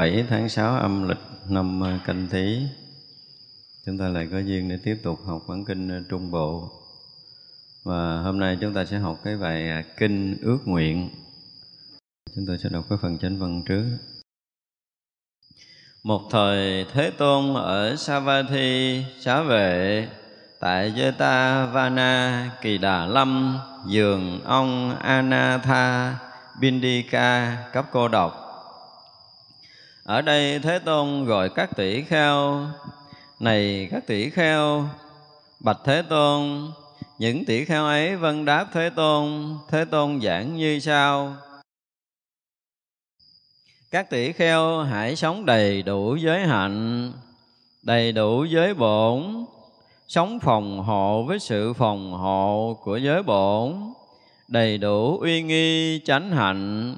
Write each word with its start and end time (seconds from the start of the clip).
7 0.00 0.24
tháng 0.28 0.48
6 0.48 0.76
âm 0.76 1.08
lịch 1.08 1.18
năm 1.48 1.80
ờ, 1.80 1.98
Canh 2.06 2.26
tí, 2.30 2.62
Chúng 3.86 3.98
ta 3.98 4.08
lại 4.08 4.28
có 4.32 4.38
duyên 4.38 4.68
để 4.68 4.78
tiếp 4.84 5.00
tục 5.02 5.18
học 5.26 5.42
bản 5.48 5.64
kinh 5.64 5.88
ờ, 5.88 6.02
Trung 6.08 6.30
Bộ. 6.30 6.70
Và 7.84 8.20
hôm 8.22 8.38
nay 8.38 8.58
chúng 8.60 8.74
ta 8.74 8.84
sẽ 8.84 8.98
học 8.98 9.20
cái 9.24 9.36
bài 9.36 9.68
à, 9.68 9.84
kinh 9.96 10.36
ước 10.42 10.58
nguyện. 10.64 11.10
Chúng 12.36 12.46
tôi 12.46 12.58
sẽ 12.58 12.68
đọc 12.68 12.84
cái 12.88 12.98
phần 13.02 13.18
chánh 13.18 13.38
văn 13.38 13.62
trước. 13.66 13.84
Một 16.02 16.22
thời 16.30 16.86
Thế 16.92 17.10
Tôn 17.10 17.54
ở 17.54 17.96
Savatthi 17.96 19.04
xá 19.20 19.42
vệ 19.42 20.08
tại 20.60 20.92
Jeta 20.96 21.66
Vana 21.72 22.50
Kỳ 22.62 22.78
Đà 22.78 23.06
Lâm 23.06 23.58
giường 23.86 24.40
ông 24.44 24.96
Anatha 24.98 26.18
Bindika 26.60 27.56
cấp 27.72 27.86
cô 27.92 28.08
độc. 28.08 28.39
Ở 30.10 30.22
đây 30.22 30.58
Thế 30.58 30.78
Tôn 30.78 31.24
gọi 31.24 31.48
các 31.48 31.76
tỷ 31.76 32.02
kheo. 32.02 32.66
Này 33.40 33.88
các 33.90 34.06
tỷ 34.06 34.30
kheo, 34.30 34.88
Bạch 35.60 35.78
Thế 35.84 36.02
Tôn, 36.02 36.70
Những 37.18 37.44
tỷ 37.44 37.64
kheo 37.64 37.84
ấy 37.84 38.16
vân 38.16 38.44
đáp 38.44 38.66
Thế 38.72 38.90
Tôn. 38.90 39.54
Thế 39.68 39.84
Tôn 39.84 40.20
giảng 40.20 40.56
như 40.56 40.78
sau. 40.78 41.36
Các 43.90 44.10
tỷ 44.10 44.32
kheo, 44.32 44.82
hãy 44.82 45.16
sống 45.16 45.46
đầy 45.46 45.82
đủ 45.82 46.16
giới 46.16 46.40
hạnh, 46.40 47.12
đầy 47.82 48.12
đủ 48.12 48.44
giới 48.44 48.74
bổn. 48.74 49.44
Sống 50.08 50.40
phòng 50.40 50.82
hộ 50.82 51.22
với 51.22 51.38
sự 51.38 51.72
phòng 51.72 52.12
hộ 52.12 52.78
của 52.82 52.96
giới 52.96 53.22
bổn. 53.22 53.74
Đầy 54.48 54.78
đủ 54.78 55.18
uy 55.18 55.42
nghi 55.42 56.00
chánh 56.04 56.30
hạnh 56.30 56.94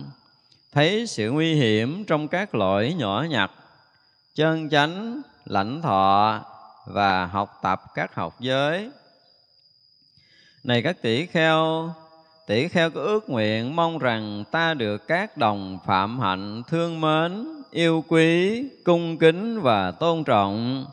thấy 0.72 1.06
sự 1.06 1.30
nguy 1.30 1.54
hiểm 1.54 2.04
trong 2.04 2.28
các 2.28 2.54
lỗi 2.54 2.94
nhỏ 2.98 3.26
nhặt, 3.30 3.50
chân 4.34 4.68
chánh, 4.70 5.22
lãnh 5.44 5.82
thọ 5.82 6.40
và 6.86 7.26
học 7.26 7.58
tập 7.62 7.82
các 7.94 8.14
học 8.14 8.36
giới. 8.40 8.90
Này 10.64 10.82
các 10.82 11.02
tỷ 11.02 11.26
kheo 11.26 11.90
tỷ 12.46 12.68
kheo 12.68 12.90
có 12.90 13.00
ước 13.00 13.30
nguyện 13.30 13.76
mong 13.76 13.98
rằng 13.98 14.44
ta 14.50 14.74
được 14.74 15.08
các 15.08 15.36
đồng 15.36 15.78
phạm 15.86 16.20
hạnh 16.20 16.62
thương 16.68 17.00
mến, 17.00 17.46
yêu 17.70 18.04
quý, 18.08 18.62
cung 18.84 19.18
kính 19.18 19.60
và 19.60 19.90
tôn 19.90 20.24
trọng. 20.24 20.86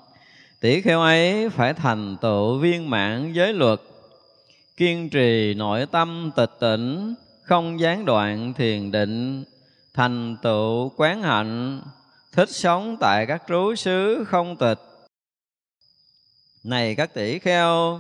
Tỷ 0.60 0.82
kheo 0.82 1.02
ấy 1.02 1.50
phải 1.50 1.74
thành 1.74 2.18
tựu 2.22 2.58
viên 2.58 2.90
mãn 2.90 3.34
giới 3.34 3.54
luật, 3.54 3.82
kiên 4.78 5.10
trì 5.10 5.54
nội 5.54 5.86
tâm 5.92 6.32
tịch 6.36 6.52
tỉnh 6.60 7.14
không 7.44 7.80
gián 7.80 8.06
đoạn 8.06 8.54
thiền 8.54 8.92
định 8.92 9.44
thành 10.00 10.38
tựu 10.42 10.92
quán 10.98 11.22
hạnh, 11.22 11.82
thích 12.32 12.50
sống 12.50 12.98
tại 13.00 13.26
các 13.26 13.44
trú 13.48 13.76
xứ 13.76 14.24
không 14.28 14.56
tịch. 14.56 14.80
Này 16.64 16.96
các 16.96 17.14
tỷ 17.14 17.40
kheo, 17.40 18.00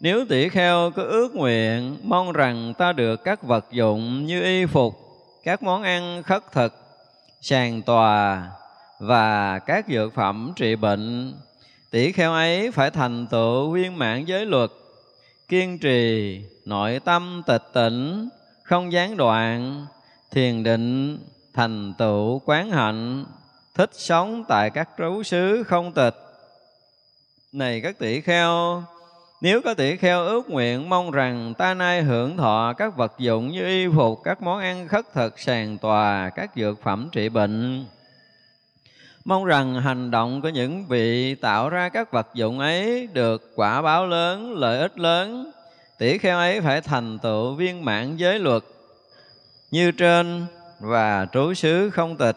nếu 0.00 0.24
tỷ 0.28 0.48
kheo 0.48 0.90
có 0.96 1.02
ước 1.02 1.34
nguyện, 1.34 1.96
mong 2.02 2.32
rằng 2.32 2.74
ta 2.78 2.92
được 2.92 3.24
các 3.24 3.42
vật 3.42 3.66
dụng 3.70 4.26
như 4.26 4.42
y 4.42 4.66
phục, 4.66 4.94
các 5.44 5.62
món 5.62 5.82
ăn 5.82 6.22
khất 6.22 6.52
thực, 6.52 6.74
sàn 7.40 7.82
tòa 7.82 8.46
và 9.00 9.58
các 9.58 9.86
dược 9.88 10.14
phẩm 10.14 10.52
trị 10.56 10.76
bệnh, 10.76 11.34
tỷ 11.90 12.12
kheo 12.12 12.32
ấy 12.32 12.70
phải 12.70 12.90
thành 12.90 13.26
tựu 13.26 13.70
viên 13.70 13.98
mãn 13.98 14.24
giới 14.24 14.46
luật, 14.46 14.70
kiên 15.48 15.78
trì 15.78 16.40
nội 16.64 17.00
tâm 17.04 17.42
tịch 17.46 17.64
tỉnh, 17.72 18.28
không 18.62 18.92
gián 18.92 19.16
đoạn 19.16 19.86
thiền 20.30 20.62
định 20.62 21.18
thành 21.54 21.94
tựu 21.98 22.38
quán 22.44 22.70
hạnh 22.70 23.24
thích 23.74 23.90
sống 23.92 24.44
tại 24.48 24.70
các 24.70 24.88
trú 24.98 25.22
xứ 25.22 25.62
không 25.62 25.92
tịch 25.92 26.14
này 27.52 27.80
các 27.80 27.98
tỷ 27.98 28.20
kheo 28.20 28.82
nếu 29.40 29.60
có 29.64 29.74
tỷ 29.74 29.96
kheo 29.96 30.26
ước 30.26 30.50
nguyện 30.50 30.88
mong 30.88 31.10
rằng 31.10 31.54
ta 31.58 31.74
nay 31.74 32.02
hưởng 32.02 32.36
thọ 32.36 32.72
các 32.76 32.96
vật 32.96 33.12
dụng 33.18 33.48
như 33.48 33.66
y 33.66 33.88
phục, 33.96 34.20
các 34.24 34.42
món 34.42 34.60
ăn 34.60 34.88
khất 34.88 35.12
thực, 35.14 35.38
sàn 35.40 35.78
tòa, 35.78 36.30
các 36.30 36.50
dược 36.56 36.82
phẩm 36.82 37.08
trị 37.12 37.28
bệnh. 37.28 37.84
Mong 39.24 39.44
rằng 39.44 39.74
hành 39.74 40.10
động 40.10 40.42
của 40.42 40.48
những 40.48 40.86
vị 40.86 41.34
tạo 41.34 41.68
ra 41.68 41.88
các 41.88 42.12
vật 42.12 42.28
dụng 42.34 42.58
ấy 42.58 43.08
được 43.12 43.52
quả 43.54 43.82
báo 43.82 44.06
lớn, 44.06 44.52
lợi 44.52 44.78
ích 44.78 44.98
lớn. 44.98 45.50
Tỷ 45.98 46.18
kheo 46.18 46.38
ấy 46.38 46.60
phải 46.60 46.80
thành 46.80 47.18
tựu 47.18 47.54
viên 47.54 47.84
mãn 47.84 48.16
giới 48.16 48.38
luật 48.38 48.62
như 49.70 49.90
trên 49.90 50.46
và 50.80 51.26
trú 51.32 51.54
xứ 51.54 51.90
không 51.90 52.16
tịch. 52.16 52.36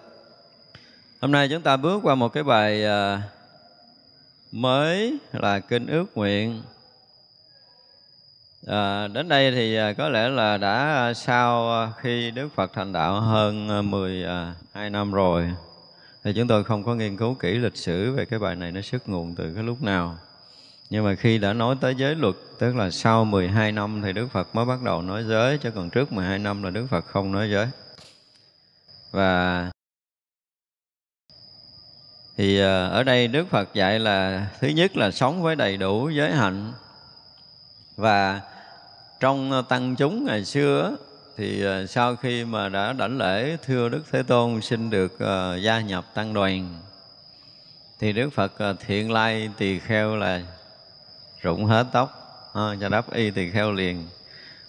Hôm 1.22 1.32
nay 1.32 1.48
chúng 1.50 1.62
ta 1.62 1.78
bước 1.78 2.00
qua 2.04 2.16
một 2.16 2.30
cái 2.30 2.44
bài 2.44 2.86
à, 2.86 3.22
mới 4.52 5.18
là 5.32 5.60
kinh 5.60 5.88
ước 5.88 6.06
nguyện. 6.18 6.62
À, 8.68 9.08
đến 9.08 9.30
đây 9.30 9.52
thì 9.52 9.76
à, 9.76 9.94
có 9.94 10.10
lẽ 10.10 10.30
là 10.30 10.58
đã 10.58 11.14
sau 11.16 11.88
khi 11.98 12.32
Đức 12.32 12.50
Phật 12.56 12.74
thành 12.74 12.94
đạo 12.94 13.22
hơn 13.22 13.70
à, 13.70 13.82
12 13.82 14.90
năm 14.90 15.12
rồi 15.12 15.52
thì 16.24 16.34
chúng 16.36 16.48
tôi 16.48 16.64
không 16.64 16.84
có 16.84 16.96
nghiên 16.96 17.18
cứu 17.18 17.34
kỹ 17.34 17.52
lịch 17.58 17.78
sử 17.78 18.12
về 18.12 18.26
cái 18.26 18.40
bài 18.40 18.56
này 18.56 18.72
nó 18.72 18.82
xuất 18.82 19.10
nguồn 19.10 19.36
từ 19.36 19.54
cái 19.54 19.64
lúc 19.64 19.82
nào. 19.82 20.18
Nhưng 20.92 21.06
mà 21.06 21.16
khi 21.16 21.38
đã 21.38 21.54
nói 21.54 21.76
tới 21.82 21.96
giới 21.96 22.16
luật, 22.16 22.36
tức 22.60 22.76
là 22.76 22.90
sau 22.90 23.26
12 23.26 23.72
năm 23.72 24.02
thì 24.04 24.14
Đức 24.14 24.28
Phật 24.32 24.56
mới 24.56 24.66
bắt 24.66 24.82
đầu 24.82 25.02
nói 25.02 25.24
giới, 25.24 25.58
chứ 25.58 25.72
còn 25.72 25.90
trước 25.90 26.14
12 26.14 26.40
năm 26.40 26.64
là 26.64 26.70
Đức 26.70 26.86
Phật 26.90 27.06
không 27.06 27.32
nói 27.32 27.50
giới. 27.52 27.68
Và 29.12 29.72
thì 32.38 32.60
ờ, 32.60 32.88
ở 32.90 33.04
đây 33.04 33.28
Đức 33.28 33.50
Phật 33.50 33.74
dạy 33.74 34.00
là 34.00 34.48
thứ 34.60 34.68
nhất 34.68 34.98
là 34.98 35.12
sống 35.12 35.42
với 35.42 35.56
đầy 35.56 35.78
đủ 35.78 36.10
giới 36.10 36.32
hạnh 36.32 36.74
và 37.98 38.42
trong 39.20 39.64
tăng 39.70 39.96
chúng 39.96 40.26
ngày 40.26 40.46
xưa 40.46 40.96
thì 41.38 41.64
ờ, 41.64 41.86
sau 41.86 42.16
khi 42.16 42.46
mà 42.46 42.70
đã 42.70 42.94
đảnh 42.94 43.18
lễ 43.18 43.58
thưa 43.66 43.90
Đức 43.90 44.04
Thế 44.12 44.24
Tôn 44.24 44.62
xin 44.62 44.90
được 44.90 45.20
ờ, 45.20 45.58
gia 45.58 45.82
nhập 45.82 46.06
tăng 46.14 46.34
đoàn 46.34 46.80
thì 48.00 48.14
Đức 48.14 48.30
Phật 48.30 48.54
thiện 48.88 49.12
lai 49.12 49.50
tỳ 49.58 49.80
kheo 49.80 50.16
là 50.16 50.42
rụng 51.42 51.66
hết 51.66 51.88
tóc. 51.92 52.18
À, 52.54 52.76
cho 52.82 52.90
đắp 52.90 53.14
y 53.14 53.32
tỳ 53.32 53.52
kheo 53.52 53.72
liền. 53.72 54.08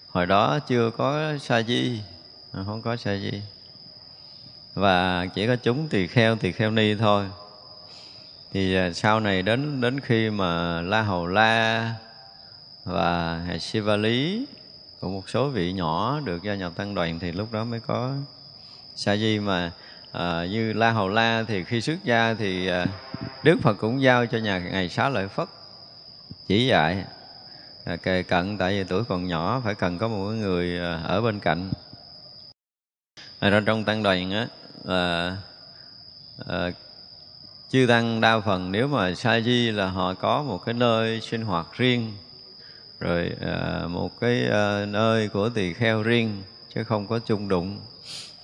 Hồi 0.09 0.27
đó 0.27 0.59
chưa 0.59 0.91
có 0.91 1.39
sa 1.41 1.63
di. 1.63 2.01
Không 2.53 2.83
có 2.83 2.97
sa 2.97 3.17
di. 3.17 3.43
Và 4.75 5.27
chỉ 5.35 5.47
có 5.47 5.57
chúng 5.57 5.89
tỳ 5.89 6.07
kheo 6.07 6.37
tỳ 6.37 6.53
kheo 6.53 6.71
ni 6.71 6.95
thôi. 6.95 7.27
Thì 8.53 8.77
à, 8.77 8.93
sau 8.93 9.21
này 9.21 9.43
đến 9.43 9.81
đến 9.81 10.01
khi 10.01 10.31
mà 10.31 10.81
la 10.81 11.03
hầu 11.03 11.27
la 11.27 11.95
và 12.85 13.41
Siva 13.61 13.97
Lý 13.97 14.47
của 15.01 15.09
một 15.09 15.29
số 15.29 15.49
vị 15.49 15.73
nhỏ 15.73 16.21
được 16.25 16.43
gia 16.43 16.55
nhập 16.55 16.73
tăng 16.77 16.95
đoàn 16.95 17.19
thì 17.19 17.33
lúc 17.33 17.53
đó 17.53 17.65
mới 17.65 17.81
có 17.81 18.13
sa 18.97 19.17
di 19.17 19.39
mà 19.39 19.73
à, 20.13 20.47
như 20.51 20.73
la 20.73 20.91
hầu 20.91 21.09
la 21.09 21.45
thì 21.49 21.65
khi 21.65 21.81
xuất 21.81 22.05
gia 22.05 22.35
thì 22.35 22.67
à, 22.67 22.87
đức 23.43 23.57
phật 23.63 23.75
cũng 23.75 24.03
giao 24.03 24.27
cho 24.27 24.39
nhà 24.39 24.59
ngày 24.59 24.89
xá 24.89 25.09
lợi 25.09 25.29
phất 25.29 25.49
chỉ 26.53 26.67
dạy. 26.67 27.05
À, 27.85 27.97
kề 27.97 28.23
cận 28.23 28.59
tại 28.59 28.73
vì 28.73 28.85
tuổi 28.85 29.05
còn 29.05 29.27
nhỏ 29.27 29.61
phải 29.65 29.75
cần 29.75 29.99
có 29.99 30.09
một 30.09 30.31
người 30.31 30.79
à, 30.79 31.03
ở 31.05 31.21
bên 31.21 31.41
cạnh. 31.41 31.71
À, 33.39 33.51
ra 33.51 33.61
trong 33.67 33.85
tăng 33.85 34.03
đoàn 34.03 34.31
á 34.31 34.47
à, 34.89 35.37
à, 36.49 36.71
chư 37.71 37.87
tăng 37.89 38.21
đa 38.21 38.41
phần 38.41 38.73
nếu 38.73 38.89
mà 38.89 39.15
sa 39.15 39.41
di 39.41 39.71
là 39.71 39.87
họ 39.87 40.15
có 40.15 40.43
một 40.43 40.59
cái 40.65 40.75
nơi 40.75 41.21
sinh 41.21 41.43
hoạt 41.43 41.67
riêng 41.73 42.13
rồi 43.01 43.31
à, 43.41 43.87
một 43.89 44.21
cái 44.21 44.47
à, 44.51 44.87
nơi 44.87 45.29
của 45.29 45.49
tỳ 45.49 45.73
kheo 45.73 46.03
riêng 46.03 46.43
chứ 46.75 46.85
không 46.85 47.07
có 47.07 47.19
chung 47.19 47.49
đụng. 47.49 47.81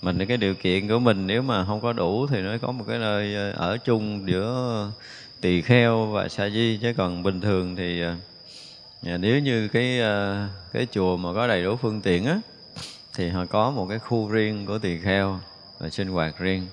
Mình 0.03 0.27
cái 0.27 0.37
điều 0.37 0.55
kiện 0.55 0.89
của 0.89 0.99
mình 0.99 1.27
nếu 1.27 1.43
mà 1.43 1.65
không 1.65 1.81
có 1.81 1.93
đủ 1.93 2.27
thì 2.27 2.41
nó 2.43 2.59
có 2.63 2.73
một 2.73 2.85
cái 2.89 2.99
nơi 2.99 3.37
à, 3.37 3.53
ở 3.57 3.79
chung 3.79 4.29
giữa 4.29 4.91
tỳ 5.41 5.63
kheo 5.63 6.07
và 6.07 6.29
sa 6.29 6.49
di. 6.51 6.79
Chứ 6.83 6.93
còn 6.97 7.23
bình 7.23 7.41
thường 7.41 7.77
thì 7.77 8.03
à, 8.03 8.17
à, 9.07 9.17
nếu 9.17 9.39
như 9.39 9.69
cái 9.69 10.01
à, 10.01 10.49
cái 10.73 10.87
chùa 10.93 11.17
mà 11.17 11.33
có 11.35 11.47
đầy 11.47 11.65
đủ 11.65 11.77
phương 11.77 12.01
tiện 12.01 12.27
á 12.27 12.41
thì 13.15 13.29
họ 13.29 13.45
có 13.45 13.71
một 13.71 13.87
cái 13.89 13.99
khu 13.99 14.29
riêng 14.29 14.67
của 14.67 14.79
tỳ 14.79 14.99
kheo 14.99 15.41
và 15.79 15.89
sinh 15.91 16.09
hoạt 16.09 16.39
riêng. 16.39 16.67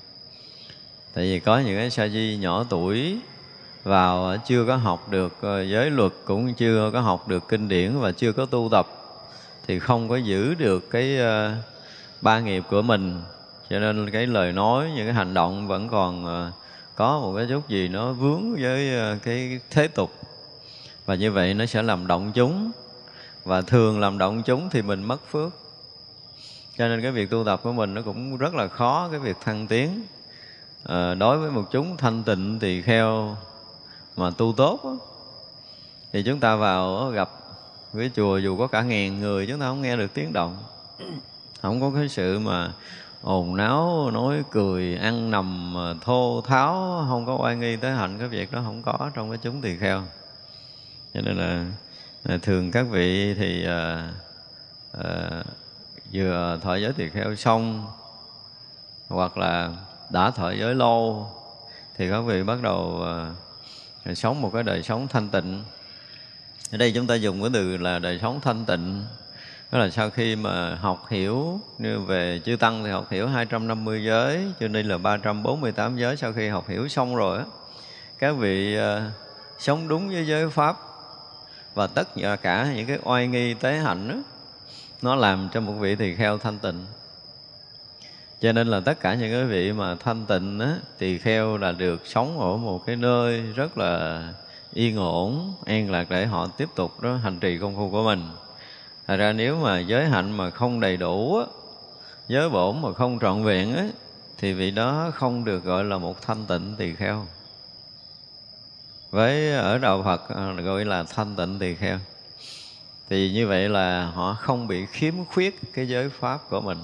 Tại 1.14 1.24
vì 1.24 1.40
có 1.40 1.60
những 1.60 1.78
cái 1.78 1.90
sa 1.90 2.08
di 2.08 2.38
nhỏ 2.42 2.66
tuổi 2.70 3.18
vào 3.84 4.38
chưa 4.48 4.66
có 4.66 4.76
học 4.76 5.10
được 5.10 5.34
giới 5.42 5.90
luật 5.90 6.12
cũng 6.26 6.54
chưa 6.54 6.92
có 6.94 7.02
học 7.02 7.28
được 7.28 7.48
kinh 7.48 7.68
điển 7.68 8.00
và 8.00 8.12
chưa 8.12 8.32
có 8.32 8.46
tu 8.46 8.70
tập 8.72 8.88
thì 9.68 9.80
không 9.80 10.10
có 10.10 10.16
giữ 10.16 10.54
được 10.54 10.90
cái 10.92 11.18
ba 12.22 12.40
nghiệp 12.40 12.64
của 12.70 12.82
mình. 12.82 13.22
Cho 13.70 13.80
nên 13.80 14.12
cái 14.12 14.28
lời 14.28 14.52
nói 14.52 14.92
những 14.96 15.06
cái 15.06 15.14
hành 15.14 15.34
động 15.34 15.68
vẫn 15.68 15.90
còn 15.90 16.26
uh, 16.26 16.54
có 16.96 17.20
một 17.20 17.34
cái 17.38 17.46
chút 17.50 17.70
gì 17.70 17.88
nó 17.88 18.12
vướng 18.12 18.56
với 18.62 18.96
ờ, 18.96 19.18
cái 19.24 19.60
thế 19.70 19.88
tục. 19.88 20.12
Và 21.06 21.16
như 21.16 21.32
vậy 21.32 21.54
nó 21.54 21.66
sẽ 21.66 21.84
làm 21.84 22.08
động 22.08 22.32
chúng. 22.36 22.72
Và 23.44 23.62
thường 23.62 24.00
làm 24.00 24.18
động 24.18 24.44
chúng 24.46 24.70
thì 24.70 24.82
mình 24.82 25.04
mất 25.04 25.28
phước. 25.32 25.54
Cho 26.78 26.88
nên 26.88 27.02
cái 27.02 27.12
việc 27.12 27.30
tu 27.30 27.44
tập 27.46 27.60
của 27.64 27.72
mình 27.72 27.94
nó 27.94 28.02
cũng 28.02 28.38
rất 28.38 28.54
là 28.54 28.68
khó 28.68 29.08
cái 29.12 29.20
việc 29.20 29.38
thăng 29.42 29.68
tiến. 29.68 30.04
À, 30.84 31.14
đối 31.14 31.38
với 31.38 31.52
một 31.52 31.64
chúng 31.72 31.98
thanh 31.98 32.24
tịnh 32.24 32.60
thì 32.60 32.82
kheo 32.82 33.38
mà 34.16 34.30
tu 34.38 34.54
tốt 34.58 34.80
đó, 34.84 34.98
thì 36.14 36.24
chúng 36.24 36.40
ta 36.40 36.56
vào 36.56 37.10
gặp 37.10 37.30
cái 37.98 38.12
chùa 38.16 38.38
dù 38.38 38.58
có 38.58 38.68
cả 38.68 38.82
ngàn 38.82 39.20
người 39.20 39.48
chúng 39.48 39.60
ta 39.60 39.66
không 39.66 39.82
nghe 39.82 39.96
được 39.96 40.14
tiếng 40.14 40.34
động. 40.34 40.58
Không 41.62 41.82
có 41.82 41.92
cái 41.96 42.10
sự 42.10 42.40
mà 42.40 42.74
ồn 43.26 43.56
náo 43.56 44.12
nói 44.14 44.44
cười 44.52 44.96
ăn 44.96 45.32
nằm 45.32 45.74
ờ, 45.76 45.96
thô 46.02 46.42
tháo 46.48 47.06
không 47.10 47.26
có 47.26 47.38
oai 47.42 47.56
nghi 47.56 47.76
tới 47.76 47.92
hạnh 47.92 48.20
cái 48.20 48.28
việc 48.28 48.52
đó 48.52 48.62
không 48.66 48.82
có 48.84 49.12
trong 49.14 49.30
cái 49.30 49.40
chúng 49.42 49.62
tỳ 49.62 49.78
kheo. 49.78 50.04
Cho 51.14 51.22
nên 51.22 51.38
là, 51.38 51.66
là 52.24 52.38
thường 52.38 52.72
các 52.72 52.88
vị 52.92 53.34
thì 53.34 53.66
à, 53.66 54.12
à, 55.04 55.44
vừa 56.14 56.60
thọ 56.64 56.76
giới 56.76 56.94
tỳ 56.94 57.10
kheo 57.10 57.36
xong 57.36 57.88
hoặc 59.08 59.38
là 59.38 59.72
đã 60.10 60.32
thọ 60.32 60.52
giới 60.52 60.76
lâu 60.76 61.30
thì 61.98 62.10
các 62.10 62.22
vị 62.22 62.44
bắt 62.44 62.62
đầu 62.62 63.04
à, 64.06 64.14
sống 64.16 64.42
một 64.42 64.50
cái 64.54 64.64
đời 64.64 64.84
sống 64.84 65.08
thanh 65.08 65.30
tịnh. 65.30 65.64
Ở 66.72 66.78
đây 66.78 66.92
chúng 66.96 67.08
ta 67.08 67.16
dùng 67.16 67.42
cái 67.42 67.50
từ 67.54 67.78
là 67.78 68.00
đời 68.00 68.20
sống 68.22 68.40
thanh 68.42 68.66
tịnh 68.66 69.04
đó 69.72 69.80
là 69.80 69.90
sau 69.90 70.10
khi 70.10 70.36
mà 70.36 70.76
học 70.76 71.06
hiểu 71.10 71.60
như 71.78 72.00
về 72.00 72.42
chư 72.46 72.56
tăng 72.56 72.84
thì 72.84 72.90
học 72.90 73.08
hiểu 73.12 73.28
250 73.28 74.04
giới 74.04 74.46
cho 74.60 74.68
nên 74.68 74.88
là 74.88 74.98
348 74.98 75.98
giới 75.98 76.18
sau 76.18 76.34
khi 76.34 76.48
học 76.48 76.70
hiểu 76.70 76.88
xong 76.88 77.16
rồi 77.16 77.38
á 77.38 77.44
các 78.20 78.32
vị 78.32 78.78
uh, 78.78 79.12
sống 79.60 79.88
đúng 79.88 80.10
với 80.10 80.28
giới 80.28 80.50
pháp 80.50 80.78
và 81.74 81.88
tất 81.88 82.08
cả 82.42 82.74
những 82.76 82.88
cái 82.88 83.00
oai 83.04 83.28
nghi 83.28 83.54
tế 83.54 83.78
hạnh 83.78 84.08
đó, 84.08 84.16
nó 85.02 85.16
làm 85.16 85.50
cho 85.54 85.62
một 85.62 85.74
vị 85.74 85.96
tỳ 85.96 86.16
kheo 86.16 86.38
thanh 86.38 86.60
tịnh. 86.60 86.86
Cho 88.42 88.52
nên 88.52 88.68
là 88.68 88.80
tất 88.80 89.00
cả 89.00 89.14
những 89.14 89.32
cái 89.32 89.46
vị 89.46 89.72
mà 89.72 89.96
thanh 89.96 90.26
tịnh 90.26 90.60
á, 90.60 90.76
tỳ 90.98 91.18
kheo 91.18 91.58
là 91.58 91.72
được 91.72 92.02
sống 92.06 92.40
ở 92.40 92.58
một 92.58 92.86
cái 92.86 92.96
nơi 92.96 93.42
rất 93.42 93.78
là 93.78 94.24
yên 94.74 94.98
ổn 94.98 95.54
an 95.66 95.92
lạc 95.92 96.10
để 96.10 96.26
họ 96.26 96.48
tiếp 96.48 96.70
tục 96.76 97.02
đó 97.02 97.16
hành 97.16 97.40
trì 97.40 97.58
công 97.58 97.76
phu 97.76 97.90
của 97.90 98.04
mình. 98.04 98.24
Thật 99.08 99.16
ra 99.16 99.34
nếu 99.34 99.56
mà 99.56 99.80
giới 99.80 100.06
hạnh 100.06 100.32
mà 100.32 100.50
không 100.50 100.80
đầy 100.80 100.98
đủ 100.98 101.38
á, 101.38 101.46
giới 102.28 102.50
bổn 102.50 102.82
mà 102.82 102.94
không 102.94 103.20
trọn 103.22 103.44
vẹn 103.44 103.76
á, 103.76 103.86
thì 104.38 104.54
vị 104.54 104.72
đó 104.72 105.12
không 105.16 105.46
được 105.46 105.64
gọi 105.64 105.84
là 105.84 105.98
một 105.98 106.22
thanh 106.22 106.46
tịnh 106.46 106.76
tỳ 106.78 106.96
kheo. 106.96 107.26
Với 109.10 109.54
ở 109.54 109.78
đạo 109.78 110.04
Phật 110.04 110.30
à, 110.30 110.54
gọi 110.54 110.86
là 110.86 111.04
thanh 111.04 111.36
tịnh 111.36 111.60
tỳ 111.60 111.76
kheo. 111.76 112.00
Thì 113.10 113.32
như 113.32 113.48
vậy 113.48 113.70
là 113.70 114.06
họ 114.06 114.34
không 114.40 114.68
bị 114.68 114.86
khiếm 114.86 115.14
khuyết 115.26 115.60
cái 115.74 115.88
giới 115.88 116.10
pháp 116.10 116.50
của 116.50 116.62
mình. 116.62 116.80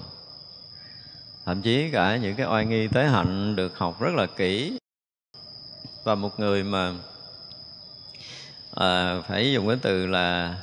Thậm 1.45 1.61
chí 1.61 1.91
cả 1.91 2.17
những 2.17 2.35
cái 2.35 2.47
oai 2.47 2.65
nghi 2.65 2.87
tế 2.87 3.05
hạnh 3.05 3.55
được 3.55 3.77
học 3.77 4.01
rất 4.01 4.13
là 4.15 4.25
kỹ. 4.25 4.77
Và 6.03 6.15
một 6.15 6.39
người 6.39 6.63
mà 6.63 6.93
à, 8.75 9.21
phải 9.27 9.51
dùng 9.51 9.67
cái 9.67 9.77
từ 9.81 10.07
là 10.07 10.55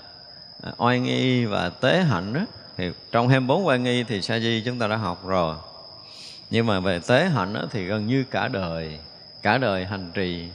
À, 0.62 0.72
oai 0.76 1.00
nghi 1.00 1.44
và 1.44 1.68
tế 1.70 2.02
hạnh 2.02 2.32
đó 2.32 2.40
thì 2.76 2.90
trong 3.12 3.28
24 3.28 3.66
oai 3.66 3.78
nghi 3.78 4.04
thì 4.04 4.22
sa 4.22 4.38
di 4.38 4.62
chúng 4.64 4.78
ta 4.78 4.86
đã 4.86 4.96
học 4.96 5.26
rồi. 5.26 5.56
Nhưng 6.50 6.66
mà 6.66 6.80
về 6.80 7.00
tế 7.06 7.24
hạnh 7.24 7.52
đó, 7.52 7.64
thì 7.70 7.84
gần 7.84 8.06
như 8.06 8.24
cả 8.30 8.48
đời 8.48 8.98
cả 9.42 9.58
đời 9.58 9.84
hành 9.84 10.10
trì. 10.14 10.48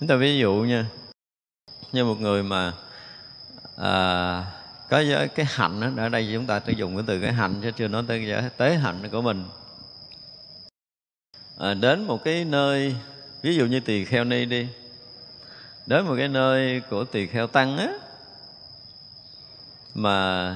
Chúng 0.00 0.08
ta 0.08 0.14
ví 0.16 0.38
dụ 0.38 0.54
nha 0.54 0.86
như 1.92 2.04
một 2.04 2.20
người 2.20 2.42
mà 2.42 2.72
à, 3.76 4.44
có 4.88 5.00
giới 5.00 5.28
cái 5.28 5.46
hạnh 5.48 5.80
đó, 5.80 6.02
ở 6.02 6.08
đây 6.08 6.30
chúng 6.32 6.46
ta 6.46 6.60
sử 6.66 6.72
dùng 6.72 6.96
cái 6.96 7.04
từ 7.06 7.20
cái 7.20 7.32
hạnh 7.32 7.60
chứ 7.62 7.70
chưa 7.70 7.88
nói 7.88 8.04
tới 8.08 8.26
giới 8.26 8.42
tế 8.56 8.74
hạnh 8.74 9.08
của 9.12 9.22
mình. 9.22 9.44
À, 11.58 11.74
đến 11.74 12.04
một 12.04 12.24
cái 12.24 12.44
nơi 12.44 12.96
ví 13.42 13.56
dụ 13.56 13.66
như 13.66 13.80
tỳ 13.80 14.04
kheo 14.04 14.24
ni 14.24 14.44
đi 14.44 14.68
đến 15.86 16.06
một 16.06 16.14
cái 16.18 16.28
nơi 16.28 16.82
của 16.90 17.04
tỳ 17.04 17.26
kheo 17.26 17.46
tăng 17.46 17.78
á 17.78 17.88
mà 19.94 20.54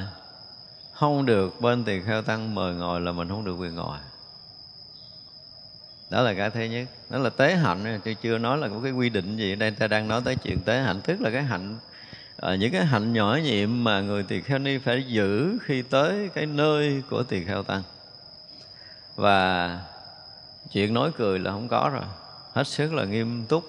không 0.93 1.27
được 1.27 1.61
bên 1.61 1.85
tỳ 1.85 2.01
kheo 2.01 2.23
tăng 2.23 2.55
mời 2.55 2.75
ngồi 2.75 3.01
là 3.01 3.13
mình 3.13 3.29
không 3.29 3.45
được 3.45 3.55
quyền 3.55 3.75
ngồi. 3.75 3.99
Đó 6.11 6.23
là 6.23 6.35
cái 6.35 6.51
thứ 6.51 6.61
nhất. 6.61 6.89
Đó 7.11 7.19
là 7.19 7.31
tế 7.31 7.55
hạnh. 7.55 8.01
Tôi 8.05 8.15
chưa 8.15 8.39
nói 8.39 8.59
là 8.59 8.69
có 8.69 8.81
cái 8.83 8.93
quy 8.93 9.09
định 9.09 9.37
gì 9.37 9.55
đây. 9.55 9.71
Ta 9.71 9.87
đang 9.87 10.09
nói 10.09 10.23
tới 10.25 10.37
chuyện 10.37 10.61
tế 10.61 10.81
hạnh. 10.81 11.01
Tức 11.01 11.21
là 11.21 11.31
cái 11.31 11.43
hạnh 11.43 11.79
à, 12.37 12.55
những 12.55 12.73
cái 12.73 12.85
hạnh 12.85 13.13
nhỏ 13.13 13.39
nhiệm 13.43 13.85
mà 13.85 14.01
người 14.01 14.23
tỳ 14.23 14.41
kheo 14.41 14.59
ni 14.59 14.79
phải 14.79 15.05
giữ 15.09 15.59
khi 15.63 15.83
tới 15.83 16.29
cái 16.35 16.47
nơi 16.47 17.03
của 17.11 17.23
tỳ 17.23 17.45
kheo 17.45 17.63
tăng. 17.63 17.83
Và 19.17 19.81
chuyện 20.73 20.95
nói 20.95 21.11
cười 21.17 21.39
là 21.39 21.51
không 21.51 21.69
có 21.69 21.91
rồi. 21.93 22.05
Hết 22.53 22.67
sức 22.67 22.93
là 22.93 23.05
nghiêm 23.05 23.45
túc. 23.47 23.65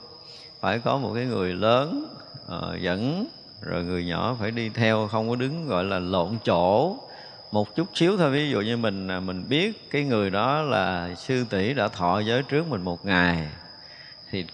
Phải 0.60 0.80
có 0.80 0.98
một 0.98 1.12
cái 1.16 1.26
người 1.26 1.54
lớn 1.54 2.06
uh, 2.46 2.82
dẫn 2.82 3.28
rồi 3.62 3.84
người 3.84 4.06
nhỏ 4.06 4.36
phải 4.40 4.52
đi 4.52 4.70
theo, 4.70 5.08
không 5.12 5.30
có 5.30 5.36
đứng, 5.36 5.68
gọi 5.68 5.84
là, 5.84 6.00
lộn 6.00 6.38
chỗ. 6.46 6.98
Một 7.52 7.76
chút 7.76 7.88
xíu 7.94 8.18
thôi, 8.18 8.32
ví 8.32 8.50
dụ 8.50 8.62
như 8.62 8.78
mình 8.78 9.08
à, 9.08 9.20
mình 9.20 9.46
biết 9.50 9.92
cái 9.92 10.04
người 10.04 10.30
đó 10.30 10.62
là 10.62 11.16
sư 11.18 11.46
tỷ 11.50 11.74
đã 11.74 11.88
thọ 11.88 12.20
giới 12.20 12.44
trước 12.44 12.68
mình 12.68 12.82
một 12.82 13.06
ngày, 13.06 13.48
thì 14.32 14.46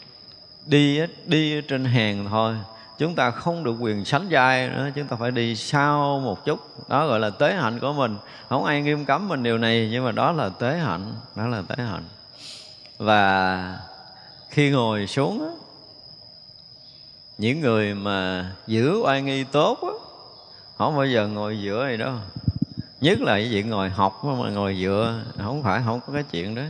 đi 0.66 1.00
đi 1.26 1.62
trên 1.62 1.86
hàng 1.86 2.28
thôi. 2.30 2.56
Chúng 2.98 3.16
ta 3.16 3.32
không 3.32 3.64
được 3.64 3.76
quyền 3.80 4.06
sánh 4.06 4.28
vai 4.30 4.70
nữa, 4.70 4.90
chúng 4.96 5.08
ta 5.08 5.16
phải 5.20 5.32
đi 5.32 5.56
sau 5.56 6.20
một 6.20 6.46
chút. 6.46 6.90
Đó 6.90 7.08
gọi 7.08 7.20
là 7.20 7.30
tế 7.30 7.56
hạnh 7.56 7.80
của 7.80 7.94
mình. 7.94 8.18
Không 8.50 8.66
ai 8.66 8.82
nghiêm 8.82 9.06
cấm 9.06 9.28
mình 9.28 9.44
điều 9.44 9.58
này, 9.58 9.90
nhưng 9.92 10.06
mà 10.06 10.12
đó 10.12 10.32
là 10.32 10.50
tế 10.50 10.78
hạnh, 10.78 11.14
đó 11.36 11.48
là 11.48 11.62
tế 11.68 11.84
hạnh. 11.84 12.04
Và 12.98 13.78
khi 14.50 14.70
ngồi 14.70 15.08
xuống 15.08 15.58
những 17.42 17.62
người 17.62 17.94
mà 17.94 18.52
giữ 18.68 19.02
oai 19.04 19.22
nghi 19.22 19.44
tốt 19.44 19.80
á, 19.82 19.90
không 20.78 20.96
bao 20.96 21.06
giờ 21.06 21.28
ngồi 21.28 21.62
giữa 21.62 21.86
này 21.86 21.98
đâu. 21.98 22.14
Nhất 23.02 23.20
là 23.22 23.34
cái 23.34 23.50
chuyện 23.52 23.70
ngồi 23.70 23.90
học 23.90 24.22
mà 24.24 24.50
ngồi 24.50 24.78
dựa 24.82 25.22
không 25.38 25.64
phải 25.64 25.82
không 25.86 26.00
có 26.08 26.14
cái 26.14 26.24
chuyện 26.24 26.56
đó. 26.56 26.62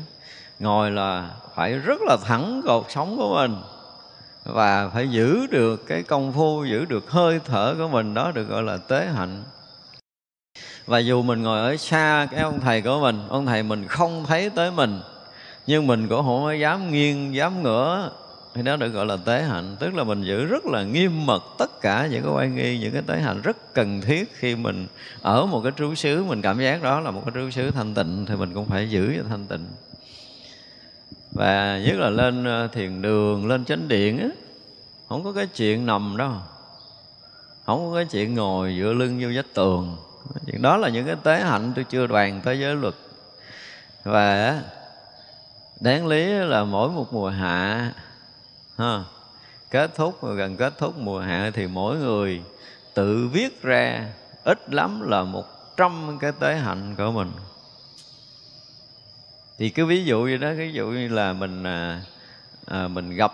Ngồi 0.60 0.92
là 0.92 1.30
phải 1.56 1.74
rất 1.74 2.02
là 2.02 2.18
thẳng 2.24 2.62
cột 2.68 2.86
sống 2.90 3.18
của 3.18 3.36
mình 3.36 3.62
và 4.44 4.90
phải 4.90 5.08
giữ 5.08 5.48
được 5.48 5.88
cái 5.88 6.04
công 6.04 6.34
phu 6.34 6.66
giữ 6.66 6.86
được 6.86 7.12
hơi 7.12 7.40
thở 7.46 7.76
của 7.78 7.88
mình 7.88 8.14
đó 8.14 8.32
được 8.32 8.50
gọi 8.50 8.64
là 8.64 8.78
tế 8.78 9.06
hạnh. 9.06 9.44
Và 10.86 11.00
dù 11.00 11.22
mình 11.22 11.44
ngồi 11.44 11.60
ở 11.60 11.78
xa 11.78 12.28
cái 12.32 12.40
ông 12.40 12.60
thầy 12.60 12.82
của 12.82 13.00
mình 13.02 13.28
ông 13.30 13.46
thầy 13.46 13.64
mình 13.64 13.88
không 13.88 14.26
thấy 14.28 14.50
tới 14.50 14.72
mình 14.72 15.02
nhưng 15.68 15.88
mình 15.88 16.08
cũng 16.08 16.26
không 16.26 16.44
có 16.44 16.52
dám 16.52 16.92
nghiêng 16.92 17.36
dám 17.36 17.64
ngửa 17.64 18.12
thì 18.54 18.62
đó 18.62 18.76
được 18.76 18.88
gọi 18.88 19.06
là 19.06 19.18
tế 19.26 19.44
hạnh. 19.44 19.76
Tức 19.80 19.94
là 19.94 20.04
mình 20.04 20.24
giữ 20.24 20.46
rất 20.46 20.66
là 20.66 20.84
nghiêm 20.84 21.26
mật 21.26 21.44
tất 21.58 21.82
cả 21.82 22.08
những 22.12 22.24
cái 22.24 22.32
oai 22.32 22.50
nghi, 22.50 22.80
những 22.80 22.94
cái 22.94 23.02
tế 23.02 23.20
hạnh 23.20 23.42
rất 23.42 23.74
cần 23.74 24.02
thiết 24.02 24.32
khi 24.36 24.56
mình 24.56 24.88
ở 25.22 25.46
một 25.46 25.62
cái 25.64 25.72
trú 25.78 25.96
xứ. 25.96 26.24
Mình 26.24 26.42
cảm 26.42 26.60
giác 26.60 26.84
đó 26.84 27.00
là 27.00 27.12
một 27.12 27.22
cái 27.26 27.32
trú 27.36 27.50
xứ 27.50 27.72
thanh 27.72 27.94
tịnh 27.94 28.26
thì 28.26 28.36
mình 28.36 28.54
cũng 28.54 28.66
phải 28.66 28.90
giữ 28.90 29.14
cho 29.18 29.24
thanh 29.30 29.46
tịnh. 29.46 29.66
Và 31.32 31.80
nhất 31.86 31.98
là 31.98 32.10
lên 32.10 32.46
ờ, 32.46 32.68
thiền 32.68 33.02
đường, 33.02 33.48
lên 33.48 33.66
chánh 33.66 33.88
điện 33.88 34.20
á, 34.20 34.28
không 35.10 35.24
có 35.24 35.32
cái 35.32 35.48
chuyện 35.48 35.86
nằm 35.86 36.18
đâu. 36.18 36.34
Không 37.66 37.90
có 37.90 37.96
cái 37.96 38.06
chuyện 38.06 38.36
ngồi 38.36 38.76
dựa 38.80 38.94
lưng 38.94 39.20
vô 39.22 39.30
vách 39.36 39.54
tường. 39.54 39.98
Chuyện 40.46 40.62
đó 40.62 40.78
là 40.78 40.90
những 40.90 41.06
cái 41.06 41.16
tế 41.24 41.40
hạnh 41.40 41.72
tôi 41.76 41.86
chưa 41.90 42.08
đoàn 42.08 42.42
tới 42.44 42.60
giới 42.60 42.76
luật. 42.76 42.94
Và 44.04 44.62
đáng 45.80 46.08
lý 46.08 46.26
là 46.26 46.64
mỗi 46.64 46.90
một 46.90 47.14
mùa 47.14 47.30
hạ 47.30 47.92
ha, 48.82 49.04
kết 49.72 49.96
thúc 49.96 50.24
gần 50.24 50.58
kết 50.58 50.78
thúc 50.78 50.98
mùa 50.98 51.20
hạ 51.20 51.52
thì 51.54 51.68
mỗi 51.68 51.98
người 51.98 52.42
tự 52.94 53.28
viết 53.28 53.62
ra 53.62 54.06
ít 54.44 54.74
lắm 54.74 55.10
là 55.10 55.24
một 55.24 55.46
trăm 55.78 56.18
cái 56.20 56.32
tế 56.40 56.56
hạnh 56.56 56.96
của 56.98 57.12
mình. 57.12 57.32
Thì 59.58 59.70
cứ 59.70 59.86
ví 59.86 60.06
dụ 60.06 60.22
như 60.22 60.38
đó 60.38 60.52
ví 60.58 60.74
dụ 60.74 60.88
như 60.88 61.08
là 61.08 61.34
mình 61.34 61.64
à, 61.64 62.02
à, 62.66 62.88
mình 62.88 63.16
gặp 63.16 63.34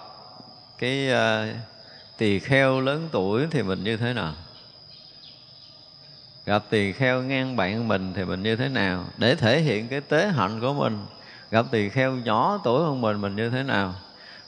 cái 0.77 1.11
à, 1.11 1.53
tỳ 2.17 2.39
kheo 2.39 2.81
lớn 2.81 3.09
tuổi 3.11 3.47
thì 3.51 3.63
mình 3.63 3.83
như 3.83 3.97
thế 3.97 4.13
nào? 4.13 4.33
Gặp 6.45 6.63
tỳ 6.69 6.91
kheo 6.91 7.23
ngang 7.23 7.55
bạn 7.55 7.87
mình 7.87 8.13
thì 8.15 8.23
mình 8.25 8.43
như 8.43 8.55
thế 8.55 8.69
nào? 8.69 9.05
Để 9.17 9.35
thể 9.35 9.61
hiện 9.61 9.87
cái 9.87 10.01
tế 10.01 10.27
hạnh 10.27 10.61
của 10.61 10.73
mình. 10.73 11.05
Gặp 11.51 11.65
tỳ 11.71 11.89
kheo 11.89 12.11
nhỏ 12.11 12.59
tuổi 12.63 12.83
hơn 12.83 13.01
mình 13.01 13.21
mình 13.21 13.35
như 13.35 13.49
thế 13.49 13.63
nào? 13.63 13.95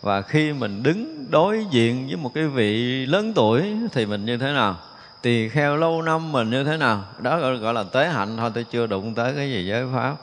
Và 0.02 0.22
khi 0.22 0.54
mình 0.54 0.84
đứng 0.84 1.26
đối 1.30 1.66
diện 1.72 2.08
với 2.08 2.16
một 2.16 2.32
cái 2.34 2.48
vị 2.48 3.06
lớn 3.06 3.34
tuổi 3.36 3.76
thì 3.92 4.06
mình 4.06 4.26
như 4.26 4.38
thế 4.38 4.52
nào? 4.52 4.78
Tỳ 5.22 5.50
kheo 5.50 5.76
lâu 5.76 6.02
năm 6.02 6.32
mình 6.32 6.50
như 6.50 6.64
thế 6.64 6.78
nào? 6.78 7.04
Đó 7.22 7.40
gọi, 7.40 7.58
gọi 7.58 7.74
là 7.74 7.84
tế 7.84 8.08
hạnh. 8.08 8.38
Thôi 8.38 8.52
tôi 8.54 8.66
chưa 8.72 8.88
đụng 8.88 9.14
tới 9.14 9.34
cái 9.36 9.52
gì 9.52 9.68
giới 9.68 9.86
pháp. 9.94 10.16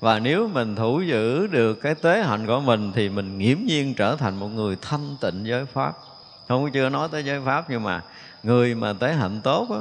Và 0.00 0.18
nếu 0.18 0.48
mình 0.48 0.76
thủ 0.76 1.00
giữ 1.00 1.46
được 1.46 1.74
cái 1.74 1.94
tế 1.94 2.22
hạnh 2.22 2.46
của 2.46 2.60
mình 2.60 2.92
thì 2.94 3.08
mình 3.08 3.38
nghiễm 3.38 3.58
nhiên 3.66 3.94
trở 3.94 4.16
thành 4.16 4.36
một 4.36 4.48
người 4.48 4.76
thanh 4.82 5.16
tịnh 5.20 5.46
giới 5.46 5.64
pháp. 5.64 5.92
Không 6.48 6.70
chưa 6.72 6.88
nói 6.88 7.08
tới 7.12 7.24
giới 7.24 7.40
pháp 7.44 7.70
nhưng 7.70 7.82
mà 7.82 8.02
người 8.42 8.74
mà 8.74 8.92
tế 8.92 9.12
hạnh 9.12 9.40
tốt 9.44 9.66
á 9.70 9.80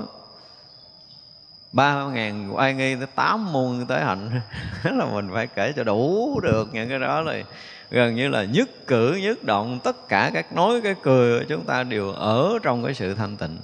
ba 1.74 2.04
ngàn 2.04 2.56
oai 2.56 2.74
nghi 2.74 2.96
tới 2.96 3.08
tám 3.16 3.54
môn 3.54 3.86
tế 3.88 4.04
hạnh 4.04 4.42
là 4.84 5.06
mình 5.06 5.30
phải 5.34 5.48
kể 5.48 5.74
cho 5.76 5.84
đủ 5.84 6.40
được 6.44 6.70
những 6.74 6.90
cái 6.90 7.00
đó 7.00 7.24
rồi 7.24 7.46
gần 7.92 8.16
như 8.16 8.28
là 8.28 8.44
nhất 8.44 8.70
cử, 8.88 9.14
nhất 9.14 9.44
động, 9.44 9.80
tất 9.84 10.08
cả 10.10 10.32
các 10.34 10.54
nói 10.54 10.82
cái 10.84 10.96
cười 11.02 11.40
của 11.40 11.46
chúng 11.50 11.66
ta 11.66 11.84
đều 11.84 12.12
ở 12.12 12.60
trong 12.64 12.84
cái 12.84 12.94
sự 12.94 13.14
thanh 13.14 13.38
tịnh. 13.38 13.58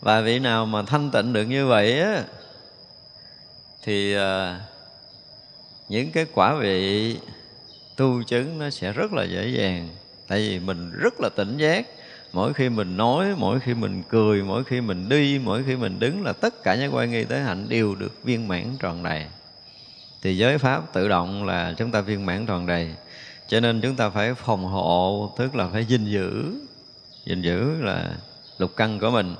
Và 0.00 0.20
vị 0.20 0.38
nào 0.38 0.66
mà 0.66 0.82
thanh 0.82 1.10
tịnh 1.10 1.32
được 1.32 1.44
như 1.44 1.66
vậy 1.66 2.00
á, 2.00 2.24
thì 3.84 4.14
à, 4.14 4.60
những 5.88 6.10
cái 6.12 6.26
quả 6.34 6.54
vị 6.54 7.16
tu 7.96 8.22
chứng 8.22 8.58
nó 8.58 8.70
sẽ 8.70 8.92
rất 8.92 9.12
là 9.12 9.24
dễ 9.24 9.48
dàng. 9.48 9.88
Tại 10.28 10.38
vì 10.38 10.58
mình 10.58 10.90
rất 10.92 11.20
là 11.20 11.28
tỉnh 11.36 11.56
giác. 11.56 11.86
Mỗi 12.32 12.54
khi 12.54 12.68
mình 12.68 12.96
nói, 12.96 13.34
mỗi 13.36 13.60
khi 13.60 13.74
mình 13.74 14.02
cười, 14.08 14.42
mỗi 14.42 14.64
khi 14.64 14.80
mình 14.80 15.08
đi, 15.08 15.40
mỗi 15.44 15.64
khi 15.66 15.76
mình 15.76 15.98
đứng 15.98 16.24
là 16.24 16.32
tất 16.32 16.62
cả 16.62 16.74
những 16.74 16.94
quan 16.94 17.10
nghi 17.10 17.24
tới 17.24 17.40
hạnh 17.40 17.68
đều 17.68 17.94
được 17.94 18.24
viên 18.24 18.48
mãn 18.48 18.64
tròn 18.80 19.02
đầy 19.02 19.26
thì 20.22 20.36
giới 20.36 20.58
pháp 20.58 20.92
tự 20.92 21.08
động 21.08 21.44
là 21.44 21.74
chúng 21.76 21.90
ta 21.90 22.00
viên 22.00 22.26
mãn 22.26 22.46
tròn 22.46 22.66
đầy. 22.66 22.94
Cho 23.48 23.60
nên 23.60 23.80
chúng 23.80 23.96
ta 23.96 24.10
phải 24.10 24.34
phòng 24.34 24.64
hộ, 24.64 25.34
tức 25.38 25.54
là 25.54 25.68
phải 25.72 25.84
gìn 25.84 26.04
giữ. 26.04 26.54
Gìn 27.26 27.42
giữ 27.42 27.80
là 27.80 28.10
lục 28.58 28.70
căn 28.76 28.98
của 28.98 29.10
mình. 29.10 29.34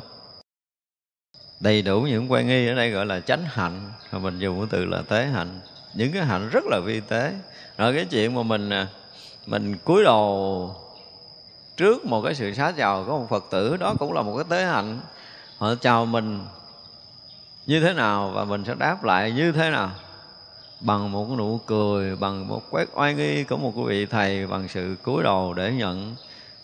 Đầy 1.61 1.82
đủ 1.82 2.00
những 2.00 2.32
quan 2.32 2.47
nghi 2.47 2.68
ở 2.68 2.75
đây 2.75 2.90
gọi 2.90 3.06
là 3.06 3.20
chánh 3.20 3.44
hạnh. 3.44 3.92
Mà 4.12 4.18
mình 4.18 4.38
dùng 4.38 4.58
cái 4.58 4.68
từ 4.70 4.85
là 4.85 5.02
tế 5.08 5.26
hạnh. 5.26 5.61
Những 5.94 6.12
cái 6.12 6.25
hạnh 6.25 6.49
rất 6.49 6.64
là 6.64 6.80
vi 6.85 7.00
tế. 7.00 7.32
Rồi 7.78 7.94
cái 7.94 8.04
chuyện 8.04 8.35
mà 8.35 8.42
mình 8.42 8.70
à, 8.70 8.87
mình 9.47 9.76
cúi 9.78 10.04
đầu 10.04 10.75
trước 11.76 12.04
một 12.04 12.23
cái 12.23 12.35
sự 12.35 12.54
xá 12.54 12.73
chào 12.76 13.04
của 13.04 13.18
một 13.18 13.26
phật 13.30 13.44
tử, 13.50 13.76
đó 13.76 13.94
cũng 13.99 14.12
là 14.12 14.23
một 14.23 14.37
cái 14.37 14.47
tế 14.49 14.64
hạnh. 14.66 15.00
Họ 15.58 15.75
chào 15.75 16.06
mình 16.06 16.47
như 17.66 17.80
thế 17.80 17.92
nào 17.92 18.30
và 18.35 18.44
mình 18.44 18.64
sẽ 18.64 18.75
đáp 18.78 19.04
lại 19.04 19.32
như 19.32 19.52
thế 19.52 19.70
nào? 19.70 19.90
Bằng 20.80 21.12
một 21.12 21.25
cái 21.28 21.37
nụ 21.37 21.61
cười, 21.66 22.16
bằng 22.16 22.49
một 22.49 22.62
quét 22.70 22.88
oai 22.94 23.14
nghi 23.14 23.44
của 23.44 23.56
một 23.56 23.73
vị 23.76 24.06
thầy, 24.06 24.47
bằng 24.47 24.68
sự 24.68 24.97
cúi 25.02 25.23
đầu 25.23 25.54
để 25.54 25.73
nhận. 25.73 26.14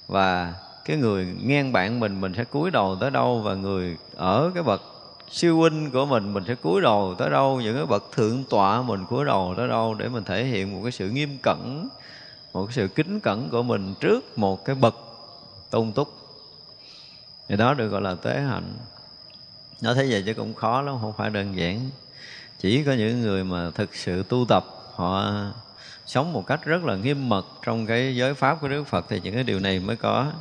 Và 0.08 0.54
cái 0.84 0.96
người 0.96 1.34
ngang 1.42 1.72
bạn 1.72 2.00
mình 2.00 2.20
mình 2.20 2.32
sẽ 2.36 2.44
cúi 2.44 2.70
đầu 2.70 2.96
tới 3.00 3.10
đâu? 3.10 3.40
Và 3.40 3.54
người 3.54 3.96
ở 4.16 4.50
cái 4.54 4.62
bậc 4.62 4.82
siêu 5.30 5.56
huynh 5.56 5.90
của 5.90 6.06
mình 6.06 6.34
mình 6.34 6.44
sẽ 6.46 6.54
cúi 6.54 6.80
đầu 6.80 7.14
tới 7.18 7.30
đâu? 7.30 7.60
Những 7.60 7.76
cái 7.76 7.86
bậc 7.86 8.12
thượng 8.12 8.44
tọa 8.50 8.82
mình 8.82 9.04
cúi 9.06 9.24
đầu 9.24 9.54
tới 9.56 9.68
đâu? 9.68 9.94
Để 9.94 10.08
mình 10.08 10.24
thể 10.24 10.44
hiện 10.44 10.74
một 10.74 10.80
cái 10.82 10.92
sự 10.92 11.10
nghiêm 11.10 11.38
cẩn, 11.42 11.88
một 12.52 12.66
cái 12.66 12.74
sự 12.74 12.88
kính 12.88 13.20
cẩn 13.20 13.50
của 13.50 13.62
mình 13.62 13.94
trước 14.00 14.38
một 14.38 14.64
cái 14.64 14.76
bậc 14.76 14.94
tôn 15.70 15.92
túc. 15.92 16.08
Thì 17.48 17.56
đó 17.56 17.74
được 17.74 17.88
gọi 17.88 18.00
là 18.00 18.14
tế 18.14 18.40
hạnh. 18.40 18.74
Nó 19.80 19.94
thế 19.94 20.06
vậy 20.10 20.22
chứ 20.26 20.34
cũng 20.34 20.54
khó 20.54 20.82
lắm, 20.82 20.98
không 21.00 21.12
phải 21.16 21.30
đơn 21.30 21.56
giản 21.56 21.90
chỉ 22.64 22.84
có 22.84 22.92
những 22.92 23.22
người 23.22 23.44
mà 23.44 23.70
thực 23.70 23.94
sự 23.94 24.22
tu 24.22 24.44
tập, 24.48 24.64
họ 24.94 25.32
sống 26.06 26.32
một 26.32 26.46
cách 26.46 26.64
rất 26.64 26.84
là 26.84 26.96
nghiêm 26.96 27.28
mật 27.28 27.46
trong 27.62 27.86
cái 27.86 28.16
giới 28.16 28.34
pháp 28.34 28.58
của 28.60 28.68
Đức 28.68 28.84
Phật 28.84 29.06
thì 29.08 29.20
những 29.20 29.34
cái 29.34 29.44
điều 29.44 29.60
này 29.60 29.80
mới 29.80 29.96
có. 29.96 30.32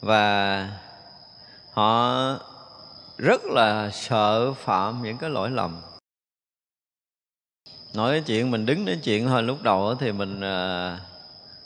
Và 0.00 0.70
họ 1.72 2.14
rất 3.18 3.44
là 3.44 3.90
sợ 3.90 4.52
phạm 4.52 5.02
những 5.02 5.18
cái 5.18 5.30
lỗi 5.30 5.50
lầm. 5.50 5.80
Nói 7.94 8.12
cái 8.12 8.22
chuyện, 8.26 8.50
mình 8.50 8.66
đứng 8.66 8.84
đến 8.84 9.00
chuyện 9.02 9.26
thôi, 9.26 9.42
lúc 9.42 9.62
đầu 9.62 9.94
thì 9.94 10.12
mình 10.12 10.40
ờ, 10.40 10.88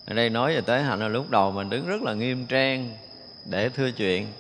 ở 0.07 0.15
đây 0.15 0.31
nói 0.31 0.55
về 0.55 0.61
tế 0.61 0.83
hạnh 0.83 1.01
là 1.01 1.09
lúc 1.09 1.31
đầu 1.31 1.53
mình 1.53 1.71
đứng 1.71 1.87
rất 1.87 2.03
là 2.03 2.15
nghiêm 2.15 2.47
trang 2.47 2.97
để 3.45 3.69
thưa 3.69 3.91
chuyện. 3.91 4.33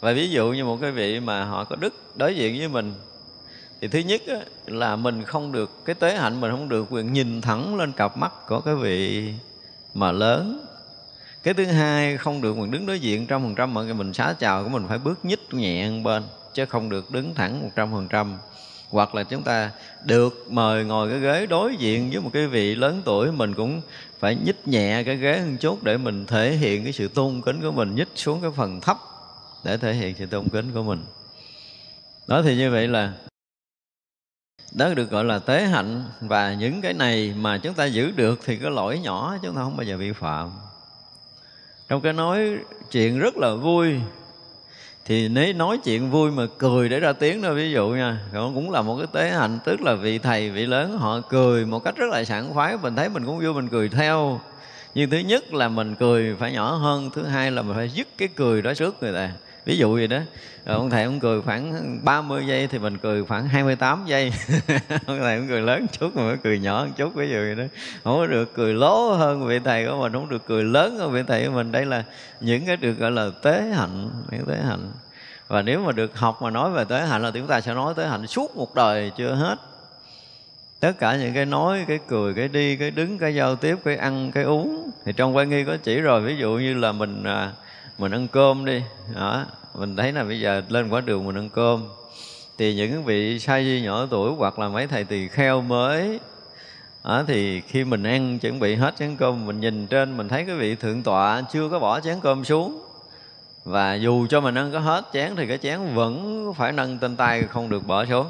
Và 0.00 0.12
ví 0.12 0.30
dụ 0.30 0.52
như 0.52 0.64
một 0.64 0.78
cái 0.80 0.90
vị 0.90 1.20
mà 1.20 1.44
họ 1.44 1.64
có 1.64 1.76
đức 1.76 2.16
đối 2.16 2.36
diện 2.36 2.58
với 2.58 2.68
mình 2.68 2.94
thì 3.82 3.88
thứ 3.88 3.98
nhất 3.98 4.22
á, 4.26 4.36
là 4.66 4.96
mình 4.96 5.24
không 5.24 5.52
được 5.52 5.84
cái 5.84 5.94
tế 5.94 6.16
hạnh 6.16 6.40
mình 6.40 6.50
không 6.50 6.68
được 6.68 6.86
quyền 6.90 7.12
nhìn 7.12 7.40
thẳng 7.40 7.76
lên 7.76 7.92
cặp 7.92 8.16
mắt 8.16 8.32
của 8.48 8.60
cái 8.60 8.74
vị 8.74 9.28
mà 9.94 10.12
lớn. 10.12 10.66
Cái 11.42 11.54
thứ 11.54 11.64
hai 11.64 12.16
không 12.16 12.40
được 12.40 12.56
mình 12.56 12.70
đứng 12.70 12.86
đối 12.86 13.00
diện 13.00 13.26
trăm 13.26 13.42
phần 13.42 13.54
trăm 13.54 13.74
người 13.74 13.94
mình 13.94 14.12
xá 14.12 14.34
chào 14.38 14.64
của 14.64 14.68
mình 14.68 14.84
phải 14.88 14.98
bước 14.98 15.24
nhích 15.24 15.54
nhẹ 15.54 15.90
bên 16.04 16.22
chứ 16.54 16.66
không 16.66 16.88
được 16.88 17.10
đứng 17.10 17.34
thẳng 17.34 17.62
một 17.62 17.68
trăm 17.76 17.92
phần 17.92 18.08
trăm. 18.08 18.38
Hoặc 18.90 19.14
là 19.14 19.22
chúng 19.22 19.42
ta 19.42 19.70
được 20.04 20.46
mời 20.50 20.84
ngồi 20.84 21.10
cái 21.10 21.20
ghế 21.20 21.46
đối 21.46 21.76
diện 21.76 22.10
với 22.10 22.20
một 22.20 22.30
cái 22.32 22.46
vị 22.46 22.74
lớn 22.74 23.02
tuổi 23.04 23.32
mình 23.32 23.54
cũng 23.54 23.80
phải 24.18 24.36
nhích 24.44 24.68
nhẹ 24.68 25.02
cái 25.06 25.16
ghế 25.16 25.38
hơn 25.38 25.56
chút 25.56 25.82
để 25.82 25.96
mình 25.96 26.26
thể 26.26 26.50
hiện 26.50 26.84
cái 26.84 26.92
sự 26.92 27.08
tôn 27.08 27.40
kính 27.44 27.60
của 27.62 27.72
mình 27.72 27.94
nhích 27.94 28.08
xuống 28.14 28.40
cái 28.42 28.50
phần 28.56 28.80
thấp 28.80 28.96
để 29.64 29.76
thể 29.76 29.94
hiện 29.94 30.14
sự 30.18 30.26
tôn 30.26 30.48
kính 30.48 30.70
của 30.74 30.82
mình. 30.82 31.04
Đó 32.26 32.42
thì 32.42 32.56
như 32.56 32.70
vậy 32.70 32.88
là 32.88 33.12
đó 34.74 34.94
được 34.94 35.10
gọi 35.10 35.24
là 35.24 35.38
tế 35.38 35.64
hạnh. 35.64 36.04
Và 36.20 36.54
những 36.54 36.82
cái 36.82 36.92
này 36.92 37.34
mà 37.36 37.58
chúng 37.58 37.74
ta 37.74 37.84
giữ 37.84 38.10
được 38.10 38.40
thì 38.44 38.56
cái 38.56 38.70
lỗi 38.70 38.98
nhỏ, 38.98 39.36
chúng 39.42 39.54
ta 39.54 39.62
không 39.62 39.76
bao 39.76 39.84
giờ 39.84 39.96
vi 39.96 40.12
phạm. 40.12 40.50
Trong 41.88 42.00
cái 42.00 42.12
nói 42.12 42.56
chuyện 42.90 43.18
rất 43.18 43.36
là 43.36 43.54
vui, 43.54 43.94
thì 45.04 45.28
nếu 45.28 45.52
nói 45.52 45.78
chuyện 45.84 46.10
vui 46.10 46.30
mà 46.30 46.46
cười 46.58 46.88
để 46.88 47.00
ra 47.00 47.12
tiếng 47.12 47.42
thôi 47.42 47.54
ví 47.54 47.70
dụ 47.70 47.88
nha 47.88 48.18
cũng 48.32 48.70
là 48.70 48.82
một 48.82 48.96
cái 48.96 49.06
tế 49.12 49.30
hạnh. 49.30 49.58
Tức 49.64 49.80
là 49.80 49.94
vị 49.94 50.18
thầy, 50.18 50.50
vị 50.50 50.66
lớn 50.66 50.98
họ 50.98 51.20
cười 51.20 51.66
một 51.66 51.84
cách 51.84 51.96
rất 51.96 52.10
là 52.10 52.24
sảng 52.24 52.54
khoái. 52.54 52.76
Mình 52.76 52.96
thấy 52.96 53.08
mình 53.08 53.26
cũng 53.26 53.38
vui, 53.38 53.54
mình 53.54 53.68
cười 53.68 53.88
theo. 53.88 54.40
Nhưng 54.94 55.10
thứ 55.10 55.18
nhất 55.18 55.54
là 55.54 55.68
mình 55.68 55.94
cười 55.94 56.34
phải 56.34 56.52
nhỏ 56.52 56.74
hơn, 56.74 57.10
thứ 57.14 57.24
hai 57.24 57.50
là 57.50 57.62
mình 57.62 57.76
phải 57.76 57.88
dứt 57.88 58.08
cái 58.18 58.28
cười 58.28 58.62
đó 58.62 58.74
trước 58.74 59.02
người 59.02 59.12
ta 59.12 59.30
ví 59.64 59.78
dụ 59.78 59.94
vậy 59.94 60.06
đó. 60.06 60.18
Rồi 60.66 60.76
ông 60.76 60.90
thầy 60.90 61.04
ông 61.04 61.20
cười 61.20 61.42
khoảng 61.42 61.98
30 62.04 62.46
giây 62.46 62.66
thì 62.66 62.78
mình 62.78 62.98
cười 62.98 63.24
khoảng 63.24 63.48
28 63.48 64.04
giây. 64.06 64.32
Ông 65.06 65.18
thầy 65.18 65.36
ông 65.36 65.48
cười 65.48 65.60
lớn 65.60 65.86
chút 65.92 66.16
mà 66.16 66.36
cười 66.42 66.58
nhỏ 66.58 66.84
một 66.88 66.92
chút 66.96 67.14
ví 67.14 67.28
dụ 67.28 67.34
vậy 67.34 67.54
đó. 67.54 67.64
Không 68.04 68.18
có 68.18 68.26
được 68.26 68.54
cười 68.54 68.74
lố 68.74 69.12
hơn 69.12 69.46
vị 69.46 69.58
thầy 69.64 69.86
của 69.86 69.96
mình 70.00 70.12
không 70.12 70.28
được 70.28 70.46
cười 70.46 70.64
lớn 70.64 70.98
hơn 70.98 71.12
vị 71.12 71.22
thầy 71.26 71.46
của 71.46 71.52
mình. 71.52 71.72
Đây 71.72 71.84
là 71.84 72.04
những 72.40 72.66
cái 72.66 72.76
được 72.76 72.92
gọi 72.92 73.10
là 73.10 73.30
tế 73.42 73.62
hạnh 73.62 74.10
những 74.30 74.46
tế 74.46 74.56
hạnh. 74.68 74.92
Và 75.48 75.62
nếu 75.62 75.80
mà 75.80 75.92
được 75.92 76.18
học 76.18 76.42
mà 76.42 76.50
nói 76.50 76.70
về 76.70 76.84
tế 76.84 77.00
hạnh 77.00 77.22
là 77.22 77.30
chúng 77.30 77.46
ta 77.46 77.60
sẽ 77.60 77.74
nói 77.74 77.94
tế 77.96 78.06
hạnh 78.06 78.26
suốt 78.26 78.56
một 78.56 78.74
đời 78.74 79.12
chưa 79.16 79.34
hết. 79.34 79.56
Tất 80.80 80.92
cả 80.98 81.16
những 81.16 81.34
cái 81.34 81.46
nói 81.46 81.84
cái 81.88 81.98
cười 82.08 82.34
cái 82.34 82.48
đi 82.48 82.76
cái 82.76 82.90
đứng 82.90 83.18
cái 83.18 83.34
giao 83.34 83.56
tiếp 83.56 83.76
cái 83.84 83.96
ăn 83.96 84.32
cái 84.32 84.44
uống. 84.44 84.90
Thì 85.04 85.12
trong 85.12 85.36
quan 85.36 85.50
nghi 85.50 85.64
có 85.64 85.76
chỉ 85.82 86.00
rồi 86.00 86.20
ví 86.20 86.36
dụ 86.36 86.50
như 86.50 86.74
là 86.74 86.92
mình 86.92 87.24
à, 87.24 87.52
mình 87.98 88.12
ăn 88.12 88.28
cơm 88.28 88.64
đi. 88.64 88.82
Đó 89.14 89.44
mình 89.74 89.96
thấy 89.96 90.12
là 90.12 90.24
bây 90.24 90.40
giờ 90.40 90.62
lên 90.68 90.88
quả 90.88 91.00
đường 91.00 91.26
mình 91.26 91.36
ăn 91.36 91.48
cơm. 91.48 91.88
Thì 92.58 92.74
những 92.74 93.04
vị 93.04 93.38
sa 93.38 93.60
di 93.60 93.80
nhỏ 93.84 94.06
tuổi 94.10 94.32
hoặc 94.38 94.58
là 94.58 94.68
mấy 94.68 94.86
thầy 94.86 95.04
tỳ 95.04 95.28
kheo 95.28 95.60
mới 95.60 96.20
đó, 97.04 97.24
thì 97.26 97.60
khi 97.60 97.84
mình 97.84 98.02
ăn 98.02 98.38
chuẩn 98.38 98.60
bị 98.60 98.74
hết 98.74 98.94
chén 98.98 99.16
cơm 99.16 99.46
mình 99.46 99.60
nhìn 99.60 99.86
trên 99.86 100.16
mình 100.16 100.28
thấy 100.28 100.44
cái 100.44 100.56
vị 100.56 100.74
thượng 100.74 101.02
tọa 101.02 101.42
chưa 101.52 101.68
có 101.68 101.78
bỏ 101.78 102.00
chén 102.00 102.20
cơm 102.20 102.44
xuống. 102.44 102.82
Và 103.64 103.94
dù 103.94 104.26
cho 104.26 104.40
mình 104.40 104.54
ăn 104.54 104.72
có 104.72 104.78
hết 104.78 105.04
chén 105.12 105.36
thì 105.36 105.46
cái 105.46 105.58
chén 105.58 105.94
vẫn 105.94 106.52
phải 106.56 106.72
nâng 106.72 106.98
trên 106.98 107.16
tay 107.16 107.42
không 107.42 107.68
được 107.68 107.86
bỏ 107.86 108.04
xuống. 108.04 108.26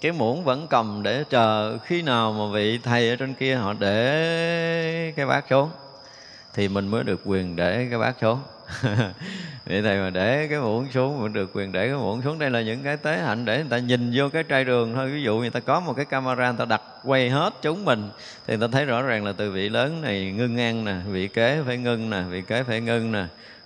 Cái 0.00 0.12
muỗng 0.12 0.44
vẫn 0.44 0.66
cầm 0.70 1.02
để 1.02 1.24
chờ 1.30 1.78
khi 1.78 2.02
nào 2.02 2.32
mà 2.32 2.52
vị 2.52 2.78
thầy 2.78 3.10
ở 3.10 3.16
trên 3.16 3.34
kia 3.34 3.54
họ 3.54 3.74
để 3.78 5.12
cái 5.16 5.26
bát 5.26 5.44
xuống 5.50 5.70
thì 6.54 6.68
mình 6.68 6.88
mới 6.88 7.04
được 7.04 7.20
quyền 7.24 7.56
để 7.56 7.86
cái 7.90 7.98
bát 7.98 8.16
xuống 8.20 8.38
vậy 9.66 9.82
thầy 9.82 9.98
mà 9.98 10.10
để 10.10 10.46
cái 10.50 10.58
muỗng 10.60 10.92
xuống 10.92 11.22
mình 11.22 11.32
được 11.32 11.50
quyền 11.54 11.72
để 11.72 11.88
cái 11.88 11.96
muỗng 11.96 12.22
xuống. 12.22 12.38
Đây 12.38 12.50
là 12.50 12.60
những 12.60 12.82
cái 12.82 12.96
tế 12.96 13.18
hạnh 13.18 13.44
để 13.44 13.56
người 13.56 13.70
ta 13.70 13.78
nhìn 13.78 14.12
vô 14.14 14.28
cái 14.28 14.42
trai 14.42 14.64
đường 14.64 14.94
thôi. 14.94 15.10
Ví 15.10 15.22
dụ 15.22 15.38
người 15.38 15.50
ta 15.50 15.60
có 15.60 15.80
một 15.80 15.92
cái 15.96 16.04
camera 16.04 16.50
người 16.50 16.58
ta 16.58 16.64
đặt 16.64 16.82
quay 17.04 17.30
hết 17.30 17.54
chúng 17.62 17.84
mình 17.84 18.08
thì 18.46 18.56
người 18.56 18.68
ta 18.68 18.72
thấy 18.72 18.84
rõ 18.84 19.02
ràng 19.02 19.24
là 19.24 19.32
từ 19.32 19.50
vị 19.50 19.68
lớn 19.68 20.02
này 20.02 20.32
ngưng 20.32 20.60
ăn 20.60 20.84
nè 20.84 20.94
vị 21.06 21.28
kế 21.28 21.62
phải 21.66 21.78
ngưng 21.78 22.10
nè 22.10 22.22
vị 22.30 22.42
kế 22.42 22.62
phải 22.62 22.80
ngưng 22.80 23.12
nè. 23.12 23.24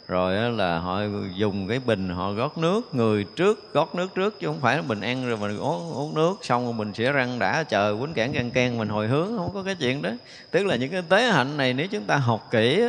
Rồi 0.08 0.52
là 0.52 0.78
họ 0.78 1.00
dùng 1.36 1.68
cái 1.68 1.80
bình 1.86 2.08
họ 2.08 2.32
gót 2.32 2.58
nước 2.58 2.94
người 2.94 3.24
trước 3.36 3.72
gót 3.74 3.94
nước 3.94 4.14
trước 4.14 4.40
chứ 4.40 4.46
không 4.46 4.60
phải 4.60 4.76
là 4.76 4.82
mình 4.82 5.00
ăn 5.00 5.28
rồi 5.28 5.36
mình 5.36 5.58
uống, 5.58 5.92
uống 5.92 6.14
nước 6.14 6.34
xong 6.42 6.64
rồi 6.64 6.72
mình 6.72 6.94
sẽ 6.94 7.12
răng 7.12 7.38
đã 7.38 7.62
chờ 7.62 7.96
quýnh 8.00 8.14
cản 8.14 8.32
can 8.32 8.50
can 8.50 8.78
mình 8.78 8.88
hồi 8.88 9.08
hướng 9.08 9.36
không 9.36 9.50
có 9.54 9.62
cái 9.62 9.74
chuyện 9.74 10.02
đó. 10.02 10.10
Tức 10.50 10.66
là 10.66 10.76
những 10.76 10.90
cái 10.90 11.02
tế 11.08 11.22
hạnh 11.26 11.56
này 11.56 11.74
nếu 11.74 11.86
chúng 11.86 12.04
ta 12.04 12.16
học 12.16 12.48
kỹ 12.50 12.82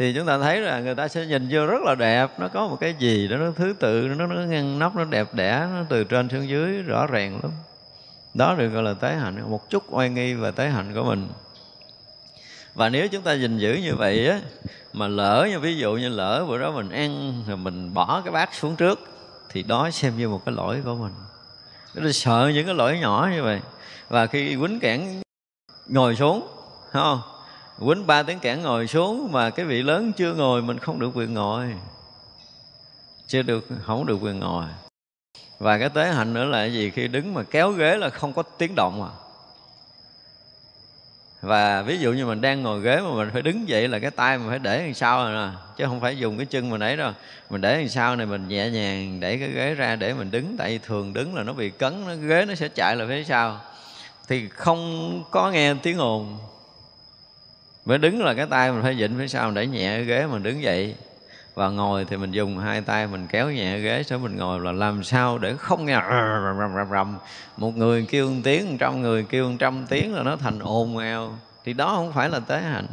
thì 0.00 0.12
chúng 0.12 0.26
ta 0.26 0.38
thấy 0.38 0.60
là 0.60 0.80
người 0.80 0.94
ta 0.94 1.08
sẽ 1.08 1.26
nhìn 1.26 1.48
vô 1.50 1.66
rất 1.66 1.82
là 1.82 1.94
đẹp. 1.94 2.30
Nó 2.38 2.48
có 2.48 2.68
một 2.68 2.76
cái 2.80 2.94
gì 2.98 3.28
đó, 3.28 3.36
nó 3.36 3.50
thứ 3.56 3.74
tự, 3.80 4.08
nó 4.16 4.26
nó 4.26 4.34
ngăn 4.34 4.78
nắp, 4.78 4.96
nó 4.96 5.04
đẹp 5.04 5.34
đẽ, 5.34 5.66
nó 5.72 5.84
từ 5.88 6.04
trên 6.04 6.28
xuống 6.28 6.48
dưới, 6.48 6.82
rõ 6.82 7.06
ràng 7.06 7.40
lắm. 7.42 7.52
Đó 8.34 8.54
được 8.58 8.68
gọi 8.68 8.82
là 8.82 8.94
tế 8.94 9.14
hạnh, 9.14 9.50
một 9.50 9.70
chút 9.70 9.84
oai 9.90 10.10
nghi 10.10 10.34
và 10.34 10.50
tế 10.50 10.68
hạnh 10.68 10.94
của 10.94 11.04
mình. 11.04 11.28
Và 12.74 12.88
nếu 12.88 13.08
chúng 13.08 13.22
ta 13.22 13.32
gìn 13.32 13.58
giữ 13.58 13.72
như 13.72 13.94
vậy 13.94 14.28
á, 14.28 14.40
mà 14.92 15.08
lỡ 15.08 15.46
như 15.50 15.60
ví 15.60 15.76
dụ 15.76 15.94
như 15.94 16.08
lỡ 16.08 16.44
bữa 16.48 16.58
đó 16.58 16.70
mình 16.70 16.90
ăn 16.90 17.42
rồi 17.48 17.56
mình 17.56 17.94
bỏ 17.94 18.20
cái 18.24 18.32
bát 18.32 18.54
xuống 18.54 18.76
trước, 18.76 19.00
thì 19.48 19.62
đó 19.62 19.90
xem 19.90 20.16
như 20.16 20.28
một 20.28 20.44
cái 20.46 20.54
lỗi 20.54 20.80
của 20.84 20.94
mình. 20.94 21.12
Nó 21.94 22.12
sợ 22.12 22.50
những 22.54 22.66
cái 22.66 22.74
lỗi 22.74 22.98
nhỏ 22.98 23.28
như 23.32 23.42
vậy. 23.42 23.60
Và 24.08 24.26
khi 24.26 24.56
quýnh 24.56 24.80
cản 24.80 25.22
ngồi 25.86 26.16
xuống 26.16 26.46
không? 26.92 27.20
Quýnh 27.80 28.06
ba 28.06 28.22
tiếng 28.22 28.38
cản 28.38 28.62
ngồi 28.62 28.86
xuống 28.86 29.32
mà 29.32 29.50
cái 29.50 29.66
vị 29.66 29.82
lớn 29.82 30.12
chưa 30.12 30.34
ngồi, 30.34 30.62
mình 30.62 30.78
không 30.78 30.98
được 30.98 31.10
quyền 31.14 31.34
ngồi. 31.34 31.74
Chưa 33.26 33.42
được, 33.42 33.68
không 33.82 34.06
được 34.06 34.18
quyền 34.22 34.38
ngồi. 34.38 34.64
Và 35.58 35.78
cái 35.78 35.88
tế 35.88 36.12
hạnh 36.12 36.34
nữa 36.34 36.44
là 36.44 36.58
cái 36.58 36.72
gì? 36.72 36.90
Khi 36.90 37.08
đứng 37.08 37.34
mà 37.34 37.42
kéo 37.42 37.70
ghế 37.70 37.96
là 37.96 38.08
không 38.08 38.32
có 38.32 38.42
tiếng 38.42 38.74
động 38.74 39.02
à. 39.02 39.12
Và 41.40 41.82
ví 41.82 41.98
dụ 41.98 42.12
như 42.12 42.26
mình 42.26 42.40
đang 42.40 42.62
ngồi 42.62 42.80
ghế 42.80 43.00
mà 43.00 43.14
mình 43.14 43.30
phải 43.32 43.42
đứng 43.42 43.68
dậy 43.68 43.88
là 43.88 43.98
cái 43.98 44.10
tay 44.10 44.38
mình 44.38 44.48
phải 44.48 44.58
để 44.58 44.78
đằng 44.78 44.94
sau 44.94 45.24
rồi 45.24 45.32
nè. 45.32 45.58
Chứ 45.76 45.84
không 45.84 46.00
phải 46.00 46.18
dùng 46.18 46.36
cái 46.36 46.46
chân 46.46 46.70
mình 46.70 46.82
ấy 46.82 46.96
đâu. 46.96 47.12
Mình 47.50 47.60
để 47.60 47.76
đằng 47.76 47.88
sau 47.88 48.16
này, 48.16 48.26
mình 48.26 48.48
nhẹ 48.48 48.70
nhàng 48.70 49.20
đẩy 49.20 49.38
cái 49.38 49.48
ghế 49.48 49.74
ra 49.74 49.96
để 49.96 50.14
mình 50.14 50.30
đứng. 50.30 50.56
Tại 50.58 50.70
vì 50.70 50.78
thường 50.78 51.12
đứng 51.12 51.34
là 51.34 51.42
nó 51.42 51.52
bị 51.52 51.70
cấn, 51.70 52.06
nó 52.06 52.14
ghế 52.14 52.44
nó 52.48 52.54
sẽ 52.54 52.68
chạy 52.68 52.96
lại 52.96 53.08
phía 53.08 53.24
sau 53.24 53.60
thì 54.28 54.48
không 54.48 55.24
có 55.30 55.50
nghe 55.50 55.74
tiếng 55.74 55.98
ồn 55.98 56.38
mới 57.84 57.98
đứng 57.98 58.22
là 58.24 58.34
cái 58.34 58.46
tay 58.46 58.72
mình 58.72 58.82
phải 58.82 58.94
vịnh 58.94 59.18
phía 59.18 59.28
sau 59.28 59.46
mình 59.46 59.54
đẩy 59.54 59.66
nhẹ 59.66 59.96
cái 59.96 60.04
ghế 60.04 60.26
mình 60.26 60.42
đứng 60.42 60.62
dậy 60.62 60.94
và 61.54 61.68
ngồi 61.68 62.04
thì 62.04 62.16
mình 62.16 62.32
dùng 62.32 62.58
hai 62.58 62.80
tay 62.80 63.06
mình 63.06 63.26
kéo 63.26 63.50
nhẹ 63.50 63.78
ghế 63.78 64.02
sau 64.02 64.18
mình 64.18 64.36
ngồi 64.36 64.60
là 64.60 64.72
làm 64.72 65.04
sao 65.04 65.38
để 65.38 65.54
không 65.58 65.86
nghe 65.86 65.94
rầm 65.94 66.58
rầm 66.58 66.74
rầm 66.74 66.90
rầm 66.90 67.18
một 67.56 67.76
người 67.76 68.06
kêu 68.10 68.30
một 68.30 68.40
tiếng, 68.44 68.70
một 68.70 68.76
trăm 68.80 69.02
người 69.02 69.26
kêu 69.28 69.48
một 69.48 69.56
trăm 69.58 69.86
tiếng 69.86 70.14
là 70.14 70.22
nó 70.22 70.36
thành 70.36 70.58
ồn 70.58 70.98
ào 70.98 71.38
thì 71.64 71.72
đó 71.72 71.94
không 71.96 72.12
phải 72.12 72.30
là 72.30 72.40
tế 72.40 72.60
hạnh 72.60 72.86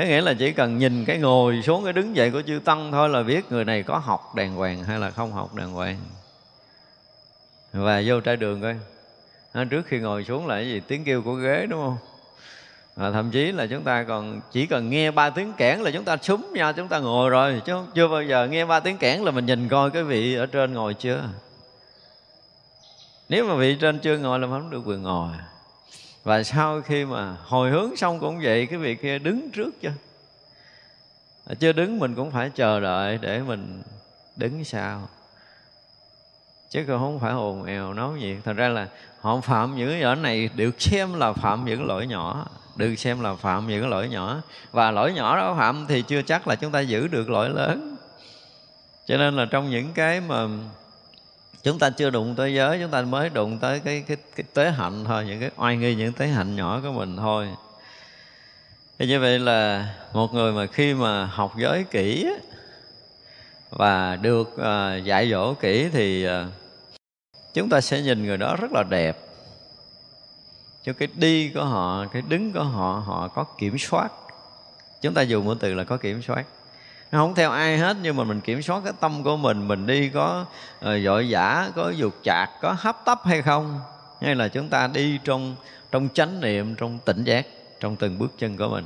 có 0.00 0.06
nghĩa 0.06 0.20
là 0.20 0.34
chỉ 0.34 0.52
cần 0.52 0.78
nhìn 0.78 1.04
cái 1.04 1.18
ngồi 1.18 1.62
xuống 1.62 1.84
cái 1.84 1.92
đứng 1.92 2.16
dậy 2.16 2.30
của 2.30 2.42
chư 2.42 2.60
Tăng 2.64 2.92
thôi 2.92 3.08
là 3.08 3.22
biết 3.22 3.52
người 3.52 3.64
này 3.64 3.82
có 3.82 3.98
học 3.98 4.34
đàng 4.34 4.54
hoàng 4.54 4.84
hay 4.84 4.98
là 4.98 5.10
không 5.10 5.32
học 5.32 5.54
đàng 5.54 5.72
hoàng. 5.72 5.96
Và 7.72 8.02
vô 8.06 8.20
trái 8.20 8.36
đường 8.36 8.60
coi. 8.62 8.76
Trước 9.64 9.86
khi 9.86 9.98
ngồi 9.98 10.24
xuống 10.24 10.46
là 10.46 10.54
cái 10.54 10.66
gì? 10.66 10.80
Tiếng 10.88 11.04
kêu 11.04 11.22
của 11.22 11.34
ghế, 11.34 11.66
đúng 11.70 11.80
không? 11.80 11.96
À, 13.00 13.10
thậm 13.10 13.30
chí 13.30 13.52
là 13.52 13.66
chúng 13.66 13.82
ta 13.82 14.04
còn 14.04 14.40
chỉ 14.52 14.66
cần 14.66 14.90
nghe 14.90 15.10
ba 15.10 15.30
tiếng 15.30 15.52
kẽn 15.52 15.80
là 15.80 15.90
chúng 15.90 16.04
ta 16.04 16.16
súng 16.22 16.52
nhau 16.52 16.72
chúng 16.72 16.88
ta 16.88 16.98
ngồi 16.98 17.30
rồi 17.30 17.62
chứ 17.64 17.74
chưa 17.94 18.08
bao 18.08 18.22
giờ 18.22 18.46
nghe 18.46 18.64
ba 18.64 18.80
tiếng 18.80 18.98
kẽn 18.98 19.20
là 19.20 19.30
mình 19.30 19.46
nhìn 19.46 19.68
coi 19.68 19.90
cái 19.90 20.02
vị 20.02 20.34
ở 20.34 20.46
trên 20.46 20.74
ngồi 20.74 20.94
chưa. 20.94 21.22
Nếu 23.28 23.44
mà 23.44 23.54
vị 23.54 23.76
trên 23.80 23.98
chưa 23.98 24.18
ngồi 24.18 24.38
là 24.38 24.48
không 24.48 24.70
được 24.70 24.82
quyền 24.86 25.02
ngồi. 25.02 25.28
Và 26.24 26.42
sau 26.42 26.80
khi 26.80 27.04
mà 27.04 27.36
hồi 27.44 27.70
hướng 27.70 27.96
xong 27.96 28.20
cũng 28.20 28.40
vậy 28.42 28.66
cái 28.66 28.78
vị 28.78 28.94
kia 28.94 29.18
đứng 29.18 29.50
trước 29.50 29.70
chưa 29.80 29.92
à, 31.46 31.54
chưa 31.60 31.72
đứng 31.72 31.98
mình 31.98 32.14
cũng 32.14 32.30
phải 32.30 32.50
chờ 32.54 32.80
đợi 32.80 33.18
để 33.22 33.40
mình 33.40 33.82
đứng 34.36 34.64
sau. 34.64 35.08
Chứ 36.70 36.84
không 36.86 37.20
phải 37.20 37.32
ồn 37.32 37.64
ào 37.64 37.94
náo 37.94 38.12
nhiệt. 38.12 38.36
Thật 38.44 38.52
ra 38.52 38.68
là 38.68 38.88
họ 39.20 39.40
phạm 39.40 39.76
những 39.76 40.00
cái 40.00 40.16
này 40.16 40.50
được 40.54 40.82
xem 40.82 41.14
là 41.14 41.32
phạm 41.32 41.64
những 41.64 41.86
lỗi 41.86 42.06
nhỏ 42.06 42.46
được 42.80 42.96
xem 42.96 43.20
là 43.20 43.34
phạm 43.34 43.66
những 43.66 43.88
lỗi 43.88 44.08
nhỏ. 44.08 44.42
Và 44.72 44.90
lỗi 44.90 45.12
nhỏ 45.12 45.36
đó 45.36 45.54
phạm 45.58 45.86
thì 45.88 46.02
chưa 46.02 46.22
chắc 46.22 46.48
là 46.48 46.54
chúng 46.54 46.72
ta 46.72 46.80
giữ 46.80 47.08
được 47.08 47.30
lỗi 47.30 47.50
lớn. 47.50 47.96
Cho 49.06 49.16
nên 49.16 49.36
là 49.36 49.44
trong 49.44 49.70
những 49.70 49.88
cái 49.94 50.20
mà 50.20 50.46
chúng 51.62 51.78
ta 51.78 51.90
chưa 51.90 52.10
đụng 52.10 52.34
tới 52.34 52.54
giới 52.54 52.78
chúng 52.82 52.90
ta 52.90 53.02
mới 53.02 53.28
đụng 53.30 53.58
tới 53.58 53.80
cái 53.84 54.04
cái, 54.08 54.16
cái 54.36 54.44
tế 54.54 54.70
hạnh 54.70 55.04
thôi 55.04 55.24
những 55.24 55.40
cái 55.40 55.50
oai 55.56 55.76
nghi 55.76 55.94
những 55.94 56.12
tế 56.12 56.26
hạnh 56.26 56.56
nhỏ 56.56 56.80
của 56.82 56.92
mình 56.92 57.16
thôi. 57.16 57.48
Thì 58.98 59.06
như 59.06 59.20
vậy 59.20 59.38
là 59.38 59.88
một 60.12 60.34
người 60.34 60.52
mà 60.52 60.66
khi 60.66 60.94
mà 60.94 61.24
học 61.24 61.52
giới 61.58 61.84
kỹ 61.90 62.26
và 63.70 64.16
được 64.16 64.58
à, 64.58 64.96
dạy 64.96 65.30
dỗ 65.30 65.54
kỹ 65.54 65.88
thì 65.92 66.24
à, 66.24 66.46
chúng 67.54 67.68
ta 67.68 67.80
sẽ 67.80 68.02
nhìn 68.02 68.24
người 68.24 68.36
đó 68.36 68.56
rất 68.60 68.72
là 68.72 68.82
đẹp 68.90 69.16
cho 70.92 70.98
cái 70.98 71.08
đi 71.14 71.48
của 71.48 71.64
họ 71.64 72.06
cái 72.12 72.22
đứng 72.28 72.52
của 72.52 72.64
họ 72.64 73.02
họ 73.06 73.28
có 73.28 73.44
kiểm 73.44 73.78
soát. 73.78 74.12
Chúng 75.02 75.14
ta 75.14 75.22
dùng 75.22 75.44
một 75.44 75.54
từ 75.60 75.74
là 75.74 75.84
có 75.84 75.96
kiểm 75.96 76.22
soát. 76.22 76.44
Nó 77.12 77.18
không 77.18 77.34
theo 77.34 77.50
ai 77.50 77.78
hết 77.78 77.96
nhưng 78.02 78.16
mà 78.16 78.24
mình 78.24 78.40
kiểm 78.40 78.62
soát 78.62 78.80
cái 78.84 78.92
tâm 79.00 79.22
của 79.22 79.36
mình 79.36 79.68
mình 79.68 79.86
đi 79.86 80.08
có 80.08 80.44
uh, 80.78 80.90
dội 81.04 81.34
có 81.74 81.90
dục 81.96 82.14
chạc 82.24 82.50
có 82.62 82.76
hấp 82.78 83.04
tấp 83.04 83.20
hay 83.24 83.42
không 83.42 83.80
hay 84.20 84.34
là 84.34 84.48
chúng 84.48 84.68
ta 84.68 84.86
đi 84.86 85.18
trong 85.24 85.54
trong 85.92 86.08
chánh 86.14 86.40
niệm 86.40 86.74
trong 86.74 86.98
tỉnh 87.04 87.24
giác 87.24 87.46
trong 87.80 87.96
từng 87.96 88.18
bước 88.18 88.32
chân 88.38 88.56
của 88.56 88.68
mình. 88.68 88.84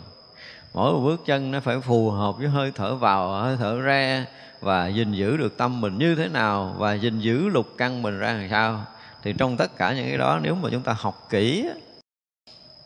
Mỗi 0.75 0.93
một 0.93 1.01
bước 1.01 1.27
chân 1.27 1.51
nó 1.51 1.61
phải 1.61 1.81
phù 1.81 2.11
hợp 2.11 2.39
với 2.39 2.49
hơi 2.49 2.73
thở 2.75 2.95
vào 2.95 3.29
hơi 3.29 3.57
thở 3.59 3.81
ra 3.81 4.27
và 4.61 4.89
gìn 4.89 5.13
giữ 5.13 5.37
được 5.37 5.57
tâm 5.57 5.81
mình 5.81 5.99
như 5.99 6.15
thế 6.15 6.29
nào 6.29 6.75
và 6.79 6.95
gìn 6.95 7.21
giữ 7.21 7.49
lục 7.49 7.67
căn 7.79 8.03
mình 8.03 8.19
ra 8.19 8.33
làm 8.33 8.49
sao. 8.51 8.85
Thì 9.23 9.33
trong 9.39 9.57
tất 9.57 9.77
cả 9.77 9.93
những 9.93 10.09
cái 10.09 10.19
đó 10.19 10.39
nếu 10.43 10.55
mà 10.55 10.69
chúng 10.73 10.83
ta 10.83 10.97
học 10.99 11.27
kỹ 11.31 11.69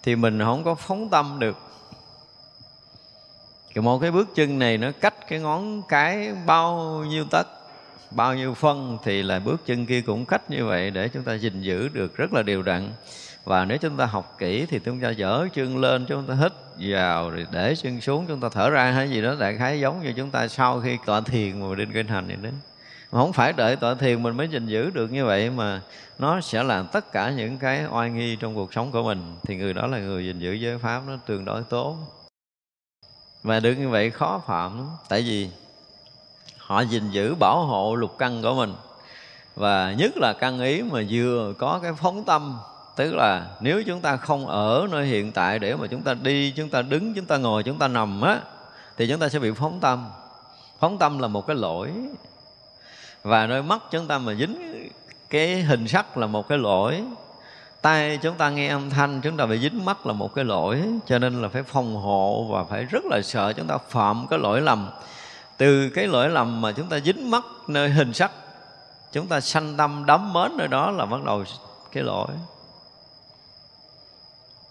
thì 0.09 0.17
mình 0.17 0.41
không 0.41 0.65
có 0.65 0.75
phóng 0.75 1.09
tâm 1.09 1.39
được. 1.39 1.57
Thì 3.75 3.81
một 3.81 3.99
cái 3.99 4.11
bước 4.11 4.35
chân 4.35 4.59
này 4.59 4.79
nó 4.79 4.91
cách 5.01 5.15
cái 5.29 5.41
ngón 5.41 5.83
cái 5.83 6.35
bao 6.47 7.05
nhiêu 7.09 7.25
tấc, 7.31 7.47
bao 8.11 8.35
nhiêu 8.35 8.55
phân 8.55 8.99
thì 9.05 9.23
là 9.23 9.39
bước 9.39 9.67
chân 9.67 9.87
kia 9.87 10.01
cũng 10.01 10.25
cách 10.25 10.51
như 10.51 10.65
vậy 10.65 10.91
để 10.91 11.09
chúng 11.09 11.23
ta 11.23 11.35
gìn 11.35 11.61
giữ 11.61 11.89
được 11.89 12.17
rất 12.17 12.33
là 12.33 12.43
đều 12.43 12.63
đặn. 12.63 12.93
Và 13.45 13.65
nếu 13.65 13.79
chúng 13.79 13.97
ta 13.97 14.07
học 14.07 14.37
kỹ 14.39 14.67
thì 14.71 14.81
chúng 14.85 15.01
ta 15.01 15.11
dở 15.11 15.49
chân 15.55 15.79
lên, 15.79 16.07
chúng 16.09 16.27
ta 16.27 16.35
hít 16.35 16.53
vào 16.79 17.31
rồi 17.31 17.47
để 17.51 17.75
chân 17.83 18.01
xuống, 18.01 18.27
chúng 18.29 18.41
ta 18.41 18.49
thở 18.53 18.71
ra 18.71 18.91
hay 18.91 19.11
gì 19.11 19.23
đó 19.23 19.35
đại 19.39 19.57
khái 19.57 19.81
giống 19.81 20.03
như 20.03 20.13
chúng 20.17 20.31
ta 20.31 20.49
sau 20.49 20.81
khi 20.81 20.99
tọa 21.07 21.21
thiền 21.21 21.61
mà 21.61 21.75
định 21.75 21.93
kinh 21.93 22.09
hành 22.09 22.27
vậy 22.27 22.37
đó 22.43 22.51
mà 23.13 23.19
không 23.19 23.33
phải 23.33 23.53
đợi 23.53 23.77
tọa 23.77 23.95
thiền 23.95 24.23
mình 24.23 24.37
mới 24.37 24.49
gìn 24.49 24.67
giữ 24.67 24.91
được 24.91 25.13
như 25.13 25.25
vậy 25.25 25.51
mà 25.51 25.81
nó 26.19 26.41
sẽ 26.41 26.63
làm 26.63 26.87
tất 26.87 27.13
cả 27.13 27.31
những 27.31 27.59
cái 27.59 27.85
oai 27.91 28.11
nghi 28.11 28.37
trong 28.37 28.55
cuộc 28.55 28.73
sống 28.73 28.93
của 28.93 29.03
mình. 29.03 29.37
Thì 29.43 29.57
người 29.57 29.75
đó 29.75 29.87
là 29.87 29.99
người 29.99 30.27
gìn 30.27 30.39
giữ 30.39 30.53
giới 30.53 30.79
pháp, 30.79 31.03
nó 31.07 31.17
tương 31.27 31.45
đối 31.45 31.63
tốt. 31.63 31.97
Và 33.43 33.61
được 33.61 33.75
như 33.75 33.89
vậy 33.89 34.11
khó 34.11 34.43
phạm 34.47 34.77
lắm. 34.77 34.89
Tại 35.09 35.23
vì 35.23 35.51
họ 36.59 36.81
gìn 36.81 37.11
giữ 37.11 37.35
bảo 37.35 37.65
hộ 37.65 37.95
lục 37.95 38.19
căn 38.19 38.43
của 38.43 38.55
mình. 38.55 38.75
Và 39.55 39.93
nhất 39.93 40.13
là 40.17 40.33
căn 40.33 40.61
ý 40.61 40.83
mà 40.83 41.03
vừa 41.11 41.53
có 41.59 41.81
cái 41.83 41.93
phóng 41.93 42.25
tâm, 42.25 42.59
tức 42.97 43.15
là 43.15 43.47
nếu 43.61 43.83
chúng 43.83 44.01
ta 44.01 44.17
không 44.17 44.47
ở 44.47 44.87
nơi 44.91 45.07
hiện 45.07 45.33
tại 45.33 45.59
để 45.59 45.77
mà 45.77 45.87
chúng 45.87 46.03
ta 46.03 46.15
đi, 46.15 46.51
chúng 46.51 46.69
ta 46.69 46.83
đứng, 46.83 47.15
chúng 47.15 47.25
ta 47.25 47.37
ngồi, 47.37 47.63
chúng 47.63 47.79
ta 47.79 47.89
nằm 47.89 48.21
á, 48.21 48.41
thì 48.97 49.09
chúng 49.09 49.21
ta 49.21 49.29
sẽ 49.29 49.39
bị 49.39 49.51
phóng 49.53 49.81
tâm. 49.81 50.11
Phóng 50.81 50.99
tâm 50.99 51.19
là 51.19 51.29
một 51.29 51.47
cái 51.47 51.57
lỗi 51.57 51.93
và 53.23 53.47
nơi 53.47 53.63
mắt 53.63 53.83
chúng 53.91 54.07
ta 54.07 54.19
mà 54.19 54.35
dính 54.35 54.89
cái 55.31 55.63
hình 55.63 55.89
sắc 55.89 56.17
là 56.17 56.27
một 56.27 56.49
cái 56.49 56.59
lỗi. 56.59 57.03
Tay 57.83 58.19
chúng 58.23 58.35
ta 58.35 58.51
nghe 58.51 58.69
âm 58.69 58.91
thanh, 58.91 59.21
chúng 59.21 59.37
ta 59.37 59.47
bị 59.47 59.59
dính 59.59 59.85
mắt 59.85 60.07
là 60.07 60.13
một 60.13 60.35
cái 60.35 60.45
lỗi. 60.45 60.83
Cho 61.07 61.19
nên 61.19 61.43
là 61.43 61.49
phải 61.49 61.63
phòng 61.63 61.97
hộ 61.97 62.45
và 62.51 62.65
phải 62.65 62.85
rất 62.85 63.05
là 63.05 63.21
sợ 63.23 63.53
chúng 63.53 63.67
ta 63.67 63.79
phạm 63.89 64.27
cái 64.31 64.39
lỗi 64.39 64.61
lầm. 64.61 64.91
Từ 65.57 65.91
cái 65.91 66.07
lỗi 66.07 66.29
lầm 66.29 66.61
mà 66.61 66.73
chúng 66.73 66.89
ta 66.89 66.99
dính 67.01 67.31
mắt 67.31 67.45
nơi 67.69 67.91
hình 67.91 68.13
sắc, 68.13 68.33
chúng 69.13 69.27
ta 69.27 69.41
sanh 69.41 69.77
tâm 69.77 70.07
đắm 70.07 70.33
mến 70.33 70.57
nơi 70.57 70.69
đó 70.69 70.91
là 70.91 71.07
bắt 71.07 71.25
đầu 71.25 71.45
cái 71.93 72.03
lỗi. 72.03 72.29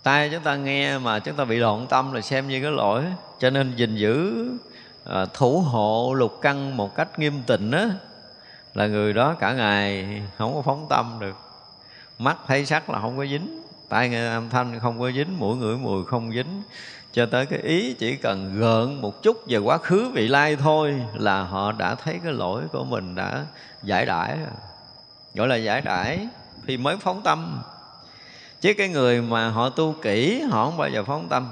Tay 0.04 0.30
chúng 0.34 0.44
ta 0.44 0.56
nghe 0.56 0.98
mà 0.98 1.20
chúng 1.20 1.36
ta 1.36 1.46
bị 1.46 1.58
loạn 1.58 1.88
tâm 1.90 2.14
là 2.14 2.22
xem 2.22 2.48
như 2.48 2.62
cái 2.62 2.72
lỗi. 2.72 3.04
Cho 3.40 3.50
nên 3.50 3.76
gìn 3.76 3.96
giữ 3.96 4.48
ờ, 5.04 5.28
thủ 5.34 5.60
hộ 5.60 6.14
lục 6.14 6.40
căn 6.42 6.78
một 6.78 6.96
cách 6.96 7.20
nghiêm 7.20 7.42
tịnh 7.48 7.72
á 7.72 7.90
là 8.78 8.88
người 8.88 9.14
đó 9.14 9.36
cả 9.40 9.54
ngày 9.54 10.08
không 10.38 10.56
có 10.56 10.62
phóng 10.62 10.86
tâm 10.90 11.18
được. 11.20 11.36
Mắt 12.20 12.38
thấy 12.48 12.66
sắc 12.66 12.90
là 12.90 13.00
không 13.00 13.18
có 13.18 13.26
dính, 13.26 13.62
tai 13.90 14.10
nghe 14.10 14.28
âm 14.28 14.50
thanh 14.50 14.80
không 14.80 15.00
có 15.00 15.12
dính, 15.12 15.40
mũi 15.40 15.56
ngửi 15.56 15.78
mùi 15.78 16.06
không 16.06 16.32
dính. 16.32 16.62
Cho 17.14 17.26
tới 17.26 17.46
cái 17.46 17.60
ý 17.60 17.94
chỉ 17.94 18.16
cần 18.16 18.60
gợn 18.60 19.02
một 19.02 19.24
chút 19.24 19.38
về 19.48 19.58
quá 19.58 19.78
khứ 19.78 20.12
vị 20.14 20.28
lai 20.28 20.56
thôi 20.56 20.96
là 21.14 21.44
họ 21.44 21.72
đã 21.72 21.96
thấy 21.96 22.20
cái 22.24 22.34
lỗi 22.34 22.64
của 22.72 22.84
mình 22.84 23.16
đã 23.16 23.46
giải 23.84 24.06
đãi 24.06 24.38
gọi 25.36 25.48
là 25.48 25.56
giải 25.56 25.82
đãi 25.82 26.28
thì 26.68 26.78
mới 26.78 26.98
phóng 26.98 27.22
tâm. 27.22 27.62
Chứ 28.62 28.74
cái 28.78 28.88
người 28.88 29.22
mà 29.22 29.50
họ 29.50 29.70
tu 29.70 29.96
kỹ, 30.02 30.42
họ 30.50 30.66
không 30.66 30.78
bao 30.78 30.90
giờ 30.90 31.04
phóng 31.04 31.28
tâm 31.30 31.50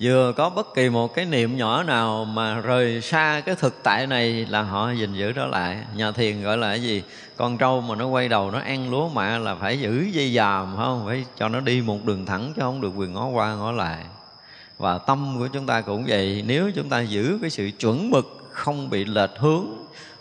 vừa 0.00 0.32
có 0.32 0.50
bất 0.50 0.74
kỳ 0.74 0.88
một 0.88 1.14
cái 1.14 1.24
niệm 1.24 1.56
nhỏ 1.56 1.82
nào 1.82 2.24
mà 2.24 2.60
rời 2.60 3.00
xa 3.00 3.42
cái 3.46 3.54
thực 3.54 3.82
tại 3.82 4.06
này 4.06 4.46
là 4.48 4.62
họ 4.62 4.90
gìn 4.92 5.14
giữ 5.14 5.32
đó 5.32 5.46
lại. 5.46 5.78
Nhà 5.96 6.12
thiền 6.12 6.42
gọi 6.42 6.58
là 6.58 6.68
cái 6.68 6.82
gì? 6.82 7.02
Con 7.36 7.58
trâu 7.58 7.80
mà 7.80 7.94
nó 7.94 8.06
quay 8.06 8.28
đầu 8.28 8.50
nó 8.50 8.58
ăn 8.58 8.90
lúa 8.90 9.08
mạ 9.08 9.38
là 9.38 9.54
phải 9.54 9.80
giữ 9.80 10.06
dây 10.12 10.34
dòm 10.34 10.76
không? 10.76 11.02
Phải 11.06 11.24
cho 11.36 11.48
nó 11.48 11.60
đi 11.60 11.80
một 11.80 12.04
đường 12.04 12.26
thẳng 12.26 12.52
chứ 12.56 12.62
không 12.62 12.80
được 12.80 12.92
quyền 12.96 13.12
ngó 13.12 13.26
qua 13.26 13.54
ngó 13.54 13.72
lại. 13.72 13.98
Và 14.78 14.98
tâm 14.98 15.36
của 15.38 15.48
chúng 15.52 15.66
ta 15.66 15.80
cũng 15.80 16.04
vậy. 16.06 16.44
Nếu 16.46 16.70
chúng 16.74 16.88
ta 16.88 17.00
giữ 17.00 17.38
cái 17.40 17.50
sự 17.50 17.70
chuẩn 17.78 18.10
mực 18.10 18.48
không 18.50 18.90
bị 18.90 19.04
lệch 19.04 19.38
hướng 19.38 19.66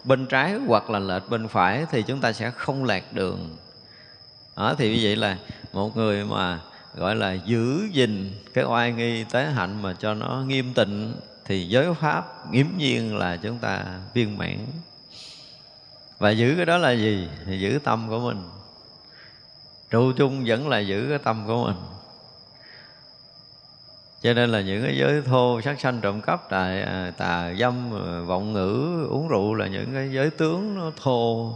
bên 0.03 0.25
trái 0.25 0.53
hoặc 0.67 0.89
là 0.89 0.99
lệch 0.99 1.29
bên 1.29 1.47
phải 1.47 1.85
thì 1.91 2.01
chúng 2.01 2.21
ta 2.21 2.33
sẽ 2.33 2.51
không 2.51 2.83
lạc 2.83 3.13
đường. 3.13 3.55
Đó, 4.57 4.75
thì 4.77 4.95
như 4.95 4.99
vậy 5.03 5.15
là 5.15 5.37
một 5.73 5.97
người 5.97 6.25
mà 6.25 6.59
gọi 6.97 7.15
là 7.15 7.33
giữ 7.33 7.87
gìn 7.91 8.31
cái 8.53 8.63
oai 8.63 8.91
nghi 8.91 9.23
tế 9.23 9.45
hạnh 9.45 9.81
mà 9.81 9.93
cho 9.99 10.13
nó 10.13 10.43
nghiêm 10.47 10.73
tịnh 10.73 11.13
thì 11.45 11.67
giới 11.67 11.93
pháp 11.93 12.51
nghiễm 12.51 12.67
nhiên 12.77 13.17
là 13.17 13.37
chúng 13.37 13.57
ta 13.57 13.83
viên 14.13 14.37
mãn. 14.37 14.57
Và 16.19 16.29
giữ 16.29 16.53
cái 16.55 16.65
đó 16.65 16.77
là 16.77 16.91
gì? 16.91 17.27
Thì 17.45 17.59
giữ 17.59 17.79
tâm 17.83 18.09
của 18.09 18.19
mình. 18.19 18.49
Trụ 19.89 20.11
chung 20.11 20.43
vẫn 20.45 20.69
là 20.69 20.79
giữ 20.79 21.05
cái 21.09 21.17
tâm 21.17 21.43
của 21.47 21.65
mình. 21.65 21.75
Cho 24.21 24.33
nên 24.33 24.49
là 24.49 24.61
những 24.61 24.83
cái 24.83 24.97
giới 24.97 25.21
thô 25.21 25.61
sát 25.61 25.79
sanh 25.79 26.01
trộm 26.01 26.21
cắp 26.21 26.49
tà, 26.49 26.63
à, 26.85 27.13
tà 27.17 27.53
dâm 27.59 27.91
ờ, 27.91 28.23
vọng 28.23 28.53
ngữ 28.53 29.05
uống 29.09 29.27
rượu 29.27 29.53
là 29.53 29.67
những 29.67 29.93
cái 29.93 30.09
giới 30.13 30.29
tướng 30.29 30.75
nó 30.75 30.91
thô. 31.03 31.53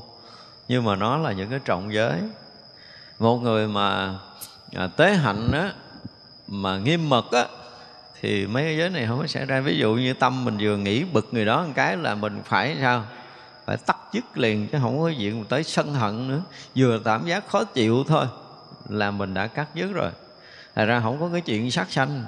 Nhưng 0.67 0.83
mà 0.83 0.95
nó 0.95 1.17
là 1.17 1.31
những 1.31 1.49
cái 1.49 1.59
trọng 1.65 1.93
giới. 1.93 2.19
Một 3.19 3.37
người 3.37 3.67
mà 3.67 4.19
à, 4.75 4.87
tế 4.87 5.13
hạnh 5.13 5.51
á 5.51 5.73
mà 6.47 6.77
nghiêm 6.77 7.09
mật 7.09 7.31
á 7.31 7.45
thì 8.21 8.47
mấy 8.47 8.63
cái 8.63 8.77
giới 8.77 8.89
này 8.89 9.05
không 9.07 9.19
có 9.19 9.27
xảy 9.27 9.45
ra. 9.45 9.61
Ví 9.61 9.77
dụ 9.77 9.93
như 9.93 10.13
tâm 10.13 10.45
mình 10.45 10.57
vừa 10.59 10.77
nghĩ 10.77 11.03
bực 11.03 11.27
người 11.31 11.45
đó 11.45 11.63
một 11.63 11.71
cái 11.75 11.97
là 11.97 12.15
mình 12.15 12.41
phải 12.45 12.77
sao? 12.81 13.03
Phải 13.65 13.77
tắt 13.77 13.97
dứt 14.13 14.37
liền 14.37 14.67
chứ 14.67 14.77
không 14.81 15.01
có 15.01 15.11
chuyện 15.17 15.45
tới 15.45 15.63
sân 15.63 15.93
hận 15.93 16.27
nữa. 16.27 16.41
Vừa 16.75 16.99
cảm 16.99 17.27
giác 17.27 17.47
khó 17.47 17.63
chịu 17.63 18.03
thôi 18.07 18.25
là 18.89 19.11
mình 19.11 19.33
đã 19.33 19.47
cắt 19.47 19.67
dứt 19.75 19.91
rồi. 19.93 20.11
Thật 20.75 20.85
ra 20.85 20.99
không 20.99 21.19
có 21.19 21.29
cái 21.31 21.41
chuyện 21.41 21.71
sát 21.71 21.91
sanh. 21.91 22.25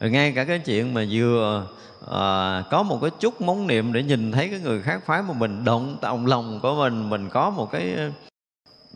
Rồi 0.00 0.10
ngay 0.10 0.32
cả 0.32 0.44
cái 0.44 0.58
chuyện 0.58 0.94
mà 0.94 1.04
vừa 1.10 1.66
à, 2.12 2.62
có 2.70 2.82
một 2.82 2.98
cái 3.02 3.10
chút 3.20 3.40
móng 3.40 3.66
niệm 3.66 3.92
để 3.92 4.02
nhìn 4.02 4.32
thấy 4.32 4.48
cái 4.48 4.60
người 4.60 4.82
khác 4.82 5.00
phái 5.06 5.22
mà 5.22 5.34
mình 5.34 5.64
động 5.64 5.96
tòng 6.00 6.26
lòng 6.26 6.60
của 6.62 6.74
mình 6.74 7.10
mình 7.10 7.28
có 7.28 7.50
một 7.50 7.70
cái 7.72 7.96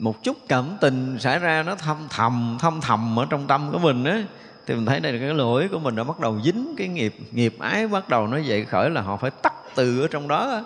một 0.00 0.22
chút 0.22 0.36
cảm 0.48 0.76
tình 0.80 1.18
xảy 1.18 1.38
ra 1.38 1.62
nó 1.62 1.74
thâm 1.74 1.96
thầm 2.10 2.56
thâm 2.60 2.80
thầm 2.80 3.18
ở 3.18 3.26
trong 3.30 3.46
tâm 3.46 3.72
của 3.72 3.78
mình 3.78 4.04
á, 4.04 4.22
thì 4.66 4.74
mình 4.74 4.86
thấy 4.86 5.00
đây 5.00 5.12
là 5.12 5.18
cái 5.18 5.34
lỗi 5.34 5.68
của 5.72 5.78
mình 5.78 5.96
đã 5.96 6.04
bắt 6.04 6.20
đầu 6.20 6.40
dính 6.44 6.74
cái 6.78 6.88
nghiệp 6.88 7.16
nghiệp 7.30 7.56
ái 7.58 7.88
bắt 7.88 8.08
đầu 8.08 8.26
nó 8.26 8.36
dậy 8.36 8.64
khởi 8.64 8.90
là 8.90 9.00
họ 9.00 9.16
phải 9.16 9.30
tắt 9.30 9.54
từ 9.74 10.00
ở 10.00 10.08
trong 10.10 10.28
đó 10.28 10.62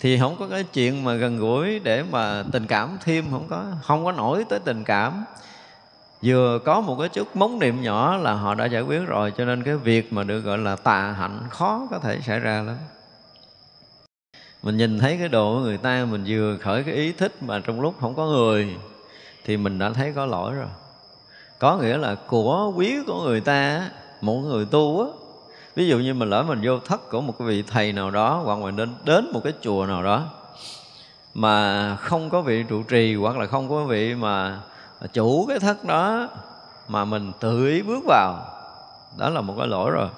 thì 0.00 0.18
không 0.18 0.36
có 0.38 0.48
cái 0.48 0.64
chuyện 0.64 1.04
mà 1.04 1.14
gần 1.14 1.38
gũi 1.38 1.78
để 1.78 2.02
mà 2.02 2.42
tình 2.52 2.66
cảm 2.66 2.98
thêm, 3.04 3.24
không 3.30 3.46
có 3.48 3.64
không 3.82 4.04
có 4.04 4.12
nổi 4.12 4.44
tới 4.48 4.58
tình 4.58 4.84
cảm. 4.84 5.24
Vừa 6.22 6.58
có 6.64 6.80
một 6.80 6.96
cái 7.00 7.08
chút 7.08 7.36
móng 7.36 7.58
niệm 7.58 7.82
nhỏ 7.82 8.16
là 8.16 8.32
họ 8.32 8.54
đã 8.54 8.64
giải 8.64 8.82
quyết 8.82 9.00
rồi, 9.06 9.32
cho 9.36 9.44
nên 9.44 9.62
cái 9.62 9.76
việc 9.76 10.12
mà 10.12 10.22
được 10.22 10.40
gọi 10.40 10.58
là 10.58 10.76
tà 10.76 11.14
hạnh 11.18 11.40
khó 11.50 11.88
có 11.90 11.98
thể 11.98 12.20
xảy 12.20 12.40
ra 12.40 12.62
lắm 12.62 12.76
mình 14.66 14.76
nhìn 14.76 14.98
thấy 14.98 15.16
cái 15.16 15.28
đồ 15.28 15.54
của 15.54 15.60
người 15.60 15.76
ta, 15.76 16.06
mình 16.10 16.24
vừa 16.26 16.56
khởi 16.60 16.82
cái 16.82 16.94
ý 16.94 17.12
thích 17.12 17.42
mà 17.42 17.58
trong 17.58 17.80
lúc 17.80 17.94
không 18.00 18.14
có 18.14 18.26
người, 18.26 18.76
thì 19.44 19.56
mình 19.56 19.78
đã 19.78 19.90
thấy 19.90 20.12
có 20.12 20.26
lỗi 20.26 20.54
rồi. 20.54 20.66
Có 21.58 21.76
nghĩa 21.76 21.96
là 21.96 22.14
của 22.14 22.72
quý 22.76 22.96
của 23.06 23.22
người 23.22 23.40
ta 23.40 23.90
một 24.20 24.34
người 24.34 24.64
tu 24.64 25.00
á, 25.00 25.06
ví 25.74 25.88
dụ 25.88 25.98
như 25.98 26.14
mình 26.14 26.30
lỡ 26.30 26.42
mình 26.42 26.60
vô 26.62 26.78
thất 26.78 27.10
của 27.10 27.20
một 27.20 27.34
cái 27.38 27.48
vị 27.48 27.62
thầy 27.62 27.92
nào 27.92 28.10
đó, 28.10 28.42
hoặc 28.44 28.58
mình 28.58 28.76
đến 28.76 28.94
đến 29.04 29.30
một 29.32 29.40
cái 29.44 29.52
chùa 29.60 29.86
nào 29.86 30.02
đó, 30.02 30.24
mà 31.34 31.96
không 31.96 32.30
có 32.30 32.42
vị 32.42 32.64
trụ 32.68 32.82
trì, 32.82 33.14
hoặc 33.14 33.38
là 33.38 33.46
không 33.46 33.68
có 33.68 33.84
vị 33.84 34.14
mà 34.14 34.60
chủ 35.12 35.46
cái 35.48 35.58
thất 35.58 35.84
đó, 35.84 36.28
mà 36.88 37.04
mình 37.04 37.32
tự 37.40 37.66
ý 37.66 37.82
bước 37.82 38.04
vào, 38.06 38.44
đó 39.18 39.28
là 39.28 39.40
một 39.40 39.54
cái 39.58 39.66
lỗi 39.66 39.90
rồi. 39.90 40.08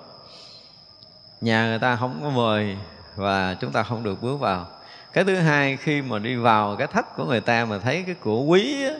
Nhà 1.41 1.69
người 1.69 1.79
ta 1.79 1.97
không 1.97 2.21
có 2.23 2.31
mời 2.31 2.77
và 3.19 3.57
chúng 3.61 3.73
ta 3.73 3.83
không 3.83 4.03
được 4.03 4.23
bước 4.23 4.37
vào. 4.37 4.67
Cái 5.13 5.25
thứ 5.25 5.37
hai 5.37 5.77
khi 5.77 6.03
mà 6.03 6.19
đi 6.19 6.37
vào 6.37 6.77
cái 6.77 6.87
thất 6.87 7.17
của 7.17 7.25
người 7.25 7.41
ta 7.41 7.65
mà 7.65 7.79
thấy 7.79 8.03
cái 8.07 8.15
của 8.15 8.43
quý 8.43 8.85
á, 8.85 8.95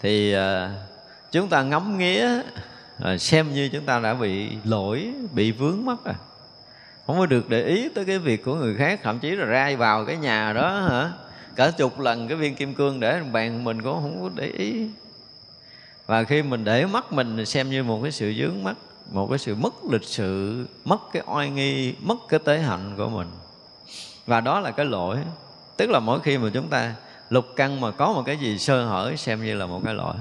thì 0.00 0.32
ờ, 0.32 0.70
chúng 1.32 1.48
ta 1.48 1.62
ngắm 1.62 1.98
nghía 1.98 2.28
ờ, 2.98 3.18
xem 3.18 3.54
như 3.54 3.68
chúng 3.72 3.84
ta 3.84 3.98
đã 3.98 4.14
bị 4.14 4.48
lỗi 4.64 5.12
bị 5.32 5.52
vướng 5.52 5.84
mất 5.84 6.04
à. 6.04 6.14
Không 7.06 7.18
có 7.18 7.26
được 7.26 7.48
để 7.48 7.64
ý 7.64 7.88
tới 7.88 8.04
cái 8.04 8.18
việc 8.18 8.44
của 8.44 8.54
người 8.54 8.74
khác 8.76 9.00
thậm 9.02 9.18
chí 9.18 9.30
là 9.30 9.44
ra 9.44 9.76
vào 9.78 10.04
cái 10.04 10.16
nhà 10.16 10.52
đó 10.52 10.80
hả? 10.80 11.12
Cả 11.56 11.70
chục 11.70 12.00
lần 12.00 12.28
cái 12.28 12.36
viên 12.36 12.54
kim 12.54 12.74
cương 12.74 13.00
để 13.00 13.20
bàn 13.32 13.64
mình 13.64 13.82
cũng 13.82 13.94
không 13.94 14.22
có 14.22 14.30
để 14.34 14.46
ý. 14.46 14.86
Và 16.06 16.24
khi 16.24 16.42
mình 16.42 16.64
để 16.64 16.86
mắt 16.86 17.12
mình 17.12 17.46
xem 17.46 17.70
như 17.70 17.82
một 17.82 18.00
cái 18.02 18.12
sự 18.12 18.34
dướng 18.38 18.64
mắt 18.64 18.76
một 19.10 19.26
cái 19.30 19.38
sự 19.38 19.54
mất 19.54 19.74
lịch 19.90 20.04
sự, 20.04 20.66
mất 20.84 20.98
cái 21.12 21.22
oai 21.26 21.50
nghi, 21.50 21.94
mất 22.00 22.16
cái 22.28 22.40
tế 22.44 22.58
hạnh 22.58 22.94
của 22.96 23.08
mình. 23.08 23.28
Và 24.26 24.40
đó 24.40 24.60
là 24.60 24.70
cái 24.70 24.86
lỗi. 24.86 25.18
Tức 25.76 25.90
là 25.90 26.00
mỗi 26.00 26.20
khi 26.20 26.38
mà 26.38 26.50
chúng 26.54 26.68
ta 26.68 26.94
lục 27.30 27.46
căn 27.56 27.80
mà 27.80 27.90
có 27.90 28.12
một 28.12 28.22
cái 28.26 28.36
gì 28.36 28.58
sơ 28.58 28.84
hở, 28.84 29.16
xem 29.16 29.44
như 29.44 29.54
là 29.54 29.66
một 29.66 29.80
cái 29.84 29.94
lỗi. 29.94 30.14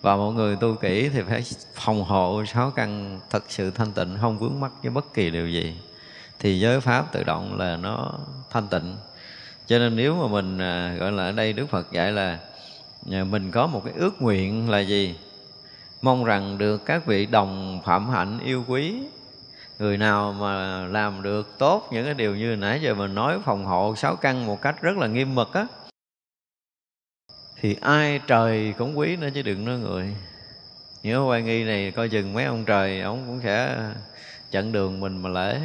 Và 0.00 0.16
mọi 0.16 0.32
người 0.32 0.56
tu 0.56 0.74
kỹ 0.74 1.08
thì 1.08 1.22
phải 1.22 1.44
phòng 1.74 2.04
hộ 2.04 2.44
sáu 2.46 2.70
căn 2.70 3.20
thật 3.30 3.44
sự 3.48 3.70
thanh 3.70 3.92
tịnh, 3.92 4.18
không 4.20 4.38
vướng 4.38 4.60
mắc 4.60 4.72
với 4.82 4.90
bất 4.90 5.14
kỳ 5.14 5.30
điều 5.30 5.48
gì. 5.48 5.76
Thì 6.38 6.60
giới 6.60 6.80
pháp 6.80 7.12
tự 7.12 7.24
động 7.24 7.58
là 7.58 7.76
nó 7.76 8.12
thanh 8.50 8.66
tịnh. 8.68 8.96
Cho 9.66 9.78
nên 9.78 9.96
nếu 9.96 10.14
mà 10.14 10.28
mình 10.28 10.58
à, 10.58 10.94
gọi 10.98 11.12
là 11.12 11.24
ở 11.24 11.32
đây 11.32 11.52
đức 11.52 11.66
phật 11.66 11.92
dạy 11.92 12.12
là 12.12 12.38
à, 13.10 13.24
mình 13.24 13.50
có 13.50 13.66
một 13.66 13.82
cái 13.84 13.94
ước 13.96 14.22
nguyện 14.22 14.70
là 14.70 14.78
gì? 14.78 15.14
Mong 16.02 16.24
rằng 16.24 16.58
được 16.58 16.86
các 16.86 17.06
vị 17.06 17.26
đồng 17.26 17.80
phạm 17.84 18.08
hạnh 18.08 18.38
yêu 18.44 18.64
quý. 18.68 19.02
Người 19.78 19.98
nào 19.98 20.32
mà 20.32 20.84
làm 20.86 21.22
được 21.22 21.58
tốt 21.58 21.88
những 21.92 22.04
cái 22.04 22.14
điều 22.14 22.36
như 22.36 22.56
nãy 22.56 22.80
giờ 22.82 22.94
mình 22.94 23.14
nói 23.14 23.38
phòng 23.44 23.64
hộ 23.64 23.94
sáu 23.96 24.16
căn 24.16 24.46
một 24.46 24.62
cách 24.62 24.82
rất 24.82 24.96
là 24.96 25.06
nghiêm 25.06 25.34
mật 25.34 25.52
á 25.52 25.66
thì 27.60 27.76
ai 27.80 28.20
trời 28.26 28.74
cũng 28.78 28.98
quý 28.98 29.16
nữa 29.16 29.28
chứ 29.34 29.42
đừng 29.42 29.64
nói 29.64 29.78
người. 29.78 30.14
Nhớ 31.02 31.24
quan 31.28 31.44
nghi 31.44 31.64
này 31.64 31.90
coi 31.90 32.08
chừng 32.08 32.32
mấy 32.32 32.44
ông 32.44 32.64
trời 32.64 33.00
ông 33.00 33.24
cũng 33.26 33.40
sẽ 33.44 33.78
chặn 34.50 34.72
đường 34.72 35.00
mình 35.00 35.22
mà 35.22 35.28
lễ. 35.28 35.60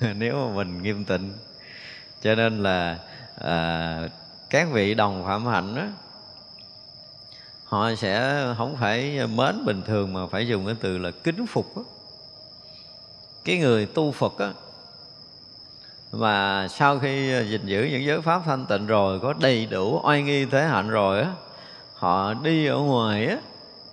Nếu 0.16 0.48
mà 0.48 0.54
mình 0.54 0.82
nghiêm 0.82 1.04
tịnh. 1.04 1.32
Cho 2.22 2.34
nên 2.34 2.62
là 2.62 2.98
à, 3.38 4.08
các 4.50 4.68
vị 4.72 4.94
đồng 4.94 5.24
phạm 5.26 5.46
hạnh 5.46 5.74
đó 5.74 5.86
họ 7.72 7.94
sẽ 7.94 8.44
không 8.58 8.76
phải 8.76 9.26
mến 9.26 9.64
bình 9.64 9.82
thường 9.86 10.12
mà 10.12 10.26
phải 10.26 10.48
dùng 10.48 10.66
cái 10.66 10.74
từ 10.80 10.98
là 10.98 11.10
kính 11.10 11.46
phục 11.46 11.76
đó. 11.76 11.82
cái 13.44 13.58
người 13.58 13.86
tu 13.86 14.12
phật 14.12 14.38
á, 14.38 14.52
mà 16.12 16.68
sau 16.68 16.98
khi 16.98 17.32
gìn 17.50 17.66
giữ 17.66 17.84
những 17.84 18.04
giới 18.04 18.20
pháp 18.20 18.42
thanh 18.44 18.66
tịnh 18.66 18.86
rồi, 18.86 19.20
có 19.20 19.34
đầy 19.40 19.66
đủ 19.66 20.00
oai 20.04 20.22
nghi 20.22 20.44
thế 20.44 20.64
hạnh 20.64 20.90
rồi 20.90 21.20
á, 21.20 21.32
họ 21.94 22.34
đi 22.34 22.66
ở 22.66 22.78
ngoài 22.78 23.26
á, 23.26 23.36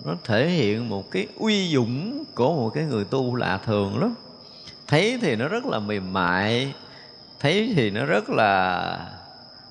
nó 0.04 0.14
thể 0.24 0.48
hiện 0.48 0.88
một 0.88 1.10
cái 1.10 1.26
uy 1.36 1.74
dũng 1.74 2.24
của 2.34 2.54
một 2.54 2.70
cái 2.74 2.84
người 2.84 3.04
tu 3.04 3.34
lạ 3.34 3.60
thường 3.66 4.00
lắm 4.00 4.14
thấy 4.86 5.18
thì 5.22 5.36
nó 5.36 5.48
rất 5.48 5.66
là 5.66 5.78
mềm 5.78 6.12
mại, 6.12 6.74
thấy 7.40 7.72
thì 7.76 7.90
nó 7.90 8.04
rất 8.04 8.30
là 8.30 8.80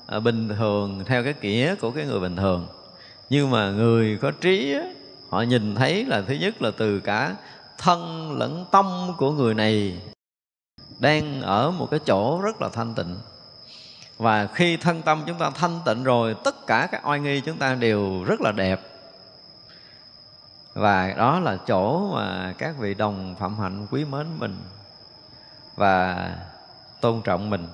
à, 0.08 0.20
bình 0.20 0.50
thường 0.58 1.04
theo 1.06 1.24
cái 1.24 1.34
nghĩa 1.42 1.76
của 1.76 1.92
cái 1.92 2.06
người 2.06 2.20
bình 2.20 2.36
thường 2.36 2.68
nhưng 3.30 3.50
mà 3.52 3.72
người 3.72 4.18
có 4.22 4.32
trí 4.32 4.74
á, 4.74 4.82
họ 5.30 5.42
nhìn 5.42 5.76
thấy 5.76 6.06
là 6.06 6.22
thứ 6.22 6.34
nhất 6.34 6.62
là 6.62 6.72
từ 6.78 7.00
cả 7.00 7.36
thân 7.78 8.32
lẫn 8.38 8.66
tâm 8.72 9.14
của 9.18 9.32
người 9.32 9.54
này 9.54 10.02
đang 11.00 11.42
ở 11.42 11.72
một 11.72 11.88
cái 11.92 12.00
chỗ 12.06 12.42
rất 12.42 12.62
là 12.62 12.70
thanh 12.70 12.96
tịnh. 12.96 13.18
Và 14.18 14.48
khi 14.54 14.78
thân 14.78 15.02
tâm 15.02 15.24
chúng 15.28 15.38
ta 15.38 15.50
thanh 15.50 15.80
tịnh 15.86 16.04
rồi 16.04 16.36
tất 16.44 16.68
cả 16.68 16.88
các 16.92 17.08
oai 17.08 17.20
nghi 17.20 17.42
chúng 17.42 17.58
ta 17.58 17.76
đều 17.76 18.24
rất 18.24 18.42
là 18.42 18.52
đẹp. 18.52 18.82
Và 20.74 21.14
đó 21.18 21.40
là 21.40 21.58
chỗ 21.68 22.12
mà 22.16 22.54
các 22.58 22.76
vị 22.80 22.94
đồng 22.94 23.36
phạm 23.40 23.60
hạnh 23.60 23.88
quý 23.92 24.06
mến 24.06 24.28
mình 24.40 24.58
và 25.76 26.30
tôn 27.02 27.22
trọng 27.22 27.50
mình 27.50 27.68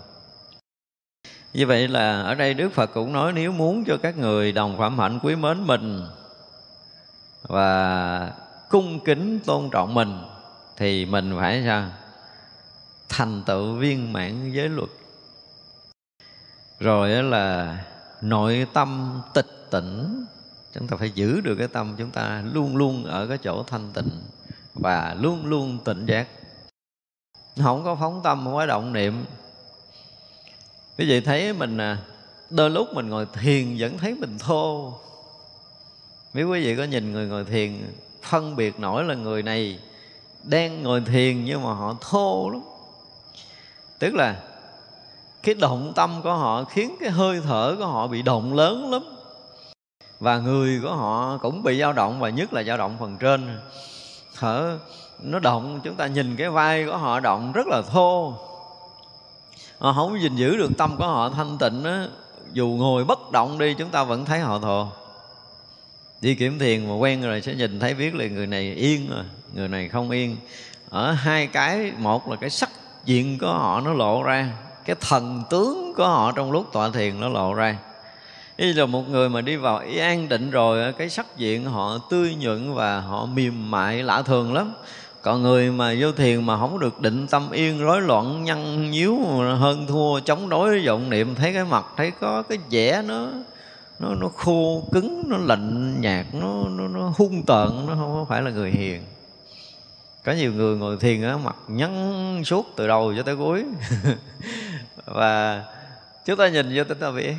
như 1.55 1.67
vậy 1.67 1.87
là 1.87 2.21
ở 2.21 2.35
đây 2.35 2.53
đức 2.53 2.69
phật 2.73 2.93
cũng 2.93 3.13
nói 3.13 3.33
nếu 3.33 3.51
muốn 3.51 3.83
cho 3.85 3.97
các 3.97 4.17
người 4.17 4.51
đồng 4.51 4.77
phạm 4.77 4.99
hạnh 4.99 5.19
quý 5.23 5.35
mến 5.35 5.67
mình 5.67 6.01
và 7.41 8.31
cung 8.69 8.99
kính 8.99 9.39
tôn 9.39 9.69
trọng 9.69 9.93
mình 9.93 10.17
thì 10.77 11.05
mình 11.05 11.33
phải 11.39 11.63
sao? 11.65 11.89
Thành 13.09 13.43
tựu 13.45 13.73
viên 13.73 14.13
mãn 14.13 14.51
giới 14.51 14.69
luật. 14.69 14.89
Rồi 16.79 17.09
là 17.09 17.77
nội 18.21 18.67
tâm 18.73 19.21
tịch 19.33 19.67
tỉnh. 19.71 20.25
Chúng 20.73 20.87
ta 20.87 20.97
phải 20.97 21.11
giữ 21.11 21.41
được 21.41 21.55
cái 21.55 21.67
tâm 21.67 21.95
chúng 21.97 22.11
ta 22.11 22.43
luôn 22.53 22.77
luôn 22.77 23.05
ở 23.05 23.27
cái 23.27 23.37
chỗ 23.37 23.63
thanh 23.63 23.91
tịnh 23.93 24.09
và 24.73 25.15
luôn 25.19 25.45
luôn 25.45 25.77
tỉnh 25.85 26.05
giác. 26.05 26.27
Không 27.63 27.83
có 27.83 27.95
phóng 27.95 28.21
tâm, 28.23 28.41
không 28.43 28.53
có 28.53 28.65
động 28.65 28.93
niệm 28.93 29.25
quý 30.97 31.05
vị 31.05 31.21
thấy 31.21 31.53
mình 31.53 31.77
à, 31.77 31.97
đôi 32.49 32.69
lúc 32.69 32.93
mình 32.93 33.09
ngồi 33.09 33.27
thiền 33.33 33.75
vẫn 33.79 33.97
thấy 33.97 34.15
mình 34.15 34.37
thô. 34.39 34.93
Nếu 36.33 36.49
quý 36.49 36.65
vị 36.65 36.75
có 36.75 36.83
nhìn 36.83 37.11
người 37.11 37.27
ngồi 37.27 37.45
thiền 37.45 37.81
phân 38.21 38.55
biệt 38.55 38.79
nổi 38.79 39.03
là 39.03 39.13
người 39.13 39.43
này 39.43 39.79
đang 40.43 40.83
ngồi 40.83 41.01
thiền 41.01 41.45
nhưng 41.45 41.63
mà 41.63 41.73
họ 41.73 41.95
thô 42.01 42.49
lắm. 42.49 42.61
Tức 43.99 44.13
là 44.13 44.41
cái 45.43 45.55
động 45.55 45.93
tâm 45.95 46.21
của 46.23 46.33
họ 46.33 46.63
khiến 46.63 46.95
cái 46.99 47.09
hơi 47.09 47.41
thở 47.45 47.75
của 47.77 47.85
họ 47.85 48.07
bị 48.07 48.21
động 48.21 48.53
lớn 48.53 48.91
lắm. 48.91 49.03
Và 50.19 50.37
người 50.37 50.79
của 50.83 50.95
họ 50.95 51.37
cũng 51.37 51.63
bị 51.63 51.79
dao 51.79 51.93
động 51.93 52.19
và 52.19 52.29
nhất 52.29 52.53
là 52.53 52.63
dao 52.63 52.77
động 52.77 52.97
phần 52.99 53.17
trên. 53.17 53.59
Thở 54.35 54.79
nó 55.21 55.39
động 55.39 55.79
chúng 55.83 55.95
ta 55.95 56.07
nhìn 56.07 56.35
cái 56.35 56.49
vai 56.49 56.85
của 56.85 56.97
họ 56.97 57.19
động 57.19 57.51
rất 57.51 57.67
là 57.67 57.81
thô 57.81 58.33
họ 59.79 59.93
không 59.93 60.21
gìn 60.21 60.35
giữ 60.35 60.57
được 60.57 60.71
tâm 60.77 60.97
của 60.97 61.07
họ, 61.07 61.29
thanh 61.29 61.57
tịnh 61.57 61.83
á, 61.83 62.07
dù 62.53 62.67
ngồi 62.67 63.05
bất 63.05 63.31
động 63.31 63.57
đi, 63.57 63.73
chúng 63.73 63.89
ta 63.89 64.03
vẫn 64.03 64.25
thấy 64.25 64.39
họ 64.39 64.59
thồ 64.59 64.87
đi 66.21 66.35
kiểm 66.35 66.59
thiền 66.59 66.87
mà 66.89 66.95
quen 66.95 67.21
rồi 67.21 67.41
sẽ 67.41 67.55
nhìn 67.55 67.79
thấy 67.79 67.93
biết 67.93 68.15
là 68.15 68.25
người 68.25 68.47
này 68.47 68.73
yên 68.73 69.09
rồi, 69.09 69.23
người 69.53 69.67
này 69.67 69.89
không 69.89 70.09
yên. 70.09 70.37
Ở 70.89 71.11
hai 71.11 71.47
cái, 71.47 71.91
một 71.97 72.29
là 72.29 72.35
cái 72.35 72.49
sắc 72.49 72.69
diện 73.05 73.37
của 73.37 73.53
họ 73.53 73.81
nó 73.81 73.93
lộ 73.93 74.23
ra, 74.23 74.51
cái 74.85 74.95
thần 75.01 75.43
tướng 75.49 75.93
của 75.97 76.07
họ 76.07 76.31
trong 76.31 76.51
lúc 76.51 76.69
tọa 76.73 76.89
thiền 76.89 77.19
nó 77.19 77.29
lộ 77.29 77.53
ra. 77.53 77.77
Ý 78.57 78.73
là 78.73 78.85
một 78.85 79.09
người 79.09 79.29
mà 79.29 79.41
đi 79.41 79.55
vào 79.55 79.79
ý 79.79 79.97
an 79.97 80.29
định 80.29 80.51
rồi 80.51 80.93
Cái 80.93 81.09
sắc 81.09 81.37
diện 81.37 81.65
họ 81.65 81.97
tươi 82.09 82.35
nhuận 82.35 82.73
và 82.73 82.99
họ 82.99 83.25
mềm 83.25 83.71
mại 83.71 84.03
lạ 84.03 84.21
thường 84.21 84.53
lắm 84.53 84.73
còn 85.25 85.41
người 85.41 85.71
mà 85.71 85.95
vô 85.99 86.11
thiền 86.11 86.45
mà 86.45 86.57
không 86.57 86.79
được 86.79 87.01
định 87.01 87.27
tâm 87.27 87.51
yên 87.51 87.79
rối 87.79 88.01
loạn 88.01 88.43
nhăn 88.43 88.91
nhíu 88.91 89.17
hơn 89.57 89.87
thua 89.87 90.19
chống 90.19 90.49
đối 90.49 90.85
vọng 90.85 91.09
niệm 91.09 91.35
thấy 91.35 91.53
cái 91.53 91.63
mặt 91.63 91.85
thấy 91.97 92.11
có 92.11 92.41
cái 92.41 92.57
vẻ 92.71 93.01
nó 93.05 93.27
nó 93.99 94.15
nó 94.15 94.27
khô 94.27 94.83
cứng 94.91 95.23
nó 95.27 95.37
lạnh 95.37 96.01
nhạt 96.01 96.25
nó 96.33 96.63
nó, 96.69 96.87
nó 96.87 97.13
hung 97.17 97.43
tợn 97.43 97.69
nó 97.87 97.95
không 97.95 98.25
phải 98.29 98.41
là 98.41 98.51
người 98.51 98.71
hiền. 98.71 99.03
Có 100.23 100.31
nhiều 100.31 100.53
người 100.53 100.77
ngồi 100.77 100.97
thiền 100.97 101.23
á 101.23 101.37
mặt 101.37 101.55
nhăn 101.67 102.41
suốt 102.45 102.73
từ 102.75 102.87
đầu 102.87 103.13
cho 103.17 103.23
tới 103.23 103.35
cuối. 103.35 103.65
Và 105.05 105.63
chúng 106.25 106.37
ta 106.37 106.47
nhìn 106.47 106.71
vô 106.75 106.83
chúng 106.87 106.97
ta 106.97 107.11
biết. 107.11 107.33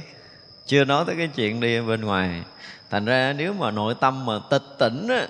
Chưa 0.66 0.84
nói 0.84 1.04
tới 1.06 1.16
cái 1.18 1.28
chuyện 1.28 1.60
đi 1.60 1.80
bên 1.80 2.00
ngoài. 2.00 2.42
Thành 2.90 3.04
ra 3.04 3.34
nếu 3.36 3.52
mà 3.52 3.70
nội 3.70 3.94
tâm 4.00 4.26
mà 4.26 4.40
tịch 4.50 4.64
tỉnh 4.78 5.08
á 5.08 5.26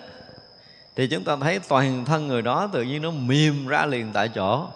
thì 0.96 1.06
chúng 1.06 1.24
ta 1.24 1.36
thấy 1.36 1.58
toàn 1.68 2.04
thân 2.04 2.28
người 2.28 2.42
đó 2.42 2.68
tự 2.72 2.82
nhiên 2.82 3.02
nó 3.02 3.10
mềm 3.10 3.66
ra 3.66 3.86
liền 3.86 4.10
tại 4.12 4.28
chỗ. 4.28 4.66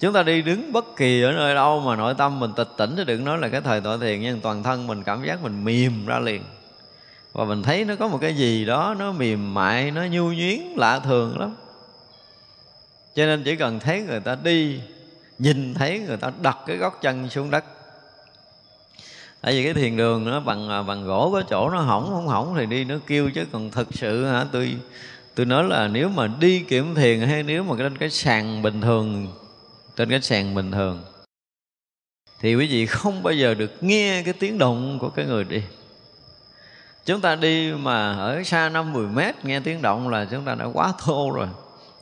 Chúng 0.00 0.12
ta 0.12 0.22
đi 0.22 0.42
đứng 0.42 0.72
bất 0.72 0.96
kỳ 0.96 1.22
ở 1.22 1.32
nơi 1.32 1.54
đâu 1.54 1.80
mà 1.80 1.96
nội 1.96 2.14
tâm 2.18 2.40
mình 2.40 2.52
tịch 2.56 2.68
tỉnh 2.76 2.94
thì 2.96 3.04
đừng 3.04 3.24
nói 3.24 3.38
là 3.38 3.48
cái 3.48 3.60
thời 3.60 3.80
tội 3.80 3.98
thiền, 3.98 4.20
nhưng 4.20 4.40
toàn 4.40 4.62
thân 4.62 4.86
mình 4.86 5.02
cảm 5.04 5.24
giác 5.24 5.42
mình 5.42 5.64
mềm 5.64 6.06
ra 6.06 6.18
liền. 6.18 6.42
Và 7.32 7.44
mình 7.44 7.62
thấy 7.62 7.84
nó 7.84 7.96
có 7.96 8.08
một 8.08 8.18
cái 8.20 8.36
gì 8.36 8.64
đó, 8.64 8.94
nó 8.98 9.12
mềm 9.12 9.54
mại, 9.54 9.90
nó 9.90 10.04
nhu 10.04 10.32
nhuyến 10.32 10.60
lạ 10.76 10.98
thường 10.98 11.40
lắm. 11.40 11.56
Cho 13.14 13.26
nên 13.26 13.42
chỉ 13.44 13.56
cần 13.56 13.80
thấy 13.80 14.02
người 14.02 14.20
ta 14.20 14.36
đi, 14.42 14.80
nhìn 15.38 15.74
thấy 15.74 16.00
người 16.00 16.16
ta 16.16 16.32
đặt 16.42 16.58
cái 16.66 16.76
gót 16.76 16.98
chân 17.02 17.30
xuống 17.30 17.50
đất 17.50 17.64
tại 19.40 19.52
vì 19.52 19.64
cái 19.64 19.74
thiền 19.74 19.96
đường 19.96 20.24
nó 20.24 20.40
bằng 20.40 20.68
à, 20.68 20.82
bằng 20.82 21.04
gỗ 21.04 21.30
có 21.32 21.42
chỗ 21.50 21.70
nó 21.70 21.80
hỏng, 21.80 22.10
không 22.10 22.28
hỏng 22.28 22.54
thì 22.56 22.66
đi 22.66 22.84
nó 22.84 22.94
kêu 23.06 23.30
chứ. 23.34 23.44
Còn 23.52 23.70
thực 23.70 23.88
sự, 23.94 24.24
hả, 24.24 24.46
tôi 24.52 24.76
tôi 25.34 25.46
nói 25.46 25.64
là 25.64 25.88
nếu 25.88 26.08
mà 26.08 26.26
đi 26.26 26.60
kiểm 26.60 26.94
thiền 26.94 27.20
hay 27.20 27.42
nếu 27.42 27.64
mà 27.64 27.74
trên 27.78 27.98
cái 27.98 28.10
sàn 28.10 28.62
bình 28.62 28.80
thường, 28.80 29.26
trên 29.96 30.10
cái 30.10 30.20
sàn 30.20 30.54
bình 30.54 30.72
thường, 30.72 31.02
thì 32.40 32.54
quý 32.54 32.66
vị 32.66 32.86
không 32.86 33.22
bao 33.22 33.34
giờ 33.34 33.54
được 33.54 33.72
nghe 33.80 34.22
cái 34.22 34.34
tiếng 34.34 34.58
động 34.58 34.98
của 35.00 35.08
cái 35.08 35.26
người 35.26 35.44
đi. 35.44 35.62
Chúng 37.04 37.20
ta 37.20 37.36
đi 37.36 37.72
mà 37.72 38.12
ở 38.12 38.42
xa 38.42 38.68
năm 38.68 38.92
10 38.92 39.06
mét 39.06 39.44
nghe 39.44 39.60
tiếng 39.60 39.82
động 39.82 40.08
là 40.08 40.24
chúng 40.30 40.44
ta 40.44 40.54
đã 40.54 40.64
quá 40.64 40.92
thô 40.98 41.30
rồi. 41.30 41.46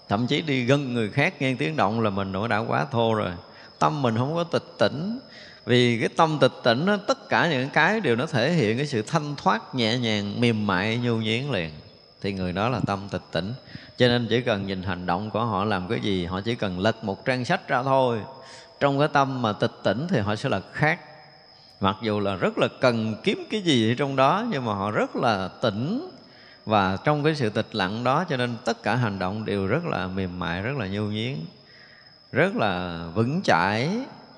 Thậm 0.09 0.27
chí 0.27 0.41
đi 0.41 0.65
gần 0.65 0.95
người 0.95 1.11
khác 1.11 1.35
nghe 1.43 1.55
tiếng 1.59 1.77
động 1.77 2.01
là 2.01 2.11
mình 2.11 2.33
đã 2.49 2.59
quá 2.59 2.87
thô 2.93 3.15
rồi. 3.15 3.31
Tâm 3.79 4.03
mình 4.03 4.17
không 4.17 4.35
có 4.35 4.45
tịch 4.45 4.65
tỉnh 4.79 5.19
vì 5.67 5.99
cái 6.01 6.09
tâm 6.09 6.39
tịch 6.41 6.53
tỉnh 6.63 6.87
đó, 6.87 6.97
tất 7.07 7.29
cả 7.29 7.49
những 7.51 7.69
cái 7.69 8.01
đều 8.01 8.17
nó 8.17 8.27
thể 8.27 8.53
hiện 8.53 8.77
cái 8.77 8.87
sự 8.87 9.03
thanh 9.03 9.37
thoát 9.37 9.75
nhẹ 9.75 9.99
nhàng 9.99 10.41
mềm 10.41 10.67
mại 10.67 10.97
nhu 10.97 11.17
nhuyến 11.17 11.51
liền. 11.51 11.71
Thì 12.21 12.33
người 12.33 12.53
đó 12.53 12.69
là 12.69 12.81
tâm 12.87 13.09
tịch 13.11 13.23
tỉnh 13.33 13.53
cho 13.97 14.09
nên 14.09 14.27
chỉ 14.31 14.41
cần 14.41 14.67
nhìn 14.67 14.83
hành 14.83 15.07
động 15.07 15.31
của 15.31 15.45
họ 15.45 15.65
làm 15.65 15.89
cái 15.89 16.01
gì 16.01 16.25
họ 16.25 16.41
chỉ 16.41 16.55
cần 16.55 16.79
lật 16.79 17.05
một 17.05 17.25
trang 17.25 17.45
sách 17.45 17.69
ra 17.69 17.83
thôi. 17.83 18.21
Trong 18.81 18.99
cái 18.99 19.09
tâm 19.13 19.43
mà 19.43 19.53
tịch 19.53 19.73
tỉnh 19.85 20.07
thì 20.09 20.21
họ 20.21 20.37
sẽ 20.37 20.49
là 20.49 20.61
khác. 20.73 21.01
Mặc 21.81 21.97
dù 22.03 22.21
là 22.21 22.35
rất 22.35 22.59
là 22.59 22.69
cần 22.81 23.17
kiếm 23.23 23.47
cái 23.51 23.61
gì 23.61 23.95
trong 23.99 24.17
đó 24.17 24.45
nhưng 24.51 24.65
mà 24.65 24.75
họ 24.75 24.91
rất 24.91 25.17
là 25.17 25.49
tỉnh 25.63 26.11
và 26.67 26.97
trong 27.05 27.25
cái 27.25 27.35
sự 27.35 27.51
tịch 27.51 27.69
lặng 27.73 28.05
đó 28.05 28.25
cho 28.29 28.37
nên 28.37 28.57
tất 28.65 28.83
cả 28.83 28.95
hành 28.95 29.19
động 29.19 29.45
đều 29.45 29.67
rất 29.67 29.85
là 29.85 30.07
mềm 30.07 30.39
mại 30.39 30.63
rất 30.63 30.77
là 30.77 30.87
nhu 30.87 31.03
nhuyến 31.03 31.37
rất 32.33 32.57
là 32.57 33.05
vững 33.15 33.43
chãi 33.43 33.91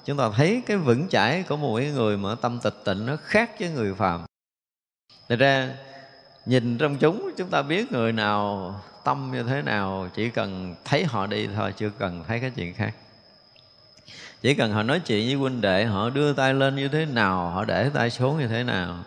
chúng 0.09 0.17
ta 0.17 0.31
thấy 0.37 0.63
cái 0.67 0.77
vững 0.77 1.09
chãi 1.09 1.45
của 1.49 1.57
một 1.57 1.81
người 1.95 2.17
mà 2.17 2.35
tâm 2.35 2.59
tịch 2.63 2.75
tịnh 2.85 3.07
nó 3.07 3.17
khác 3.23 3.51
với 3.61 3.71
người 3.71 3.95
phàm. 3.95 4.25
Thật 5.29 5.37
ra, 5.39 5.75
nhìn 6.47 6.79
trong 6.79 6.97
chúng 6.97 7.31
chúng 7.37 7.51
ta 7.51 7.63
biết 7.63 7.93
người 7.93 8.13
nào 8.13 8.75
tâm 9.05 9.31
như 9.33 9.43
thế 9.43 9.63
nào, 9.63 10.09
chỉ 10.15 10.31
cần 10.31 10.75
thấy 10.85 11.05
họ 11.05 11.27
đi 11.27 11.49
thôi, 11.57 11.75
chưa 11.77 11.91
cần 11.99 12.25
thấy 12.29 12.41
cái 12.41 12.51
chuyện 12.51 12.75
khác. 12.75 12.95
Chỉ 14.41 14.55
cần 14.55 14.73
họ 14.73 14.83
nói 14.83 15.01
chuyện 15.01 15.27
với 15.27 15.35
huynh 15.35 15.61
đệ, 15.61 15.85
họ 15.85 16.11
đưa 16.11 16.33
tay 16.33 16.55
lên 16.55 16.77
như 16.77 16.89
thế 16.89 17.05
nào, 17.05 17.51
họ 17.51 17.65
để 17.65 17.91
tay 17.95 18.11
xuống 18.11 18.39
như 18.39 18.49
thế 18.49 18.65
nào, 18.65 19.05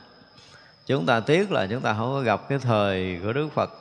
chúng 0.85 1.05
ta 1.05 1.19
tiếc 1.19 1.51
là 1.51 1.67
chúng 1.69 1.81
ta 1.81 1.93
không 1.93 2.13
có 2.13 2.21
gặp 2.21 2.49
cái 2.49 2.59
thời 2.59 3.19
của 3.23 3.33
đức 3.33 3.49
phật. 3.53 3.71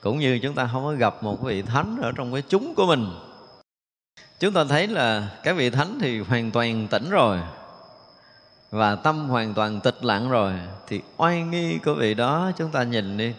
Cũng 0.00 0.18
như 0.18 0.38
chúng 0.42 0.54
ta 0.54 0.68
không 0.72 0.84
có 0.84 0.92
gặp 0.92 1.22
một 1.22 1.42
vị 1.42 1.62
thánh 1.62 1.96
ở 2.02 2.12
trong 2.12 2.32
cái 2.32 2.42
chúng 2.48 2.74
của 2.74 2.86
mình 2.86 3.29
chúng 4.40 4.52
ta 4.52 4.64
thấy 4.64 4.86
là 4.86 5.28
các 5.42 5.56
vị 5.56 5.70
thánh 5.70 5.98
thì 6.00 6.20
hoàn 6.20 6.50
toàn 6.50 6.88
tỉnh 6.88 7.10
rồi 7.10 7.38
và 8.70 8.94
tâm 8.94 9.28
hoàn 9.28 9.54
toàn 9.54 9.80
tịch 9.80 10.04
lặng 10.04 10.30
rồi. 10.30 10.52
Thì 10.88 11.00
oai 11.16 11.42
nghi 11.42 11.78
của 11.78 11.94
vị 11.94 12.14
đó 12.14 12.52
chúng 12.56 12.70
ta 12.70 12.82
nhìn 12.82 13.16
đi. 13.16 13.34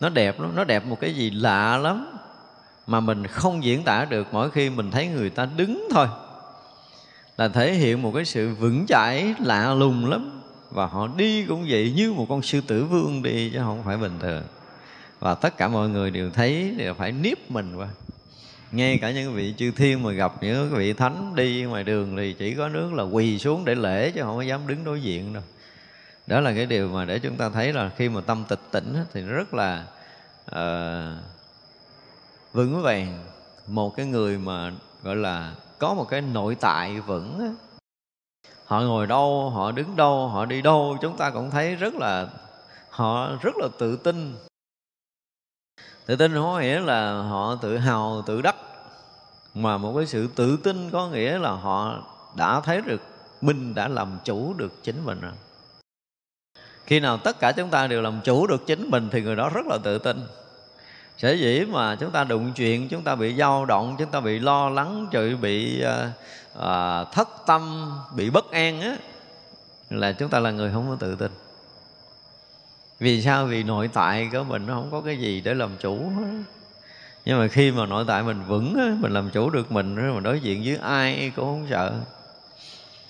Nó 0.00 0.08
đẹp 0.08 0.40
lắm, 0.40 0.52
nó 0.56 0.64
đẹp 0.64 0.86
một 0.86 1.00
cái 1.00 1.14
gì 1.14 1.30
lạ 1.30 1.76
lắm 1.76 2.18
mà 2.86 3.00
mình 3.00 3.26
không 3.26 3.64
diễn 3.64 3.84
tả 3.84 4.04
được. 4.04 4.26
Mỗi 4.32 4.50
khi 4.50 4.70
mình 4.70 4.90
thấy 4.90 5.06
người 5.06 5.30
ta 5.30 5.48
đứng 5.56 5.88
thôi 5.90 6.06
là 7.36 7.48
thể 7.48 7.74
hiện 7.74 8.02
một 8.02 8.12
cái 8.14 8.24
sự 8.24 8.54
vững 8.54 8.86
chãi 8.86 9.34
lạ 9.38 9.74
lùng 9.74 10.10
lắm. 10.10 10.40
Và 10.70 10.86
họ 10.86 11.08
đi 11.16 11.44
cũng 11.44 11.66
vậy, 11.68 11.92
như 11.96 12.12
một 12.12 12.26
con 12.28 12.42
sư 12.42 12.60
tử 12.66 12.84
vương 12.84 13.22
đi 13.22 13.50
chứ 13.50 13.58
không 13.58 13.82
phải 13.84 13.96
bình 13.96 14.18
thường. 14.20 14.42
Và 15.18 15.34
tất 15.34 15.56
cả 15.56 15.68
mọi 15.68 15.88
người 15.88 16.10
đều 16.10 16.30
thấy 16.30 16.74
đều 16.78 16.94
phải 16.94 17.12
níp 17.12 17.50
mình 17.50 17.76
qua 17.76 17.88
ngay 18.72 18.98
cả 18.98 19.10
những 19.10 19.34
vị 19.34 19.54
chư 19.58 19.70
thiên 19.70 20.02
mà 20.02 20.12
gặp 20.12 20.32
những 20.40 20.70
vị 20.70 20.92
thánh 20.92 21.34
đi 21.34 21.62
ngoài 21.62 21.84
đường 21.84 22.16
thì 22.16 22.32
chỉ 22.32 22.54
có 22.54 22.68
nước 22.68 22.92
là 22.92 23.02
quỳ 23.02 23.38
xuống 23.38 23.64
để 23.64 23.74
lễ 23.74 24.10
chứ 24.10 24.22
không 24.22 24.36
có 24.36 24.42
dám 24.42 24.66
đứng 24.66 24.84
đối 24.84 25.02
diện 25.02 25.32
đâu. 25.32 25.42
Đó 26.26 26.40
là 26.40 26.52
cái 26.52 26.66
điều 26.66 26.88
mà 26.88 27.04
để 27.04 27.18
chúng 27.18 27.36
ta 27.36 27.48
thấy 27.48 27.72
là 27.72 27.90
khi 27.96 28.08
mà 28.08 28.20
tâm 28.20 28.44
tịch 28.48 28.60
tỉnh 28.70 28.96
thì 29.12 29.22
nó 29.22 29.32
rất 29.32 29.54
là 29.54 29.84
uh, 30.50 31.24
vững 32.52 32.82
vàng. 32.82 33.24
Một 33.66 33.96
cái 33.96 34.06
người 34.06 34.38
mà 34.38 34.72
gọi 35.02 35.16
là 35.16 35.54
có 35.78 35.94
một 35.94 36.04
cái 36.04 36.20
nội 36.20 36.56
tại 36.60 37.00
vững 37.00 37.56
họ 38.64 38.80
ngồi 38.80 39.06
đâu 39.06 39.50
họ 39.50 39.72
đứng 39.72 39.96
đâu 39.96 40.28
họ 40.28 40.44
đi 40.44 40.62
đâu 40.62 40.96
chúng 41.00 41.16
ta 41.16 41.30
cũng 41.30 41.50
thấy 41.50 41.74
rất 41.74 41.94
là 41.94 42.26
họ 42.90 43.36
rất 43.42 43.56
là 43.56 43.68
tự 43.78 43.96
tin 43.96 44.34
tự 46.08 46.16
tin 46.16 46.34
không 46.34 46.44
có 46.44 46.58
nghĩa 46.58 46.80
là 46.80 47.22
họ 47.22 47.54
tự 47.54 47.78
hào 47.78 48.22
tự 48.26 48.42
đắc. 48.42 48.56
Mà 49.54 49.78
một 49.78 49.92
cái 49.96 50.06
sự 50.06 50.28
tự 50.34 50.56
tin 50.56 50.90
có 50.90 51.08
nghĩa 51.08 51.38
là 51.38 51.50
họ 51.50 52.02
đã 52.36 52.60
thấy 52.60 52.80
được 52.80 53.02
mình 53.40 53.74
đã 53.74 53.88
làm 53.88 54.18
chủ 54.24 54.54
được 54.54 54.82
chính 54.82 55.04
mình 55.04 55.20
rồi. 55.20 55.32
Khi 56.86 57.00
nào 57.00 57.18
tất 57.18 57.40
cả 57.40 57.52
chúng 57.52 57.70
ta 57.70 57.86
đều 57.86 58.02
làm 58.02 58.20
chủ 58.24 58.46
được 58.46 58.66
chính 58.66 58.90
mình 58.90 59.08
thì 59.12 59.22
người 59.22 59.36
đó 59.36 59.50
rất 59.54 59.66
là 59.66 59.78
tự 59.82 59.98
tin. 59.98 60.26
Sở 61.16 61.32
dĩ 61.32 61.64
mà 61.68 61.96
chúng 61.96 62.10
ta 62.10 62.24
đụng 62.24 62.52
chuyện 62.56 62.88
chúng 62.88 63.02
ta 63.02 63.14
bị 63.14 63.36
dao 63.36 63.64
động 63.64 63.96
chúng 63.98 64.10
ta 64.10 64.20
bị 64.20 64.38
lo 64.38 64.68
lắng 64.68 65.06
rồi 65.12 65.36
bị 65.40 65.84
uh, 66.56 67.12
thất 67.12 67.28
tâm 67.46 67.92
bị 68.16 68.30
bất 68.30 68.50
an 68.50 68.80
á 68.80 68.96
là 69.90 70.12
chúng 70.12 70.28
ta 70.28 70.38
là 70.38 70.50
người 70.50 70.72
không 70.72 70.86
có 70.90 70.96
tự 71.00 71.14
tin 71.14 71.30
vì 73.00 73.22
sao? 73.22 73.46
Vì 73.46 73.62
nội 73.62 73.90
tại 73.92 74.28
của 74.32 74.44
mình 74.44 74.66
nó 74.66 74.74
không 74.74 74.90
có 74.90 75.00
cái 75.00 75.16
gì 75.16 75.40
để 75.40 75.54
làm 75.54 75.70
chủ 75.80 76.12
nhưng 77.24 77.38
mà 77.38 77.48
khi 77.48 77.70
mà 77.70 77.86
nội 77.86 78.04
tại 78.08 78.22
mình 78.22 78.42
vững 78.46 78.98
mình 79.00 79.12
làm 79.12 79.30
chủ 79.30 79.50
được 79.50 79.72
mình 79.72 79.96
rồi 79.96 80.14
mình 80.14 80.22
đối 80.22 80.40
diện 80.40 80.62
với 80.64 80.76
ai 80.76 81.32
cũng 81.36 81.44
không 81.44 81.66
sợ. 81.70 81.92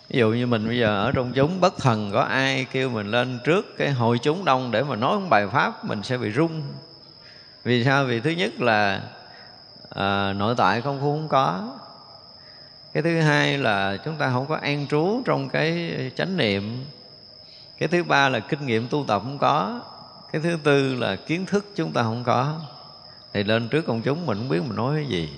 Ví 0.09 0.18
dụ 0.18 0.31
như 0.31 0.46
mình 0.46 0.66
bây 0.66 0.79
giờ 0.79 1.05
ở 1.05 1.12
trong 1.12 1.33
chúng 1.33 1.61
bất 1.61 1.79
thần 1.79 2.11
có 2.12 2.20
ai 2.20 2.66
kêu 2.72 2.90
mình 2.90 3.11
lên 3.11 3.38
trước 3.44 3.77
cái 3.79 3.90
hội 3.90 4.18
chúng 4.18 4.44
đông 4.44 4.70
để 4.70 4.83
mà 4.83 4.96
nói 4.96 5.20
một 5.20 5.27
bài 5.31 5.46
pháp 5.48 5.85
mình 5.85 6.03
sẽ 6.03 6.18
bị 6.18 6.33
rung. 6.33 6.62
Vì 7.64 7.85
sao? 7.85 8.05
Vì 8.05 8.20
thứ 8.20 8.31
nhất 8.31 8.61
là 8.61 9.03
à, 9.90 10.33
nội 10.33 10.55
tại 10.57 10.81
không 10.81 11.01
phu 11.01 11.12
không 11.12 11.29
có. 11.29 11.79
Cái 12.92 13.03
thứ 13.03 13.20
hai 13.20 13.59
là 13.59 13.96
chúng 14.05 14.16
ta 14.16 14.31
không 14.31 14.46
có 14.46 14.57
an 14.57 14.87
trú 14.90 15.22
trong 15.24 15.48
cái 15.48 15.94
chánh 16.16 16.37
niệm 16.37 16.85
cái 17.79 17.88
thứ 17.88 18.05
ba 18.05 18.29
là 18.29 18.41
kinh 18.41 18.67
nghiệm 18.67 18.88
tu 18.88 19.05
tập 19.09 19.23
không 19.25 19.38
có. 19.38 19.81
Cái 20.33 20.43
thứ 20.43 20.59
tư 20.62 20.95
là 20.95 21.17
kiến 21.17 21.47
thức 21.47 21.64
chúng 21.77 21.93
ta 21.93 22.03
không 22.03 22.25
có. 22.25 22.61
Thì 23.33 23.45
lên 23.45 23.69
trước 23.69 23.87
công 23.87 24.03
chúng 24.03 24.27
mình 24.27 24.38
không 24.38 24.49
biết 24.49 24.62
mình 24.62 24.77
nói 24.77 24.97
cái 24.97 25.07
gì. 25.07 25.29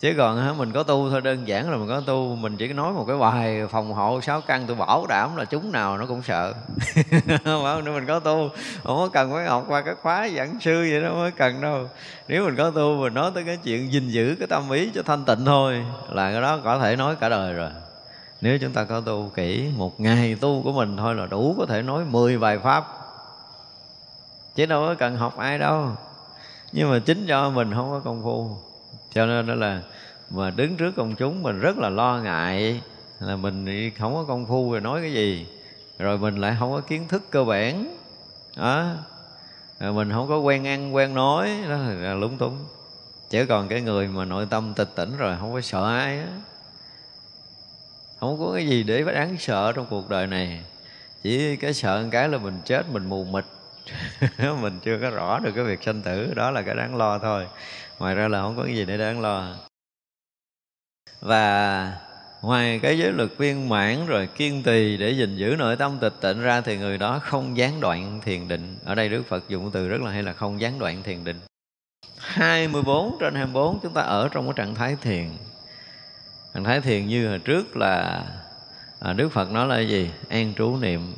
Chứ 0.00 0.14
còn 0.16 0.38
hả, 0.38 0.52
mình 0.52 0.72
có 0.72 0.82
tu 0.82 1.10
thôi, 1.10 1.20
đơn 1.20 1.48
giản 1.48 1.70
là 1.70 1.76
mình 1.76 1.88
có 1.88 2.00
tu, 2.00 2.36
mình 2.36 2.56
chỉ 2.56 2.68
nói 2.68 2.92
một 2.92 3.04
cái 3.08 3.16
bài 3.16 3.66
phòng 3.70 3.92
hộ, 3.92 4.20
sáu 4.20 4.40
căn, 4.40 4.64
tôi 4.66 4.76
bảo 4.76 5.06
đảm 5.06 5.36
là 5.36 5.44
chúng 5.44 5.72
nào 5.72 5.98
nó 5.98 6.06
cũng 6.06 6.22
sợ. 6.22 6.54
Bảo 7.44 7.82
nếu 7.82 7.94
mình 7.94 8.06
có 8.06 8.20
tu, 8.20 8.48
không 8.82 8.96
có 8.96 9.08
cần 9.12 9.32
phải 9.32 9.46
học 9.46 9.64
qua 9.68 9.82
cái 9.82 9.94
khóa 9.94 10.28
giảng 10.36 10.60
sư 10.60 10.88
vậy 10.90 11.00
đó 11.02 11.14
mới 11.14 11.30
cần 11.30 11.60
đâu. 11.60 11.88
Nếu 12.28 12.44
mình 12.44 12.56
có 12.56 12.70
tu, 12.70 12.96
mình 12.96 13.14
nói 13.14 13.30
tới 13.34 13.44
cái 13.44 13.58
chuyện 13.64 13.92
gìn 13.92 14.08
giữ 14.08 14.36
cái 14.38 14.48
tâm 14.48 14.70
ý 14.70 14.90
cho 14.94 15.02
thanh 15.02 15.24
tịnh 15.24 15.44
thôi, 15.44 15.84
là 16.10 16.32
cái 16.32 16.40
đó 16.40 16.58
có 16.64 16.78
thể 16.78 16.96
nói 16.96 17.16
cả 17.20 17.28
đời 17.28 17.52
rồi 17.52 17.70
nếu 18.40 18.58
chúng 18.58 18.72
ta 18.72 18.84
có 18.84 19.00
tu 19.00 19.30
kỹ 19.34 19.70
một 19.76 20.00
ngày 20.00 20.36
tu 20.40 20.62
của 20.62 20.72
mình 20.72 20.96
thôi 20.96 21.14
là 21.14 21.26
đủ 21.26 21.54
có 21.58 21.66
thể 21.66 21.82
nói 21.82 22.04
10 22.04 22.38
bài 22.38 22.58
pháp. 22.58 22.86
Chứ 24.54 24.66
đâu 24.66 24.86
có 24.86 24.94
cần 24.94 25.16
học 25.16 25.38
ai 25.38 25.58
đâu. 25.58 25.90
Nhưng 26.72 26.90
mà 26.90 26.98
chính 26.98 27.26
do 27.26 27.50
mình 27.50 27.74
không 27.74 27.90
có 27.90 28.00
công 28.00 28.22
phu. 28.22 28.56
Cho 29.12 29.26
nên 29.26 29.46
đó 29.46 29.54
là 29.54 29.82
mà 30.30 30.50
đứng 30.50 30.76
trước 30.76 30.92
công 30.96 31.14
chúng 31.14 31.42
mình 31.42 31.60
rất 31.60 31.78
là 31.78 31.88
lo 31.88 32.18
ngại 32.18 32.80
là 33.20 33.36
mình 33.36 33.90
không 33.98 34.14
có 34.14 34.24
công 34.24 34.46
phu 34.46 34.72
rồi 34.72 34.80
nói 34.80 35.00
cái 35.00 35.12
gì. 35.12 35.46
Rồi 35.98 36.18
mình 36.18 36.36
lại 36.36 36.56
không 36.58 36.72
có 36.72 36.80
kiến 36.80 37.08
thức 37.08 37.22
cơ 37.30 37.44
bản. 37.44 37.96
Đó. 38.56 38.84
Rồi 39.80 39.92
mình 39.92 40.12
không 40.12 40.28
có 40.28 40.38
quen 40.38 40.66
ăn, 40.66 40.94
quen 40.94 41.14
nói. 41.14 41.50
Đó 41.68 41.76
là 41.76 42.14
lúng 42.14 42.38
túng. 42.38 42.56
Chứ 43.30 43.46
còn 43.48 43.68
cái 43.68 43.80
người 43.80 44.08
mà 44.08 44.24
nội 44.24 44.46
tâm 44.50 44.74
tịch 44.74 44.88
tỉnh 44.94 45.16
rồi, 45.16 45.36
không 45.40 45.52
có 45.52 45.60
sợ 45.60 45.88
ai 45.88 46.18
á 46.18 46.26
không 48.28 48.40
có 48.40 48.52
cái 48.54 48.66
gì 48.66 48.82
để 48.82 49.04
phải 49.04 49.14
đáng 49.14 49.36
sợ 49.38 49.72
trong 49.72 49.86
cuộc 49.90 50.10
đời 50.10 50.26
này. 50.26 50.60
Chỉ 51.22 51.56
cái 51.56 51.74
sợ 51.74 52.00
một 52.02 52.08
cái 52.12 52.28
là 52.28 52.38
mình 52.38 52.60
chết, 52.64 52.88
mình 52.92 53.06
mù 53.06 53.24
mịt. 53.24 53.44
Mình 54.60 54.78
chưa 54.82 54.98
có 55.00 55.10
rõ 55.10 55.38
được 55.38 55.52
cái 55.54 55.64
việc 55.64 55.82
sanh 55.82 56.02
tử, 56.02 56.34
đó 56.34 56.50
là 56.50 56.62
cái 56.62 56.74
đáng 56.74 56.96
lo 56.96 57.18
thôi. 57.18 57.46
Ngoài 57.98 58.14
ra 58.14 58.28
là 58.28 58.42
không 58.42 58.56
có 58.56 58.62
cái 58.62 58.76
gì 58.76 58.84
để 58.84 58.98
đáng 58.98 59.20
lo. 59.20 59.54
Và 61.20 61.92
ngoài 62.42 62.80
cái 62.82 62.98
giới 62.98 63.12
luật 63.12 63.30
viên 63.38 63.68
mãn 63.68 64.06
rồi 64.06 64.26
kiên 64.26 64.62
trì 64.62 64.96
để 64.96 65.10
gìn 65.10 65.36
giữ 65.36 65.56
nội 65.58 65.76
tâm 65.76 65.98
tịch 66.00 66.12
tịnh 66.20 66.40
ra 66.40 66.60
thì 66.60 66.76
người 66.76 66.98
đó 66.98 67.18
không 67.18 67.56
gián 67.56 67.80
đoạn 67.80 68.20
thiền 68.24 68.48
định. 68.48 68.78
Ở 68.84 68.94
đây 68.94 69.08
Đức 69.08 69.22
Phật 69.28 69.48
dùng 69.48 69.70
từ 69.70 69.88
rất 69.88 70.00
là 70.00 70.10
hay 70.10 70.22
là 70.22 70.32
không 70.32 70.60
gián 70.60 70.78
đoạn 70.78 71.02
thiền 71.02 71.24
định. 71.24 71.40
24 72.18 73.16
trên 73.20 73.34
24 73.34 73.78
chúng 73.82 73.92
ta 73.92 74.02
ở 74.02 74.28
trong 74.28 74.44
cái 74.44 74.54
trạng 74.56 74.74
thái 74.74 74.96
thiền 75.02 75.28
trạng 76.56 76.64
thái 76.64 76.80
thiền 76.80 77.06
như 77.06 77.28
hồi 77.28 77.38
trước 77.38 77.76
là 77.76 78.24
à, 79.00 79.12
Đức 79.12 79.28
Phật 79.28 79.50
nói 79.50 79.66
là 79.68 79.80
gì? 79.80 80.10
An 80.28 80.54
trú 80.56 80.76
niệm. 80.76 81.14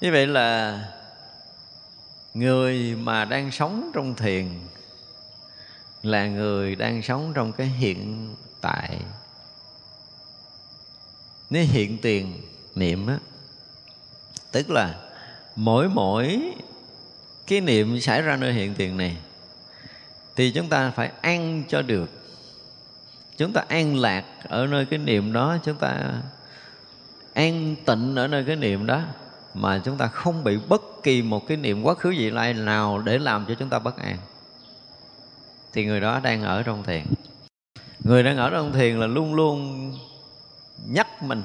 Như 0.00 0.12
vậy 0.12 0.26
là 0.26 0.80
người 2.34 2.94
mà 2.94 3.24
đang 3.24 3.50
sống 3.50 3.90
trong 3.94 4.14
thiền 4.14 4.48
là 6.02 6.26
người 6.26 6.76
đang 6.76 7.02
sống 7.02 7.32
trong 7.34 7.52
cái 7.52 7.66
hiện 7.66 8.34
tại. 8.60 9.00
Nếu 11.50 11.64
hiện 11.64 11.98
tiền 12.02 12.40
niệm 12.74 13.06
á 13.06 13.18
tức 14.52 14.70
là 14.70 15.00
mỗi 15.56 15.88
mỗi 15.88 16.52
cái 17.46 17.60
niệm 17.60 18.00
xảy 18.00 18.22
ra 18.22 18.36
nơi 18.36 18.52
hiện 18.52 18.74
tiền 18.74 18.96
này 18.96 19.16
thì 20.36 20.50
chúng 20.50 20.68
ta 20.68 20.90
phải 20.90 21.10
ăn 21.20 21.62
cho 21.68 21.82
được. 21.82 22.10
Chúng 23.36 23.52
ta 23.52 23.64
an 23.68 23.96
lạc 23.96 24.24
ở 24.48 24.66
nơi 24.66 24.86
cái 24.86 24.98
niệm 24.98 25.32
đó, 25.32 25.56
chúng 25.64 25.76
ta 25.76 26.12
an 27.34 27.76
tịnh 27.84 28.16
ở 28.16 28.26
nơi 28.26 28.44
cái 28.44 28.56
niệm 28.56 28.86
đó, 28.86 29.00
mà 29.54 29.80
chúng 29.84 29.96
ta 29.96 30.06
không 30.06 30.44
bị 30.44 30.58
bất 30.68 30.82
kỳ 31.02 31.22
một 31.22 31.46
cái 31.46 31.56
niệm 31.56 31.82
quá 31.82 31.94
khứ 31.94 32.10
vị 32.10 32.30
lai 32.30 32.54
nào 32.54 32.98
để 32.98 33.18
làm 33.18 33.44
cho 33.48 33.54
chúng 33.54 33.68
ta 33.68 33.78
bất 33.78 33.96
an. 33.96 34.16
Thì 35.72 35.84
người 35.84 36.00
đó 36.00 36.20
đang 36.20 36.42
ở 36.42 36.62
trong 36.62 36.82
thiền. 36.82 37.04
Người 38.04 38.22
đang 38.22 38.36
ở 38.36 38.50
trong 38.50 38.72
thiền 38.72 39.00
là 39.00 39.06
luôn 39.06 39.34
luôn 39.34 39.92
nhắc 40.86 41.22
mình. 41.22 41.42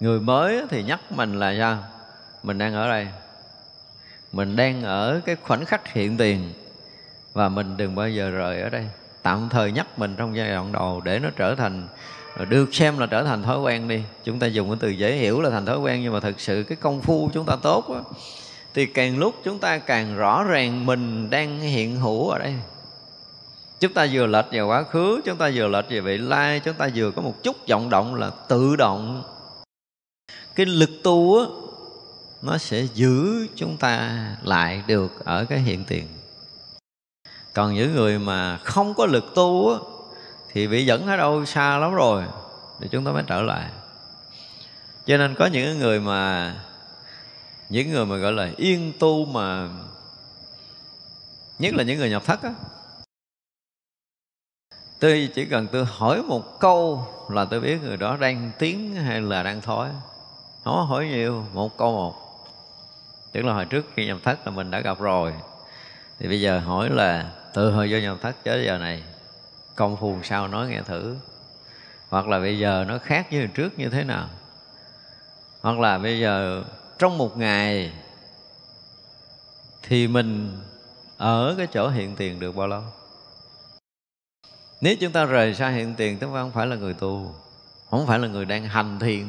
Người 0.00 0.20
mới 0.20 0.62
thì 0.70 0.82
nhắc 0.82 1.12
mình 1.12 1.38
là 1.38 1.54
sao? 1.58 1.84
Mình 2.42 2.58
đang 2.58 2.74
ở 2.74 2.88
đây. 2.88 3.08
Mình 4.32 4.56
đang 4.56 4.82
ở 4.82 5.20
cái 5.26 5.36
khoảnh 5.36 5.64
khắc 5.64 5.92
hiện 5.92 6.16
tiền 6.16 6.52
và 7.34 7.48
mình 7.48 7.76
đừng 7.76 7.94
bao 7.94 8.08
giờ 8.08 8.30
rời 8.30 8.60
ở 8.60 8.68
đây. 8.68 8.86
Tạm 9.22 9.48
thời 9.48 9.72
nhắc 9.72 9.98
mình 9.98 10.14
trong 10.16 10.36
giai 10.36 10.48
đoạn 10.48 10.72
đầu 10.72 11.00
để 11.04 11.18
nó 11.18 11.28
trở 11.36 11.54
thành, 11.54 11.88
được 12.48 12.74
xem 12.74 12.98
là 12.98 13.06
trở 13.06 13.24
thành 13.24 13.42
thói 13.42 13.60
quen 13.60 13.88
đi. 13.88 14.02
Chúng 14.24 14.38
ta 14.38 14.46
dùng 14.46 14.68
cái 14.68 14.76
từ 14.80 14.88
dễ 14.88 15.16
hiểu 15.16 15.40
là 15.40 15.50
thành 15.50 15.66
thói 15.66 15.78
quen, 15.78 16.02
nhưng 16.02 16.12
mà 16.12 16.20
thực 16.20 16.40
sự 16.40 16.64
cái 16.68 16.76
công 16.76 17.02
phu 17.02 17.30
chúng 17.34 17.46
ta 17.46 17.56
tốt 17.62 17.84
quá. 17.86 18.02
Thì 18.74 18.86
càng 18.86 19.18
lúc 19.18 19.34
chúng 19.44 19.58
ta 19.58 19.78
càng 19.78 20.16
rõ 20.16 20.44
ràng 20.44 20.86
mình 20.86 21.30
đang 21.30 21.60
hiện 21.60 21.96
hữu 21.96 22.28
ở 22.28 22.38
đây. 22.38 22.54
Chúng 23.80 23.92
ta 23.92 24.06
vừa 24.12 24.26
lệch 24.26 24.46
về 24.50 24.60
quá 24.60 24.82
khứ, 24.82 25.20
chúng 25.24 25.36
ta 25.36 25.50
vừa 25.54 25.68
lệch 25.68 25.88
về 25.88 26.00
vị 26.00 26.18
lai, 26.18 26.60
chúng 26.60 26.74
ta 26.74 26.88
vừa 26.94 27.10
có 27.10 27.22
một 27.22 27.42
chút 27.42 27.56
vọng 27.68 27.90
động 27.90 28.14
là 28.14 28.30
tự 28.48 28.76
động. 28.76 29.22
Cái 30.54 30.66
lực 30.66 30.90
tu 31.02 31.38
á, 31.38 31.44
nó 32.42 32.58
sẽ 32.58 32.86
giữ 32.94 33.46
chúng 33.56 33.76
ta 33.76 34.26
lại 34.42 34.82
được 34.86 35.24
ở 35.24 35.44
cái 35.44 35.58
hiện 35.58 35.84
tiền 35.84 36.04
còn 37.54 37.74
những 37.74 37.94
người 37.94 38.18
mà 38.18 38.56
không 38.56 38.94
có 38.94 39.06
lực 39.06 39.34
tu 39.34 39.72
á, 39.72 39.78
thì 40.52 40.68
bị 40.68 40.86
dẫn 40.86 41.06
ở 41.06 41.16
đâu 41.16 41.44
xa 41.44 41.78
lắm 41.78 41.94
rồi, 41.94 42.24
thì 42.80 42.88
chúng 42.90 43.04
ta 43.04 43.12
mới 43.12 43.22
trở 43.26 43.42
lại. 43.42 43.70
Cho 45.06 45.16
nên 45.16 45.34
có 45.34 45.46
những 45.46 45.78
người 45.78 46.00
mà, 46.00 46.54
những 47.68 47.90
người 47.90 48.06
mà 48.06 48.16
gọi 48.16 48.32
là 48.32 48.50
yên 48.56 48.92
tu 48.98 49.24
mà, 49.24 49.68
nhất 51.58 51.74
là 51.74 51.82
những 51.82 51.98
người 51.98 52.10
nhập 52.10 52.24
thất 52.24 52.42
á. 52.42 52.54
Tôi 55.00 55.28
chỉ 55.34 55.44
cần 55.44 55.66
tôi 55.72 55.84
hỏi 55.84 56.22
một 56.22 56.60
câu 56.60 57.06
là 57.30 57.44
tôi 57.44 57.60
biết 57.60 57.82
người 57.82 57.96
đó 57.96 58.16
đang 58.16 58.50
tiến 58.58 58.94
hay 58.94 59.20
là 59.20 59.42
đang 59.42 59.60
thói 59.60 59.88
không 60.64 60.86
hỏi 60.86 61.06
nhiều, 61.06 61.46
một 61.52 61.76
câu 61.76 61.92
một. 61.92 62.14
Tức 63.32 63.44
là 63.44 63.54
hồi 63.54 63.64
trước 63.64 63.86
khi 63.94 64.06
nhập 64.06 64.18
thất 64.24 64.46
là 64.46 64.52
mình 64.52 64.70
đã 64.70 64.80
gặp 64.80 65.00
rồi. 65.00 65.34
Thì 66.18 66.28
bây 66.28 66.40
giờ 66.40 66.58
hỏi 66.58 66.90
là 66.90 67.30
tự 67.54 67.70
hồi 67.70 67.88
vô 67.92 67.98
nhập 67.98 68.16
thất 68.22 68.36
tới 68.44 68.64
giờ 68.64 68.78
này. 68.78 69.02
Công 69.74 69.96
phu 69.96 70.18
sao 70.22 70.48
nói 70.48 70.68
nghe 70.68 70.80
thử. 70.82 71.16
Hoặc 72.08 72.28
là 72.28 72.38
bây 72.38 72.58
giờ 72.58 72.84
nó 72.88 72.98
khác 72.98 73.26
với 73.30 73.48
trước 73.54 73.78
như 73.78 73.88
thế 73.88 74.04
nào. 74.04 74.28
Hoặc 75.60 75.78
là 75.78 75.98
bây 75.98 76.20
giờ 76.20 76.64
trong 76.98 77.18
một 77.18 77.38
ngày 77.38 77.92
thì 79.82 80.08
mình 80.08 80.60
ở 81.16 81.54
cái 81.58 81.66
chỗ 81.66 81.88
hiện 81.88 82.16
tiền 82.16 82.40
được 82.40 82.56
bao 82.56 82.66
lâu? 82.66 82.82
Nếu 84.80 84.96
chúng 85.00 85.12
ta 85.12 85.24
rời 85.24 85.54
xa 85.54 85.68
hiện 85.68 85.94
tiền 85.94 86.18
chúng 86.18 86.34
ta 86.34 86.40
không 86.40 86.52
phải 86.52 86.66
là 86.66 86.76
người 86.76 86.94
tu 86.94 87.34
không 87.90 88.06
phải 88.06 88.18
là 88.18 88.28
người 88.28 88.44
đang 88.44 88.64
hành 88.64 88.98
thiền 88.98 89.26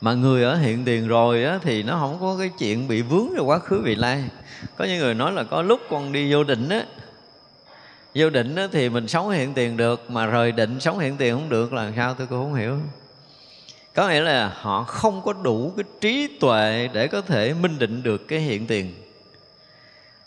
mà 0.00 0.14
người 0.14 0.44
ở 0.44 0.56
hiện 0.56 0.84
tiền 0.84 1.08
rồi 1.08 1.44
á, 1.44 1.58
thì 1.62 1.82
nó 1.82 1.98
không 1.98 2.18
có 2.20 2.36
cái 2.38 2.50
chuyện 2.58 2.88
bị 2.88 3.02
vướng 3.02 3.34
vào 3.36 3.44
quá 3.44 3.58
khứ 3.58 3.80
vị 3.80 3.94
lai. 3.94 4.24
Có 4.76 4.84
những 4.84 4.98
người 4.98 5.14
nói 5.14 5.32
là 5.32 5.44
có 5.44 5.62
lúc 5.62 5.80
con 5.90 6.12
đi 6.12 6.32
vô 6.32 6.44
định 6.44 6.68
á 6.68 6.84
vô 8.14 8.30
định 8.30 8.56
thì 8.72 8.88
mình 8.88 9.08
sống 9.08 9.30
hiện 9.30 9.54
tiền 9.54 9.76
được, 9.76 10.10
mà 10.10 10.26
rời 10.26 10.52
định 10.52 10.80
sống 10.80 10.98
hiện 10.98 11.16
tiền 11.16 11.34
không 11.34 11.48
được 11.48 11.72
là 11.72 11.92
sao 11.96 12.14
tôi 12.14 12.26
cũng 12.26 12.38
không 12.38 12.54
hiểu. 12.54 12.78
Có 13.94 14.08
nghĩa 14.08 14.20
là 14.20 14.52
họ 14.60 14.84
không 14.84 15.22
có 15.24 15.32
đủ 15.32 15.72
cái 15.76 15.84
trí 16.00 16.28
tuệ 16.40 16.88
để 16.92 17.06
có 17.06 17.20
thể 17.20 17.54
minh 17.54 17.78
định 17.78 18.02
được 18.02 18.28
cái 18.28 18.38
hiện 18.38 18.66
tiền. 18.66 18.94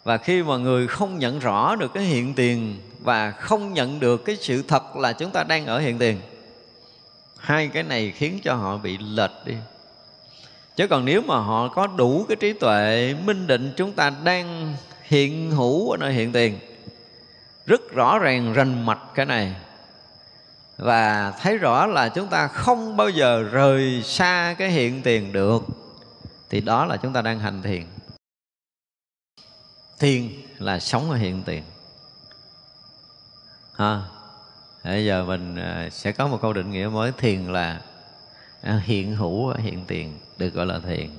Và 0.03 0.17
khi 0.17 0.43
mà 0.43 0.57
người 0.57 0.87
không 0.87 1.19
nhận 1.19 1.39
rõ 1.39 1.75
được 1.75 1.93
cái 1.93 2.03
hiện 2.03 2.33
tiền 2.33 2.79
và 2.99 3.31
không 3.31 3.73
nhận 3.73 3.99
được 3.99 4.25
cái 4.25 4.35
sự 4.35 4.63
thật 4.67 4.95
là 4.95 5.13
chúng 5.13 5.31
ta 5.31 5.43
đang 5.43 5.65
ở 5.65 5.79
hiện 5.79 5.97
tiền, 5.97 6.17
hai 7.37 7.67
cái 7.67 7.83
này 7.83 8.13
khiến 8.15 8.39
cho 8.43 8.53
họ 8.53 8.77
bị 8.77 8.97
lệch 8.97 9.31
đi. 9.45 9.53
Chứ 10.75 10.87
còn 10.87 11.05
nếu 11.05 11.21
mà 11.21 11.37
họ 11.37 11.67
có 11.67 11.87
đủ 11.87 12.25
cái 12.29 12.35
trí 12.35 12.53
tuệ 12.53 13.15
minh 13.25 13.47
định 13.47 13.73
chúng 13.77 13.91
ta 13.91 14.11
đang 14.23 14.73
hiện 15.03 15.51
hữu 15.51 15.91
ở 15.91 15.97
nơi 15.97 16.13
hiện 16.13 16.31
tiền 16.31 16.59
rất 17.65 17.91
rõ 17.91 18.19
ràng 18.19 18.53
rành 18.53 18.85
mạch 18.85 19.01
cái 19.15 19.25
này. 19.25 19.55
Và 20.77 21.31
thấy 21.31 21.57
rõ 21.57 21.85
là 21.85 22.09
chúng 22.09 22.27
ta 22.27 22.47
không 22.47 22.97
bao 22.97 23.09
giờ 23.09 23.43
rời 23.51 24.03
xa 24.03 24.55
cái 24.57 24.69
hiện 24.69 25.01
tiền 25.01 25.31
được, 25.33 25.63
thì 26.49 26.61
đó 26.61 26.85
là 26.85 26.97
chúng 26.97 27.13
ta 27.13 27.21
đang 27.21 27.39
hành 27.39 27.61
thiền. 27.61 27.83
Thiền 29.99 30.29
là 30.59 30.79
sống 30.79 31.11
ở 31.11 31.17
hiện 31.17 31.43
tiền. 31.45 31.63
Ha 33.75 34.01
bây 34.83 35.05
giờ 35.05 35.23
mình 35.23 35.55
à, 35.55 35.89
sẽ 35.91 36.11
có 36.11 36.27
một 36.27 36.39
câu 36.41 36.53
định 36.53 36.71
nghĩa 36.71 36.87
mới. 36.87 37.11
Thiền 37.11 37.45
là 37.45 37.81
à, 38.61 38.81
hiện 38.83 39.15
hữu 39.15 39.49
ở 39.49 39.57
hiện 39.57 39.85
tiền, 39.87 40.19
được 40.37 40.53
gọi 40.53 40.65
là 40.65 40.79
thiền. 40.79 41.09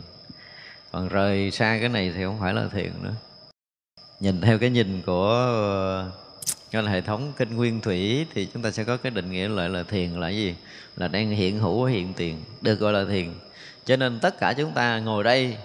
Còn 0.93 1.09
rời 1.09 1.51
xa 1.51 1.79
cái 1.81 1.89
này 1.89 2.13
thì 2.17 2.25
không 2.25 2.41
phải 2.41 2.55
là 2.55 2.69
thiền 2.73 2.93
nữa. 3.03 3.15
Nhìn 4.21 4.41
theo 4.41 4.59
cái 4.59 4.71
nhìn 4.71 5.03
của 5.07 6.05
gọi 6.75 6.83
là 6.83 6.91
hệ 6.91 7.01
thống 7.01 7.33
kinh 7.37 7.57
nguyên 7.57 7.81
thủy 7.81 8.27
thì 8.35 8.49
chúng 8.53 8.63
ta 8.63 8.71
sẽ 8.71 8.85
có 8.85 8.97
cái 8.97 9.11
định 9.11 9.31
nghĩa 9.31 9.49
lại 9.49 9.69
là 9.69 9.83
thiền 9.83 10.11
là 10.11 10.29
gì? 10.29 10.55
Là 10.97 11.09
đang 11.09 11.31
hiện 11.31 11.59
hữu 11.59 11.85
hiện 11.85 12.15
tiền, 12.15 12.45
được 12.61 12.81
gọi 12.81 12.93
là 12.93 13.05
thiền. 13.05 13.35
Cho 13.85 13.97
nên 13.97 14.19
tất 14.21 14.39
cả 14.39 14.53
chúng 14.53 14.73
ta 14.73 14.99
ngồi 14.99 15.25
đây 15.25 15.57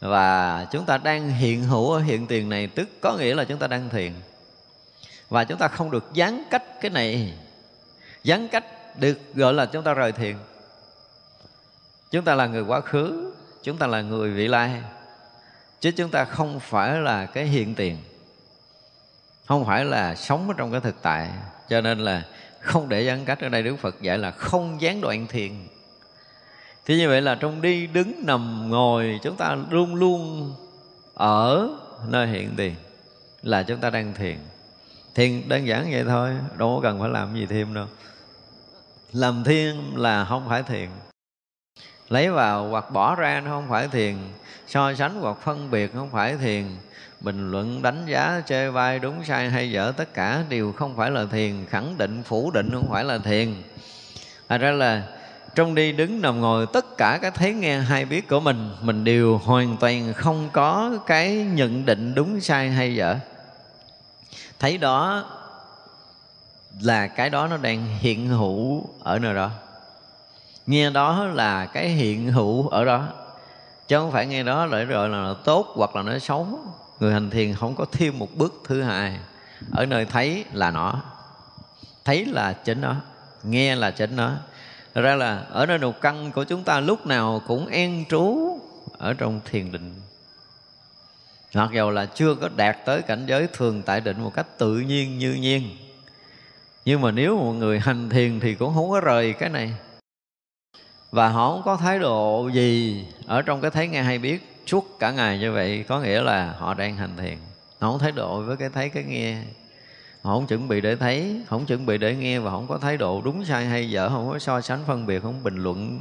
và 0.00 0.66
chúng 0.72 0.84
ta 0.84 0.98
đang 0.98 1.30
hiện 1.30 1.64
hữu 1.64 1.90
ở 1.90 2.00
hiện 2.00 2.26
tiền 2.26 2.48
này, 2.48 2.66
tức 2.66 2.88
có 3.00 3.16
nghĩa 3.16 3.34
là 3.34 3.44
chúng 3.44 3.58
ta 3.58 3.66
đang 3.66 3.88
thiền. 3.88 4.12
Và 5.28 5.44
chúng 5.44 5.58
ta 5.58 5.68
không 5.68 5.90
được 5.90 6.04
gián 6.14 6.44
cách 6.50 6.64
cái 6.80 6.90
này. 6.90 7.32
Gián 8.24 8.48
cách 8.48 8.64
được 8.98 9.18
gọi 9.34 9.54
là 9.54 9.66
chúng 9.66 9.82
ta 9.82 9.94
rời 9.94 10.12
thiền. 10.12 10.36
Chúng 12.10 12.24
ta 12.24 12.34
là 12.34 12.46
người 12.46 12.62
quá 12.62 12.80
khứ, 12.80 13.32
chúng 13.62 13.76
ta 13.76 13.86
là 13.86 14.00
người 14.00 14.30
vị 14.30 14.48
lai. 14.48 14.82
Chứ 15.80 15.90
chúng 15.90 16.10
ta 16.10 16.24
không 16.24 16.60
phải 16.60 17.00
là 17.00 17.26
cái 17.26 17.44
hiện 17.46 17.74
tiền 17.74 17.96
không 19.48 19.66
phải 19.66 19.84
là 19.84 20.14
sống 20.14 20.48
ở 20.48 20.54
trong 20.56 20.72
cái 20.72 20.80
thực 20.80 21.02
tại. 21.02 21.28
Cho 21.68 21.80
nên 21.80 21.98
là 21.98 22.22
không 22.60 22.88
để 22.88 23.06
giãn 23.06 23.24
cách 23.24 23.40
ở 23.40 23.48
đây 23.48 23.62
đức 23.62 23.76
phật 23.76 24.02
dạy 24.02 24.18
là 24.18 24.30
không 24.30 24.80
gián 24.80 25.00
đoạn 25.00 25.26
thiền. 25.26 25.52
Thì 26.86 26.96
như 26.96 27.08
vậy 27.08 27.22
là 27.22 27.34
trong 27.34 27.62
đi 27.62 27.86
đứng 27.86 28.26
nằm 28.26 28.70
ngồi, 28.70 29.20
chúng 29.22 29.36
ta 29.36 29.56
luôn 29.70 29.94
luôn 29.94 30.54
ở 31.14 31.68
nơi 32.08 32.26
hiện 32.26 32.54
tiền 32.56 32.74
là 33.42 33.62
chúng 33.62 33.80
ta 33.80 33.90
đang 33.90 34.14
thiền. 34.14 34.38
Thiền 35.14 35.48
đơn 35.48 35.66
giản 35.66 35.88
vậy 35.90 36.04
thôi, 36.04 36.30
đâu 36.58 36.76
có 36.76 36.80
cần 36.82 37.00
phải 37.00 37.08
làm 37.08 37.34
gì 37.34 37.46
thêm 37.46 37.74
đâu. 37.74 37.86
Làm 39.12 39.44
thiền 39.44 39.76
là 39.94 40.24
không 40.24 40.48
phải 40.48 40.62
thiền. 40.62 40.88
Lấy 42.08 42.30
vào 42.30 42.68
hoặc 42.68 42.90
bỏ 42.90 43.14
ra 43.14 43.40
nó 43.40 43.50
không 43.50 43.68
phải 43.68 43.88
thiền. 43.88 44.16
So 44.66 44.94
sánh 44.94 45.20
hoặc 45.20 45.36
phân 45.42 45.70
biệt 45.70 45.92
không 45.94 46.10
phải 46.10 46.36
thiền 46.36 46.64
bình 47.20 47.50
luận 47.50 47.82
đánh 47.82 48.06
giá, 48.06 48.42
chê 48.46 48.68
vai 48.68 48.98
đúng 48.98 49.24
sai 49.24 49.50
hay 49.50 49.70
dở, 49.70 49.92
tất 49.96 50.14
cả 50.14 50.42
đều 50.48 50.72
không 50.72 50.96
phải 50.96 51.10
là 51.10 51.24
thiền. 51.30 51.66
Khẳng 51.66 51.98
định, 51.98 52.22
phủ 52.22 52.50
định 52.50 52.70
không 52.72 52.88
phải 52.90 53.04
là 53.04 53.18
thiền. 53.18 53.54
Thật 54.48 54.58
ra 54.58 54.70
là 54.70 55.02
trong 55.54 55.74
đi 55.74 55.92
đứng 55.92 56.20
nằm 56.20 56.40
ngồi, 56.40 56.66
tất 56.72 56.96
cả 56.96 57.18
các 57.22 57.34
thấy 57.34 57.54
nghe 57.54 57.78
hay 57.78 58.04
biết 58.04 58.28
của 58.28 58.40
mình 58.40 58.70
mình 58.80 59.04
đều 59.04 59.38
hoàn 59.38 59.76
toàn 59.76 60.12
không 60.14 60.48
có 60.52 60.98
cái 61.06 61.34
nhận 61.34 61.86
định 61.86 62.14
đúng 62.14 62.40
sai 62.40 62.70
hay 62.70 62.94
dở. 62.94 63.16
Thấy 64.58 64.78
đó 64.78 65.24
là 66.80 67.06
cái 67.06 67.30
đó 67.30 67.46
nó 67.46 67.56
đang 67.56 67.98
hiện 67.98 68.28
hữu 68.28 68.86
ở 69.00 69.18
nơi 69.18 69.34
đó. 69.34 69.50
Nghe 70.66 70.90
đó 70.90 71.24
là 71.24 71.66
cái 71.66 71.88
hiện 71.88 72.32
hữu 72.32 72.68
ở 72.68 72.84
đó. 72.84 73.04
Chứ 73.88 73.98
không 73.98 74.12
phải 74.12 74.26
nghe 74.26 74.42
đó 74.42 74.66
lại 74.66 74.84
rồi 74.84 75.08
là 75.08 75.18
nó 75.18 75.34
tốt 75.34 75.66
hoặc 75.74 75.96
là 75.96 76.02
nó 76.02 76.18
xấu 76.18 76.58
người 77.00 77.12
hành 77.12 77.30
thiền 77.30 77.54
không 77.54 77.74
có 77.74 77.86
thêm 77.92 78.18
một 78.18 78.28
bước 78.34 78.62
thứ 78.64 78.82
hai. 78.82 79.18
Ở 79.72 79.86
nơi 79.86 80.04
thấy 80.04 80.44
là 80.52 80.70
nó. 80.70 81.02
Thấy 82.04 82.24
là 82.24 82.52
chính 82.52 82.80
nó. 82.80 82.96
Nghe 83.42 83.76
là 83.76 83.90
chính 83.90 84.16
nó. 84.16 84.32
Thật 84.94 85.00
ra 85.00 85.14
là 85.14 85.44
ở 85.50 85.66
nơi 85.66 85.78
đầu 85.78 85.92
căn 85.92 86.32
của 86.32 86.44
chúng 86.44 86.64
ta 86.64 86.80
lúc 86.80 87.06
nào 87.06 87.42
cũng 87.46 87.66
an 87.66 88.04
trú 88.08 88.58
ở 88.98 89.14
trong 89.14 89.40
thiền 89.44 89.72
định. 89.72 89.94
Mặc 91.54 91.70
dầu 91.74 91.90
là 91.90 92.06
chưa 92.06 92.34
có 92.34 92.48
đạt 92.56 92.76
tới 92.84 93.02
cảnh 93.02 93.26
giới 93.26 93.46
thường 93.52 93.82
tại 93.82 94.00
định 94.00 94.20
một 94.20 94.34
cách 94.34 94.46
tự 94.58 94.78
nhiên 94.78 95.18
như 95.18 95.32
nhiên. 95.32 95.76
Nhưng 96.84 97.00
mà 97.00 97.10
nếu 97.10 97.36
một 97.36 97.52
người 97.52 97.80
hành 97.80 98.10
thiền 98.10 98.40
thì 98.40 98.54
cũng 98.54 98.74
không 98.74 98.90
có 98.90 99.00
rời 99.00 99.32
cái 99.32 99.48
này. 99.48 99.74
Và 101.10 101.28
họ 101.28 101.52
không 101.52 101.62
có 101.64 101.76
thái 101.76 101.98
độ 101.98 102.48
gì 102.54 103.04
ở 103.26 103.42
trong 103.42 103.60
cái 103.60 103.70
thấy 103.70 103.88
nghe 103.88 104.02
hay 104.02 104.18
biết 104.18 104.47
suốt 104.68 104.96
cả 104.98 105.10
ngày 105.10 105.38
như 105.38 105.52
vậy 105.52 105.84
Có 105.88 106.00
nghĩa 106.00 106.22
là 106.22 106.52
họ 106.58 106.74
đang 106.74 106.96
hành 106.96 107.16
thiền. 107.16 107.38
Họ 107.78 107.90
không 107.90 107.98
thái 107.98 108.12
độ 108.12 108.42
với 108.42 108.56
cái 108.56 108.68
thấy 108.68 108.88
cái 108.88 109.04
nghe. 109.04 109.42
Họ 110.22 110.34
không 110.34 110.46
chuẩn 110.46 110.68
bị 110.68 110.80
để 110.80 110.96
thấy 110.96 111.42
không 111.48 111.66
chuẩn 111.66 111.86
bị 111.86 111.98
để 111.98 112.16
nghe 112.16 112.38
và 112.38 112.50
không 112.50 112.66
có 112.68 112.78
thái 112.78 112.96
độ 112.96 113.22
đúng 113.24 113.44
sai 113.44 113.66
hay 113.66 113.90
dở 113.90 114.08
không 114.08 114.30
có 114.30 114.38
so 114.38 114.60
sánh 114.60 114.84
phân 114.86 115.06
biệt 115.06 115.22
không 115.22 115.42
bình 115.42 115.56
luận 115.56 116.00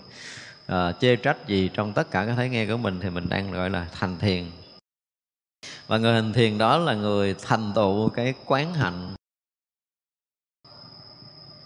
uh, 0.72 0.76
chê 0.99 1.15
trách 1.15 1.47
gì 1.47 1.70
trong 1.74 1.93
tất 1.93 2.11
cả 2.11 2.26
cái 2.26 2.36
thấy 2.36 2.49
nghe 2.49 2.65
của 2.65 2.78
mình 2.78 2.99
thì 2.99 3.09
mình 3.09 3.30
đang 3.30 3.51
gọi 3.51 3.70
là 3.70 3.88
thành 3.91 4.18
thiền. 4.20 4.45
Và 5.88 5.97
người 5.97 6.13
hành 6.13 6.34
thiền 6.34 6.57
đó 6.57 6.78
là 6.78 6.93
người 6.93 7.36
thành 7.41 7.72
tựu 7.76 8.09
cái 8.09 8.34
quán 8.45 8.74
hạnh. 8.74 9.15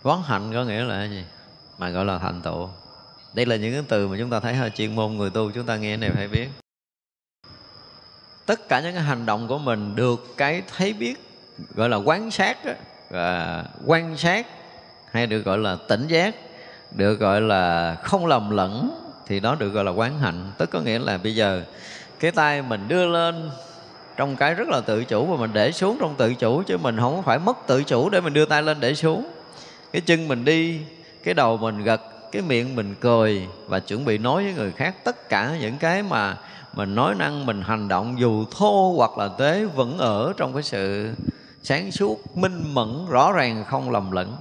Quán 0.04 0.22
hạnh 0.24 0.52
có 0.54 0.64
nghĩa 0.64 0.84
là 0.84 1.06
gì? 1.06 1.24
Mà 1.78 1.89
gọi 1.89 2.06
là 2.06 2.18
thành 2.18 2.41
tựu. 2.41 2.70
Đây 3.34 3.45
là 3.45 3.56
những 3.56 3.74
cái 3.74 3.84
từ 3.88 4.08
mà 4.08 4.18
chúng 4.20 4.30
ta 4.30 4.39
thấy 4.39 4.56
hơi 4.56 4.70
chuyên 4.70 4.95
môn 4.95 5.14
người 5.14 5.30
tu 5.30 5.52
chúng 5.52 5.66
ta 5.66 5.78
nghe 5.78 5.97
này 5.97 6.12
phải 6.16 6.28
biết 6.28 6.47
tất 8.46 8.70
cả 8.70 8.80
những 8.80 8.94
cái 8.94 9.04
hành 9.04 9.26
động 9.26 9.48
của 9.48 9.58
mình 9.58 9.96
được 9.96 10.34
cái 10.38 10.62
thấy 10.78 10.94
biết 10.94 11.16
gọi 11.76 11.89
là 11.89 11.98
quán 11.98 12.32
sát 12.32 12.66
đó, 12.66 12.72
và 13.10 13.64
quan 13.86 14.18
sát 14.18 14.48
hay 15.12 15.28
được 15.28 15.46
gọi 15.46 15.58
là 15.58 15.78
tỉnh 15.88 16.08
giác 16.08 16.36
được 16.92 17.16
gọi 17.16 17.42
là 17.42 17.96
không 18.04 18.26
lầm 18.26 18.50
lẫn 18.50 18.98
thì 19.28 19.39
đó 19.39 19.56
được 19.60 19.70
gọi 19.70 19.84
là 19.84 19.92
quán 19.92 20.20
hạnh. 20.20 20.52
Tức 20.58 20.70
có 20.70 20.80
nghĩa 20.80 21.00
là 21.00 21.18
bây 21.18 21.36
giờ 21.36 21.64
cái 22.20 22.32
tay 22.32 22.62
mình 22.62 22.88
đưa 22.88 23.06
lên 23.06 23.50
trong 24.18 24.36
cái 24.36 24.54
rất 24.54 24.68
là 24.68 24.82
tự 24.82 25.04
chủ 25.04 25.26
và 25.26 25.38
mình 25.38 25.52
để 25.54 25.72
xuống 25.72 25.98
trong 26.00 26.16
tự 26.16 26.34
chủ 26.34 26.64
chứ 26.64 26.78
mình 26.78 26.98
không 26.98 27.24
phải 27.24 27.39
mất 27.39 27.58
tự 27.68 27.84
chủ 27.84 28.10
để 28.10 28.22
mình 28.22 28.34
đưa 28.34 28.46
tay 28.46 28.64
lên 28.64 28.80
để 28.80 28.96
xuống. 28.96 29.32
Cái 29.92 30.02
chân 30.02 30.28
mình 30.28 30.46
đi 30.46 30.80
cái 31.24 31.34
đầu 31.34 31.58
mình 31.58 31.84
gật 31.84 32.02
cái 32.32 32.42
miệng 32.42 32.76
mình 32.76 32.96
cười 33.00 33.48
và 33.68 33.80
chuẩn 33.80 34.06
bị 34.06 34.18
nói 34.18 34.44
với 34.44 34.54
người 34.54 34.72
khác 34.72 34.96
tất 35.04 35.30
cả 35.30 35.56
những 35.60 35.78
cái 35.78 36.04
mà 36.04 36.38
mình 36.74 36.95
nói 36.95 37.15
năng, 37.15 37.45
mình 37.45 37.61
hành 37.61 37.88
động 37.88 38.19
dù 38.19 38.45
thô 38.51 38.93
hoặc 38.97 39.17
là 39.17 39.28
tế 39.28 39.65
vẫn 39.65 39.97
ở 39.97 40.34
trong 40.38 40.53
cái 40.53 40.63
sự 40.63 41.13
sáng 41.63 41.91
suốt, 41.91 42.38
minh 42.38 42.74
mẫn, 42.74 43.05
rõ 43.09 43.32
ràng, 43.32 43.63
không 43.67 43.91
lầm 43.91 44.11
lẫn, 44.11 44.38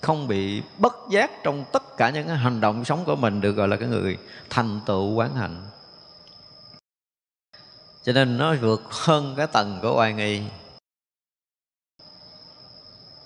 không 0.00 0.28
bị 0.28 0.62
bất 0.78 0.96
giác 1.10 1.30
trong 1.42 1.64
tất 1.72 1.96
cả 1.96 2.10
những 2.10 2.26
cái 2.26 2.36
hành 2.36 2.60
động 2.60 2.84
sống 2.84 3.04
của 3.04 3.16
mình 3.16 3.40
được 3.40 3.52
gọi 3.52 3.68
là 3.68 3.76
cái 3.76 3.88
người 3.88 4.18
thành 4.50 4.80
tựu 4.86 5.14
quán 5.14 5.34
hạnh. 5.34 5.62
Cho 8.04 8.12
nên 8.12 8.38
nó 8.38 8.54
vượt 8.54 8.82
hơn 8.90 9.34
cái 9.36 9.46
tầng 9.46 9.78
của 9.82 9.98
oai 9.98 10.12
nghi. 10.12 10.42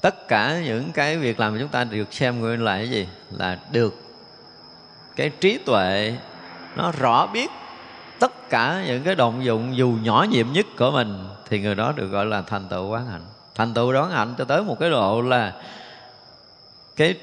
Tất 0.01 0.29
cả 0.29 0.61
những 0.65 0.93
cái 0.93 1.19
việc 1.19 1.41
làm 1.41 1.53
của 1.53 1.59
chúng 1.61 1.69
ta 1.69 1.85
được 1.85 2.13
xem 2.13 2.41
nguyên 2.41 2.65
lại 2.65 2.79
cái 2.79 2.91
gì? 2.91 3.09
Là 3.31 3.59
được 3.73 3.95
cái 5.17 5.31
trí 5.41 5.59
tuệ 5.59 6.17
nó 6.77 6.93
rõ 6.93 7.27
biết 7.27 7.51
tất 8.21 8.51
cả 8.51 8.85
những 8.87 9.03
cái 9.03 9.15
động 9.15 9.45
dụng 9.45 9.77
dù 9.77 9.97
nhỏ 10.03 10.27
nhiệm 10.31 10.53
nhất 10.53 10.67
của 10.79 10.91
mình 10.91 11.29
thì 11.49 11.61
người 11.61 11.75
đó 11.75 11.93
được 11.97 12.07
gọi 12.07 12.27
là 12.27 12.43
thành 12.43 12.69
tựu 12.69 12.89
quán 12.89 13.07
hạnh. 13.07 13.25
Thành 13.55 13.75
tựu 13.75 13.93
đoán 13.93 14.11
hạnh 14.11 14.35
cho 14.39 14.45
tới 14.45 14.63
một 14.63 14.77
cái 14.81 14.91
độ 14.91 15.21
là 15.21 15.53
cái 16.97 17.15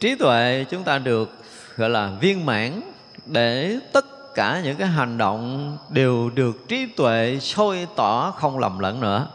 trí 0.00 0.14
tuệ 0.14 0.64
chúng 0.70 0.82
ta 0.82 0.98
được 0.98 1.30
gọi 1.76 1.90
là 1.90 2.10
viên 2.20 2.46
mãn 2.46 2.80
để 3.26 3.78
tất 3.92 4.34
cả 4.34 4.60
những 4.64 4.76
cái 4.76 4.88
hành 4.88 5.18
động 5.18 5.76
đều 5.88 6.30
được 6.30 6.68
trí 6.68 6.86
tuệ 6.86 7.38
sôi 7.40 7.86
tỏ 7.96 8.30
không 8.30 8.58
lầm 8.58 8.78
lẫn 8.78 9.00
nữa 9.00 9.28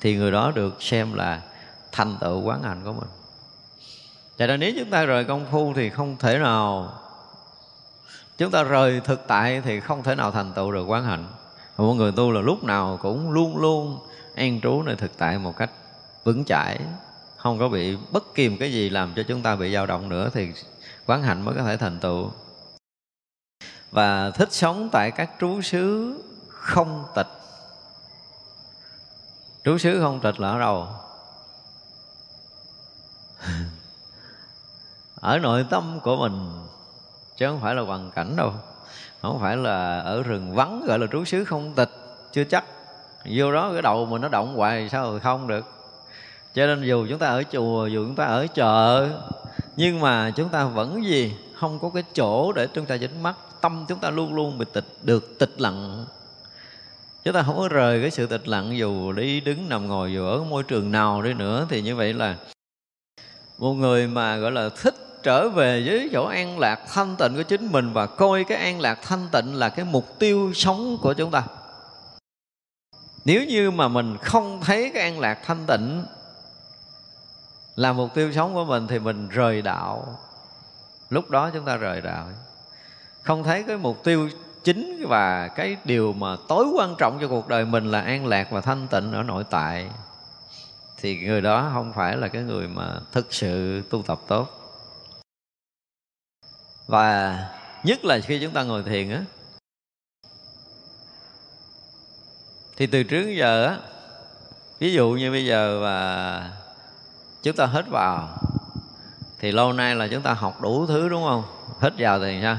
thì 0.00 0.16
người 0.16 0.30
đó 0.30 0.52
được 0.54 0.82
xem 0.82 1.14
là 1.14 1.40
thành 1.92 2.16
tựu 2.20 2.40
quán 2.40 2.62
hạnh 2.62 2.80
của 2.84 2.92
mình. 2.92 3.08
Cho 4.38 4.46
nên 4.46 4.60
nếu 4.60 4.72
chúng 4.78 4.90
ta 4.90 5.04
rời 5.04 5.24
công 5.24 5.46
phu 5.50 5.72
thì 5.76 5.90
không 5.90 6.16
thể 6.18 6.38
nào 6.38 6.92
chúng 8.40 8.50
ta 8.50 8.62
rời 8.62 9.00
thực 9.04 9.26
tại 9.26 9.60
thì 9.60 9.80
không 9.80 10.02
thể 10.02 10.14
nào 10.14 10.30
thành 10.30 10.52
tựu 10.52 10.72
được, 10.72 10.84
quán 10.84 11.04
hạnh. 11.04 11.26
Một 11.76 11.94
người 11.94 12.12
tu 12.12 12.30
là 12.30 12.40
lúc 12.40 12.64
nào 12.64 12.98
cũng 13.02 13.30
luôn 13.30 13.56
luôn 13.56 13.98
an 14.34 14.60
trú 14.60 14.82
nơi 14.82 14.96
thực 14.96 15.18
tại 15.18 15.38
một 15.38 15.56
cách 15.56 15.70
vững 16.24 16.44
chãi. 16.44 16.78
Không 17.36 17.58
có 17.58 17.68
bị 17.68 17.96
bất 18.12 18.34
kỳ 18.34 18.48
một 18.48 18.56
cái 18.60 18.72
gì 18.72 18.90
làm 18.90 19.12
cho 19.16 19.22
chúng 19.22 19.42
ta 19.42 19.56
bị 19.56 19.72
dao 19.74 19.86
động 19.86 20.08
nữa 20.08 20.30
thì 20.34 20.52
quán 21.06 21.22
hạnh 21.22 21.42
mới 21.42 21.54
có 21.54 21.62
thể 21.62 21.76
thành 21.76 21.98
tựu. 22.00 22.30
Và 23.90 24.30
thích 24.30 24.52
sống 24.52 24.88
tại 24.92 25.10
các 25.10 25.30
trú 25.40 25.62
xứ 25.62 26.14
không 26.48 27.04
tịch. 27.14 27.28
Trú 29.64 29.78
xứ 29.78 30.00
không 30.00 30.20
tịch 30.20 30.40
là 30.40 30.50
ở 30.50 30.58
đâu? 30.58 30.88
Ở 35.14 35.38
nội 35.38 35.66
tâm 35.70 36.00
của 36.02 36.16
mình 36.16 36.69
chứ 37.40 37.46
không 37.46 37.60
phải 37.60 37.74
là 37.74 37.82
hoàn 37.82 38.10
cảnh 38.10 38.36
đâu. 38.36 38.52
Không 39.22 39.40
phải 39.40 39.56
là 39.56 40.00
ở 40.00 40.22
rừng 40.22 40.54
vắng 40.54 40.82
gọi 40.86 40.98
là 40.98 41.06
trú 41.12 41.24
xứ 41.24 41.44
không 41.44 41.74
tịch, 41.74 41.90
chưa 42.32 42.44
chắc. 42.44 42.64
Vô 43.24 43.52
đó 43.52 43.72
cái 43.72 43.82
đầu 43.82 44.06
mình 44.06 44.22
nó 44.22 44.28
động 44.28 44.56
hoài, 44.56 44.88
sao 44.88 45.10
rồi 45.10 45.20
không 45.20 45.46
được? 45.46 45.64
Cho 46.54 46.66
nên 46.66 46.82
dù 46.82 47.06
chúng 47.08 47.18
ta 47.18 47.26
ở 47.26 47.42
chùa, 47.52 47.86
dù 47.86 48.06
chúng 48.06 48.14
ta 48.14 48.24
ở 48.24 48.46
chợ, 48.54 49.08
nhưng 49.76 50.00
mà 50.00 50.30
chúng 50.36 50.48
ta 50.48 50.64
vẫn 50.64 51.04
gì? 51.04 51.34
Không 51.54 51.78
có 51.78 51.90
cái 51.94 52.02
chỗ 52.14 52.52
để 52.52 52.68
chúng 52.74 52.86
ta 52.86 52.98
dính 52.98 53.22
mắt. 53.22 53.34
Tâm 53.60 53.84
chúng 53.88 53.98
ta 53.98 54.10
luôn 54.10 54.34
luôn 54.34 54.58
bị 54.58 54.66
tịch, 54.72 54.86
được 55.02 55.38
tịch 55.38 55.60
lặng. 55.60 56.06
Chúng 57.24 57.34
ta 57.34 57.42
không 57.42 57.56
có 57.56 57.68
rời 57.68 58.00
cái 58.00 58.10
sự 58.10 58.26
tịch 58.26 58.48
lặng, 58.48 58.78
dù 58.78 59.12
đi 59.12 59.40
đứng 59.40 59.68
nằm 59.68 59.88
ngồi, 59.88 60.12
dù 60.12 60.26
ở 60.26 60.44
môi 60.44 60.62
trường 60.62 60.92
nào 60.92 61.22
đi 61.22 61.34
nữa, 61.34 61.66
thì 61.70 61.82
như 61.82 61.96
vậy 61.96 62.12
là 62.12 62.36
một 63.58 63.72
người 63.72 64.06
mà 64.06 64.36
gọi 64.36 64.52
là 64.52 64.68
thích 64.82 64.94
trở 65.22 65.48
về 65.48 65.82
với 65.86 66.10
chỗ 66.12 66.26
an 66.26 66.58
lạc 66.58 66.80
thanh 66.92 67.16
tịnh 67.16 67.36
của 67.36 67.42
chính 67.42 67.72
mình 67.72 67.92
và 67.92 68.06
coi 68.06 68.44
cái 68.44 68.58
an 68.58 68.80
lạc 68.80 68.98
thanh 69.02 69.28
tịnh 69.32 69.54
là 69.54 69.68
cái 69.68 69.84
mục 69.84 70.18
tiêu 70.18 70.52
sống 70.54 70.98
của 71.02 71.12
chúng 71.12 71.30
ta. 71.30 71.42
Nếu 73.24 73.44
như 73.44 73.70
mà 73.70 73.88
mình 73.88 74.16
không 74.16 74.60
thấy 74.60 74.90
cái 74.94 75.02
an 75.02 75.20
lạc 75.20 75.38
thanh 75.46 75.66
tịnh 75.66 76.04
là 77.76 77.92
mục 77.92 78.14
tiêu 78.14 78.32
sống 78.32 78.54
của 78.54 78.64
mình 78.64 78.86
thì 78.86 78.98
mình 78.98 79.28
rời 79.28 79.62
đạo. 79.62 80.18
Lúc 81.10 81.30
đó 81.30 81.50
chúng 81.54 81.64
ta 81.64 81.76
rời 81.76 82.00
đạo. 82.00 82.26
Không 83.22 83.42
thấy 83.42 83.62
cái 83.62 83.76
mục 83.76 84.04
tiêu 84.04 84.28
chính 84.64 85.06
và 85.08 85.48
cái 85.48 85.76
điều 85.84 86.12
mà 86.12 86.36
tối 86.48 86.66
quan 86.76 86.94
trọng 86.98 87.18
cho 87.20 87.28
cuộc 87.28 87.48
đời 87.48 87.64
mình 87.64 87.90
là 87.90 88.00
an 88.00 88.26
lạc 88.26 88.50
và 88.50 88.60
thanh 88.60 88.88
tịnh 88.88 89.12
ở 89.12 89.22
nội 89.22 89.44
tại, 89.50 89.90
thì 91.00 91.26
người 91.26 91.40
đó 91.40 91.70
không 91.72 91.92
phải 91.92 92.16
là 92.16 92.28
cái 92.28 92.42
người 92.42 92.68
mà 92.68 93.00
thực 93.12 93.34
sự 93.34 93.82
tu 93.90 94.02
tập 94.02 94.20
tốt 94.26 94.59
và 96.90 97.38
nhất 97.84 98.04
là 98.04 98.20
khi 98.20 98.38
chúng 98.42 98.52
ta 98.52 98.62
ngồi 98.62 98.82
thiền 98.82 99.10
á 99.10 99.22
thì 102.76 102.86
từ 102.86 103.02
trước 103.02 103.22
đến 103.22 103.36
giờ 103.38 103.66
á 103.66 103.76
ví 104.78 104.92
dụ 104.92 105.10
như 105.10 105.30
bây 105.30 105.46
giờ 105.46 105.80
và 105.82 106.50
chúng 107.42 107.56
ta 107.56 107.66
hết 107.66 107.84
vào 107.88 108.38
thì 109.38 109.52
lâu 109.52 109.72
nay 109.72 109.94
là 109.94 110.08
chúng 110.08 110.22
ta 110.22 110.34
học 110.34 110.60
đủ 110.60 110.86
thứ 110.86 111.08
đúng 111.08 111.24
không? 111.24 111.42
Hết 111.80 111.92
vào 111.98 112.20
thì 112.20 112.38
sao? 112.42 112.56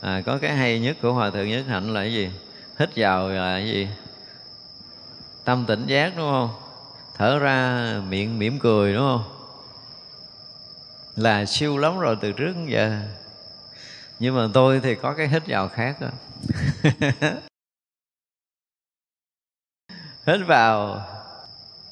À, 0.00 0.22
có 0.26 0.38
cái 0.38 0.56
hay 0.56 0.80
nhất 0.80 0.96
của 1.02 1.12
hòa 1.12 1.30
thượng 1.30 1.50
nhất 1.50 1.64
hạnh 1.68 1.94
là 1.94 2.00
cái 2.00 2.12
gì? 2.12 2.30
Hít 2.78 2.90
vào 2.96 3.28
là 3.28 3.56
cái 3.58 3.68
gì? 3.68 3.88
Tâm 5.44 5.64
tỉnh 5.66 5.86
giác 5.86 6.12
đúng 6.16 6.30
không? 6.30 6.50
Thở 7.16 7.38
ra 7.38 7.94
miệng 8.08 8.38
mỉm 8.38 8.58
cười 8.58 8.94
đúng 8.94 9.02
không? 9.02 9.24
Là 11.16 11.44
siêu 11.44 11.78
lắm 11.78 11.98
rồi 11.98 12.16
từ 12.20 12.32
trước 12.32 12.52
đến 12.56 12.66
giờ 12.66 13.00
nhưng 14.20 14.36
mà 14.36 14.48
tôi 14.52 14.80
thì 14.80 14.94
có 14.94 15.14
cái 15.14 15.28
hít 15.28 15.42
vào 15.46 15.68
khác 15.68 15.96
đó 16.00 16.08
hít 20.26 20.40
vào 20.46 21.02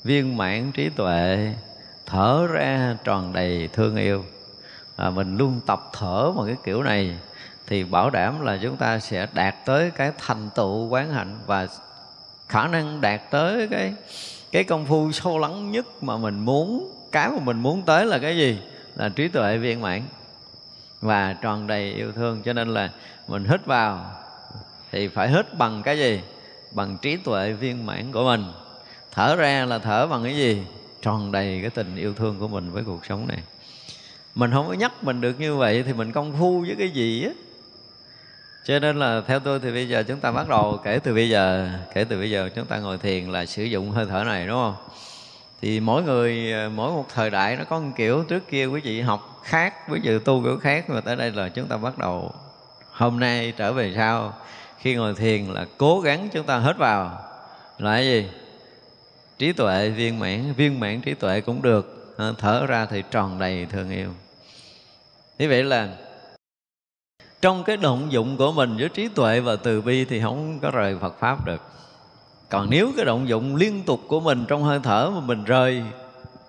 viên 0.05 0.37
mãn 0.37 0.72
trí 0.72 0.89
tuệ 0.89 1.55
thở 2.07 2.47
ra 2.47 2.97
tròn 3.05 3.33
đầy 3.33 3.68
thương 3.72 3.97
yêu. 3.97 4.24
À, 4.97 5.11
mình 5.11 5.37
luôn 5.37 5.61
tập 5.66 5.91
thở 5.93 6.33
một 6.35 6.45
cái 6.47 6.57
kiểu 6.64 6.83
này 6.83 7.18
thì 7.66 7.85
bảo 7.85 8.11
đảm 8.11 8.41
là 8.41 8.59
chúng 8.62 8.76
ta 8.76 8.99
sẽ 8.99 9.26
đạt 9.33 9.55
tới 9.64 9.91
cái 9.91 10.12
thành 10.18 10.51
tựu 10.55 10.89
quán 10.89 11.12
hạnh 11.12 11.39
và 11.47 11.66
khả 12.49 12.66
năng 12.66 13.01
đạt 13.01 13.20
tới 13.31 13.68
cái 13.70 13.95
cái 14.53 14.64
công 14.64 14.87
phu 14.87 15.12
sâu 15.12 15.39
lắng 15.39 15.72
nhất 15.72 15.87
mà 16.03 16.16
mình 16.16 16.39
muốn 16.39 16.95
cái 17.12 17.31
mà 17.31 17.39
mình 17.39 17.62
muốn 17.62 17.83
tới 17.83 18.07
là 18.07 18.18
cái 18.18 18.37
gì? 18.37 18.61
Là 18.95 19.09
trí 19.09 19.29
tuệ 19.29 19.59
viên 19.59 19.81
mãn 19.81 20.03
và 21.01 21.32
tròn 21.32 21.66
đầy 21.66 21.92
yêu 21.92 22.12
thương, 22.12 22.42
cho 22.42 22.53
nên 22.53 22.68
là 22.68 22.90
mình 23.28 23.44
hít 23.44 23.66
vào 23.66 24.11
thì 24.92 25.09
phải 25.09 25.28
hít 25.28 25.59
bằng 25.59 25.82
cái 25.82 25.99
gì? 25.99 26.20
Bằng 26.70 26.99
trí 27.03 27.16
tuệ 27.16 27.53
viên 27.53 27.86
mãn 27.86 28.12
của 28.12 28.24
mình. 28.24 28.44
Thở 29.12 29.36
ra 29.36 29.64
là 29.64 29.78
thở 29.78 30.07
bằng 30.07 30.24
cái 30.24 30.36
gì? 30.36 30.62
Tròn 31.03 31.32
đầy 31.32 31.59
cái 31.61 31.70
tình 31.70 31.96
yêu 31.96 32.14
thương 32.14 32.38
của 32.38 32.49
mình 32.49 32.70
với 32.70 32.84
cuộc 32.84 33.07
sống 33.07 33.26
này. 33.28 33.38
Mình 34.34 34.51
không 34.53 34.68
có 34.68 34.72
nhắc 34.72 35.05
mình 35.05 35.20
được 35.20 35.40
như 35.40 35.57
vậy 35.57 35.82
thì 35.82 35.92
mình 35.92 36.12
công 36.12 36.32
phu 36.38 36.61
với 36.61 36.76
cái 36.78 36.90
gì 36.90 37.24
á? 37.24 37.30
Cho 38.64 38.78
nên 38.78 38.99
là 38.99 39.22
theo 39.26 39.40
tôi 39.40 39.61
thì 39.61 39.70
bây 39.70 39.88
giờ 39.88 40.03
chúng 40.03 40.20
ta 40.20 40.32
bắt 40.32 40.49
đầu 40.49 40.80
kể 40.84 40.99
từ 40.99 41.14
bây 41.14 41.28
giờ, 41.28 41.70
kể 41.94 42.05
từ 42.05 42.18
bây 42.18 42.30
giờ 42.30 42.51
chúng 42.55 42.66
ta 42.66 42.78
ngồi 42.78 42.99
thiền 42.99 43.32
là 43.32 43.46
sử 43.46 43.64
dụng 43.64 43.90
hơi 43.90 44.07
thở 44.11 44.24
này, 44.24 44.46
đúng 44.46 44.57
không? 44.57 44.74
Thì 45.61 45.81
mỗi 45.81 46.03
người 46.03 46.53
ờ, 46.53 46.69
mỗi 46.69 46.91
một 46.91 47.07
thời 47.15 47.31
đại 47.31 47.57
nó 47.57 47.65
có 47.65 47.81
một 47.81 47.91
kiểu 47.97 48.25
trước 48.29 48.49
kia 48.49 48.67
quý 48.67 48.81
vị 48.81 49.01
học 49.01 49.41
khác, 49.45 49.75
quý 49.91 50.01
vị 50.03 50.19
tu 50.25 50.43
kiểu 50.45 50.59
khác, 50.59 50.91
mà 50.91 51.01
tới 51.01 51.17
đây 51.17 51.31
là 51.31 51.49
chúng 51.49 51.67
ta 51.67 51.77
bắt 51.77 51.99
đầu 51.99 52.33
hôm 52.91 53.21
nay 53.21 53.53
trở 53.57 53.73
về 53.73 53.93
sau. 53.97 54.35
Khi 54.79 54.95
ngồi 54.95 55.15
thiền 55.15 55.45
là 55.45 55.67
cố 55.79 56.01
gắng 56.01 56.29
chúng 56.33 56.47
ta 56.47 56.59
hết 56.59 56.79
vào. 56.79 57.21
Là 57.79 57.93
cái 57.95 58.05
gì? 58.05 58.29
Trí 59.39 59.53
tuệ 59.53 59.91
viên 59.91 60.19
mãn 60.19 60.53
viên 60.53 60.81
mãn 60.81 61.01
trí 61.01 61.15
tuệ 61.15 61.41
cũng 61.41 61.63
được. 61.63 62.15
Ờ, 62.17 62.35
thở 62.39 62.67
ra 62.67 62.87
thì 62.87 63.03
tròn 63.11 63.39
đầy 63.39 63.67
thương 63.67 63.91
yêu. 63.91 64.11
Thế 65.39 65.47
vậy 65.47 65.65
là 65.65 65.89
trong 67.41 67.65
cái 67.65 67.77
động 67.77 68.13
dụng 68.13 68.37
của 68.37 68.53
mình 68.53 68.77
với 68.77 68.89
trí 68.89 69.09
tuệ 69.09 69.41
và 69.41 69.57
từ 69.57 69.81
bi 69.81 70.05
thì 70.05 70.21
không 70.21 70.59
có 70.61 70.71
rời 70.71 70.97
Phật 71.01 71.19
pháp 71.21 71.47
được 71.47 71.63
còn 72.51 72.70
nếu 72.70 72.92
cái 72.96 73.05
động 73.05 73.28
dụng 73.28 73.57
liên 73.57 73.82
tục 73.82 74.01
của 74.09 74.20
mình 74.20 74.44
trong 74.49 74.62
hơi 74.62 74.80
thở 74.82 75.11
mà 75.14 75.20
mình 75.20 75.44
rời 75.44 75.82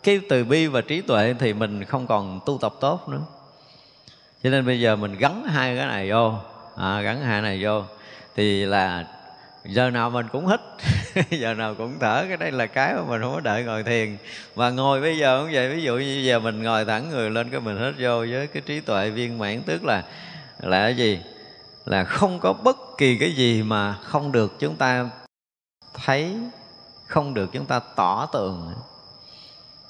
cái 0.03 0.19
từ 0.29 0.43
bi 0.43 0.67
và 0.67 0.81
trí 0.81 1.01
tuệ 1.01 1.35
thì 1.39 1.53
mình 1.53 1.83
không 1.83 2.07
còn 2.07 2.39
tu 2.45 2.57
tập 2.61 2.73
tốt 2.79 3.09
nữa. 3.09 3.21
Cho 4.43 4.49
nên 4.49 4.65
bây 4.65 4.79
giờ 4.81 4.95
mình 4.95 5.17
gắn 5.17 5.43
hai 5.43 5.77
cái 5.77 5.85
này 5.85 6.11
vô 6.11 6.33
à, 6.75 7.01
gắn 7.01 7.21
hai 7.21 7.41
này 7.41 7.63
vô 7.63 7.83
thì 8.35 8.65
là 8.65 9.05
giờ 9.65 9.89
nào 9.89 10.09
mình 10.09 10.27
cũng 10.31 10.47
hít 10.47 10.59
giờ 11.29 11.53
nào 11.53 11.75
cũng 11.75 11.93
thở 11.99 12.25
cái 12.27 12.37
đây 12.37 12.51
là 12.51 12.65
cái 12.65 12.93
mà 12.93 13.01
mình 13.07 13.21
không 13.21 13.33
có 13.33 13.39
đợi 13.39 13.63
ngồi 13.63 13.83
thiền. 13.83 14.17
Và 14.55 14.69
ngồi 14.69 15.01
bây 15.01 15.17
giờ 15.17 15.41
cũng 15.41 15.53
vậy 15.53 15.75
ví 15.75 15.81
dụ 15.83 15.97
như 15.97 16.21
giờ 16.25 16.39
mình 16.39 16.63
ngồi 16.63 16.85
thẳng 16.85 17.09
người 17.09 17.29
lên 17.29 17.49
cái 17.49 17.59
mình 17.59 17.77
hít 17.77 17.95
vô 17.99 18.17
với 18.19 18.47
cái 18.47 18.61
trí 18.65 18.79
tuệ 18.79 19.09
viên 19.09 19.37
mãn 19.37 19.61
tức 19.61 19.85
là 19.85 20.03
là 20.59 20.81
cái 20.81 20.95
gì? 20.95 21.19
Là 21.85 22.03
không 22.03 22.39
có 22.39 22.53
bất 22.53 22.77
kỳ 22.97 23.17
cái 23.17 23.31
gì 23.31 23.63
mà 23.63 23.95
không 24.03 24.31
được 24.31 24.59
chúng 24.59 24.75
ta 24.75 25.09
thấy 25.93 26.35
không 27.07 27.33
được 27.33 27.49
chúng 27.51 27.65
ta 27.65 27.79
tỏ 27.79 28.25
tường. 28.25 28.73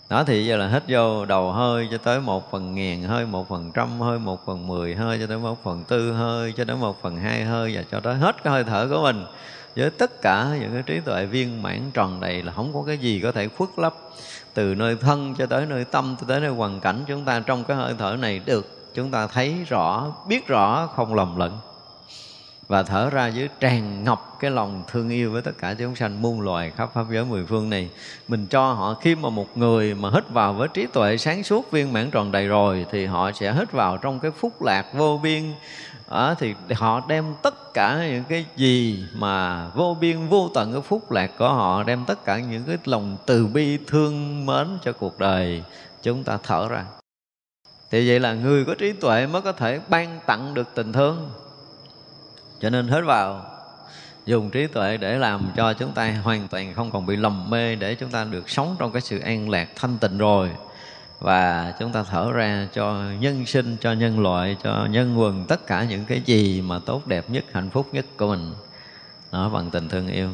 Đó 0.10 0.24
thì 0.24 0.45
giờ 0.45 0.58
là 0.58 0.68
hít 0.68 0.84
vô 0.88 1.26
đầu 1.26 1.52
hơi 1.52 1.88
cho 1.91 1.97
tới 1.97 2.20
một 2.20 2.52
phần 2.52 2.76
ngàn 2.76 3.04
hơi, 3.04 3.26
một 3.26 3.50
phần 3.50 3.72
trăm 3.72 4.02
hơi, 4.02 4.20
một 4.20 4.45
phần 4.45 4.68
mười 4.68 4.95
hơi, 4.95 5.18
cho 5.20 5.28
tới 5.28 5.38
một 5.38 5.64
phần 5.64 5.84
tư 5.84 6.14
hơi, 6.14 6.54
cho 6.58 6.66
tới 6.66 6.76
một 6.76 7.02
phần 7.02 7.18
hai 7.18 7.43
hơi 7.43 7.76
và 7.76 7.84
cho 7.91 8.00
tới 8.00 8.16
hết 8.16 8.43
cái 8.43 8.54
hơi 8.54 8.64
thở 8.64 8.88
của 8.89 9.02
mình. 9.04 9.26
Với 9.76 9.89
tất 9.89 10.22
cả 10.22 10.47
những 10.60 10.74
cái 10.74 10.84
trí 10.86 11.00
tuệ 11.00 11.26
viên 11.26 11.62
mãn 11.62 11.91
tròn 11.93 12.20
đầy 12.20 12.43
là 12.43 12.54
không 12.54 12.74
có 12.74 12.84
cái 12.88 12.97
gì 12.97 13.20
có 13.24 13.32
thể 13.32 13.47
khuất 13.47 13.70
lấp. 13.78 13.95
Từ 14.54 14.76
nơi 14.76 14.95
thân 15.02 15.36
cho 15.36 15.45
tới 15.45 15.66
nơi 15.66 15.86
tâm, 15.86 16.16
cho 16.22 16.26
tới 16.28 16.39
nơi 16.39 16.50
hoàn 16.50 16.80
cảnh 16.80 17.04
chúng 17.08 17.26
ta 17.26 17.39
trong 17.39 17.64
cái 17.64 17.78
hơi 17.78 17.95
thở 17.97 18.16
này 18.20 18.39
được, 18.45 18.93
chúng 18.93 19.12
ta 19.12 19.28
thấy 19.28 19.66
rõ, 19.68 20.08
biết 20.28 20.47
rõ 20.47 20.88
không 20.95 21.14
lầm 21.14 21.38
lẫn 21.38 21.58
và 22.70 22.84
thở 22.84 23.10
ra 23.10 23.28
dưới 23.28 23.50
tràn 23.60 24.04
ngập 24.04 24.38
cái 24.40 24.52
lòng 24.52 24.84
thương 24.88 25.10
yêu 25.10 25.32
với 25.32 25.42
tất 25.42 25.52
cả 25.58 25.74
chúng 25.74 25.96
sanh 25.96 26.22
muôn 26.22 26.42
loài 26.42 26.72
khắp 26.76 26.90
pháp 26.94 27.06
giới 27.12 27.26
mười 27.26 27.46
phương 27.46 27.70
này. 27.70 27.90
Mình 28.28 28.48
cho 28.48 28.74
họ 28.74 28.94
khi 28.94 29.16
mà 29.16 29.30
một 29.30 29.58
người 29.58 29.96
mà 29.96 30.10
hít 30.14 30.30
vào 30.30 30.54
với 30.54 30.68
trí 30.68 30.88
tuệ 30.88 31.18
sáng 31.18 31.44
suốt 31.44 31.72
viên 31.72 31.94
mãn 31.94 32.12
tròn 32.12 32.32
đầy 32.32 32.48
rồi 32.48 32.86
thì 32.92 33.06
họ 33.06 33.32
sẽ 33.32 33.54
hít 33.54 33.72
vào 33.72 33.98
trong 33.98 34.20
cái 34.20 34.32
phúc 34.32 34.62
lạc 34.62 34.86
vô 34.94 35.20
biên. 35.24 35.54
À, 36.10 36.34
thì 36.40 36.56
họ 36.76 37.02
đem 37.08 37.26
tất 37.42 37.74
cả 37.74 38.08
những 38.12 38.24
cái 38.30 38.46
gì 38.56 39.06
mà 39.14 39.68
vô 39.68 39.98
biên 40.02 40.28
vô 40.28 40.50
tận 40.54 40.74
cái 40.74 40.82
phúc 40.82 41.12
lạc 41.12 41.32
của 41.38 41.50
họ 41.50 41.84
đem 41.84 42.06
tất 42.06 42.26
cả 42.26 42.40
những 42.40 42.64
cái 42.64 42.78
lòng 42.86 43.18
từ 43.26 43.48
bi 43.48 43.78
thương 43.88 44.46
mến 44.46 44.68
cho 44.84 44.94
cuộc 44.94 45.20
đời. 45.20 45.64
Chúng 46.04 46.24
ta 46.24 46.38
thở 46.44 46.68
ra. 46.68 46.86
Thì 47.92 48.10
vậy 48.10 48.20
là 48.20 48.34
người 48.34 48.66
có 48.66 48.76
trí 48.76 48.94
tuệ 48.94 49.28
mới 49.28 49.42
có 49.42 49.52
thể 49.52 49.80
ban 49.90 50.20
tặng 50.26 50.54
được 50.54 50.68
tình 50.76 50.94
thương 50.94 51.30
cho 52.62 52.70
nên 52.70 52.88
hết 52.88 53.01
vào. 53.01 53.45
Dùng 54.26 54.49
trí 54.49 54.68
tuệ 54.68 54.97
để 54.97 55.18
làm 55.18 55.51
cho 55.55 55.74
chúng 55.74 55.91
ta 55.91 56.12
hoàn 56.24 56.47
toàn 56.47 56.74
không 56.74 56.91
còn 56.91 57.05
bị 57.05 57.16
lầm 57.16 57.49
mê 57.49 57.76
để 57.76 57.95
chúng 57.95 58.12
ta 58.12 58.24
được 58.24 58.49
sống 58.49 58.76
trong 58.80 58.91
cái 58.91 59.01
sự 59.01 59.20
an 59.20 59.49
lạc 59.49 59.70
thanh 59.76 59.97
tịnh 59.97 60.18
rồi. 60.18 60.49
Và 61.20 61.74
chúng 61.80 61.91
ta 61.91 62.03
thở 62.03 62.32
ra 62.32 62.68
cho 62.74 63.03
nhân 63.20 63.45
sinh, 63.45 63.78
cho 63.82 63.91
nhân 63.91 64.20
loại, 64.20 64.57
cho 64.64 64.88
nhân 64.91 65.20
quần, 65.20 65.45
tất 65.45 65.68
cả 65.68 65.84
những 65.84 66.05
cái 66.05 66.22
gì 66.26 66.62
mà 66.62 66.80
tốt, 66.86 67.07
đẹp 67.07 67.30
nhất, 67.30 67.43
hạnh 67.53 67.70
phúc 67.70 67.88
nhất 67.91 68.05
của 68.18 68.28
mình. 68.28 68.53
Nó 69.32 69.49
bằng 69.49 69.70
tình 69.70 69.89
thương 69.89 70.07
yêu. 70.07 70.30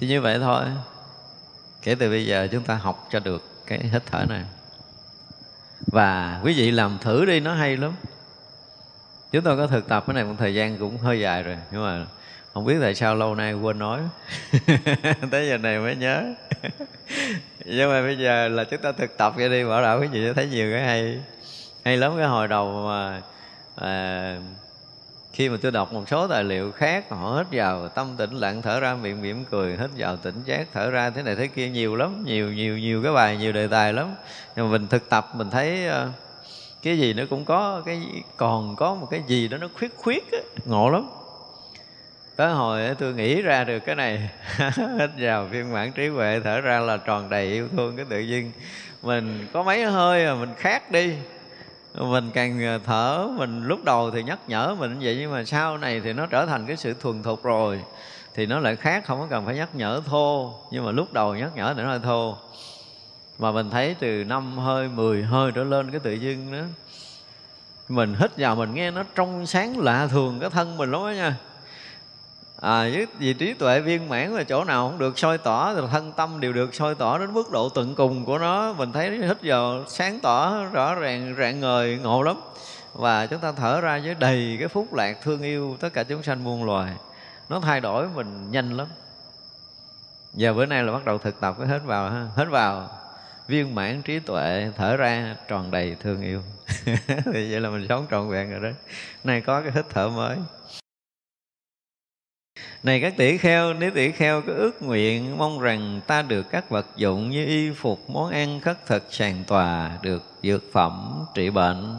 Thì 0.00 0.08
như 0.08 0.20
vậy 0.20 0.38
thôi. 0.38 0.64
Kể 1.82 1.94
từ 1.94 2.10
bây 2.10 2.26
giờ 2.26 2.48
chúng 2.52 2.62
ta 2.62 2.74
học 2.74 3.08
cho 3.10 3.20
được 3.20 3.66
cái 3.66 3.78
hít 3.92 4.02
thở 4.06 4.24
này. 4.28 4.44
Và 5.86 6.40
quý 6.44 6.54
vị 6.54 6.70
làm 6.70 6.98
thử 6.98 7.24
đi, 7.24 7.40
nó 7.40 7.54
hay 7.54 7.76
lắm 7.76 7.92
chúng 9.32 9.42
tôi 9.42 9.56
có 9.56 9.66
thực 9.66 9.88
tập 9.88 10.04
cái 10.06 10.14
này 10.14 10.24
một 10.24 10.34
thời 10.38 10.54
gian 10.54 10.78
cũng 10.78 10.98
hơi 10.98 11.20
dài 11.20 11.42
rồi 11.42 11.56
nhưng 11.72 11.82
mà 11.84 12.06
không 12.54 12.64
biết 12.64 12.76
tại 12.80 12.94
sao 12.94 13.14
lâu 13.14 13.34
nay 13.34 13.52
quên 13.52 13.78
nói. 13.78 14.00
Tới 15.30 15.48
giờ 15.48 15.58
này 15.58 15.78
mới 15.78 15.96
nhớ. 15.96 16.24
Nhưng 17.64 17.90
mà 17.90 18.02
bây 18.02 18.18
giờ 18.18 18.48
là 18.48 18.64
chúng 18.64 18.80
ta 18.80 18.92
thực 18.92 19.16
tập 19.16 19.34
ra 19.36 19.48
đi 19.48 19.64
bảo 19.64 19.82
đảm 19.82 20.00
quý 20.00 20.06
vị 20.06 20.26
sẽ 20.26 20.32
thấy 20.32 20.46
nhiều 20.46 20.72
cái 20.72 20.82
hay 20.82 21.22
hay 21.84 21.96
lắm 21.96 22.12
cái 22.16 22.26
hồi 22.26 22.48
đầu 22.48 22.86
mà 22.86 23.22
à, 23.76 24.36
khi 25.32 25.48
mà 25.48 25.56
tôi 25.62 25.72
đọc 25.72 25.92
một 25.92 26.08
số 26.08 26.28
tài 26.28 26.44
liệu 26.44 26.72
khác 26.72 27.10
họ 27.10 27.30
hết 27.30 27.46
vào 27.52 27.88
tâm 27.88 28.16
tĩnh 28.16 28.34
lặng 28.34 28.62
thở 28.62 28.80
ra 28.80 28.94
miệng 28.94 29.22
mỉm 29.22 29.44
cười 29.44 29.76
hết 29.76 29.88
vào 29.96 30.16
tỉnh 30.16 30.42
giác 30.44 30.66
thở 30.72 30.90
ra 30.90 31.10
thế 31.10 31.22
này 31.22 31.36
thế 31.36 31.46
kia 31.46 31.68
nhiều 31.68 31.96
lắm 31.96 32.24
nhiều 32.24 32.52
nhiều 32.52 32.78
nhiều 32.78 33.02
cái 33.02 33.12
bài 33.12 33.36
nhiều 33.36 33.52
đề 33.52 33.68
tài 33.68 33.92
lắm. 33.92 34.14
Nhưng 34.56 34.66
mà 34.66 34.72
mình 34.72 34.88
thực 34.88 35.10
tập 35.10 35.28
mình 35.34 35.50
thấy 35.50 35.88
uh, 35.88 35.94
cái 36.82 36.98
gì 36.98 37.12
nó 37.12 37.24
cũng 37.30 37.44
có 37.44 37.82
cái 37.86 38.02
còn 38.36 38.76
có 38.76 38.94
một 38.94 39.06
cái 39.10 39.22
gì 39.26 39.48
đó 39.48 39.58
nó 39.58 39.68
khuyết 39.78 39.96
khuyết 39.96 40.32
á, 40.32 40.38
ngộ 40.64 40.90
lắm. 40.90 41.10
Tới 42.36 42.52
hồi 42.52 42.94
tôi 42.98 43.14
nghĩ 43.14 43.42
ra 43.42 43.64
được 43.64 43.78
cái 43.78 43.96
này 43.96 44.30
hít 44.76 45.10
vào 45.18 45.48
phiên 45.50 45.72
bản 45.72 45.92
trí 45.92 46.08
huệ 46.08 46.40
thở 46.44 46.60
ra 46.60 46.80
là 46.80 46.96
tròn 46.96 47.30
đầy 47.30 47.46
yêu 47.46 47.68
thương 47.68 47.96
cái 47.96 48.06
tự 48.08 48.20
nhiên 48.20 48.52
mình 49.02 49.46
có 49.52 49.62
mấy 49.62 49.84
hơi 49.84 50.26
mà 50.26 50.34
mình 50.34 50.54
khác 50.56 50.90
đi. 50.90 51.14
Mình 51.94 52.30
càng 52.34 52.80
thở 52.86 53.28
mình 53.36 53.64
lúc 53.64 53.84
đầu 53.84 54.10
thì 54.10 54.22
nhắc 54.22 54.38
nhở 54.46 54.74
mình 54.78 54.98
vậy 55.02 55.16
nhưng 55.20 55.32
mà 55.32 55.44
sau 55.44 55.78
này 55.78 56.00
thì 56.00 56.12
nó 56.12 56.26
trở 56.26 56.46
thành 56.46 56.66
cái 56.66 56.76
sự 56.76 56.94
thuần 57.00 57.22
thục 57.22 57.42
rồi. 57.42 57.80
Thì 58.34 58.46
nó 58.46 58.58
lại 58.58 58.76
khác 58.76 59.04
không 59.06 59.20
có 59.20 59.26
cần 59.30 59.46
phải 59.46 59.56
nhắc 59.56 59.74
nhở 59.74 60.02
thô. 60.06 60.54
Nhưng 60.70 60.84
mà 60.84 60.92
lúc 60.92 61.12
đầu 61.12 61.34
nhắc 61.34 61.50
nhở 61.54 61.74
thì 61.76 61.82
nó 61.82 61.88
hơi 61.88 62.00
thô 62.02 62.36
mà 63.40 63.52
mình 63.52 63.70
thấy 63.70 63.96
từ 64.00 64.24
năm 64.24 64.58
hơi 64.58 64.88
10 64.88 65.22
hơi 65.22 65.52
trở 65.54 65.64
lên 65.64 65.90
cái 65.90 66.00
tự 66.00 66.12
dưng 66.12 66.52
đó 66.52 66.58
mình 67.88 68.14
hít 68.18 68.30
vào 68.36 68.56
mình 68.56 68.74
nghe 68.74 68.90
nó 68.90 69.04
trong 69.14 69.46
sáng 69.46 69.78
lạ 69.78 70.06
thường 70.10 70.40
cái 70.40 70.50
thân 70.50 70.76
mình 70.76 70.90
lắm 70.90 71.00
đó 71.00 71.10
nha. 71.10 71.36
À, 72.60 72.80
với 72.80 73.06
vị 73.18 73.34
trí 73.34 73.52
tuệ 73.52 73.80
viên 73.80 74.08
mãn 74.08 74.34
là 74.34 74.44
chỗ 74.44 74.64
nào 74.64 74.88
cũng 74.88 74.98
được 74.98 75.18
soi 75.18 75.38
tỏ 75.38 75.74
thì 75.74 75.80
thân 75.90 76.12
tâm 76.12 76.40
đều 76.40 76.52
được 76.52 76.74
soi 76.74 76.94
tỏ 76.94 77.18
đến 77.18 77.34
mức 77.34 77.50
độ 77.50 77.68
tận 77.68 77.94
cùng 77.94 78.24
của 78.24 78.38
nó. 78.38 78.72
Mình 78.72 78.92
thấy 78.92 79.18
hít 79.18 79.36
vào 79.42 79.84
sáng 79.88 80.20
tỏ 80.20 80.64
rõ 80.72 80.94
ràng 80.94 81.34
rạng 81.38 81.60
ngời 81.60 81.98
ngộ 82.02 82.22
lắm. 82.22 82.36
Và 82.94 83.26
chúng 83.26 83.40
ta 83.40 83.52
thở 83.52 83.80
ra 83.80 84.00
với 84.04 84.14
đầy 84.14 84.56
cái 84.58 84.68
phúc 84.68 84.94
lạc 84.94 85.18
thương 85.22 85.42
yêu 85.42 85.76
tất 85.80 85.92
cả 85.92 86.02
chúng 86.02 86.22
sanh 86.22 86.44
muôn 86.44 86.64
loài. 86.64 86.92
Nó 87.48 87.60
thay 87.60 87.80
đổi 87.80 88.08
mình 88.14 88.50
nhanh 88.50 88.76
lắm. 88.76 88.86
Giờ 90.34 90.52
bữa 90.54 90.66
nay 90.66 90.82
là 90.82 90.92
bắt 90.92 91.04
đầu 91.04 91.18
thực 91.18 91.40
tập 91.40 91.54
cái 91.58 91.66
hết 91.66 91.80
vào 91.84 92.10
ha 92.10 92.26
hết 92.36 92.46
vào 92.50 92.99
viên 93.50 93.74
mãn 93.74 94.02
trí 94.02 94.18
tuệ 94.18 94.70
thở 94.76 94.96
ra 94.96 95.36
tròn 95.48 95.70
đầy 95.70 95.96
thương 96.00 96.22
yêu. 96.22 96.42
Thì 97.06 97.50
vậy 97.50 97.60
là 97.60 97.70
mình 97.70 97.86
sống 97.88 98.06
trọn 98.10 98.30
vẹn 98.30 98.50
rồi 98.50 98.60
đó. 98.60 98.78
Nay 99.24 99.40
có 99.40 99.62
cái 99.62 99.72
hít 99.74 99.84
thở 99.90 100.08
mới. 100.08 100.36
Này 102.82 103.00
các 103.00 103.14
tỷ 103.16 103.38
kheo 103.38 103.74
nếu 103.74 103.90
tỷ 103.90 104.12
kheo 104.12 104.42
có 104.42 104.52
ước 104.52 104.82
nguyện 104.82 105.38
mong 105.38 105.60
rằng 105.60 106.00
ta 106.06 106.22
được 106.22 106.46
các 106.50 106.70
vật 106.70 106.86
dụng 106.96 107.30
như 107.30 107.46
y 107.46 107.70
phục 107.70 108.10
món 108.10 108.30
ăn 108.30 108.60
khất 108.60 108.86
thực 108.86 109.02
sàn 109.10 109.44
tòa 109.46 109.98
được 110.02 110.22
dược 110.42 110.62
phẩm 110.72 111.24
trị 111.34 111.50
bệnh. 111.50 111.98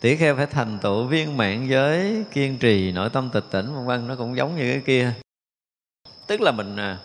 Tỷ 0.00 0.16
kheo 0.16 0.36
phải 0.36 0.46
thành 0.46 0.78
tựu 0.78 1.04
viên 1.04 1.36
mạng 1.36 1.66
giới 1.68 2.24
kiên 2.32 2.58
trì 2.58 2.92
nội 2.92 3.10
tâm 3.10 3.30
tịch 3.32 3.44
tỉnh 3.50 3.74
vân 3.74 3.86
vân 3.86 4.08
nó 4.08 4.16
cũng 4.16 4.36
giống 4.36 4.56
như 4.56 4.72
cái 4.72 4.82
kia. 4.86 5.12
Tức 6.26 6.40
là 6.40 6.52
mình 6.52 6.76
à, 6.76 6.98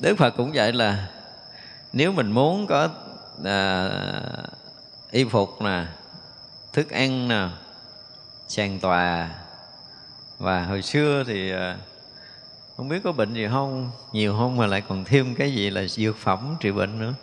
đức 0.00 0.14
phật 0.18 0.30
cũng 0.30 0.52
vậy 0.54 0.72
là 0.72 1.15
nếu 1.96 2.12
mình 2.12 2.32
muốn 2.32 2.66
có 2.66 2.88
à, 3.44 3.90
y 5.10 5.24
phục 5.24 5.62
nè 5.62 5.84
thức 6.72 6.90
ăn 6.90 7.28
nè 7.28 7.48
sàn 8.48 8.78
tòa 8.80 9.30
và 10.38 10.64
hồi 10.64 10.82
xưa 10.82 11.24
thì 11.26 11.52
à, 11.52 11.76
không 12.76 12.88
biết 12.88 13.00
có 13.04 13.12
bệnh 13.12 13.34
gì 13.34 13.46
không 13.50 13.90
nhiều 14.12 14.36
không 14.38 14.56
mà 14.56 14.66
lại 14.66 14.82
còn 14.88 15.04
thêm 15.04 15.34
cái 15.34 15.54
gì 15.54 15.70
là 15.70 15.84
dược 15.86 16.16
phẩm 16.16 16.56
trị 16.60 16.70
bệnh 16.70 16.98
nữa. 16.98 17.14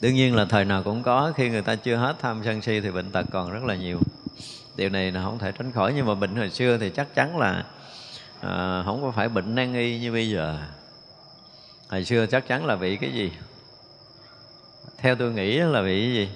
Đương 0.00 0.14
nhiên 0.14 0.34
là 0.34 0.44
thời 0.44 0.64
nào 0.64 0.82
cũng 0.82 1.02
có 1.02 1.32
khi 1.36 1.48
người 1.48 1.62
ta 1.62 1.74
chưa 1.74 1.96
hết 1.96 2.16
tham 2.20 2.42
sân 2.44 2.62
si 2.62 2.80
thì 2.80 2.90
bệnh 2.90 3.10
tật 3.10 3.26
còn 3.32 3.50
rất 3.50 3.64
là 3.64 3.74
nhiều. 3.74 4.00
Điều 4.76 4.88
này 4.88 5.12
là 5.12 5.22
không 5.22 5.38
thể 5.38 5.52
tránh 5.52 5.72
khỏi 5.72 5.92
nhưng 5.96 6.06
mà 6.06 6.14
bệnh 6.14 6.36
hồi 6.36 6.50
xưa 6.50 6.78
thì 6.78 6.90
chắc 6.90 7.14
chắn 7.14 7.38
là 7.38 7.64
à, 8.40 8.82
không 8.84 9.02
có 9.02 9.10
phải 9.10 9.28
bệnh 9.28 9.54
nan 9.54 9.74
y 9.74 9.98
như 10.00 10.12
bây 10.12 10.30
giờ 10.30 10.58
hồi 11.90 12.04
xưa 12.04 12.26
chắc 12.26 12.48
chắn 12.48 12.66
là 12.66 12.76
bị 12.76 12.96
cái 12.96 13.12
gì? 13.12 13.32
Theo 14.98 15.14
tôi 15.14 15.32
nghĩ 15.32 15.58
là 15.58 15.82
bị 15.82 16.00
cái 16.00 16.12
gì? 16.14 16.28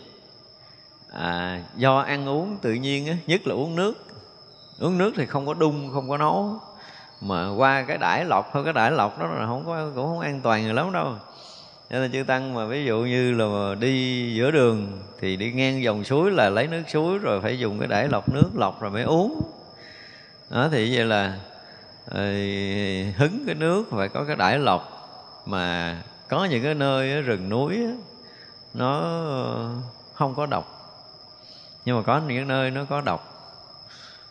À, 1.12 1.60
do 1.76 1.98
ăn 1.98 2.28
uống 2.28 2.56
tự 2.62 2.72
nhiên 2.72 3.06
á, 3.06 3.16
nhất 3.26 3.46
là 3.46 3.54
uống 3.54 3.76
nước. 3.76 4.06
Uống 4.78 4.98
nước 4.98 5.12
thì 5.16 5.26
không 5.26 5.46
có 5.46 5.54
đun 5.54 5.90
không 5.92 6.08
có 6.08 6.18
nấu. 6.18 6.60
Mà 7.20 7.54
qua 7.56 7.82
cái 7.82 7.98
đải 7.98 8.24
lọc 8.24 8.50
thôi 8.52 8.64
cái 8.64 8.72
đải 8.72 8.90
lọc 8.90 9.18
đó 9.18 9.26
là 9.26 9.46
không 9.46 9.66
có 9.66 9.90
cũng 9.94 10.06
không 10.06 10.20
an 10.20 10.40
toàn 10.40 10.62
người 10.62 10.74
lắm 10.74 10.92
đâu. 10.92 11.12
Cho 11.90 11.98
nên 11.98 12.12
chư 12.12 12.24
tăng 12.26 12.54
mà 12.54 12.66
ví 12.66 12.84
dụ 12.84 12.98
như 12.98 13.32
là 13.32 13.74
đi 13.74 14.34
giữa 14.34 14.50
đường 14.50 15.02
thì 15.20 15.36
đi 15.36 15.52
ngang 15.52 15.82
dòng 15.82 16.04
suối 16.04 16.30
là 16.30 16.50
lấy 16.50 16.66
nước 16.66 16.82
suối 16.88 17.18
rồi 17.18 17.40
phải 17.40 17.58
dùng 17.58 17.78
cái 17.78 17.88
đải 17.88 18.08
lọc 18.08 18.28
nước 18.28 18.50
lọc 18.54 18.80
rồi 18.80 18.90
mới 18.90 19.02
uống. 19.02 19.42
Đó 20.50 20.68
thì 20.72 20.96
vậy 20.96 21.04
là 21.04 21.38
ờ, 22.06 22.22
hứng 23.16 23.42
cái 23.46 23.54
nước 23.54 23.84
phải 23.90 24.08
có 24.08 24.24
cái 24.24 24.36
đải 24.36 24.58
lọc 24.58 24.93
mà 25.46 25.96
có 26.28 26.44
những 26.44 26.62
cái 26.62 26.74
nơi 26.74 27.22
rừng 27.22 27.48
núi 27.48 27.78
nó 28.74 29.02
không 30.14 30.34
có 30.34 30.46
độc. 30.46 30.70
Nhưng 31.84 31.96
mà 31.96 32.02
có 32.02 32.20
những 32.28 32.48
nơi 32.48 32.70
nó 32.70 32.84
có 32.84 33.00
độc. 33.00 33.30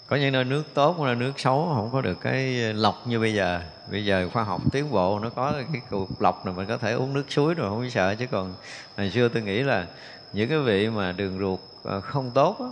Có 0.08 0.16
những 0.16 0.32
nơi 0.32 0.44
nước 0.44 0.64
tốt 0.74 0.96
có 0.98 1.06
nơi 1.06 1.16
nước 1.16 1.40
xấu 1.40 1.72
không 1.76 1.90
có 1.92 2.02
được 2.02 2.18
cái 2.22 2.54
lọc 2.74 3.08
như 3.08 3.20
bây 3.20 3.34
giờ. 3.34 3.62
Bây 3.92 4.06
giờ 4.06 4.30
khoa 4.34 4.44
học 4.44 4.62
tiến 4.72 4.92
bộ 4.92 5.20
nó 5.20 5.30
có 5.30 5.54
cái 5.74 5.82
cục 5.90 6.22
lọc 6.22 6.46
này 6.46 6.56
mình 6.56 6.68
có 6.68 6.78
thể 6.78 6.94
uống 6.94 7.14
nước 7.14 7.26
suối 7.30 7.54
rồi 7.54 7.70
không 7.70 7.90
sợ. 7.90 8.16
Chứ 8.16 8.28
còn 8.32 8.56
hồi 8.98 9.10
xưa 9.10 9.30
tôi 9.30 9.42
nghĩ 9.42 9.64
là 9.64 9.88
những 10.34 10.50
cái 10.50 10.60
vị 10.60 10.90
mà 10.90 11.12
đường 11.12 11.40
ruột 11.40 11.60
à, 11.84 12.00
không 12.00 12.32
tốt 12.32 12.60
á, 12.60 12.68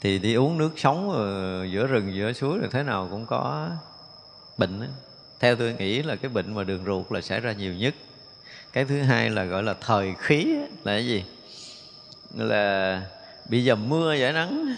thì 0.00 0.18
đi 0.18 0.34
uống 0.34 0.58
nước 0.58 0.70
sống 0.76 1.10
ờ, 1.10 1.64
giữa 1.64 1.86
rừng 1.86 2.14
giữa 2.14 2.32
suối 2.32 2.58
là 2.58 2.68
thế 2.70 2.82
nào 2.82 3.08
cũng 3.10 3.26
có 3.26 3.68
bệnh 4.58 4.80
á 4.80 4.88
theo 5.40 5.56
tôi 5.56 5.74
nghĩ 5.78 6.02
là 6.02 6.16
cái 6.16 6.28
bệnh 6.28 6.54
mà 6.54 6.64
đường 6.64 6.84
ruột 6.86 7.12
là 7.12 7.20
xảy 7.20 7.40
ra 7.40 7.52
nhiều 7.52 7.74
nhất. 7.74 7.94
Cái 8.72 8.84
thứ 8.84 9.02
hai 9.02 9.30
là 9.30 9.44
gọi 9.44 9.62
là 9.62 9.74
thời 9.80 10.14
khí, 10.18 10.56
là 10.84 10.92
cái 10.92 11.06
gì? 11.06 11.24
Là 12.36 13.02
bị 13.48 13.64
dầm 13.64 13.88
mưa 13.88 14.14
giải 14.14 14.32
nắng. 14.32 14.76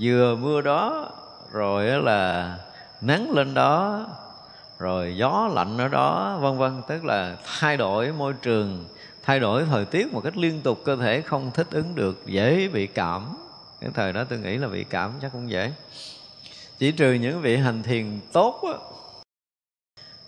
Vừa 0.00 0.36
mưa 0.36 0.60
đó, 0.60 1.10
rồi 1.52 2.02
là 2.02 2.56
nắng 3.00 3.30
lên 3.30 3.54
đó, 3.54 4.06
rồi 4.78 5.16
gió 5.16 5.50
lạnh 5.54 5.78
ở 5.78 5.88
đó, 5.88 6.38
vân 6.40 6.58
vân. 6.58 6.82
Tức 6.88 7.04
là 7.04 7.36
thay 7.58 7.76
đổi 7.76 8.12
môi 8.12 8.34
trường, 8.42 8.84
thay 9.22 9.40
đổi 9.40 9.64
thời 9.64 9.84
tiết 9.84 10.12
một 10.12 10.20
cách 10.24 10.36
liên 10.36 10.60
tục, 10.60 10.82
cơ 10.84 10.96
thể 10.96 11.20
không 11.20 11.50
thích 11.54 11.66
ứng 11.70 11.94
được, 11.94 12.26
dễ 12.26 12.68
bị 12.68 12.86
cảm. 12.86 13.36
Cái 13.80 13.90
thời 13.94 14.12
đó 14.12 14.24
tôi 14.24 14.38
nghĩ 14.38 14.58
là 14.58 14.68
bị 14.68 14.84
cảm 14.84 15.12
chắc 15.22 15.32
cũng 15.32 15.50
dễ 15.50 15.72
chỉ 16.78 16.92
trừ 16.92 17.12
những 17.12 17.40
vị 17.40 17.56
hành 17.56 17.82
thiền 17.82 18.20
tốt 18.32 18.60
á, 18.62 18.78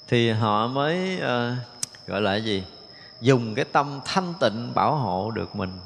thì 0.09 0.31
họ 0.31 0.67
mới 0.67 1.17
uh, 1.17 1.59
gọi 2.07 2.21
là 2.21 2.37
gì? 2.37 2.65
Dùng 3.21 3.55
cái 3.55 3.65
tâm 3.65 4.01
thanh 4.05 4.35
tịnh 4.41 4.73
bảo 4.75 4.97
hộ 4.97 5.31
được 5.31 5.57
mình. 5.57 5.79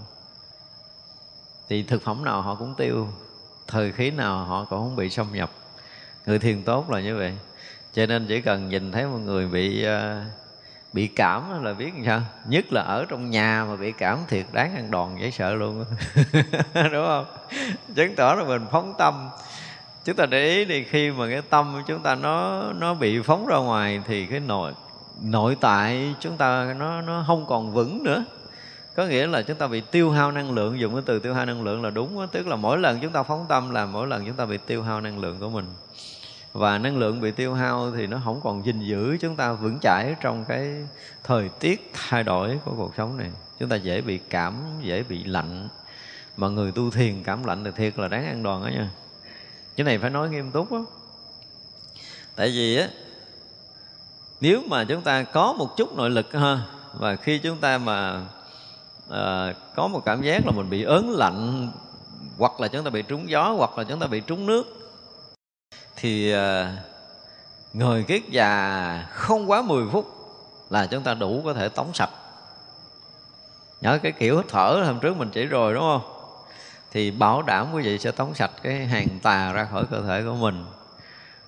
Thì 1.68 1.82
thực 1.82 2.02
phẩm 2.02 2.24
nào 2.24 2.42
họ 2.42 2.54
cũng 2.54 2.74
tiêu 2.74 3.08
thời 3.66 3.92
khí 3.92 4.10
nào 4.10 4.44
họ 4.44 4.64
cũng 4.64 4.78
không 4.78 4.96
bị 4.96 5.10
xâm 5.10 5.26
nhập. 5.32 5.50
Người 6.26 6.38
thiền 6.38 6.62
tốt 6.62 6.90
là 6.90 7.00
như 7.00 7.16
vậy. 7.16 7.32
Cho 7.92 8.06
nên 8.06 8.26
chỉ 8.26 8.40
cần 8.40 8.68
nhìn 8.68 8.92
thấy 8.92 9.06
một 9.06 9.18
người 9.18 9.46
bị 9.46 9.86
uh, 9.86 10.26
bị 10.92 11.06
cảm 11.06 11.64
là 11.64 11.72
biết 11.72 11.94
làm 11.94 12.04
sao? 12.06 12.22
Nhất 12.48 12.72
là 12.72 12.82
ở 12.82 13.04
trong 13.08 13.30
nhà 13.30 13.64
mà 13.68 13.76
bị 13.76 13.92
cảm 13.92 14.18
thiệt 14.28 14.46
đáng 14.52 14.76
ăn 14.76 14.90
đòn 14.90 15.16
dễ 15.20 15.30
sợ 15.30 15.54
luôn 15.54 15.84
đúng 16.74 17.06
không? 17.06 17.26
Chứng 17.94 18.14
tỏ 18.16 18.34
là 18.34 18.44
mình 18.44 18.66
phóng 18.70 18.94
tâm 18.98 19.30
chúng 20.04 20.16
ta 20.16 20.26
để 20.26 20.48
ý 20.48 20.64
thì 20.64 20.84
khi 20.84 21.10
mà 21.10 21.28
cái 21.30 21.42
tâm 21.42 21.72
của 21.72 21.82
chúng 21.86 22.02
ta 22.02 22.14
nó 22.14 22.62
nó 22.72 22.94
bị 22.94 23.20
phóng 23.22 23.46
ra 23.46 23.56
ngoài 23.56 24.02
thì 24.06 24.26
cái 24.26 24.40
nội 24.40 24.72
nội 25.22 25.56
tại 25.60 26.14
chúng 26.20 26.36
ta 26.36 26.74
nó 26.78 27.00
nó 27.00 27.24
không 27.26 27.46
còn 27.46 27.72
vững 27.72 28.02
nữa. 28.02 28.24
Có 28.96 29.06
nghĩa 29.06 29.26
là 29.26 29.42
chúng 29.42 29.56
ta 29.56 29.66
bị 29.66 29.80
tiêu 29.80 30.10
hao 30.10 30.32
năng 30.32 30.52
lượng, 30.52 30.80
dùng 30.80 30.94
cái 30.94 31.02
từ 31.06 31.18
tiêu 31.18 31.34
hao 31.34 31.46
năng 31.46 31.62
lượng 31.62 31.82
là 31.82 31.90
đúng 31.90 32.20
đó. 32.20 32.26
tức 32.32 32.46
là 32.46 32.56
mỗi 32.56 32.78
lần 32.78 32.98
chúng 33.02 33.12
ta 33.12 33.22
phóng 33.22 33.46
tâm 33.48 33.70
là 33.70 33.86
mỗi 33.86 34.06
lần 34.06 34.26
chúng 34.26 34.36
ta 34.36 34.46
bị 34.46 34.58
tiêu 34.66 34.82
hao 34.82 35.00
năng 35.00 35.18
lượng 35.18 35.36
của 35.40 35.48
mình. 35.48 35.64
Và 36.52 36.78
năng 36.78 36.96
lượng 36.96 37.20
bị 37.20 37.30
tiêu 37.30 37.54
hao 37.54 37.92
thì 37.96 38.06
nó 38.06 38.20
không 38.24 38.40
còn 38.44 38.66
gìn 38.66 38.80
giữ 38.80 39.16
chúng 39.20 39.36
ta 39.36 39.52
vững 39.52 39.78
chãi 39.80 40.14
trong 40.20 40.44
cái 40.44 40.72
thời 41.24 41.48
tiết 41.48 41.90
thay 41.92 42.22
đổi 42.22 42.58
của 42.64 42.72
cuộc 42.76 42.94
sống 42.96 43.16
này. 43.16 43.30
Chúng 43.60 43.68
ta 43.68 43.76
dễ 43.76 44.00
bị 44.00 44.18
cảm, 44.30 44.54
dễ 44.82 45.02
bị 45.02 45.24
lạnh. 45.24 45.68
Mà 46.36 46.48
người 46.48 46.72
tu 46.72 46.90
thiền 46.90 47.22
cảm 47.22 47.44
lạnh 47.44 47.64
thì 47.64 47.70
thiệt 47.76 47.98
là 47.98 48.08
đáng 48.08 48.26
ăn 48.26 48.42
đòn 48.42 48.62
đó 48.62 48.68
nha 48.68 48.88
cái 49.76 49.84
này 49.84 49.98
phải 49.98 50.10
nói 50.10 50.30
nghiêm 50.30 50.50
túc 50.50 50.72
á. 50.72 50.78
Tại 52.36 52.50
vì 52.50 52.76
á 52.76 52.88
nếu 54.40 54.62
mà 54.66 54.84
chúng 54.84 55.02
ta 55.02 55.22
có 55.22 55.52
một 55.52 55.76
chút 55.76 55.96
nội 55.96 56.10
lực 56.10 56.32
ha 56.32 56.58
và 56.92 57.16
khi 57.16 57.38
chúng 57.38 57.58
ta 57.58 57.78
mà 57.78 58.22
à, 59.10 59.54
có 59.76 59.88
một 59.88 60.00
cảm 60.04 60.22
giác 60.22 60.46
là 60.46 60.52
mình 60.52 60.70
bị 60.70 60.82
ớn 60.82 61.10
lạnh 61.10 61.68
hoặc 62.38 62.60
là 62.60 62.68
chúng 62.68 62.84
ta 62.84 62.90
bị 62.90 63.02
trúng 63.02 63.30
gió 63.30 63.54
hoặc 63.58 63.78
là 63.78 63.84
chúng 63.84 64.00
ta 64.00 64.06
bị 64.06 64.20
trúng 64.20 64.46
nước 64.46 64.84
thì 65.96 66.32
ờ, 66.32 66.62
à, 66.62 66.76
người 67.72 68.04
kiết 68.04 68.22
già 68.28 69.06
không 69.10 69.50
quá 69.50 69.62
10 69.62 69.84
phút 69.92 70.06
là 70.70 70.86
chúng 70.86 71.02
ta 71.02 71.14
đủ 71.14 71.42
có 71.44 71.54
thể 71.54 71.68
tống 71.68 71.94
sạch. 71.94 72.10
Nhớ 73.80 73.98
cái 74.02 74.12
kiểu 74.12 74.36
hít 74.36 74.46
thở 74.48 74.82
hôm 74.86 75.00
trước 75.00 75.16
mình 75.16 75.30
chỉ 75.32 75.44
rồi 75.44 75.74
đúng 75.74 75.82
không? 75.82 76.13
Thì 76.94 77.10
bảo 77.10 77.42
đảm 77.42 77.72
quý 77.72 77.82
vị 77.82 77.98
sẽ 77.98 78.10
tống 78.10 78.34
sạch 78.34 78.50
cái 78.62 78.86
hàng 78.86 79.08
tà 79.22 79.52
ra 79.52 79.64
khỏi 79.64 79.84
cơ 79.90 80.02
thể 80.02 80.22
của 80.22 80.34
mình. 80.34 80.64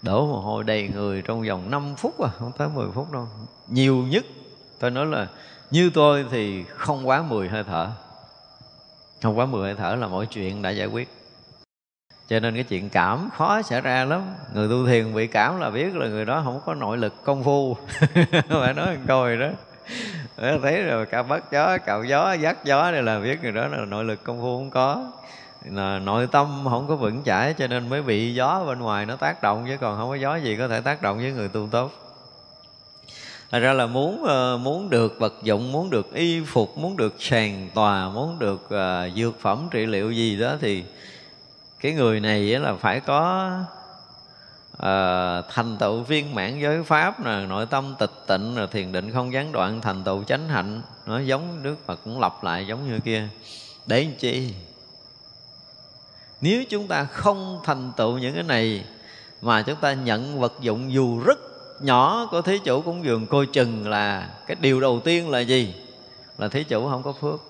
Đổ 0.03 0.26
mồ 0.26 0.40
hôi 0.40 0.64
đầy 0.64 0.88
người 0.88 1.22
trong 1.22 1.42
vòng 1.42 1.70
5 1.70 1.94
phút 1.97 2.20
à 2.20 2.30
không 2.38 2.53
tới 2.59 2.68
10 2.68 2.86
phút 2.94 3.12
đâu. 3.12 3.28
Nhiều 3.68 3.97
nhất, 3.97 4.24
tôi 4.78 4.90
nói 4.90 5.07
là 5.07 5.26
như 5.70 5.90
tôi 5.94 6.26
thì 6.30 6.64
không 6.64 7.09
quá 7.09 7.22
10 7.22 7.49
hơi 7.49 7.64
thở. 7.64 7.90
Không 9.22 9.38
quá 9.38 9.47
10 9.47 9.62
hơi 9.62 9.74
thở 9.74 9.94
là 9.94 10.09
mọi 10.09 10.26
chuyện 10.26 10.62
đã 10.62 10.70
giải 10.70 10.86
quyết. 10.86 11.09
Cho 12.28 12.40
nên 12.40 12.55
cái 12.55 12.64
chuyện 12.64 12.90
cảm 12.90 13.28
khó 13.36 13.62
xảy 13.62 13.80
ra 13.80 14.05
lắm. 14.05 14.22
Người 14.55 14.68
tu 14.68 14.86
thiền 14.86 15.14
bị 15.14 15.26
cảm 15.26 15.61
là 15.61 15.70
biết 15.70 15.94
là 15.94 16.09
người 16.09 16.24
đó 16.24 16.42
không 16.44 16.61
có 16.66 16.74
nội 16.74 16.99
lực 16.99 17.24
công 17.24 17.44
phu. 17.44 17.76
Phải 18.49 18.74
nói 18.74 18.99
coi 19.09 19.36
đó. 19.36 19.49
Thấy 20.36 20.82
rồi 20.82 21.07
cả 21.07 21.22
bắt 21.22 21.44
gió, 21.53 21.78
cạo 21.78 22.05
gió, 22.05 22.32
dắt 22.32 22.64
gió 22.64 22.92
đây 22.92 23.03
là 23.03 23.20
biết 23.20 23.42
người 23.42 23.53
đó 23.53 23.66
là 23.66 23.84
nội 23.84 24.05
lực 24.05 24.24
công 24.24 24.40
phu 24.40 24.59
không 24.59 24.70
có 24.70 25.12
nội 26.05 26.27
tâm 26.27 26.67
không 26.71 26.89
có 26.89 26.97
vững 26.97 27.23
chãi 27.25 27.55
cho 27.55 27.67
nên 27.67 27.89
mới 27.89 28.03
bị 28.03 28.35
gió 28.35 28.64
bên 28.67 28.79
ngoài 28.79 29.07
nó 29.07 29.17
tác 29.17 29.43
động 29.43 29.64
chứ 29.69 29.77
còn 29.81 29.99
không 29.99 30.09
có 30.09 30.14
gió 30.14 30.37
gì 30.37 30.57
có 30.57 30.69
thể 30.69 30.81
tác 30.81 31.03
động 31.03 31.19
với 31.19 31.33
người 31.33 31.49
tu 31.49 31.69
tốt. 31.71 31.93
Thật 33.51 33.59
ra 33.59 33.73
là 33.73 33.87
muốn 33.87 34.25
ờ, 34.25 34.59
muốn 34.62 34.91
được 34.91 35.17
vật 35.19 35.35
dụng, 35.43 35.73
muốn 35.73 35.91
được 35.91 36.14
y 36.14 36.41
phục, 36.41 36.79
muốn 36.79 36.97
được 36.97 37.14
sàn 37.19 37.71
tòa, 37.75 38.09
muốn 38.09 38.39
được 38.39 38.64
uh, 38.64 39.17
dược 39.17 39.41
phẩm 39.41 39.69
trị 39.71 39.87
liệu 39.87 40.11
gì 40.11 40.37
đó 40.37 40.57
thì 40.61 40.85
cái 41.81 41.93
người 41.93 42.21
này 42.21 42.41
là 42.41 42.75
phải 42.75 43.01
có 43.01 43.51
uh, 44.73 45.45
thành 45.51 45.77
tựu 45.81 46.03
viên 46.03 46.35
mãn 46.35 46.61
giới 46.61 46.83
pháp 46.83 47.25
nè 47.25 47.47
nội 47.49 47.67
tâm 47.67 47.95
tịch 47.99 48.12
tịnh 48.27 48.55
rồi 48.55 48.67
thiền 48.67 48.93
định 48.93 49.12
không 49.12 49.33
gián 49.33 49.53
đoạn 49.53 49.81
thành 49.81 50.05
tựu 50.05 50.25
chánh 50.25 50.49
hạnh. 50.49 50.83
Nó 51.07 51.19
giống 51.19 51.62
Đức 51.62 51.77
Phật 51.87 52.01
cũng 52.05 52.21
lặp 52.21 52.45
lại 52.45 52.67
giống 52.67 52.91
như 52.91 53.01
kia. 53.01 53.29
Để 53.87 54.05
làm 54.05 54.14
chi? 54.14 54.55
Nếu 56.41 56.64
chúng 56.64 56.87
ta 56.87 57.05
không 57.05 57.61
thành 57.64 57.93
tựu 57.97 58.18
những 58.18 58.34
cái 58.34 58.43
này 58.43 58.84
mà 59.43 59.62
chúng 59.62 59.76
ta 59.76 59.93
nhận 59.93 60.41
vật 60.41 60.53
dụng 60.61 60.93
dù 60.93 61.20
rất 61.20 61.39
nhỏ 61.80 62.28
của 62.30 62.43
thí 62.43 62.59
chủ 62.59 62.80
cúng 62.80 63.05
dường 63.05 63.26
coi 63.26 63.47
chừng 63.47 63.89
là 63.89 64.30
cái 64.47 64.57
điều 64.61 64.80
đầu 64.80 65.01
tiên 65.05 65.30
là 65.30 65.41
gì? 65.41 65.74
Là 66.39 66.49
thí 66.49 66.64
chủ 66.64 66.89
không 66.89 67.03
có 67.03 67.12
phước. 67.12 67.41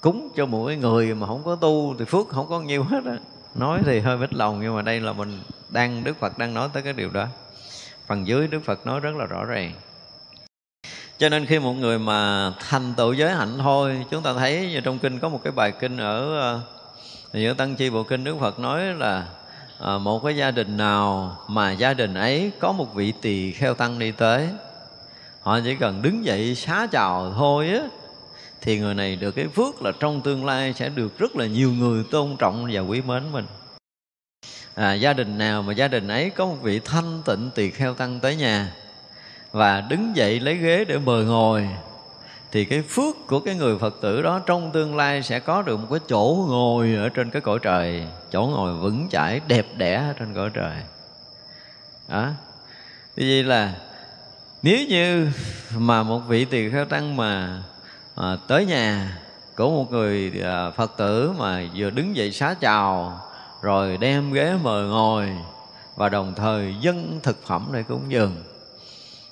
Cúng 0.00 0.28
cho 0.36 0.46
mỗi 0.46 0.76
người 0.76 1.14
mà 1.14 1.26
không 1.26 1.42
có 1.44 1.56
tu 1.56 1.94
thì 1.98 2.04
phước 2.04 2.28
không 2.28 2.48
có 2.48 2.60
nhiều 2.60 2.84
hết 2.84 3.04
á. 3.04 3.18
Nói 3.54 3.80
thì 3.84 4.00
hơi 4.00 4.16
bít 4.16 4.34
lòng 4.34 4.60
nhưng 4.62 4.76
mà 4.76 4.82
đây 4.82 5.00
là 5.00 5.12
mình 5.12 5.40
đang, 5.68 6.04
đức 6.04 6.16
phật 6.20 6.38
đang 6.38 6.54
nói 6.54 6.68
tới 6.72 6.82
cái 6.82 6.92
điều 6.92 7.10
đó. 7.10 7.26
Phần 8.06 8.26
dưới 8.26 8.48
đức 8.48 8.60
phật 8.64 8.86
nói 8.86 9.00
rất 9.00 9.16
là 9.16 9.26
rõ 9.26 9.44
ràng. 9.44 9.72
Cho 11.18 11.28
nên 11.28 11.46
khi 11.46 11.58
một 11.58 11.72
người 11.72 11.98
mà 11.98 12.52
thành 12.68 12.94
tựu 12.96 13.12
giới 13.12 13.30
hạnh 13.30 13.58
thôi, 13.58 14.06
chúng 14.10 14.22
ta 14.22 14.34
thấy 14.34 14.68
như 14.72 14.80
trong 14.80 14.98
kinh 14.98 15.18
có 15.18 15.28
một 15.28 15.40
cái 15.44 15.52
bài 15.52 15.72
kinh 15.80 15.96
ở 15.96 16.40
ờ, 16.40 16.60
giữa 17.32 17.54
tăng 17.54 17.76
chi 17.76 17.90
bộ 17.90 18.02
kinh 18.02 18.24
đức 18.24 18.36
phật 18.40 18.58
nói 18.58 18.84
là 18.84 19.26
à, 19.78 19.98
một 19.98 20.24
cái 20.24 20.36
gia 20.36 20.50
đình 20.50 20.76
nào 20.76 21.36
mà 21.48 21.72
gia 21.72 21.94
đình 21.94 22.14
ấy 22.14 22.52
có 22.58 22.72
một 22.72 22.94
vị 22.94 23.12
tỳ 23.22 23.52
kheo 23.52 23.74
tăng 23.74 23.98
đi 23.98 24.12
tới 24.12 24.48
họ 25.42 25.60
chỉ 25.64 25.76
cần 25.76 26.02
đứng 26.02 26.24
dậy 26.24 26.54
xá 26.54 26.86
chào 26.92 27.32
thôi 27.36 27.68
á 27.68 27.80
thì 28.60 28.78
người 28.78 28.94
này 28.94 29.16
được 29.16 29.30
cái 29.30 29.48
phước 29.48 29.82
là 29.82 29.92
trong 30.00 30.20
tương 30.20 30.44
lai 30.44 30.72
sẽ 30.72 30.88
được 30.88 31.18
rất 31.18 31.36
là 31.36 31.46
nhiều 31.46 31.72
người 31.72 32.04
tôn 32.10 32.36
trọng 32.38 32.68
và 32.72 32.80
quý 32.80 33.02
mến 33.02 33.32
mình. 33.32 33.46
À, 34.74 34.94
gia 34.94 35.12
đình 35.12 35.38
nào 35.38 35.62
mà 35.62 35.72
gia 35.72 35.88
đình 35.88 36.08
ấy 36.08 36.30
có 36.30 36.46
một 36.46 36.56
vị 36.62 36.80
thanh 36.84 37.22
tịnh 37.24 37.50
tỳ 37.54 37.70
kheo 37.70 37.94
tăng 37.94 38.20
tới 38.20 38.36
nhà 38.36 38.72
và 39.52 39.80
đứng 39.80 40.16
dậy 40.16 40.40
lấy 40.40 40.54
ghế 40.54 40.84
để 40.84 40.98
mời 40.98 41.24
ngồi 41.24 41.68
thì 42.52 42.64
cái 42.64 42.82
phước 42.82 43.26
của 43.26 43.40
cái 43.40 43.54
người 43.54 43.78
phật 43.78 43.96
tử 44.00 44.22
đó 44.22 44.40
trong 44.46 44.70
tương 44.72 44.96
lai 44.96 45.22
sẽ 45.22 45.40
có 45.40 45.62
được 45.62 45.76
một 45.76 45.86
cái 45.90 46.00
chỗ 46.08 46.46
ngồi 46.48 46.94
ở 46.94 47.08
trên 47.08 47.30
cái 47.30 47.42
cõi 47.42 47.58
trời. 47.62 48.06
Chỗ 48.32 48.46
ngồi 48.46 48.74
vững 48.74 49.08
chãi 49.10 49.40
đẹp 49.48 49.66
đẽ 49.76 50.12
trên 50.18 50.34
cõi 50.34 50.50
trời. 50.54 50.76
Đó. 52.08 52.28
Vì 53.16 53.24
vậy 53.24 53.42
là 53.42 53.74
nếu 54.62 54.86
như 54.88 55.28
mà 55.76 56.02
một 56.02 56.18
vị 56.18 56.44
tỳ 56.44 56.70
kheo 56.70 56.84
tăng 56.84 57.16
mà 57.16 57.62
à, 58.16 58.36
tới 58.48 58.66
nhà 58.66 59.18
của 59.56 59.70
một 59.70 59.92
người 59.92 60.32
à, 60.44 60.70
phật 60.70 60.96
tử 60.96 61.32
mà 61.38 61.62
vừa 61.74 61.90
đứng 61.90 62.16
dậy 62.16 62.32
xá 62.32 62.54
chào 62.54 63.20
rồi 63.62 63.96
đem 63.96 64.32
ghế 64.32 64.54
mời 64.62 64.88
ngồi 64.88 65.28
và 65.96 66.08
đồng 66.08 66.34
thời 66.36 66.74
dân 66.80 67.20
thực 67.22 67.46
phẩm 67.46 67.68
để 67.72 67.82
cúng 67.82 68.02
dường 68.08 68.36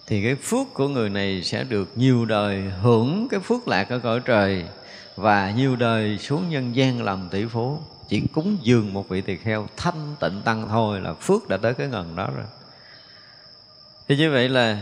thì 0.09 0.23
cái 0.23 0.35
phước 0.35 0.75
của 0.75 0.89
người 0.89 1.11
này 1.11 1.43
sẽ 1.43 1.65
được 1.65 1.89
nhiều 1.97 2.25
đời 2.25 2.63
hưởng 2.83 3.29
cái 3.31 3.41
phước 3.41 3.69
lạc 3.69 3.89
ở 3.89 3.99
cõi 3.99 4.21
trời 4.25 4.65
và 5.17 5.51
nhiều 5.51 5.77
đời 5.77 6.19
xuống 6.19 6.51
nhân 6.51 6.77
gian 6.77 7.03
làm 7.03 7.29
tỷ 7.31 7.45
phú. 7.45 7.79
Chỉ 8.09 8.23
cúng 8.35 8.57
dường 8.63 8.93
một 8.93 9.09
vị 9.09 9.21
tỳ 9.21 9.37
kheo, 9.37 9.67
thanh 9.77 10.15
tịnh 10.21 10.41
tăng 10.45 10.69
thôi 10.69 11.01
là 11.01 11.15
phước 11.15 11.49
đã 11.49 11.57
tới 11.57 11.75
cái 11.75 11.89
ngần 11.89 12.17
đó 12.17 12.29
rồi. 12.37 12.47
Thì 14.09 14.17
như 14.17 14.31
vậy 14.31 14.49
là 14.49 14.81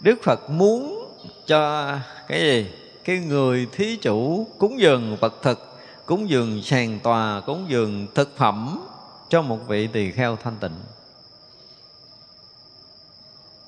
đức 0.00 0.18
phật 0.22 0.50
muốn 0.50 1.08
cho 1.46 1.92
cái 2.28 2.40
gì? 2.40 2.66
Cái 3.04 3.18
người 3.18 3.66
thí 3.72 3.96
chủ 3.96 4.46
cúng 4.58 4.80
dường 4.80 5.16
vật 5.16 5.34
thực, 5.42 5.78
cúng 6.06 6.30
dường 6.30 6.62
sàn 6.62 6.98
tòa, 7.02 7.40
cúng 7.40 7.66
dường 7.68 8.06
thực 8.14 8.36
phẩm 8.36 8.86
cho 9.28 9.42
một 9.42 9.68
vị 9.68 9.86
tỳ 9.86 10.10
kheo 10.10 10.36
thanh 10.36 10.56
tịnh 10.60 10.74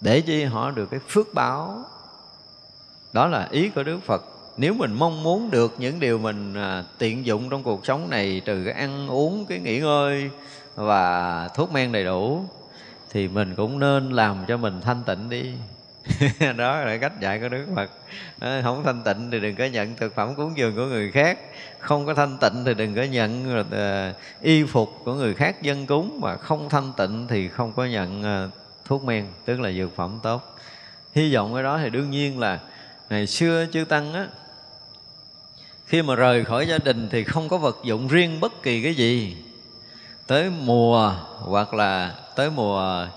để 0.05 0.21
chi 0.21 0.45
họ 0.45 0.71
được 0.71 0.91
cái 0.91 1.01
phước 1.09 1.35
báo. 1.35 1.85
Đó 3.13 3.27
là 3.27 3.49
ý 3.51 3.69
của 3.69 3.83
đức 3.83 3.99
phật. 4.07 4.25
Nếu 4.57 4.75
mình 4.75 4.93
mong 4.93 5.23
muốn 5.23 5.51
được 5.51 5.75
những 5.79 6.01
điều 6.01 6.19
mình 6.19 6.55
à, 6.55 6.85
tiện 6.99 7.27
dụng 7.27 7.51
trong 7.51 7.63
cuộc 7.63 7.87
sống 7.87 8.11
này 8.11 8.43
trừ 8.45 8.63
cái 8.65 8.75
ăn 8.75 9.09
uống 9.09 9.47
cái 9.47 9.59
nghỉ 9.59 9.81
ngơi 9.81 10.31
và 10.75 11.49
thuốc 11.49 11.73
men 11.73 11.93
đầy 11.93 12.05
đủ 12.05 12.45
thì 13.11 13.29
mình 13.29 13.55
cũng 13.55 13.79
nên 13.79 14.11
làm 14.11 14.45
cho 14.49 14.57
mình 14.57 14.81
thanh 14.81 15.03
tịnh 15.07 15.31
đi. 15.31 15.53
Đó 16.57 16.81
là 16.81 16.97
cách 16.97 17.21
dạy 17.21 17.41
của 17.41 17.49
đức 17.49 17.67
phật. 17.77 17.91
À, 18.41 18.61
không 18.65 18.85
thanh 18.85 19.03
tịnh 19.03 19.31
thì 19.31 19.41
đừng 19.41 19.57
có 19.57 19.65
nhận 19.65 19.95
thực 19.97 20.15
phẩm 20.15 20.35
cúng 20.35 20.53
dường 20.57 20.77
của 20.77 20.87
người 20.87 21.11
khác. 21.11 21.39
Không 21.79 22.07
có 22.07 22.15
thanh 22.15 22.39
tịnh 22.41 22.65
thì 22.65 22.75
đừng 22.75 22.95
có 22.95 23.03
nhận 23.03 23.61
uh, 23.61 24.17
y 24.43 24.65
phục 24.65 25.01
của 25.05 25.15
người 25.15 25.35
khác 25.35 25.63
dân 25.63 25.87
cúng. 25.87 26.19
Mà 26.21 26.37
không 26.37 26.69
thanh 26.69 26.93
tịnh 26.97 27.27
thì 27.29 27.49
không 27.49 27.73
có 27.73 27.85
nhận 27.85 28.21
uh, 28.21 28.64
thuốc 28.85 29.05
men 29.05 29.27
tức 29.45 29.61
là 29.61 29.73
dược 29.73 29.97
phẩm 29.97 30.19
tốt. 30.23 30.57
Hy 31.15 31.35
vọng 31.35 31.55
cái 31.55 31.63
đó 31.63 31.79
thì 31.79 31.91
đương 31.91 32.11
nhiên 32.11 32.39
là 32.39 32.61
ngày 33.11 33.27
xưa 33.27 33.67
chư 33.73 33.85
tăng 33.85 34.15
á 34.15 34.27
khi 35.87 36.03
mà 36.03 36.15
rời 36.15 36.45
khỏi 36.45 36.69
gia 36.69 36.79
đình 36.79 37.09
thì 37.09 37.25
không 37.25 37.49
có 37.49 37.59
vật 37.59 37.79
dụng 37.85 38.09
riêng 38.09 38.41
bất 38.41 38.63
kỳ 38.63 38.83
cái 38.83 38.95
gì. 38.95 39.37
Tới 40.27 40.51
mùa 40.51 41.15
hoặc 41.39 41.75
là 41.75 42.15
tới 42.37 42.51
mùa 42.51 43.09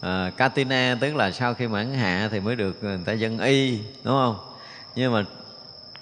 à, 0.00 0.30
Katina 0.36 0.96
tức 1.00 1.16
là 1.16 1.30
sau 1.30 1.54
khi 1.54 1.68
mãn 1.68 1.94
hạ 1.94 2.28
thì 2.32 2.40
mới 2.40 2.56
được 2.56 2.82
người 2.82 2.98
ta 3.04 3.12
dân 3.12 3.38
y 3.38 3.78
đúng 3.78 4.14
không? 4.14 4.36
Nhưng 4.94 5.12
mà 5.12 5.24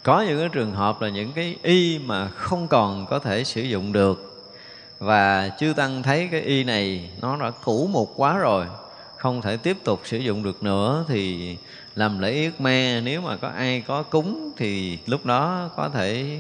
có 0.03 0.21
những 0.21 0.41
cái 0.41 0.49
trường 0.53 0.73
hợp 0.73 1.03
là 1.03 1.09
những 1.09 1.33
cái 1.33 1.57
y 1.63 1.99
mà 1.99 2.29
không 2.29 2.69
còn 2.69 3.07
có 3.07 3.19
thể 3.19 3.45
sử 3.45 3.63
dụng 3.63 3.93
được. 3.93 4.31
Và 4.99 5.51
chư 5.59 5.73
tăng 5.77 6.03
thấy 6.03 6.29
cái 6.33 6.41
y 6.41 6.65
này 6.65 7.11
nó 7.21 7.37
đã 7.37 7.51
cũ 7.51 7.89
mục 7.93 8.13
quá 8.17 8.39
rồi 8.39 8.67
không 9.25 9.43
thể 9.43 9.57
tiếp 9.57 9.77
tục 9.85 10.01
sử 10.05 10.19
dụng 10.19 10.43
được 10.43 10.63
nữa 10.63 11.05
thì 11.09 11.57
làm 11.97 12.19
lễ 12.19 12.33
yết 12.33 12.61
ma 12.61 13.01
nếu 13.05 13.21
mà 13.21 13.37
có 13.37 13.49
ai 13.49 13.81
có 13.81 14.03
cúng 14.03 14.53
thì 14.57 14.99
lúc 15.07 15.27
đó 15.27 15.71
có 15.77 15.89
thể 15.89 16.39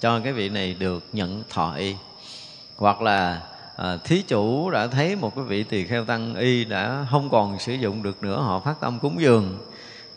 cho 0.00 0.20
cái 0.20 0.32
vị 0.32 0.48
này 0.48 0.76
được 0.78 1.04
nhận 1.12 1.42
thọ 1.50 1.74
y. 1.74 1.94
Hoặc 2.76 3.02
là 3.02 3.42
à, 3.76 3.96
thí 4.04 4.22
chủ 4.22 4.70
đã 4.70 4.86
thấy 4.86 5.16
một 5.16 5.36
cái 5.36 5.44
vị 5.44 5.62
tỳ 5.62 5.84
kheo 5.84 6.04
tăng 6.04 6.34
y 6.34 6.64
đã 6.64 7.06
không 7.10 7.30
còn 7.30 7.58
sử 7.58 7.72
dụng 7.72 8.02
được 8.02 8.22
nữa 8.22 8.40
họ 8.40 8.60
phát 8.60 8.80
tâm 8.80 8.98
cúng 8.98 9.20
dường 9.20 9.58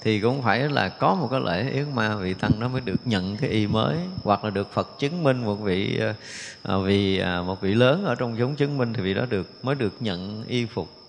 thì 0.02 0.20
cũng 0.20 0.42
phải 0.42 0.60
là 0.60 0.90
có 0.90 1.16
một 1.16 1.28
cái 1.32 1.40
lễ 1.46 1.72
yết 1.74 1.88
ma 1.94 2.16
vị 2.16 2.34
tăng 2.34 2.60
nó 2.60 2.68
mới 2.68 2.82
được 2.82 3.00
nhận 3.06 3.38
cái 3.38 3.50
y 3.50 3.68
mới. 3.68 3.98
Hoặc 4.24 4.44
là 4.44 4.50
được 4.50 4.74
Phật 4.74 5.00
chứng 5.00 5.24
minh 5.24 5.46
một 5.46 5.56
vị 5.56 6.00
à, 6.02 6.16
à 6.64 6.78
vì 6.78 7.20
à, 7.20 7.42
một 7.42 7.62
vị 7.62 7.74
lớn 7.74 8.06
ở 8.06 8.16
trong 8.16 8.36
chúng 8.40 8.56
chứng 8.56 8.78
minh 8.78 8.94
thì 8.94 9.02
vị 9.02 9.14
đó 9.14 9.26
được 9.30 9.66
mới 9.66 9.76
được 9.76 9.94
nhận 10.00 10.44
y 10.48 10.66
phục 10.66 11.01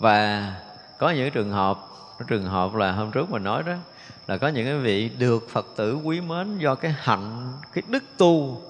và 0.00 0.52
có 0.98 1.10
những 1.10 1.30
trường 1.30 1.50
hợp 1.50 1.78
trường 2.28 2.44
hợp 2.44 2.74
là 2.74 2.92
hôm 2.92 3.10
trước 3.10 3.30
mình 3.30 3.44
nói 3.44 3.62
đó 3.62 3.72
là 4.26 4.36
có 4.36 4.48
những 4.48 4.66
cái 4.66 4.78
vị 4.78 5.08
được 5.08 5.48
Phật 5.50 5.66
tử 5.76 5.94
quý 6.04 6.20
mến 6.20 6.58
do 6.58 6.74
cái 6.74 6.94
hạnh 6.98 7.52
cái 7.72 7.82
đức 7.88 8.04
tu. 8.18 8.62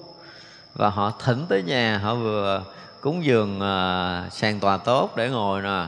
Và 0.75 0.89
họ 0.89 1.11
thỉnh 1.25 1.45
tới 1.49 1.63
nhà 1.63 1.97
họ 1.97 2.15
vừa 2.15 2.63
cúng 3.01 3.25
dường 3.25 3.57
uh, 3.57 4.33
sàn 4.33 4.59
tòa 4.59 4.77
tốt 4.77 5.09
để 5.15 5.29
ngồi 5.29 5.61
nè 5.61 5.85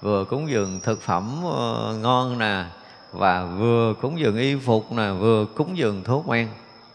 vừa 0.00 0.24
cúng 0.24 0.50
dường 0.50 0.80
thực 0.80 1.02
phẩm 1.02 1.44
uh, 1.44 2.02
ngon 2.02 2.38
nè 2.38 2.64
và 3.12 3.44
vừa 3.44 3.94
cúng 4.00 4.18
dường 4.18 4.36
y 4.36 4.56
phục 4.56 4.92
nè 4.92 5.10
vừa 5.10 5.44
cúng 5.44 5.76
dường 5.76 6.04
thuốc 6.04 6.28
men. 6.28 6.48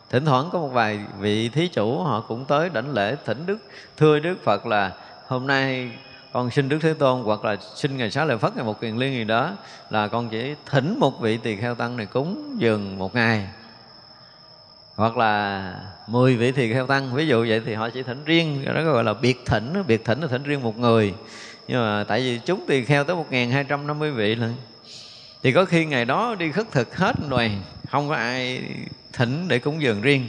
Thỉnh 0.09 0.25
thoảng 0.25 0.49
có 0.51 0.59
một 0.59 0.69
vài 0.73 0.99
vị 1.19 1.49
thí 1.49 1.67
chủ 1.67 2.03
họ 2.03 2.21
cũng 2.27 2.45
tới 2.45 2.69
đảnh 2.69 2.93
lễ 2.93 3.15
thỉnh 3.25 3.45
đức 3.45 3.57
thưa 3.97 4.19
đức 4.19 4.43
phật 4.43 4.65
là 4.65 4.91
hôm 5.27 5.47
nay 5.47 5.91
con 6.33 6.51
xin 6.51 6.69
đức 6.69 6.77
thế 6.81 6.93
tôn 6.93 7.21
hoặc 7.23 7.45
là 7.45 7.57
xin 7.75 7.97
ngày 7.97 8.11
xá 8.11 8.25
lợi 8.25 8.37
phất 8.37 8.55
ngày 8.55 8.65
một 8.65 8.81
kiền 8.81 8.97
liên 8.97 9.13
gì 9.13 9.23
đó 9.23 9.51
là 9.89 10.07
con 10.07 10.29
chỉ 10.29 10.55
thỉnh 10.65 10.97
một 10.99 11.21
vị 11.21 11.37
tỳ 11.37 11.55
kheo 11.55 11.75
tăng 11.75 11.97
này 11.97 12.05
cúng 12.05 12.55
dường 12.57 12.97
một 12.97 13.15
ngày. 13.15 13.47
Hoặc 14.95 15.17
là 15.17 15.73
10 16.07 16.35
vị 16.35 16.51
tỳ 16.51 16.73
kheo 16.73 16.87
tăng, 16.87 17.13
ví 17.13 17.27
dụ 17.27 17.45
vậy 17.49 17.61
thì 17.65 17.73
họ 17.73 17.89
chỉ 17.89 18.03
thỉnh 18.03 18.23
riêng 18.25 18.65
đó 18.65 18.83
gọi 18.83 19.03
là 19.03 19.13
biệt 19.13 19.45
thỉnh 19.45 19.83
biệt 19.87 20.05
thỉnh 20.05 20.21
là 20.21 20.27
thỉnh 20.27 20.43
riêng 20.43 20.63
một 20.63 20.77
người. 20.77 21.13
Nhưng 21.67 21.79
mà 21.79 22.05
tại 22.07 22.21
vì 22.21 22.39
chúng 22.45 22.65
tỳ 22.67 22.85
kheo 22.85 23.03
tới 23.03 23.15
1250 23.15 24.11
vị 24.11 24.35
lần 24.35 24.55
thì 25.43 25.51
có 25.51 25.65
khi 25.65 25.85
ngày 25.85 26.05
đó 26.05 26.35
đi 26.39 26.51
khất 26.51 26.71
thực 26.71 26.97
hết 26.97 27.15
đoàn 27.29 27.61
không 27.89 28.09
có 28.09 28.15
ai 28.15 28.63
thỉnh 29.13 29.47
để 29.47 29.59
cúng 29.59 29.81
dường 29.81 30.01
riêng. 30.01 30.27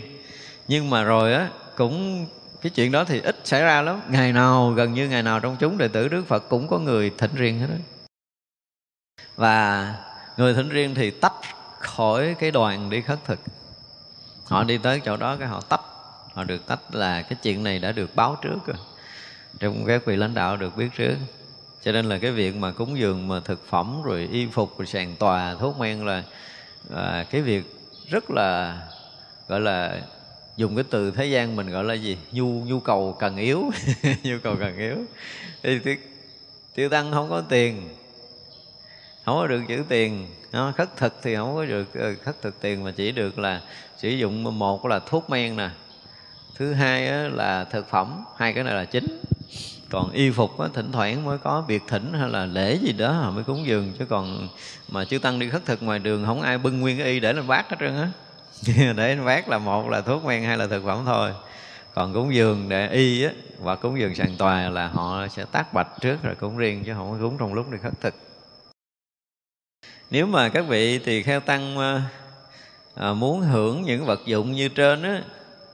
Nhưng 0.69 0.91
mà 0.91 1.03
rồi 1.03 1.35
á, 1.35 1.49
cũng 1.77 2.27
cái 2.63 2.71
chuyện 2.71 2.93
đó 2.93 3.05
thì 3.05 3.21
ít 3.21 3.37
xảy 3.45 3.63
ra 3.63 3.83
lắm. 3.83 4.01
Ngày 4.09 4.33
nào 4.33 4.71
gần 4.71 4.95
như 4.95 5.09
ngày 5.09 5.23
nào 5.23 5.41
trong 5.41 5.57
chúng 5.61 5.79
đệ 5.79 5.89
tử 5.89 6.09
đức 6.09 6.27
phật 6.27 6.49
cũng 6.49 6.69
có 6.69 6.79
người 6.79 7.11
thỉnh 7.19 7.31
riêng 7.35 7.61
hết 7.61 7.67
đó 7.67 7.77
và 9.37 9.95
người 10.37 10.55
thỉnh 10.55 10.69
riêng 10.69 10.95
thì 10.95 11.11
tách 11.11 11.33
khỏi 11.79 12.37
cái 12.39 12.51
đoàn 12.51 12.91
đi 12.91 13.01
khất 13.01 13.25
thực. 13.25 13.41
Họ 14.45 14.65
đi 14.65 14.79
tới 14.79 15.01
chỗ 15.05 15.17
đó 15.17 15.37
cái 15.37 15.49
họ 15.49 15.61
tách. 15.61 15.81
Họ 16.35 16.45
được 16.45 16.67
tách 16.67 16.95
là 16.95 17.23
cái 17.23 17.39
chuyện 17.43 17.65
này 17.65 17.79
đã 17.79 17.93
được 17.93 18.17
báo 18.17 18.39
trước 18.43 18.59
rồi. 18.67 18.77
Trong 19.59 19.85
các 19.87 20.05
vị 20.05 20.17
lãnh 20.17 20.35
đạo 20.35 20.57
được 20.57 20.77
biết 20.77 20.89
trước. 20.97 21.17
Cho 21.83 21.93
nên 21.93 22.07
là 22.09 22.19
cái 22.19 22.31
việc 22.31 22.57
mà 22.57 22.71
cúng 22.71 22.99
dường 22.99 23.29
mà 23.29 23.41
thực 23.41 23.69
phẩm 23.69 24.03
rồi 24.03 24.29
y 24.33 24.47
phục 24.47 24.79
rồi 24.79 24.87
sàn 24.87 25.17
tòa 25.17 25.55
thuốc 25.55 25.79
men 25.79 26.07
là 26.07 26.23
à, 26.95 27.25
cái 27.31 27.43
việc 27.43 27.65
rất 28.09 28.31
là 28.31 28.79
gọi 29.49 29.61
là 29.61 30.01
dùng 30.57 30.77
cái 30.77 30.85
từ 30.91 31.11
thế 31.11 31.27
gian 31.27 31.57
mình 31.57 31.71
gọi 31.71 31.85
là 31.85 31.95
gì? 31.95 32.19
Nhu 32.33 32.47
nhu 32.47 32.81
cầu 32.81 33.17
cần 33.19 33.37
yếu. 33.37 33.71
Nhu 34.23 34.37
cầu 34.43 34.57
cần 34.61 34.79
yếu. 34.79 34.97
Thì 35.63 35.97
tiêu 36.75 36.89
tăng 36.89 37.13
không 37.13 37.31
có 37.31 37.41
tiền. 37.41 37.89
Không 39.25 39.37
có 39.37 39.47
được 39.47 39.63
giữ 39.69 39.83
tiền. 39.89 40.27
Nó 40.53 40.73
khất 40.77 40.97
thực 40.97 41.15
thì 41.23 41.37
không 41.37 41.55
có 41.55 41.65
được 41.65 41.95
ờ, 41.95 42.15
khất 42.23 42.43
thực 42.43 42.61
tiền 42.61 42.85
mà 42.85 42.91
chỉ 42.91 43.13
được 43.13 43.39
là 43.39 43.61
sử 43.97 44.09
dụng 44.09 44.59
một 44.59 44.87
là 44.87 44.99
thuốc 44.99 45.31
men 45.31 45.57
nè. 45.57 45.71
Thứ 46.55 46.73
hai 46.73 47.31
là 47.31 47.65
thực 47.65 47.91
phẩm 47.91 48.25
hai 48.37 48.53
cái 48.53 48.65
này 48.65 48.75
là 48.75 48.85
chính. 48.85 49.21
Còn 49.91 50.11
y 50.11 50.31
phục 50.31 50.61
á, 50.61 50.69
thỉnh 50.75 50.93
thoảng 50.93 51.25
mới 51.25 51.39
có 51.39 51.65
việc 51.69 51.83
thỉnh 51.89 52.13
hay 52.13 52.29
là 52.29 52.47
lễ 52.47 52.79
gì 52.83 52.93
đó 52.93 53.31
mới 53.35 53.45
cúng 53.45 53.67
dường. 53.67 53.93
Chứ 53.99 54.05
còn 54.05 54.49
mà 54.89 55.05
chư 55.05 55.19
tăng 55.19 55.39
đi 55.39 55.49
khất 55.49 55.65
thực 55.65 55.83
ngoài 55.83 55.99
đường 55.99 56.25
không 56.27 56.43
ai 56.43 56.59
bưng 56.59 56.81
nguyên 56.81 56.99
cái 56.99 57.07
y 57.07 57.21
để 57.21 57.33
lên 57.33 57.47
bát 57.47 57.71
hết 57.71 57.77
trơn 57.81 57.97
á. 57.97 58.09
để 58.97 59.15
lên 59.17 59.43
là 59.49 59.59
một 59.59 59.89
là 59.89 60.01
thuốc 60.01 60.25
men 60.25 60.43
hay 60.43 60.57
là 60.57 60.67
thực 60.67 60.85
phẩm 60.85 61.03
thôi. 61.07 61.33
Còn 61.95 62.15
cúng 62.15 62.35
dường 62.35 62.69
để 62.69 62.89
y 62.89 63.25
á 63.25 63.31
và 63.59 63.77
cúng 63.77 64.01
dường 64.01 64.15
sàn 64.15 64.37
tòa 64.37 64.69
là 64.69 64.89
họ 64.89 65.29
sẽ 65.29 65.45
tác 65.53 65.73
bạch 65.73 65.89
trước 66.01 66.23
rồi 66.23 66.35
cúng 66.35 66.57
riêng 66.57 66.85
chứ 66.85 66.93
không 66.95 67.11
có 67.11 67.19
cúng 67.21 67.37
trong 67.39 67.55
lúc 67.55 67.71
đi 67.71 67.79
khất 67.83 68.01
thực. 68.01 68.15
Nếu 70.11 70.27
mà 70.27 70.49
các 70.49 70.65
vị 70.69 70.99
tỳ 70.99 71.23
kheo 71.23 71.41
tăng 71.41 71.79
à, 72.95 73.13
muốn 73.13 73.41
hưởng 73.41 73.83
những 73.83 74.07
vật 74.07 74.21
dụng 74.27 74.53
như 74.53 74.69
trên 74.69 75.03
á 75.03 75.23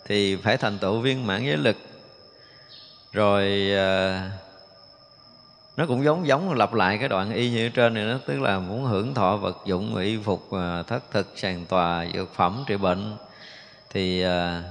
thì 0.07 0.37
phải 0.37 0.57
thành 0.57 0.79
tựu 0.79 1.01
viên 1.01 1.27
mãn 1.27 1.45
giới 1.45 1.57
lực. 1.57 1.77
Rồi 3.13 3.73
à, 3.77 4.31
nó 5.79 5.87
cũng 5.87 6.05
giống 6.05 6.27
giống 6.27 6.53
lặp 6.53 6.75
lại 6.75 6.99
cái 6.99 7.09
đoạn 7.09 7.33
y 7.33 7.51
như 7.51 7.69
trên 7.69 7.95
này 7.95 8.05
nó 8.05 8.19
tức 8.27 8.41
là 8.41 8.59
muốn 8.59 8.85
hưởng 8.85 9.15
thọ 9.15 9.37
vật 9.37 9.59
dụng 9.65 9.97
y 9.97 10.19
phục 10.25 10.53
à, 10.53 10.83
thất 10.83 11.11
thực 11.11 11.27
sàn 11.37 11.67
tòa 11.67 12.07
dược 12.15 12.35
phẩm 12.35 12.65
trị 12.67 12.77
bệnh. 12.77 13.17
Thì 13.91 14.23
à, 14.23 14.63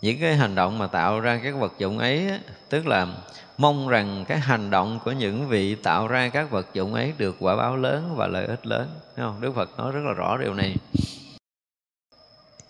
những 0.00 0.20
cái 0.20 0.36
hành 0.36 0.54
động 0.54 0.78
mà 0.78 0.86
tạo 0.86 1.20
ra 1.20 1.40
các 1.44 1.54
vật 1.54 1.72
dụng 1.78 1.98
ấy 1.98 2.30
tức 2.68 2.86
là 2.86 3.06
mong 3.58 3.88
rằng 3.88 4.24
cái 4.28 4.38
hành 4.38 4.70
động 4.70 4.98
của 5.04 5.12
những 5.12 5.48
vị 5.48 5.74
tạo 5.74 6.08
ra 6.08 6.28
các 6.28 6.50
vật 6.50 6.66
dụng 6.74 6.94
ấy 6.94 7.12
được 7.18 7.36
quả 7.40 7.56
báo 7.56 7.76
lớn 7.76 8.14
và 8.16 8.26
lợi 8.26 8.46
ích 8.46 8.66
lớn. 8.66 8.88
Thấy 9.16 9.26
không? 9.26 9.40
Đức 9.40 9.52
phật 9.54 9.78
nói 9.78 9.92
rất 9.92 10.00
là 10.04 10.12
rõ 10.12 10.36
điều 10.36 10.54
này. 10.54 10.76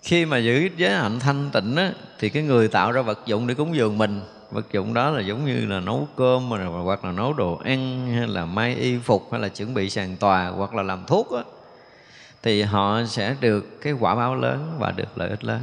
Khi 0.03 0.24
mà 0.24 0.38
giữ 0.38 0.68
giới 0.76 0.90
hạnh 0.90 1.20
thanh 1.20 1.51
tịnh 1.53 1.76
á, 1.76 1.92
thì 2.18 2.28
cái 2.28 2.42
người 2.42 2.68
tạo 2.68 2.92
ra 2.92 3.03
vật 3.03 3.18
dụng 3.26 3.46
để 3.46 3.55
cúng 3.55 3.76
dường 3.76 3.98
mình 3.98 4.20
vật 4.51 4.72
dụng 4.72 4.94
đó 4.94 5.11
là 5.11 5.20
giống 5.20 5.46
như 5.46 5.66
là 5.66 5.80
nấu 5.80 6.09
cơm 6.16 6.48
mà 6.48 6.64
hoặc 6.64 7.05
là 7.05 7.12
nấu 7.12 7.32
đồ 7.32 7.61
ăn 7.64 8.07
hay 8.16 8.26
là 8.26 8.44
may 8.44 8.74
y 8.74 8.98
phục 8.98 9.28
hay 9.32 9.40
là 9.40 9.48
chuẩn 9.48 9.74
bị 9.74 9.90
sàn 9.90 10.16
tòa 10.16 10.48
hoặc 10.48 10.74
là 10.74 10.82
làm 10.82 11.05
thuốc 11.07 11.32
đó, 11.32 11.44
thì 12.42 12.62
họ 12.62 13.05
sẽ 13.05 13.36
được 13.40 13.80
cái 13.82 13.92
quả 13.92 14.14
báo 14.14 14.34
lớn 14.34 14.76
và 14.78 14.90
được 14.90 15.18
lợi 15.18 15.28
ích 15.30 15.44
lớn. 15.44 15.61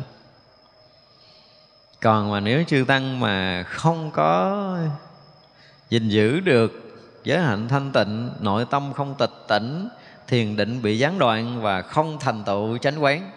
Còn 2.02 2.32
mà 2.32 2.40
nếu 2.40 2.64
chư 2.64 2.86
tăng 2.88 3.20
mà 3.20 3.64
không 3.64 4.12
có 4.12 4.78
gìn 5.90 6.10
giữ 6.10 6.40
được 6.40 7.00
giới 7.24 7.40
hạnh 7.40 7.68
thanh 7.68 7.92
tịnh 7.92 8.30
nội 8.40 8.66
tâm 8.72 8.94
không 8.94 9.16
tịch 9.18 9.34
tỉnh 9.48 9.90
thiền 10.28 10.56
định 10.56 10.82
bị 10.82 11.00
gián 11.00 11.20
đoạn 11.20 11.62
và 11.62 11.82
không 11.82 12.20
thành 12.20 12.44
tựu 12.44 12.78
chánh 12.78 13.04
quán 13.04 13.32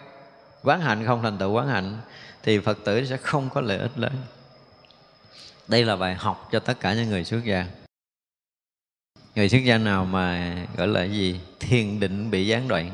quán 0.63 0.81
hạnh 0.81 1.05
không 1.05 1.21
thành 1.21 1.37
tựu 1.37 1.51
quán 1.51 1.67
hạnh 1.67 1.97
thì 2.43 2.59
phật 2.59 2.77
tử 2.85 3.05
sẽ 3.05 3.17
không 3.17 3.49
có 3.49 3.61
lợi 3.61 3.77
ích 3.77 3.91
lớn 3.95 4.11
đây 5.71 5.85
là 5.85 5.95
bài 5.95 6.15
học 6.15 6.49
cho 6.51 6.59
tất 6.59 6.79
cả 6.79 6.93
những 6.93 7.09
người 7.09 7.25
xuất 7.25 7.43
gia. 7.43 7.65
Người 9.35 9.49
xuất 9.49 9.59
gia 9.65 9.77
nào 9.77 10.05
mà 10.05 10.55
gọi 10.77 10.87
là 10.87 11.03
gì 11.03 11.39
thiền 11.59 11.99
định 11.99 12.31
bị 12.31 12.47
gián 12.47 12.67
đoạn. 12.67 12.91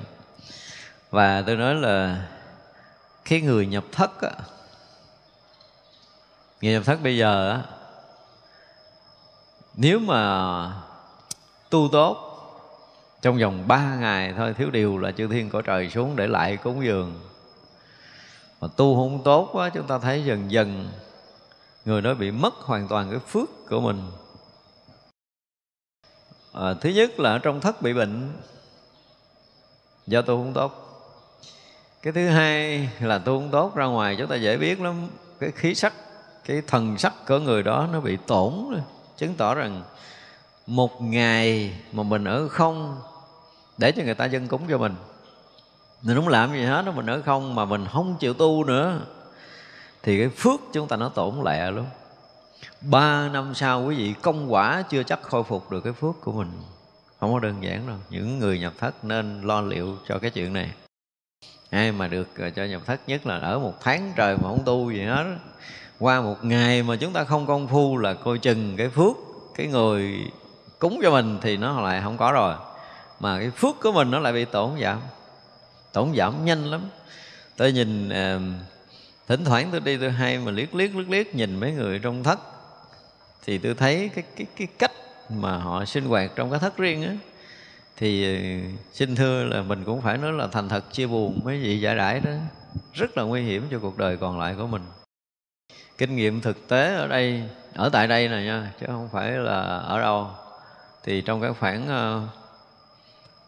Và 1.10 1.44
tôi 1.48 1.56
nói 1.56 1.76
là 1.76 2.28
cái 3.26 3.42
người 3.42 3.68
nhập 3.68 3.84
thất 3.92 4.22
á, 4.22 4.32
người 6.62 6.74
nhập 6.74 6.84
thất 6.86 7.04
bây 7.04 7.18
giờ 7.18 7.52
á, 7.52 7.62
nếu 9.76 10.00
mà 10.00 10.72
tu 11.70 11.90
tốt 11.92 12.18
trong 13.22 13.38
vòng 13.38 13.68
ba 13.68 13.96
ngày 13.96 14.34
thôi 14.38 14.54
thiếu 14.58 14.70
điều 14.70 14.98
là 14.98 15.12
chư 15.12 15.28
thiên 15.28 15.50
cõi 15.50 15.62
trời 15.66 15.90
xuống 15.90 16.16
để 16.16 16.28
lại 16.28 16.58
cúng 16.58 16.86
dường. 16.86 17.22
Mà 18.62 18.68
tu 18.78 18.96
không 18.96 19.24
tốt 19.24 19.50
quá 19.52 19.70
chúng 19.70 19.88
ta 19.88 20.00
thấy 20.00 20.26
dần 20.26 20.52
dần 20.52 20.90
người 21.88 22.02
đó 22.02 22.14
bị 22.14 22.32
mất 22.32 22.54
hoàn 22.54 22.88
toàn 22.88 23.10
cái 23.10 23.20
phước 23.20 23.50
của 23.70 23.82
mình. 23.82 24.12
À, 26.54 26.74
thứ 26.82 26.90
nhất 26.90 27.20
là 27.20 27.32
ở 27.32 27.40
trong 27.40 27.62
thất 27.62 27.82
bị 27.82 27.94
bệnh. 27.94 28.34
Do 30.08 30.22
tu 30.22 30.44
không 30.44 30.54
tốt. 30.54 30.74
Cái 32.02 32.14
thứ 32.14 32.28
hai 32.28 32.90
là 33.00 33.18
tu 33.18 33.40
không 33.40 33.50
tốt 33.52 33.76
ra 33.76 33.86
ngoài 33.86 34.16
chúng 34.20 34.28
ta 34.28 34.36
dễ 34.36 34.58
biết 34.58 34.82
lắm. 34.82 35.08
Cái 35.40 35.52
khí 35.52 35.76
sắc 35.76 35.94
cái 36.46 36.62
thần 36.68 36.98
sắc 36.98 37.14
của 37.28 37.40
người 37.40 37.64
đó 37.64 37.88
nó 37.92 38.00
bị 38.00 38.18
tổn 38.28 38.54
chứng 39.18 39.36
tỏ 39.36 39.54
rằng 39.54 39.84
một 40.66 41.02
ngày 41.02 41.80
mà 41.92 42.04
mình 42.04 42.24
ở 42.24 42.48
không 42.48 43.02
để 43.78 43.92
cho 43.92 44.04
người 44.04 44.16
ta 44.16 44.26
dân 44.26 44.48
cúng 44.48 44.62
cho 44.70 44.78
mình. 44.78 44.96
Mình 46.02 46.16
không 46.16 46.28
làm 46.28 46.54
gì 46.54 46.64
hết 46.64 46.86
mình 46.96 47.06
ở 47.06 47.22
không 47.26 47.56
mà 47.56 47.66
mình 47.66 47.86
không 47.92 48.18
chịu 48.20 48.34
tu 48.34 48.64
nữa 48.64 49.02
thì 50.04 50.18
cái 50.20 50.30
phước 50.30 50.60
chúng 50.74 50.88
ta 50.88 50.96
nó 50.96 51.10
tổn 51.10 51.36
lẹ 51.46 51.72
luôn 51.72 51.86
ba 52.82 53.30
năm 53.30 53.56
sau 53.56 53.84
quý 53.84 53.96
vị 53.96 54.14
công 54.22 54.54
quả 54.54 54.84
chưa 54.90 55.04
chắc 55.04 55.22
khôi 55.22 55.44
phục 55.44 55.72
được 55.72 55.82
cái 55.82 55.94
phước 55.94 56.22
của 56.22 56.32
mình. 56.32 56.52
Không 57.20 57.34
có 57.34 57.40
đơn 57.40 57.64
giản 57.64 57.88
đâu. 57.88 57.98
Những 58.10 58.40
người 58.40 58.60
nhập 58.60 58.74
thất 58.78 59.06
nên 59.06 59.42
lo 59.42 59.62
liệu 59.62 59.98
cho 60.08 60.20
cái 60.20 60.32
chuyện 60.32 60.54
này. 60.54 60.72
Ai 61.70 61.92
mà 61.92 62.08
được 62.08 62.28
ờ, 62.38 62.50
cho 62.50 62.64
nhập 62.64 62.82
thất 62.86 63.02
nhất 63.08 63.28
là 63.28 63.38
ở 63.38 63.60
một 63.60 63.74
tháng 63.82 64.14
trời 64.16 64.38
mà 64.38 64.44
không 64.44 64.64
tu 64.66 64.92
gì 64.92 65.02
hết 65.02 65.26
qua 66.00 66.22
một 66.22 66.46
ngày 66.46 66.84
mà 66.84 66.96
chúng 66.96 67.14
ta 67.14 67.24
không 67.24 67.48
công 67.48 67.68
phu 67.68 67.98
là 67.98 68.14
coi 68.14 68.38
chừng 68.38 68.78
cái 68.78 68.90
phước, 68.90 69.16
cái 69.56 69.68
người 69.68 70.32
cúng 70.80 71.00
cho 71.04 71.12
mình 71.12 71.38
thì 71.42 71.58
nó 71.58 71.82
lại 71.82 72.02
không 72.04 72.18
có 72.18 72.32
rồi. 72.32 72.56
Mà 73.20 73.40
cái 73.40 73.52
phước 73.52 73.76
của 73.82 73.92
mình 73.92 74.12
nó 74.12 74.20
lại 74.20 74.34
bị 74.34 74.46
tổn 74.46 74.72
giảm. 74.82 75.00
Tổn 75.94 76.14
giảm 76.16 76.46
nhanh 76.46 76.66
lắm. 76.66 76.82
Tôi 77.58 77.72
nhìn 77.72 78.10
ờ, 78.10 78.40
thỉnh 79.28 79.46
thoảng 79.46 79.70
tôi 79.72 79.80
đi 79.80 79.98
tôi 79.98 80.12
hay 80.12 80.40
mà 80.40 80.52
liếc 80.52 80.76
liếc 80.76 80.96
liếc 80.96 81.10
liếc 81.10 81.36
nhìn 81.36 81.60
mấy 81.60 81.72
người 81.72 82.00
trong 82.00 82.24
thất. 82.24 82.40
Thì 83.46 83.58
tôi 83.58 83.74
thấy 83.74 84.10
cái 84.16 84.24
cái 84.36 84.48
cái 84.58 84.68
cách 84.80 84.92
mà 85.30 85.58
họ 85.58 85.86
sinh 85.86 86.06
hoạt 86.06 86.32
trong 86.36 86.52
cái 86.52 86.60
thất 86.60 86.78
riêng 86.78 87.04
á 87.04 87.14
thì 87.98 88.26
ờ, 88.26 88.32
xin 88.94 89.16
thưa 89.16 89.44
là 89.44 89.62
mình 89.62 89.84
cũng 89.84 90.02
phải 90.02 90.18
nói 90.18 90.34
là 90.34 90.48
thành 90.48 90.70
thật 90.70 90.84
chia 90.92 91.08
buồn 91.08 91.40
mấy 91.44 91.60
vị 91.60 91.80
giải 91.80 91.96
đãi 91.96 92.20
đó. 92.20 92.32
Rất 92.94 93.18
là 93.18 93.24
nguy 93.24 93.42
hiểm 93.42 93.68
cho 93.72 93.80
cuộc 93.80 93.98
đời 93.98 94.18
còn 94.18 94.40
lại 94.40 94.56
của 94.58 94.68
mình. 94.68 94.82
Kinh 95.98 96.16
nghiệm 96.16 96.42
thực 96.42 96.68
tế 96.68 96.96
ở 96.96 97.08
đây 97.08 97.44
ở 97.74 97.90
tại 97.90 98.08
đây 98.08 98.28
này 98.28 98.46
nha 98.46 98.72
chứ 98.80 98.86
không 98.88 99.10
phải 99.12 99.32
là 99.32 99.62
ở 99.78 100.02
đâu. 100.02 100.28
Thì 101.04 101.22
trong 101.22 101.42
cái 101.42 101.52
khoảng 101.60 101.88
ờ, 101.88 102.18
uh, 102.18 102.24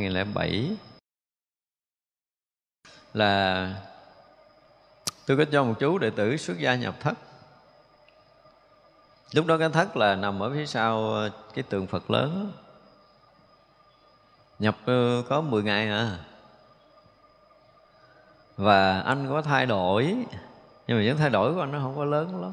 2007 0.00 0.76
là 3.14 3.70
tôi 5.26 5.36
có 5.36 5.44
cho 5.52 5.64
một 5.64 5.74
chú 5.80 5.98
đệ 5.98 6.10
tử 6.10 6.36
xuất 6.36 6.58
gia 6.58 6.74
nhập 6.74 6.94
thất. 7.00 7.14
Lúc 9.32 9.46
đó 9.46 9.58
cái 9.58 9.68
thất 9.68 9.96
là 9.96 10.14
nằm 10.14 10.42
ở 10.42 10.50
phía 10.50 10.66
sau 10.66 11.14
ờ, 11.14 11.30
cái 11.54 11.62
tượng 11.62 11.86
Phật 11.86 12.10
lớn. 12.10 12.52
Nhập 14.58 14.76
ờ, 14.84 15.22
có 15.28 15.40
10 15.40 15.62
ngày 15.62 15.88
à. 15.88 16.18
Và 18.56 19.00
anh 19.00 19.28
có 19.28 19.42
thay 19.42 19.66
đổi, 19.66 20.16
nhưng 20.86 20.98
mà 20.98 21.04
những 21.04 21.16
thay 21.16 21.30
đổi 21.30 21.54
của 21.54 21.60
anh 21.60 21.72
nó 21.72 21.78
không 21.78 21.96
có 21.96 22.04
lớn 22.04 22.40
lắm. 22.42 22.52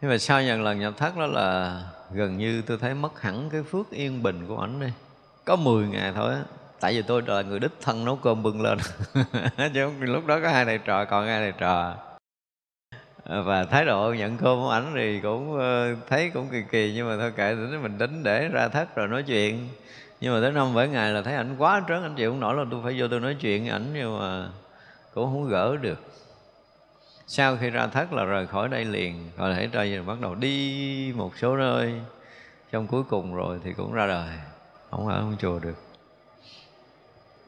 Nhưng 0.00 0.10
mà 0.10 0.18
sau 0.18 0.42
nhận 0.42 0.62
lần 0.62 0.80
nhập 0.80 0.94
thất 0.96 1.16
đó 1.16 1.26
là 1.26 1.82
gần 2.14 2.38
như 2.38 2.62
tôi 2.62 2.78
thấy 2.78 2.94
mất 2.94 3.20
hẳn 3.20 3.48
cái 3.52 3.62
phước 3.62 3.90
yên 3.90 4.22
bình 4.22 4.46
của 4.48 4.60
ảnh 4.60 4.80
đi 4.80 4.86
có 5.44 5.56
10 5.56 5.86
ngày 5.86 6.12
thôi 6.14 6.34
á. 6.34 6.42
Tại 6.80 6.94
vì 6.94 7.02
tôi 7.02 7.22
là 7.26 7.42
người 7.42 7.60
đích 7.60 7.72
thân 7.80 8.04
nấu 8.04 8.16
cơm 8.16 8.42
bưng 8.42 8.62
lên. 8.62 8.78
Chứ 9.74 9.90
lúc 10.00 10.26
đó 10.26 10.40
có 10.42 10.48
hai 10.48 10.64
thầy 10.64 10.78
trò, 10.78 11.04
còn 11.04 11.26
hai 11.26 11.40
thầy 11.40 11.52
trò. 11.58 11.94
Và 13.24 13.64
thái 13.64 13.84
độ 13.84 14.14
nhận 14.18 14.36
cơm 14.36 14.58
của 14.58 14.70
ảnh 14.70 14.92
thì 14.94 15.20
cũng 15.20 15.58
ờ, 15.58 15.94
thấy 16.08 16.30
cũng 16.34 16.48
kỳ 16.52 16.62
kỳ, 16.70 16.92
nhưng 16.96 17.08
mà 17.08 17.16
thôi 17.16 17.32
kệ 17.36 17.54
mình 17.54 17.98
đánh 17.98 18.22
để 18.22 18.48
ra 18.48 18.68
thất 18.68 18.96
rồi 18.96 19.08
nói 19.08 19.22
chuyện. 19.22 19.68
Nhưng 20.20 20.34
mà 20.34 20.40
tới 20.40 20.52
năm 20.52 20.74
bảy 20.74 20.88
ngày 20.88 21.12
là 21.12 21.22
thấy 21.22 21.34
ảnh 21.34 21.54
quá 21.58 21.82
trớn 21.88 22.02
anh 22.02 22.14
chịu 22.14 22.30
không 22.30 22.40
nổi 22.40 22.54
là 22.54 22.64
tôi 22.70 22.80
phải 22.84 23.00
vô 23.00 23.08
tôi 23.08 23.20
nói 23.20 23.36
chuyện 23.40 23.68
ảnh, 23.68 23.86
nhưng 23.94 24.18
mà 24.18 24.48
cũng 25.14 25.24
không 25.24 25.48
gỡ 25.48 25.76
được 25.76 25.98
sau 27.34 27.56
khi 27.56 27.70
ra 27.70 27.86
thất 27.86 28.12
là 28.12 28.24
rời 28.24 28.46
khỏi 28.46 28.68
đây 28.68 28.84
liền. 28.84 29.30
Rồi 29.36 29.54
thể 29.54 29.66
ra 29.66 30.02
bắt 30.06 30.20
đầu 30.20 30.34
đi 30.34 31.12
một 31.16 31.38
số 31.38 31.56
nơi. 31.56 32.00
Trong 32.70 32.86
cuối 32.86 33.02
cùng 33.02 33.34
rồi 33.34 33.60
thì 33.64 33.72
cũng 33.72 33.92
ra 33.92 34.06
đời. 34.06 34.28
Không 34.90 35.08
ở 35.08 35.18
trong 35.18 35.36
chùa 35.38 35.58
được. 35.58 35.76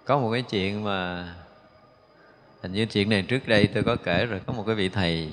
Có 0.04 0.18
một 0.18 0.30
cái 0.32 0.42
chuyện 0.42 0.84
mà 0.84 1.28
hình 2.62 2.72
như 2.72 2.86
chuyện 2.86 3.10
này 3.10 3.22
trước 3.22 3.48
đây 3.48 3.68
tôi 3.74 3.82
có 3.82 3.96
kể 4.04 4.26
rồi. 4.26 4.40
Có 4.46 4.52
một 4.52 4.64
cái 4.66 4.74
vị 4.74 4.88
thầy. 4.88 5.32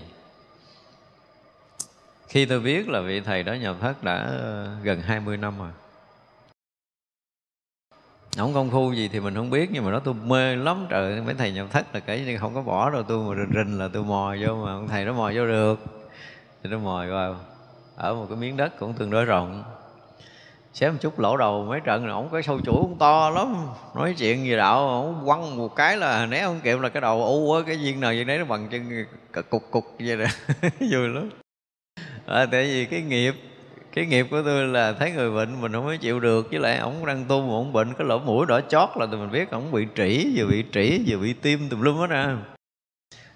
Khi 2.27 2.45
tôi 2.45 2.59
biết 2.59 2.89
là 2.89 3.01
vị 3.01 3.19
thầy 3.21 3.43
đó 3.43 3.53
nhập 3.53 3.75
thất 3.81 4.03
đã 4.03 4.31
gần 4.83 5.01
20 5.01 5.37
năm 5.37 5.59
rồi 5.59 5.71
không 8.37 8.53
công 8.53 8.69
phu 8.69 8.93
gì 8.93 9.07
thì 9.07 9.19
mình 9.19 9.35
không 9.35 9.49
biết 9.49 9.69
nhưng 9.71 9.85
mà 9.85 9.91
nó 9.91 9.99
tôi 9.99 10.13
mê 10.13 10.55
lắm 10.55 10.85
trời 10.89 11.21
mấy 11.21 11.33
thầy 11.33 11.51
nhập 11.51 11.67
thất 11.71 11.95
là 11.95 11.99
kể 11.99 12.23
như 12.25 12.37
không 12.37 12.53
có 12.53 12.61
bỏ 12.61 12.89
rồi 12.89 13.03
tôi 13.07 13.23
mà 13.23 13.41
rình 13.41 13.65
rình 13.65 13.79
là 13.79 13.87
tôi 13.93 14.03
mò 14.03 14.35
vô 14.41 14.55
mà 14.55 14.71
ông 14.71 14.87
thầy 14.87 15.05
nó 15.05 15.13
mò 15.13 15.31
vô 15.35 15.45
được. 15.45 15.79
Thì 16.63 16.69
nó 16.69 16.77
mò 16.77 17.05
vào 17.09 17.35
ở 17.95 18.13
một 18.13 18.25
cái 18.29 18.37
miếng 18.37 18.57
đất 18.57 18.79
cũng 18.79 18.93
tương 18.93 19.09
đối 19.09 19.25
rộng. 19.25 19.63
Xém 20.73 20.91
một 20.93 20.97
chút 21.01 21.19
lỗ 21.19 21.37
đầu 21.37 21.65
mấy 21.69 21.79
trận 21.79 22.07
là 22.07 22.13
ổng 22.13 22.29
cái 22.31 22.43
sâu 22.43 22.59
chuỗi 22.65 22.81
cũng 22.81 22.97
to 22.99 23.29
lắm 23.29 23.67
nói 23.95 24.15
chuyện 24.17 24.45
gì 24.45 24.55
đạo 24.55 24.87
ổng 24.87 25.21
quăng 25.25 25.57
một 25.57 25.75
cái 25.75 25.97
là 25.97 26.25
né 26.25 26.43
không 26.43 26.59
kịp 26.63 26.79
là 26.79 26.89
cái 26.89 27.01
đầu 27.01 27.25
u 27.25 27.53
á 27.53 27.61
cái 27.67 27.77
viên 27.77 27.99
nào 27.99 28.11
vậy 28.15 28.23
đấy 28.23 28.37
nó 28.37 28.45
bằng 28.45 28.67
chân 28.71 29.05
cục 29.49 29.71
cục 29.71 29.85
vậy 29.99 30.17
nè 30.17 30.27
vui 30.91 31.07
lắm. 31.07 31.29
À, 32.25 32.45
tại 32.51 32.63
vì 32.63 32.85
cái 32.85 33.01
nghiệp 33.01 33.35
cái 33.93 34.05
nghiệp 34.05 34.27
của 34.31 34.41
tôi 34.45 34.67
là 34.67 34.93
thấy 34.93 35.11
người 35.11 35.31
bệnh 35.31 35.61
mình 35.61 35.73
không 35.73 35.85
có 35.85 35.95
chịu 35.95 36.19
được 36.19 36.47
với 36.51 36.59
lại 36.59 36.77
ổng 36.77 37.05
đang 37.05 37.25
tu 37.27 37.41
mà 37.41 37.53
ổng 37.53 37.73
bệnh 37.73 37.93
cái 37.93 38.07
lỗ 38.07 38.19
mũi 38.19 38.45
đỏ 38.45 38.61
chót 38.61 38.89
là 38.95 39.05
tụi 39.05 39.19
mình 39.19 39.31
biết 39.31 39.51
ổng 39.51 39.71
bị 39.71 39.87
trĩ 39.95 40.33
vừa 40.35 40.45
bị 40.45 40.65
trĩ 40.71 41.03
vừa 41.07 41.17
bị 41.17 41.33
tim 41.33 41.69
tùm 41.69 41.81
lum 41.81 41.97
hết 41.97 42.07
nè 42.09 42.25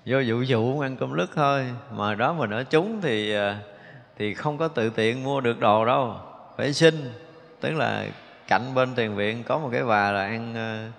do 0.05 0.21
vụ 0.27 0.43
vụ 0.47 0.79
ăn 0.79 0.97
cơm 0.97 1.13
lứt 1.13 1.29
thôi 1.35 1.65
mà 1.91 2.15
đó 2.15 2.33
mình 2.33 2.49
ở 2.49 2.63
chúng 2.63 3.01
thì 3.01 3.35
à, 3.35 3.59
thì 4.17 4.33
không 4.33 4.57
có 4.57 4.67
tự 4.67 4.89
tiện 4.89 5.23
mua 5.23 5.41
được 5.41 5.59
đồ 5.59 5.85
đâu 5.85 6.15
phải 6.57 6.73
xin. 6.73 7.11
Tức 7.61 7.71
là 7.71 8.05
cạnh 8.47 8.73
bên 8.75 8.89
tiền 8.95 9.15
viện 9.15 9.43
có 9.43 9.57
một 9.59 9.69
cái 9.71 9.83
bà 9.83 10.11
là 10.11 10.21
ăn 10.21 10.55
à, 10.55 10.91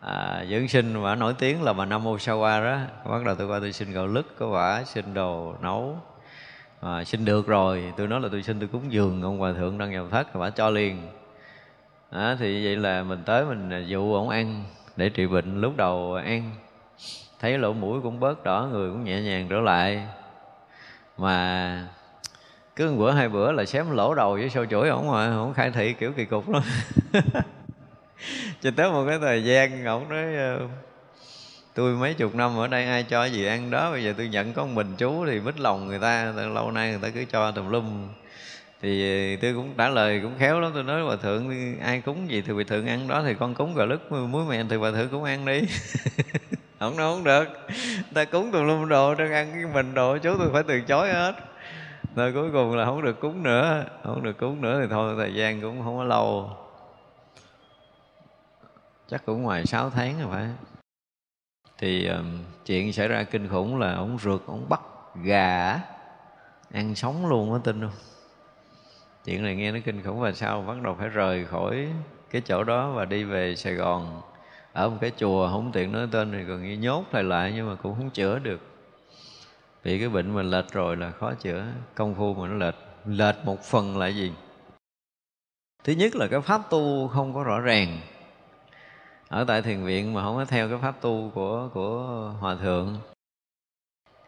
à 0.00 0.44
dưỡng 0.50 0.68
sinh 0.68 1.02
và 1.02 1.14
nổi 1.14 1.34
tiếng 1.38 1.62
là 1.62 1.72
bà 1.72 1.84
Nam 1.84 2.04
Osawa 2.04 2.64
đó. 2.64 2.78
Bắt 3.10 3.24
đầu 3.24 3.34
tôi 3.34 3.46
qua 3.46 3.58
tôi 3.60 3.72
xin 3.72 3.92
gạo 3.92 4.06
lứt 4.06 4.26
có 4.38 4.50
bà 4.50 4.84
xin 4.84 5.14
đồ 5.14 5.54
nấu 5.62 5.98
à, 6.80 7.04
xin 7.04 7.24
được 7.24 7.46
rồi. 7.46 7.92
Tôi 7.96 8.08
nói 8.08 8.20
là 8.20 8.28
tôi 8.32 8.42
xin 8.42 8.58
tôi 8.60 8.68
cúng 8.72 8.92
dường 8.92 9.22
ông 9.22 9.38
hòa 9.38 9.52
thượng 9.52 9.78
đang 9.78 9.90
nhập 9.90 10.06
thất 10.10 10.34
bà 10.34 10.50
cho 10.50 10.70
liền. 10.70 11.08
À, 12.10 12.36
thì 12.40 12.64
vậy 12.64 12.76
là 12.76 13.02
mình 13.02 13.22
tới 13.26 13.44
mình 13.44 13.86
dụ 13.86 14.14
ổng 14.14 14.28
ăn 14.28 14.64
để 14.96 15.08
trị 15.08 15.26
bệnh. 15.26 15.60
Lúc 15.60 15.76
đầu 15.76 16.14
ăn 16.14 16.50
thấy 17.40 17.58
lỗ 17.58 17.72
mũi 17.72 18.00
cũng 18.02 18.20
bớt 18.20 18.44
đỏ 18.44 18.68
người 18.72 18.90
cũng 18.90 19.04
nhẹ 19.04 19.20
nhàng 19.20 19.46
trở 19.50 19.60
lại. 19.60 20.06
Mà 21.18 21.88
cứ 22.76 22.90
một 22.90 22.96
bữa 22.98 23.10
hai 23.10 23.28
bữa 23.28 23.52
là 23.52 23.64
xém 23.64 23.90
lỗ 23.90 24.14
đầu 24.14 24.32
với 24.32 24.48
sâu 24.48 24.66
chuỗi 24.66 24.88
ổng 24.88 25.10
mà 25.10 25.36
ổng 25.36 25.54
khai 25.54 25.70
thị 25.70 25.92
kiểu 25.92 26.12
kỳ 26.12 26.24
cục 26.24 26.48
lắm. 26.48 26.62
Cho 28.60 28.70
tới 28.76 28.90
một 28.90 29.04
cái 29.08 29.18
thời 29.18 29.44
gian 29.44 29.84
ổng 29.84 30.08
nói 30.08 30.36
ờ, 30.36 30.68
tôi 31.78 31.94
mấy 31.94 32.14
chục 32.14 32.34
năm 32.34 32.58
ở 32.58 32.66
đây 32.66 32.84
ai 32.84 33.02
cho 33.02 33.24
gì 33.24 33.46
ăn 33.46 33.70
đó. 33.70 33.90
Bây 33.90 34.04
giờ 34.04 34.14
tôi 34.16 34.28
nhận 34.28 34.52
có 34.52 34.64
một 34.64 34.70
mình 34.74 34.94
chú 34.98 35.26
thì 35.26 35.40
mít 35.40 35.60
lòng 35.60 35.86
người 35.86 35.98
ta. 35.98 36.32
Lâu 36.54 36.70
nay 36.70 36.90
người 36.90 36.98
ta 37.02 37.08
cứ 37.08 37.24
cho 37.24 37.50
tùm 37.50 37.70
lum. 37.70 38.08
Thì 38.82 39.36
tôi 39.36 39.54
cũng 39.54 39.74
trả 39.78 39.88
lời 39.88 40.20
cũng 40.22 40.32
khéo 40.38 40.60
lắm. 40.60 40.70
Tôi 40.74 40.82
nói 40.82 41.06
bà 41.08 41.16
thượng, 41.16 41.50
ai 41.80 42.00
cúng 42.00 42.30
gì 42.30 42.42
thì 42.46 42.52
bà 42.52 42.62
thượng 42.68 42.86
ăn 42.86 43.08
đó 43.08 43.22
thì 43.26 43.34
con 43.34 43.54
cúng 43.54 43.74
gà 43.74 43.84
lứt 43.84 44.12
muối 44.12 44.44
mèn 44.44 44.68
thì 44.68 44.78
bà 44.78 44.90
thượng 44.90 45.08
cũng 45.08 45.24
ăn 45.24 45.44
đi. 45.44 45.60
Không 46.80 46.96
nói 46.96 47.14
không 47.14 47.24
được. 47.24 47.48
Ta 48.14 48.24
cúng 48.24 48.50
tùm 48.52 48.66
lum 48.66 48.88
đồ 48.88 49.14
cho 49.18 49.24
ăn 49.24 49.50
cái 49.52 49.64
mình 49.74 49.94
đồ 49.94 50.18
chú 50.18 50.34
tôi 50.38 50.48
phải 50.52 50.62
từ 50.62 50.80
chối 50.80 51.12
hết. 51.12 51.34
Rồi 52.16 52.32
cuối 52.32 52.50
cùng 52.52 52.76
là 52.76 52.84
không 52.84 53.02
được 53.02 53.20
cúng 53.20 53.42
nữa. 53.42 53.84
Không 54.04 54.22
được 54.22 54.38
cúng 54.38 54.60
nữa 54.60 54.80
thì 54.82 54.86
thôi, 54.90 55.14
thời 55.18 55.34
gian 55.34 55.60
cũng 55.60 55.82
không 55.84 55.96
có 55.96 56.04
lâu. 56.04 56.50
Chắc 59.08 59.26
cũng 59.26 59.42
ngoài 59.42 59.66
6 59.66 59.90
tháng 59.90 60.20
rồi 60.20 60.28
phải 60.32 60.46
thì 61.78 62.08
chuyện 62.66 62.92
xảy 62.92 63.08
ra 63.08 63.22
kinh 63.22 63.48
khủng 63.48 63.78
là 63.78 63.94
ông 63.94 64.18
rượt, 64.18 64.40
ông 64.46 64.68
bắt 64.68 64.80
gà 65.22 65.80
ăn 66.72 66.94
sống 66.94 67.26
luôn 67.26 67.50
có 67.50 67.58
tin 67.58 67.80
không? 67.80 67.90
Chuyện 69.24 69.42
này 69.42 69.56
nghe 69.56 69.72
nó 69.72 69.78
kinh 69.84 70.02
khủng 70.02 70.20
và 70.20 70.32
sau 70.32 70.62
bắt 70.62 70.82
đầu 70.82 70.96
phải 70.98 71.08
rời 71.08 71.44
khỏi 71.44 71.88
cái 72.30 72.42
chỗ 72.44 72.64
đó 72.64 72.90
và 72.90 73.04
đi 73.04 73.24
về 73.24 73.56
Sài 73.56 73.74
Gòn. 73.74 74.22
Ở 74.72 74.88
một 74.88 74.96
cái 75.00 75.12
chùa 75.16 75.48
không 75.48 75.72
tiện 75.72 75.92
nói 75.92 76.08
tên 76.12 76.32
thì 76.32 76.38
còn 76.48 76.62
như 76.62 76.76
nhốt 76.76 77.04
lại 77.12 77.22
lại 77.22 77.52
nhưng 77.56 77.68
mà 77.68 77.74
cũng 77.74 77.94
không 77.94 78.10
chữa 78.10 78.38
được. 78.38 78.60
Vì 79.82 79.98
cái 79.98 80.08
bệnh 80.08 80.34
mình 80.34 80.50
lệch 80.50 80.72
rồi 80.72 80.96
là 80.96 81.10
khó 81.10 81.34
chữa, 81.34 81.64
công 81.94 82.14
phu 82.14 82.34
mà 82.34 82.48
nó 82.48 82.54
lệch 82.54 82.74
lệch 83.06 83.36
một 83.44 83.62
phần 83.62 83.98
là 83.98 84.06
gì? 84.06 84.32
Thứ 85.84 85.92
nhất 85.92 86.16
là 86.16 86.26
cái 86.26 86.40
pháp 86.40 86.70
tu 86.70 87.08
không 87.08 87.34
có 87.34 87.44
rõ 87.44 87.60
ràng 87.60 88.00
ở 89.28 89.44
tại 89.44 89.62
thiền 89.62 89.84
viện 89.84 90.14
mà 90.14 90.22
không 90.22 90.36
có 90.36 90.44
theo 90.44 90.68
cái 90.68 90.78
pháp 90.82 91.00
tu 91.00 91.30
của 91.34 91.68
của 91.74 92.02
hòa 92.40 92.54
thượng. 92.54 92.96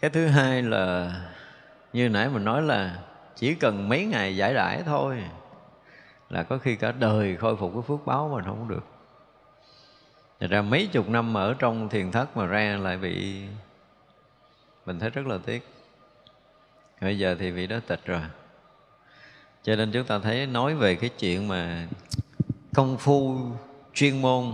Cái 0.00 0.10
thứ 0.10 0.26
hai 0.26 0.62
là, 0.62 1.14
như 1.92 2.08
nãy 2.08 2.28
mình 2.28 2.44
nói 2.44 2.62
là 2.62 2.98
chỉ 3.36 3.54
cần 3.54 3.88
mấy 3.88 4.04
ngày 4.04 4.36
giải 4.36 4.54
đãi 4.54 4.82
thôi 4.82 5.24
là 6.30 6.42
có 6.42 6.58
khi 6.58 6.76
cả 6.76 6.92
đời 6.92 7.36
khôi 7.36 7.56
phục 7.56 7.72
cái 7.74 7.82
phước 7.82 8.06
báo 8.06 8.30
mình 8.34 8.44
không 8.44 8.68
được. 8.68 8.84
Thật 10.40 10.46
ra 10.50 10.62
mấy 10.62 10.86
chục 10.86 11.08
năm 11.08 11.36
ở 11.36 11.54
trong 11.58 11.88
thiền 11.88 12.10
thất 12.10 12.36
mà 12.36 12.46
ra 12.46 12.78
lại 12.80 12.96
bị, 12.96 13.42
mình 14.86 14.98
thấy 14.98 15.10
rất 15.10 15.26
là 15.26 15.38
tiếc. 15.46 15.68
Bây 17.00 17.18
giờ 17.18 17.36
thì 17.38 17.50
vị 17.50 17.66
đó 17.66 17.76
tịch 17.86 18.00
rồi. 18.04 18.22
Cho 19.62 19.76
nên 19.76 19.92
chúng 19.92 20.04
ta 20.04 20.18
thấy 20.18 20.46
nói 20.46 20.74
về 20.74 20.94
cái 20.94 21.10
chuyện 21.18 21.48
mà 21.48 21.86
công 22.74 22.96
phu 22.96 23.38
chuyên 23.94 24.22
môn 24.22 24.52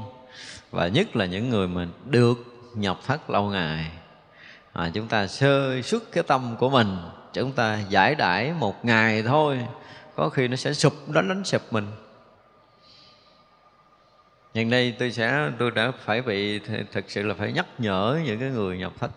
và 0.70 0.88
nhất 0.88 1.16
là 1.16 1.26
những 1.26 1.50
người 1.50 1.68
mà 1.68 1.86
được 2.04 2.34
nhập 2.74 2.98
thất 3.06 3.30
lâu 3.30 3.50
ngày. 3.50 3.90
À, 4.72 4.90
chúng 4.94 5.08
ta 5.08 5.26
sơ 5.26 5.82
xuất 5.82 6.12
cái 6.12 6.24
tâm 6.24 6.56
của 6.58 6.70
mình 6.70 6.96
chúng 7.32 7.52
ta 7.52 7.78
giải 7.88 8.14
đãi 8.14 8.52
một 8.52 8.84
ngày 8.84 9.22
thôi 9.22 9.66
có 10.14 10.28
khi 10.28 10.48
nó 10.48 10.56
sẽ 10.56 10.72
sụp 10.72 11.08
đánh 11.08 11.28
đánh 11.28 11.44
sụp 11.44 11.62
mình. 11.70 11.86
Hiện 14.54 14.70
đây 14.70 14.94
tôi 14.98 15.12
sẽ 15.12 15.50
tôi 15.58 15.70
đã 15.70 15.92
phải 16.04 16.22
bị 16.22 16.58
thực 16.92 17.10
sự 17.10 17.22
là 17.22 17.34
phải 17.34 17.52
nhắc 17.52 17.66
nhở 17.78 18.20
những 18.24 18.40
cái 18.40 18.50
người 18.50 18.78
nhập 18.78 18.92
thất 19.00 19.10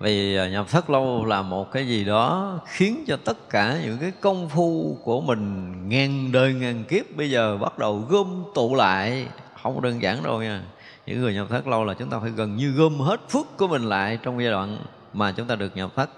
vì 0.00 0.36
à, 0.36 0.48
nhập 0.48 0.66
thất 0.70 0.90
lâu 0.90 1.24
là 1.24 1.42
một 1.42 1.72
cái 1.72 1.88
gì 1.88 2.04
đó 2.04 2.58
khiến 2.66 3.04
cho 3.06 3.16
tất 3.24 3.50
cả 3.50 3.80
những 3.84 3.98
cái 3.98 4.10
công 4.20 4.48
phu 4.48 4.98
của 5.04 5.20
mình 5.20 5.72
ngàn 5.88 6.32
đời 6.32 6.54
ngàn 6.54 6.84
kiếp 6.84 7.16
bây 7.16 7.30
giờ 7.30 7.56
bắt 7.56 7.78
đầu 7.78 8.04
gom 8.08 8.44
tụ 8.54 8.74
lại. 8.74 9.26
Không 9.62 9.82
đơn 9.82 10.02
giản 10.02 10.22
đâu 10.22 10.42
nha. 10.42 10.62
Những 11.06 11.20
người 11.20 11.34
nhập 11.34 11.46
thất 11.50 11.66
lâu 11.66 11.84
là 11.84 11.94
chúng 11.94 12.10
ta 12.10 12.18
phải 12.18 12.30
gần 12.30 12.56
như 12.56 12.70
gom 12.70 13.00
hết 13.00 13.20
phước 13.28 13.56
của 13.56 13.68
mình 13.68 13.82
lại 13.82 14.18
trong 14.22 14.42
giai 14.42 14.50
đoạn 14.50 14.78
mà 15.12 15.32
chúng 15.32 15.46
ta 15.46 15.56
được 15.56 15.76
nhập 15.76 15.90
thất. 15.96 16.10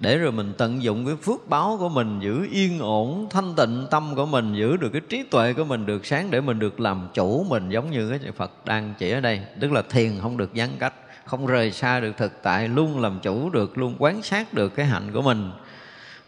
Để 0.00 0.18
rồi 0.18 0.32
mình 0.32 0.52
tận 0.58 0.82
dụng 0.82 1.06
cái 1.06 1.16
phước 1.22 1.48
báo 1.48 1.76
của 1.78 1.88
mình, 1.88 2.20
giữ 2.20 2.46
yên 2.52 2.78
ổn, 2.78 3.26
thanh 3.30 3.54
tịnh 3.56 3.86
tâm 3.90 4.14
của 4.14 4.26
mình, 4.26 4.54
giữ 4.54 4.76
được 4.76 4.88
cái 4.92 5.02
trí 5.08 5.22
tuệ 5.22 5.52
của 5.52 5.64
mình 5.64 5.86
được 5.86 6.06
sáng 6.06 6.30
để 6.30 6.40
mình 6.40 6.58
được 6.58 6.80
làm 6.80 7.08
chủ 7.14 7.46
mình, 7.48 7.68
giống 7.68 7.90
như 7.90 8.10
cái 8.10 8.32
Phật 8.32 8.50
đang 8.64 8.94
chỉ 8.98 9.10
ở 9.10 9.20
đây, 9.20 9.40
tức 9.60 9.72
là 9.72 9.82
thiền 9.82 10.12
không 10.20 10.36
được 10.36 10.54
gián 10.54 10.70
cách 10.78 10.94
không 11.26 11.46
rời 11.46 11.72
xa 11.72 12.00
được 12.00 12.16
thực 12.16 12.42
tại 12.42 12.68
luôn 12.68 13.00
làm 13.00 13.18
chủ 13.22 13.50
được 13.50 13.78
luôn 13.78 13.94
quán 13.98 14.22
sát 14.22 14.54
được 14.54 14.68
cái 14.68 14.86
hạnh 14.86 15.12
của 15.12 15.22
mình 15.22 15.50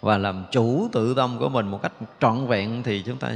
và 0.01 0.19
làm 0.19 0.45
chủ 0.51 0.89
tự 0.93 1.15
tâm 1.15 1.39
của 1.39 1.49
mình 1.49 1.69
một 1.69 1.83
cách 1.83 1.93
trọn 2.21 2.47
vẹn 2.47 2.83
thì 2.83 3.03
chúng 3.07 3.17
ta 3.17 3.29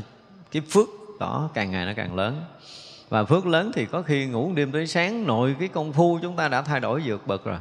cái 0.50 0.62
phước 0.70 0.88
đó 1.20 1.50
càng 1.54 1.70
ngày 1.70 1.86
nó 1.86 1.92
càng 1.96 2.14
lớn. 2.14 2.42
Và 3.08 3.24
phước 3.24 3.46
lớn 3.46 3.70
thì 3.74 3.86
có 3.86 4.02
khi 4.02 4.26
ngủ 4.26 4.52
đêm 4.54 4.72
tới 4.72 4.86
sáng 4.86 5.26
nội 5.26 5.56
cái 5.58 5.68
công 5.68 5.92
phu 5.92 6.18
chúng 6.22 6.36
ta 6.36 6.48
đã 6.48 6.62
thay 6.62 6.80
đổi 6.80 7.02
vượt 7.04 7.26
bậc 7.26 7.44
rồi. 7.44 7.58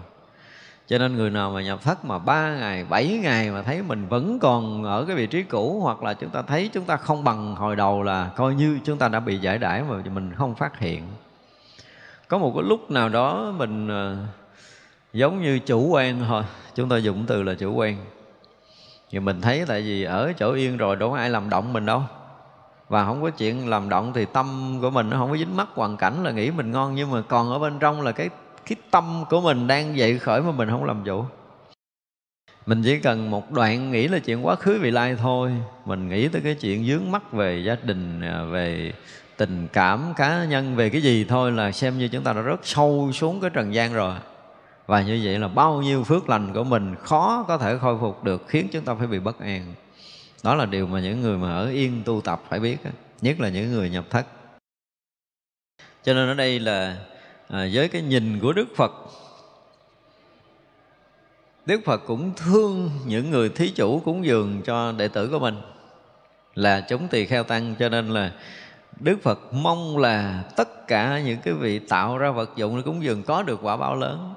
Cho 0.88 0.98
nên 0.98 1.16
người 1.16 1.30
nào 1.30 1.52
mà 1.52 1.62
nhập 1.62 1.82
thất 1.84 2.06
mà 2.06 2.20
ba 2.20 2.56
ngày, 2.56 2.86
bảy 2.90 3.20
ngày 3.24 3.52
mà 3.52 3.62
thấy 3.62 3.82
mình 3.82 4.08
vẫn 4.08 4.40
còn 4.40 4.84
ở 4.84 5.06
cái 5.06 5.16
vị 5.16 5.28
trí 5.28 5.44
cũ 5.44 5.80
hoặc 5.84 6.04
là 6.04 6.14
chúng 6.14 6.30
ta 6.30 6.42
thấy 6.42 6.70
chúng 6.74 6.86
ta 6.86 6.98
không 6.98 7.24
bằng 7.24 7.56
hồi 7.56 7.76
đầu 7.76 8.04
là 8.04 8.30
coi 8.36 8.56
như 8.56 8.80
chúng 8.84 8.98
ta 8.98 9.08
đã 9.08 9.20
bị 9.20 9.38
giải 9.38 9.58
đãi 9.58 9.84
mà 9.90 9.96
mình 10.14 10.32
không 10.38 10.56
phát 10.56 10.80
hiện 10.80 11.04
có 12.32 12.38
một 12.38 12.52
cái 12.56 12.64
lúc 12.64 12.92
nào 12.92 13.10
đó 13.10 13.54
mình 13.58 13.88
ờ, 13.88 14.18
giống 15.14 15.42
như 15.42 15.60
chủ 15.60 15.88
quan 15.88 16.24
thôi. 16.28 16.44
Chúng 16.76 16.90
ta 16.90 16.98
dùng 16.98 17.26
từ 17.28 17.44
là 17.44 17.54
chủ 17.54 17.74
quan. 17.74 17.98
Thì 19.10 19.20
mình 19.20 19.42
thấy 19.42 19.64
tại 19.68 19.82
vì 19.82 20.04
ở 20.04 20.34
chỗ 20.38 20.54
yên 20.54 20.78
rồi 20.78 20.96
đâu 20.96 21.12
có 21.12 21.18
ai 21.18 21.30
làm 21.30 21.50
động 21.50 21.74
mình 21.74 21.86
đâu. 21.86 22.04
Và 22.90 23.06
không 23.06 23.22
có 23.22 23.30
chuyện 23.30 23.70
làm 23.70 23.90
động 23.90 24.14
thì 24.14 24.26
tâm 24.34 24.78
của 24.82 24.90
mình 24.90 25.10
nó 25.10 25.18
không 25.18 25.32
có 25.32 25.38
dính 25.38 25.58
mắc 25.58 25.68
hoàn 25.74 25.98
cảnh 25.98 26.24
là 26.24 26.32
nghĩ 26.32 26.52
mình 26.52 26.72
ngon. 26.72 26.96
Nhưng 26.96 27.12
mà 27.12 27.22
còn 27.28 27.52
ở 27.52 27.60
bên 27.60 27.80
trong 27.80 28.02
là 28.02 28.12
cái 28.12 28.30
cái 28.66 28.76
tâm 28.92 29.24
của 29.30 29.42
mình 29.42 29.68
đang 29.68 29.98
dậy 29.98 30.20
khởi 30.20 30.42
mà 30.42 30.52
mình 30.52 30.70
không 30.70 30.84
làm 30.84 31.04
chủ. 31.06 31.26
Mình 32.66 32.82
chỉ 32.84 33.00
cần 33.00 33.32
một 33.32 33.52
đoạn 33.52 33.92
nghĩ 33.92 34.08
là 34.08 34.20
chuyện 34.20 34.46
quá 34.46 34.56
khứ 34.56 34.80
vị 34.82 34.92
lai 34.92 35.16
thôi. 35.16 35.52
Mình 35.86 36.10
nghĩ 36.10 36.28
tới 36.28 36.42
cái 36.42 36.56
chuyện 36.56 36.86
dướng 36.86 37.12
mắt 37.12 37.34
về 37.34 37.64
gia 37.66 37.76
đình 37.84 38.22
à, 38.22 38.44
về 38.44 38.94
tình 39.42 39.68
cảm 39.74 40.14
cá 40.16 40.46
nhân 40.46 40.76
về 40.76 40.90
cái 40.90 41.02
gì 41.02 41.24
thôi 41.24 41.52
là 41.52 41.72
xem 41.72 42.00
như 42.00 42.08
chúng 42.08 42.24
ta 42.24 42.34
đã 42.34 42.42
rất 42.42 42.60
sâu 42.64 43.12
xuống 43.14 43.42
cái 43.42 43.50
trần 43.50 43.74
gian 43.74 43.94
rồi. 43.94 44.16
Và 44.88 45.02
như 45.02 45.22
vậy 45.24 45.40
là 45.40 45.48
bao 45.48 45.82
nhiêu 45.82 46.04
phước 46.04 46.30
lành 46.30 46.54
của 46.54 46.64
mình 46.64 46.96
khó 46.96 47.46
có 47.48 47.58
thể 47.58 47.78
khôi 47.78 47.98
phục 48.02 48.24
được 48.24 48.48
khiến 48.48 48.68
chúng 48.72 48.86
ta 48.86 48.94
phải 48.96 49.08
bị 49.08 49.20
bất 49.20 49.40
an. 49.40 49.74
Đó 50.44 50.56
là 50.56 50.66
điều 50.66 50.88
mà 50.88 51.00
những 51.00 51.22
người 51.22 51.38
mà 51.38 51.54
ở 51.54 51.70
yên 51.70 52.02
tu 52.06 52.22
tập 52.22 52.44
phải 52.50 52.60
biết 52.60 52.78
nhất 53.22 53.40
là 53.40 53.50
những 53.50 53.72
người 53.72 53.90
nhập 53.90 54.06
thất. 54.10 54.26
Cho 56.04 56.14
nên 56.14 56.28
ở 56.28 56.34
đây 56.34 56.60
là 56.60 56.98
à, 57.48 57.68
với 57.74 57.88
cái 57.88 58.02
nhìn 58.02 58.40
của 58.40 58.54
đức 58.54 58.68
phật 58.76 58.92
đức 61.66 61.82
phật 61.86 62.02
cũng 62.08 62.32
thương 62.36 62.90
những 63.06 63.32
người 63.32 63.50
thí 63.50 63.70
chủ 63.70 64.00
cúng 64.00 64.26
dường 64.26 64.62
cho 64.66 64.92
đệ 64.92 65.08
tử 65.08 65.28
của 65.28 65.40
mình 65.40 65.56
là 66.56 66.82
chúng 66.82 67.08
tỳ 67.08 67.26
kheo 67.26 67.44
tăng. 67.44 67.76
Cho 67.80 67.90
nên 67.90 68.10
là 68.10 68.32
Đức 69.00 69.24
Phật 69.24 69.54
mong 69.54 69.98
là 69.98 70.44
tất 70.56 70.88
cả 70.88 71.22
những 71.26 71.40
cái 71.44 71.54
vị 71.54 71.80
tạo 71.80 72.18
ra 72.18 72.32
vật 72.32 72.50
dụng 72.56 72.76
để 72.76 72.82
cúng 72.86 73.04
dường 73.04 73.24
có 73.24 73.44
được 73.44 73.60
quả 73.62 73.78
báo 73.78 73.96
lớn 73.96 74.34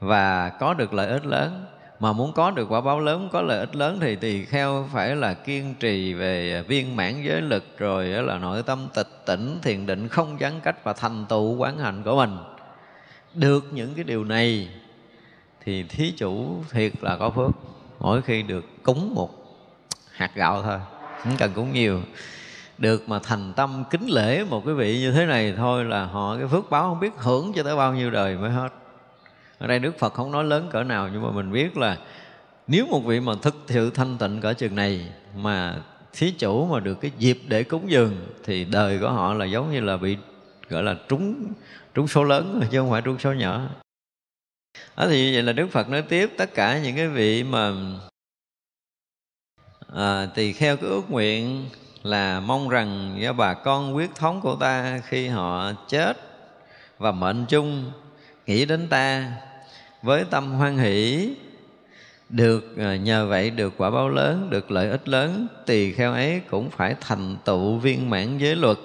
và 0.00 0.48
có 0.48 0.74
được 0.74 0.94
lợi 0.94 1.08
ích 1.08 1.26
lớn. 1.26 1.64
Mà 2.00 2.12
muốn 2.12 2.32
có 2.32 2.50
được 2.50 2.72
quả 2.72 2.80
báo 2.80 3.00
lớn, 3.00 3.28
có 3.32 3.42
lợi 3.42 3.58
ích 3.60 3.76
lớn 3.76 3.98
thì 4.00 4.16
tỳ 4.16 4.44
kheo 4.44 4.88
phải 4.92 5.16
là 5.16 5.34
kiên 5.34 5.74
trì 5.80 6.14
về 6.14 6.62
viên 6.62 6.96
mãn 6.96 7.22
giới 7.22 7.40
lực, 7.40 7.64
rồi 7.78 8.06
là 8.06 8.38
nội 8.38 8.62
tâm 8.62 8.88
tịch 8.94 9.08
tỉnh, 9.26 9.58
thiền 9.62 9.86
định, 9.86 10.08
không 10.08 10.40
gián 10.40 10.60
cách 10.60 10.84
và 10.84 10.92
thành 10.92 11.26
tựu 11.28 11.56
quán 11.56 11.78
hạnh 11.78 12.02
của 12.02 12.16
mình. 12.16 12.36
Được 13.34 13.64
những 13.72 13.94
cái 13.94 14.04
điều 14.04 14.24
này 14.24 14.68
thì 15.64 15.82
thí 15.82 16.12
chủ 16.16 16.64
thiệt 16.70 16.92
là 17.00 17.16
có 17.16 17.30
phước. 17.30 17.50
Mỗi 18.00 18.22
khi 18.22 18.42
được 18.42 18.64
cúng 18.82 19.14
một 19.14 19.30
hạt 20.12 20.30
gạo 20.34 20.62
thôi, 20.62 20.78
không 21.22 21.36
cần 21.38 21.52
cúng 21.54 21.72
nhiều 21.72 22.00
được 22.78 23.08
mà 23.08 23.18
thành 23.18 23.52
tâm 23.56 23.84
kính 23.90 24.06
lễ 24.06 24.44
một 24.44 24.62
cái 24.66 24.74
vị 24.74 24.98
như 24.98 25.12
thế 25.12 25.26
này 25.26 25.54
thôi 25.56 25.84
là 25.84 26.04
họ 26.04 26.36
cái 26.36 26.46
phước 26.46 26.70
báo 26.70 26.82
không 26.82 27.00
biết 27.00 27.12
hưởng 27.16 27.52
cho 27.52 27.62
tới 27.62 27.76
bao 27.76 27.94
nhiêu 27.94 28.10
đời 28.10 28.36
mới 28.36 28.50
hết. 28.50 28.68
Ở 29.58 29.66
đây 29.66 29.78
đức 29.78 29.98
phật 29.98 30.14
không 30.14 30.32
nói 30.32 30.44
lớn 30.44 30.68
cỡ 30.72 30.82
nào 30.82 31.08
nhưng 31.12 31.22
mà 31.22 31.30
mình 31.30 31.52
biết 31.52 31.76
là 31.76 31.98
nếu 32.66 32.86
một 32.86 33.00
vị 33.00 33.20
mà 33.20 33.32
thực 33.42 33.54
sự 33.66 33.90
thanh 33.90 34.18
tịnh 34.18 34.40
cỡ 34.40 34.54
chừng 34.54 34.74
này 34.74 35.12
mà 35.36 35.82
thí 36.12 36.30
chủ 36.30 36.66
mà 36.66 36.80
được 36.80 37.00
cái 37.00 37.10
dịp 37.18 37.38
để 37.48 37.62
cúng 37.62 37.90
dường 37.90 38.26
thì 38.44 38.64
đời 38.64 38.98
của 38.98 39.10
họ 39.10 39.34
là 39.34 39.44
giống 39.44 39.72
như 39.72 39.80
là 39.80 39.96
bị 39.96 40.16
gọi 40.68 40.82
là 40.82 40.96
trúng 41.08 41.52
trúng 41.94 42.08
số 42.08 42.24
lớn 42.24 42.60
chứ 42.70 42.78
không 42.78 42.90
phải 42.90 43.02
trúng 43.02 43.18
số 43.18 43.32
nhỏ. 43.32 43.68
Đó 44.96 45.06
thì 45.08 45.34
vậy 45.34 45.42
là 45.42 45.52
đức 45.52 45.66
phật 45.70 45.88
nói 45.88 46.02
tiếp 46.02 46.30
tất 46.36 46.54
cả 46.54 46.78
những 46.78 46.96
cái 46.96 47.08
vị 47.08 47.44
mà 47.44 47.72
à, 49.94 50.26
tỳ 50.34 50.52
kheo 50.52 50.76
cái 50.76 50.90
ước 50.90 51.10
nguyện 51.10 51.66
là 52.02 52.40
mong 52.40 52.68
rằng 52.68 53.16
do 53.20 53.32
bà 53.32 53.54
con 53.54 53.96
quyết 53.96 54.14
thống 54.14 54.40
của 54.40 54.56
ta 54.60 55.00
khi 55.04 55.28
họ 55.28 55.72
chết 55.88 56.16
và 56.98 57.12
mệnh 57.12 57.46
chung, 57.48 57.90
nghĩ 58.46 58.64
đến 58.64 58.88
ta 58.88 59.32
với 60.02 60.24
tâm 60.30 60.52
hoan 60.52 60.78
hỷ, 60.78 61.28
được 62.28 62.76
ờ, 62.76 62.94
nhờ 62.94 63.26
vậy 63.26 63.50
được 63.50 63.74
quả 63.76 63.90
báo 63.90 64.08
lớn, 64.08 64.50
được 64.50 64.70
lợi 64.70 64.90
ích 64.90 65.08
lớn, 65.08 65.46
tỳ 65.66 65.92
kheo 65.92 66.12
ấy 66.12 66.40
cũng 66.50 66.70
phải 66.70 66.94
thành 67.00 67.36
tựu 67.44 67.76
viên 67.76 68.10
mãn 68.10 68.38
giới 68.38 68.56
luật. 68.56 68.76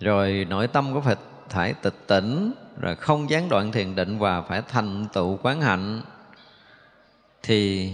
Rồi 0.00 0.46
nội 0.50 0.66
tâm 0.66 0.94
của 0.94 1.00
phật 1.00 1.18
phải 1.48 1.74
tịch 1.82 2.06
tỉnh, 2.06 2.52
rồi 2.80 2.96
không 2.96 3.30
gián 3.30 3.48
đoạn 3.48 3.72
thiền 3.72 3.94
định 3.94 4.18
và 4.18 4.42
phải 4.42 4.62
thành 4.68 5.06
tựu 5.12 5.38
quán 5.42 5.60
hạnh. 5.60 6.02
Thì 7.42 7.92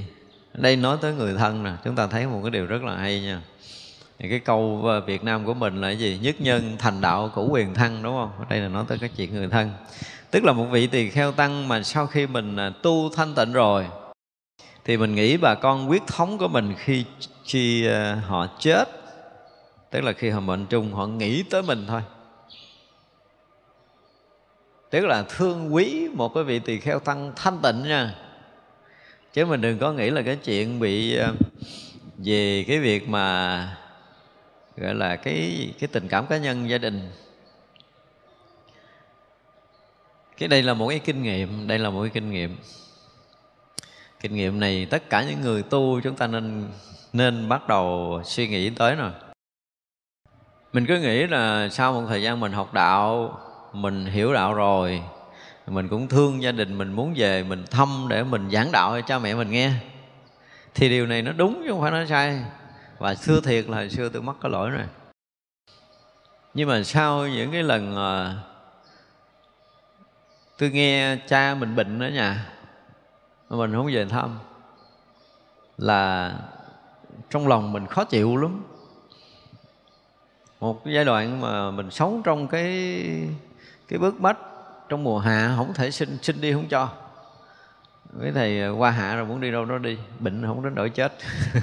đây 0.55 0.77
nói 0.77 0.99
tới 1.01 1.15
người 1.15 1.35
thân 1.35 1.63
nè, 1.63 1.73
chúng 1.85 1.97
ta 1.97 2.07
thấy 2.07 2.27
một 2.27 2.41
cái 2.43 2.51
điều 2.51 2.67
rất 2.67 2.83
là 2.83 2.97
hay 2.97 3.21
nha 3.21 3.41
thì 4.19 4.29
cái 4.29 4.41
câu 4.41 4.83
ờ, 4.85 5.01
Việt 5.01 5.25
Nam 5.25 5.45
của 5.45 5.55
mình 5.55 5.81
là 5.81 5.89
cái 5.89 5.99
gì? 5.99 6.19
Nhất 6.23 6.41
nhân 6.41 6.77
thành 6.79 7.01
đạo 7.01 7.31
cũ 7.35 7.49
quyền 7.51 7.75
thân, 7.75 8.03
đúng 8.03 8.15
không? 8.15 8.31
Đây 8.49 8.61
là 8.61 8.69
nói 8.69 8.85
tới 8.89 8.99
cái 8.99 9.11
chuyện 9.17 9.35
người 9.35 9.49
thân. 9.49 9.71
Tức 10.31 10.45
là 10.45 10.53
một 10.53 10.65
vị 10.65 10.87
tỳ 10.87 11.11
kheo 11.11 11.33
tăng 11.33 11.69
mà 11.69 11.83
sau 11.83 12.07
khi 12.07 12.27
mình 12.27 12.57
à, 12.57 12.71
tu 12.83 13.11
thanh 13.17 13.35
tịnh 13.35 13.53
rồi, 13.53 13.87
thì 14.85 14.97
mình 14.97 15.15
nghĩ 15.15 15.37
bà 15.37 15.55
con 15.55 15.91
quyết 15.91 16.03
thống 16.07 16.39
của 16.39 16.49
mình 16.49 16.75
khi 16.79 17.05
khi 17.45 17.87
ờ, 17.87 18.15
họ 18.15 18.47
chết, 18.61 18.85
tức 19.91 20.01
là 20.01 20.13
khi 20.13 20.31
họ 20.31 20.41
mệnh 20.41 20.67
chung 20.67 20.93
họ 20.93 21.07
nghĩ 21.07 21.43
tới 21.43 21.63
mình 21.63 21.85
thôi. 21.89 22.03
Tức 24.91 25.05
là 25.05 25.25
thương 25.29 25.75
quý 25.75 26.09
một 26.13 26.35
cái 26.35 26.45
vị 26.45 26.59
tỳ 26.59 26.79
kheo 26.81 26.99
tăng 26.99 27.33
thanh 27.37 27.59
tịnh 27.63 27.83
nha. 27.83 28.15
Chứ 29.33 29.47
mình 29.47 29.61
đừng 29.61 29.79
có 29.79 29.93
nghĩ 29.93 30.11
là 30.11 30.23
cái 30.23 30.37
chuyện 30.37 30.81
bị 30.81 31.17
ờ, 31.17 31.35
về 32.19 32.65
cái 32.69 32.79
việc 32.79 33.09
mà 33.09 33.77
gọi 34.77 34.95
là 34.95 35.17
cái 35.17 35.69
cái 35.79 35.89
tình 35.93 36.09
cảm 36.09 36.27
cá 36.27 36.37
nhân, 36.37 36.71
gia 36.71 36.79
đình. 36.79 37.11
Cái 40.39 40.49
đây 40.49 40.63
là 40.63 40.75
một 40.75 40.89
cái 40.89 40.99
kinh 40.99 41.23
nghiệm, 41.23 41.67
đây 41.67 41.79
là 41.79 41.91
một 41.91 42.03
cái 42.03 42.11
kinh 42.11 42.31
nghiệm. 42.31 42.57
Kinh 44.21 44.35
nghiệm 44.35 44.61
này 44.61 44.87
tất 44.91 45.11
cả 45.11 45.23
những 45.23 45.41
người 45.41 45.63
tu 45.63 46.01
chúng 46.01 46.17
ta 46.17 46.27
nên 46.27 46.69
nên 47.13 47.49
bắt 47.49 47.69
đầu 47.69 48.21
suy 48.25 48.49
nghĩ 48.49 48.71
tới 48.71 48.95
rồi. 48.95 49.11
Mình 50.73 50.87
cứ 50.87 50.99
nghĩ 50.99 51.27
là 51.27 51.69
sau 51.69 51.93
một 51.93 52.07
thời 52.09 52.23
gian 52.23 52.41
mình 52.41 52.53
học 52.53 52.75
đạo, 52.75 53.39
mình 53.73 54.07
hiểu 54.07 54.33
đạo 54.33 54.55
rồi, 54.55 55.03
mình 55.67 55.89
cũng 55.89 56.09
thương 56.09 56.43
gia 56.43 56.53
đình, 56.53 56.79
mình 56.79 56.93
muốn 56.93 57.15
về, 57.17 57.43
mình 57.43 57.65
thăm 57.71 58.07
để 58.09 58.25
mình 58.25 58.51
giảng 58.51 58.73
đạo 58.73 58.91
cho 58.91 59.07
cha 59.07 59.19
mẹ 59.19 59.35
mình 59.35 59.51
nghe, 59.51 59.71
thì 60.75 60.89
điều 60.89 61.07
này 61.07 61.23
nó 61.23 61.33
đúng 61.33 61.63
chứ 61.65 61.71
không 61.71 61.81
phải 61.81 61.91
nó 61.91 62.07
sai 62.07 62.41
và 62.99 63.15
xưa 63.15 63.41
thiệt 63.41 63.69
là 63.69 63.77
hồi 63.77 63.91
xưa 63.91 64.09
tôi 64.09 64.23
mắc 64.23 64.37
cái 64.41 64.51
lỗi 64.51 64.71
này 64.71 64.87
nhưng 66.55 66.69
mà 66.69 66.83
sau 66.83 67.29
những 67.29 67.53
cái 67.53 67.63
lần 67.63 67.97
ờ, 67.97 68.37
tôi 70.59 70.71
nghe 70.71 71.17
cha 71.29 71.55
mình 71.55 71.77
bệnh 71.77 72.01
ở 72.01 72.09
nhà 72.09 72.47
mà 73.49 73.57
mình 73.57 73.73
không 73.73 73.87
về 73.93 74.05
thăm, 74.05 74.39
là 75.79 76.33
trong 77.31 77.49
lòng 77.49 77.73
mình 77.73 77.87
khó 77.87 78.05
chịu 78.05 78.37
lắm. 78.37 78.65
Một 80.61 80.85
cái 80.85 80.95
giai 80.95 81.05
đoạn 81.05 81.41
mà 81.41 81.71
mình 81.71 81.91
sống 81.91 82.23
trong 82.25 82.49
cái 82.49 82.65
cái 83.89 83.99
bước 83.99 84.21
bách 84.21 84.39
trong 84.89 85.05
mùa 85.05 85.19
hạ 85.19 85.55
không 85.57 85.75
thể 85.75 85.91
sinh 85.91 86.19
sinh 86.23 86.41
đi 86.41 86.53
không 86.53 86.69
cho 86.69 86.89
mấy 88.21 88.33
thầy 88.33 88.61
ờ, 88.61 88.75
qua 88.79 88.91
hạ 88.91 89.17
rồi 89.17 89.25
muốn 89.25 89.41
đi 89.41 89.51
đâu 89.51 89.65
đó 89.65 89.79
đi, 89.79 89.99
bệnh 90.19 90.43
không 90.47 90.65
đến 90.65 90.75
nỗi 90.75 90.91
chết. 90.91 91.13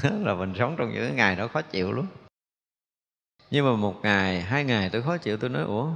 Là 0.19 0.33
mình 0.33 0.53
sống 0.59 0.75
trong 0.77 0.93
những 0.93 1.15
ngày 1.15 1.35
đó 1.35 1.47
khó 1.47 1.61
chịu 1.61 1.91
lắm. 1.91 2.05
Nhưng 3.51 3.65
mà 3.65 3.75
một 3.75 3.99
ngày, 4.03 4.41
hai 4.41 4.63
ngày 4.63 4.89
tôi 4.89 5.01
khó 5.01 5.17
chịu, 5.17 5.37
tôi 5.37 5.49
nói, 5.49 5.63
ủa, 5.63 5.89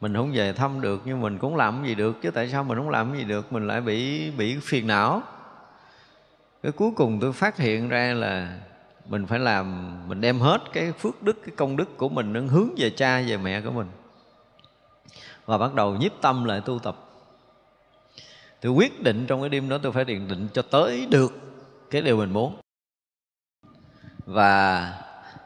mình 0.00 0.14
không 0.14 0.32
về 0.32 0.52
thăm 0.52 0.80
được, 0.80 1.02
nhưng 1.04 1.20
mình 1.20 1.38
cũng 1.38 1.56
làm 1.56 1.84
gì 1.86 1.94
được, 1.94 2.22
chứ 2.22 2.30
tại 2.30 2.48
sao 2.48 2.64
mình 2.64 2.78
không 2.78 2.90
làm 2.90 3.16
gì 3.16 3.24
được, 3.24 3.52
mình 3.52 3.66
lại 3.66 3.80
bị 3.80 4.30
bị 4.30 4.58
phiền 4.62 4.86
não? 4.86 5.22
Cái 6.62 6.72
cuối 6.72 6.90
cùng 6.96 7.20
tôi 7.20 7.32
phát 7.32 7.56
hiện 7.56 7.88
ra 7.88 8.12
là 8.12 8.58
mình 9.08 9.26
phải 9.26 9.38
làm, 9.38 9.94
mình 10.08 10.20
đem 10.20 10.38
hết 10.38 10.58
cái 10.72 10.92
phước 10.92 11.22
đức, 11.22 11.36
cái 11.46 11.54
công 11.56 11.76
đức 11.76 11.96
của 11.96 12.08
mình, 12.08 12.48
hướng 12.48 12.68
về 12.76 12.90
cha, 12.90 13.22
về 13.26 13.36
mẹ 13.36 13.60
của 13.60 13.70
mình. 13.70 13.86
Và 15.46 15.58
bắt 15.58 15.74
đầu 15.74 15.94
nhiếp 15.94 16.12
tâm 16.20 16.44
lại 16.44 16.60
tu 16.60 16.78
tập 16.78 16.96
tôi 18.64 18.72
quyết 18.72 19.02
định 19.02 19.26
trong 19.26 19.40
cái 19.40 19.48
đêm 19.48 19.68
đó 19.68 19.78
tôi 19.82 19.92
phải 19.92 20.04
điền 20.04 20.28
định 20.28 20.48
cho 20.52 20.62
tới 20.62 21.06
được 21.10 21.32
cái 21.90 22.02
điều 22.02 22.16
mình 22.16 22.30
muốn. 22.32 22.56
Và 24.26 24.92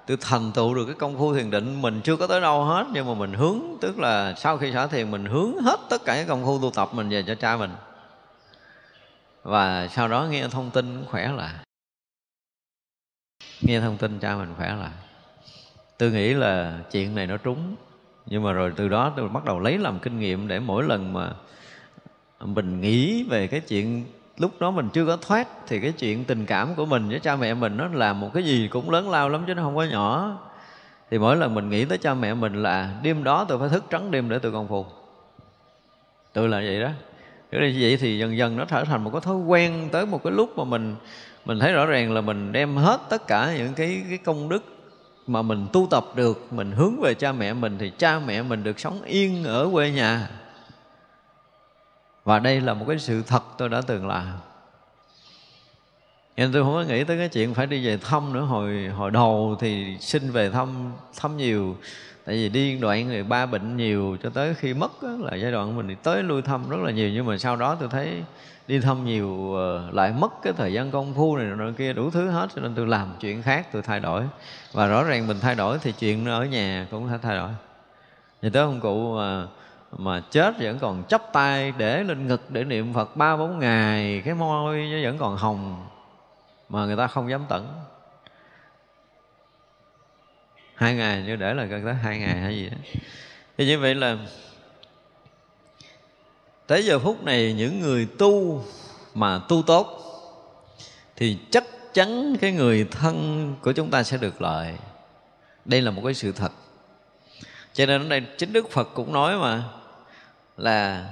tôi 0.06 0.16
thành 0.20 0.52
tựu 0.52 0.74
được 0.74 0.86
cái 0.86 0.94
công 0.94 1.18
phu 1.18 1.34
thiền 1.34 1.50
định. 1.50 1.82
Mình 1.82 2.00
chưa 2.04 2.16
có 2.16 2.26
tới 2.26 2.40
đâu 2.40 2.64
hết, 2.64 2.86
nhưng 2.92 3.06
mà 3.06 3.14
mình 3.14 3.32
hướng, 3.32 3.60
tức 3.80 3.98
là 3.98 4.34
sau 4.34 4.58
khi 4.58 4.72
xả 4.72 4.86
thiền, 4.86 5.10
mình 5.10 5.24
hướng 5.24 5.58
hết 5.62 5.80
tất 5.90 6.04
cả 6.04 6.14
cái 6.14 6.24
công 6.24 6.44
phu 6.44 6.60
tu 6.60 6.70
tập 6.70 6.88
mình 6.92 7.08
về 7.08 7.24
cho 7.26 7.34
cha 7.34 7.56
mình. 7.56 7.70
Và 9.42 9.88
sau 9.88 10.08
đó 10.08 10.26
nghe 10.30 10.48
thông 10.48 10.70
tin 10.70 11.04
khỏe 11.06 11.32
lại 11.32 11.54
nghe 13.60 13.80
thông 13.80 13.96
tin 13.96 14.18
cha 14.18 14.36
mình 14.36 14.54
khỏe 14.56 14.74
lại 14.74 14.92
tôi 15.98 16.10
nghĩ 16.10 16.34
là 16.34 16.80
chuyện 16.92 17.14
này 17.14 17.26
nó 17.26 17.36
trúng. 17.36 17.74
Nhưng 18.26 18.42
mà 18.42 18.52
rồi 18.52 18.72
từ 18.76 18.88
đó 18.88 19.12
tôi 19.16 19.28
bắt 19.28 19.44
đầu 19.44 19.60
lấy 19.60 19.78
làm 19.78 19.98
kinh 19.98 20.18
nghiệm 20.18 20.48
để 20.48 20.60
mỗi 20.60 20.84
lần 20.84 21.12
mà 21.12 21.34
mình 22.40 22.80
nghĩ 22.80 23.22
về 23.22 23.46
cái 23.46 23.60
chuyện, 23.60 24.04
lúc 24.38 24.60
đó 24.60 24.70
mình 24.70 24.88
chưa 24.92 25.06
có 25.06 25.16
thoát, 25.16 25.48
thì 25.66 25.80
cái 25.80 25.92
chuyện 25.92 26.24
tình 26.24 26.46
cảm 26.46 26.74
của 26.74 26.86
mình 26.86 27.08
với 27.08 27.20
cha 27.20 27.36
mẹ 27.36 27.54
mình 27.54 27.76
nó 27.76 27.88
là 27.92 28.12
một 28.12 28.30
cái 28.34 28.42
gì 28.42 28.68
cũng 28.68 28.90
lớn 28.90 29.10
lao 29.10 29.28
lắm 29.28 29.44
chứ 29.46 29.54
nó 29.54 29.62
không 29.62 29.76
có 29.76 29.84
nhỏ. 29.84 30.38
Thì 31.10 31.18
mỗi 31.18 31.36
lần 31.36 31.54
mình 31.54 31.70
nghĩ 31.70 31.84
tới 31.84 31.98
cha 31.98 32.14
mẹ 32.14 32.34
mình 32.34 32.62
là 32.62 32.98
đêm 33.02 33.24
đó 33.24 33.44
tôi 33.48 33.58
phải 33.58 33.68
thức 33.68 33.84
trắng 33.90 34.10
đêm 34.10 34.28
để 34.28 34.38
tôi 34.38 34.52
công 34.52 34.68
phục. 34.68 34.86
Tôi 36.32 36.48
là 36.48 36.58
vậy 36.58 36.80
đó. 36.80 36.88
Như 37.52 37.58
vậy 37.80 37.96
thì 38.00 38.18
dần 38.18 38.36
dần 38.36 38.56
nó 38.56 38.64
trở 38.64 38.84
thành 38.84 39.04
một 39.04 39.10
cái 39.12 39.20
thói 39.20 39.36
quen 39.36 39.88
tới 39.92 40.06
một 40.06 40.24
cái 40.24 40.32
lúc 40.32 40.58
mà 40.58 40.64
mình 40.64 40.96
mình 41.44 41.58
thấy 41.58 41.72
rõ 41.72 41.86
ràng 41.86 42.12
là 42.12 42.20
mình 42.20 42.52
đem 42.52 42.76
hết 42.76 43.00
tất 43.08 43.26
cả 43.26 43.54
những 43.58 43.74
cái 43.74 44.02
cái 44.08 44.18
công 44.18 44.48
đức 44.48 44.64
mà 45.26 45.42
mình 45.42 45.66
tu 45.72 45.86
tập 45.90 46.04
được, 46.14 46.52
mình 46.52 46.72
hướng 46.72 47.00
về 47.00 47.14
cha 47.14 47.32
mẹ 47.32 47.52
mình 47.52 47.76
thì 47.78 47.92
cha 47.98 48.18
mẹ 48.18 48.42
mình 48.42 48.62
được 48.62 48.80
sống 48.80 49.02
yên 49.02 49.44
ở 49.44 49.68
quê 49.72 49.90
nhà 49.90 50.28
và 52.28 52.38
đây 52.38 52.60
là 52.60 52.74
một 52.74 52.84
cái 52.88 52.98
sự 52.98 53.22
thật 53.22 53.42
tôi 53.58 53.68
đã 53.68 53.80
từng 53.86 54.06
làm. 54.06 54.26
Nên 56.36 56.52
tôi 56.52 56.62
không 56.62 56.74
có 56.74 56.82
nghĩ 56.82 57.04
tới 57.04 57.18
cái 57.18 57.28
chuyện 57.28 57.54
phải 57.54 57.66
đi 57.66 57.86
về 57.86 57.96
thăm 57.96 58.32
nữa. 58.32 58.40
Hồi 58.40 58.88
hồi 58.96 59.10
đầu 59.10 59.56
thì 59.60 59.96
xin 60.00 60.30
về 60.30 60.50
thăm 60.50 60.92
thăm 61.20 61.36
nhiều. 61.36 61.76
Tại 62.24 62.34
vì 62.34 62.48
đi 62.48 62.78
đoạn 62.78 63.08
người 63.08 63.22
ba 63.22 63.46
bệnh 63.46 63.76
nhiều 63.76 64.16
cho 64.22 64.30
tới 64.30 64.54
khi 64.54 64.74
mất 64.74 65.02
đó, 65.02 65.08
là 65.20 65.36
giai 65.36 65.52
đoạn 65.52 65.76
mình 65.76 65.96
tới 66.02 66.22
lui 66.22 66.42
thăm 66.42 66.68
rất 66.68 66.76
là 66.80 66.90
nhiều. 66.90 67.10
Nhưng 67.10 67.26
mà 67.26 67.38
sau 67.38 67.56
đó 67.56 67.76
tôi 67.80 67.88
thấy 67.88 68.22
đi 68.66 68.80
thăm 68.80 69.04
nhiều 69.04 69.54
ờ, 69.54 69.90
lại 69.92 70.12
mất 70.12 70.32
cái 70.42 70.52
thời 70.56 70.72
gian 70.72 70.90
công 70.90 71.14
phu 71.14 71.36
này 71.36 71.46
nọ 71.46 71.70
kia 71.78 71.92
đủ 71.92 72.10
thứ 72.10 72.30
hết. 72.30 72.48
Cho 72.54 72.62
nên 72.62 72.74
tôi 72.74 72.86
làm 72.86 73.14
chuyện 73.20 73.42
khác 73.42 73.66
tôi 73.72 73.82
thay 73.82 74.00
đổi. 74.00 74.22
Và 74.72 74.86
rõ 74.86 75.04
ràng 75.04 75.26
mình 75.26 75.40
thay 75.40 75.54
đổi 75.54 75.78
thì 75.82 75.92
chuyện 75.92 76.26
ở 76.26 76.44
nhà 76.44 76.86
cũng 76.90 77.08
phải 77.08 77.18
thay 77.22 77.36
đổi. 77.36 77.50
Thì 78.42 78.50
tới 78.50 78.62
ông 78.62 78.80
cụ 78.80 79.16
mà 79.16 79.46
mà 79.92 80.22
chết 80.30 80.54
vẫn 80.60 80.78
còn 80.78 81.04
chắp 81.08 81.22
tay 81.32 81.72
để 81.78 82.04
lên 82.04 82.26
ngực 82.26 82.50
để 82.50 82.64
niệm 82.64 82.94
Phật 82.94 83.16
ba 83.16 83.36
bốn 83.36 83.58
ngày, 83.58 84.22
cái 84.24 84.34
môi 84.34 84.76
nó 84.78 84.96
vẫn 85.02 85.18
còn 85.18 85.36
hồng 85.36 85.86
mà 86.68 86.84
người 86.84 86.96
ta 86.96 87.06
không 87.06 87.30
dám 87.30 87.44
tẩn. 87.48 87.68
Hai 90.74 90.94
ngày 90.94 91.22
như 91.22 91.36
để 91.36 91.54
là 91.54 91.64
gần 91.64 91.84
tới 91.84 91.94
hai 91.94 92.18
ngày 92.18 92.40
hay 92.40 92.56
gì 92.56 92.70
đó 92.70 92.76
thì 93.58 93.66
như 93.66 93.78
vậy 93.78 93.94
là 93.94 94.16
tới 96.66 96.84
giờ 96.84 96.98
phút 96.98 97.24
này 97.24 97.52
những 97.52 97.80
người 97.80 98.08
tu 98.18 98.64
mà 99.14 99.40
tu 99.48 99.62
tốt 99.62 100.04
thì 101.16 101.38
chắc 101.50 101.64
chắn 101.92 102.36
cái 102.40 102.52
người 102.52 102.88
thân 102.90 103.54
của 103.62 103.72
chúng 103.72 103.90
ta 103.90 104.02
sẽ 104.02 104.16
được 104.16 104.42
lợi. 104.42 104.74
Đây 105.64 105.82
là 105.82 105.90
một 105.90 106.02
cái 106.04 106.14
sự 106.14 106.32
thật. 106.32 106.52
Cho 107.72 107.86
nên 107.86 108.02
ở 108.02 108.08
đây 108.08 108.22
chính 108.38 108.52
đức 108.52 108.70
phật 108.70 108.88
cũng 108.94 109.12
nói 109.12 109.38
mà 109.38 109.64
là 110.58 111.06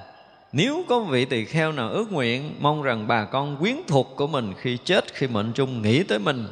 nếu 0.52 0.84
có 0.88 1.00
vị 1.00 1.24
tỳ 1.24 1.44
kheo 1.44 1.72
nào 1.72 1.90
ước 1.90 2.12
nguyện 2.12 2.54
mong 2.60 2.82
rằng 2.82 3.06
bà 3.06 3.24
con 3.24 3.56
quyến 3.56 3.76
thuộc 3.88 4.12
của 4.16 4.26
mình 4.26 4.54
khi 4.60 4.78
chết, 4.84 5.14
khi 5.14 5.26
mệnh 5.26 5.52
chung 5.52 5.82
nghĩ 5.82 6.02
tới 6.02 6.18
mình, 6.18 6.46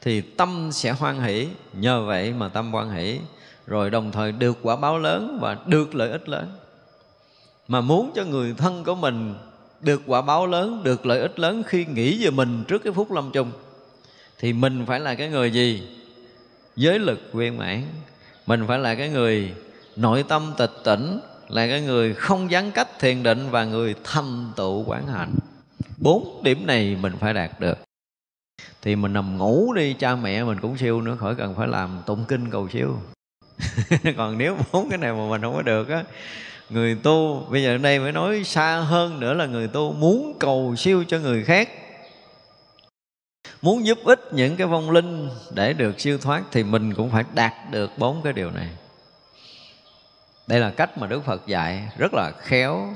thì 0.00 0.20
tâm 0.20 0.68
sẽ 0.72 0.90
hoan 0.90 1.20
hỷ. 1.20 1.48
Nhờ 1.72 2.04
vậy 2.06 2.32
mà 2.32 2.48
tâm 2.48 2.72
hoan 2.72 2.90
hỷ, 2.90 3.18
rồi 3.66 3.90
đồng 3.90 4.12
thời 4.12 4.32
được 4.32 4.58
quả 4.62 4.76
báo 4.76 4.98
lớn 4.98 5.38
và 5.40 5.56
được 5.66 5.94
lợi 5.94 6.10
ích 6.10 6.28
lớn. 6.28 6.48
Mà 7.68 7.80
muốn 7.80 8.10
cho 8.14 8.24
người 8.24 8.54
thân 8.56 8.84
của 8.84 8.94
mình 8.94 9.34
được 9.80 10.02
quả 10.06 10.22
báo 10.22 10.46
lớn, 10.46 10.80
được 10.84 11.06
lợi 11.06 11.20
ích 11.20 11.38
lớn 11.38 11.62
khi 11.66 11.84
nghĩ 11.84 12.24
về 12.24 12.30
mình 12.30 12.64
trước 12.68 12.84
cái 12.84 12.92
phút 12.92 13.12
lâm 13.12 13.30
chung, 13.30 13.52
thì 14.38 14.52
mình 14.52 14.84
phải 14.86 15.00
là 15.00 15.14
cái 15.14 15.28
người 15.28 15.50
gì? 15.50 15.82
Giới 16.76 16.98
lực 16.98 17.20
viên 17.32 17.58
mãn. 17.58 17.82
Mình 18.46 18.64
phải 18.68 18.78
là 18.78 18.94
cái 18.94 19.08
người 19.08 19.54
nội 19.96 20.24
tâm 20.28 20.52
tịch 20.58 20.72
tỉnh 20.84 21.20
là 21.50 21.66
cái 21.66 21.80
người 21.80 22.14
không 22.14 22.50
gián 22.50 22.72
cách 22.72 22.88
thiền 22.98 23.22
định 23.22 23.50
và 23.50 23.64
người 23.64 23.94
thành 24.04 24.52
tựu 24.56 24.84
quán 24.84 25.06
hạnh 25.06 25.34
bốn 26.00 26.40
điểm 26.42 26.66
này 26.66 26.96
mình 27.00 27.12
phải 27.20 27.34
đạt 27.34 27.60
được. 27.60 27.78
Thì 28.82 28.96
mình 28.96 29.12
nằm 29.12 29.38
ngủ 29.38 29.72
đi, 29.72 29.94
cha 29.98 30.16
mẹ 30.16 30.44
mình 30.44 30.60
cũng 30.60 30.78
siêu 30.78 31.00
nữa, 31.00 31.16
khỏi 31.20 31.34
cần 31.34 31.54
phải 31.54 31.68
làm 31.68 32.02
tụng 32.06 32.24
kinh 32.28 32.50
cầu 32.50 32.68
siêu. 32.68 32.96
Còn 34.16 34.38
nếu 34.38 34.56
bốn 34.72 34.90
cái 34.90 34.98
này 34.98 35.12
mà 35.12 35.28
mình 35.30 35.42
không 35.42 35.54
có 35.54 35.62
được 35.62 35.88
á, 35.88 36.04
người 36.70 36.94
tu, 37.02 37.46
bây 37.50 37.62
giờ 37.62 37.74
ở 37.74 37.78
đây 37.78 37.98
mới 37.98 38.12
nói 38.12 38.44
xa 38.44 38.80
hơn 38.80 39.20
nữa 39.20 39.34
là 39.34 39.46
người 39.46 39.68
tu 39.68 39.92
muốn 39.92 40.36
cầu 40.40 40.74
siêu 40.76 41.04
cho 41.08 41.18
người 41.18 41.44
khác, 41.44 41.68
muốn 43.62 43.86
giúp 43.86 43.98
ích 44.04 44.20
những 44.32 44.56
cái 44.56 44.66
vong 44.66 44.90
linh 44.90 45.28
để 45.54 45.72
được 45.72 46.00
siêu 46.00 46.18
thoát 46.18 46.42
thì 46.52 46.64
mình 46.64 46.94
cũng 46.94 47.10
phải 47.10 47.24
đạt 47.34 47.52
được 47.70 47.90
bốn 47.98 48.20
cái 48.24 48.32
điều 48.32 48.50
này 48.50 48.68
đây 50.50 50.60
là 50.60 50.70
cách 50.70 50.98
mà 50.98 51.06
đức 51.06 51.24
phật 51.24 51.46
dạy 51.46 51.88
rất 51.98 52.14
là 52.14 52.32
khéo. 52.38 52.88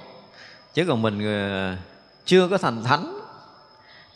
Chứ 0.74 0.84
còn 0.88 1.02
mình 1.02 1.24
ờ, 1.24 1.76
chưa 2.24 2.48
có 2.48 2.58
thành 2.58 2.84
thánh, 2.84 3.20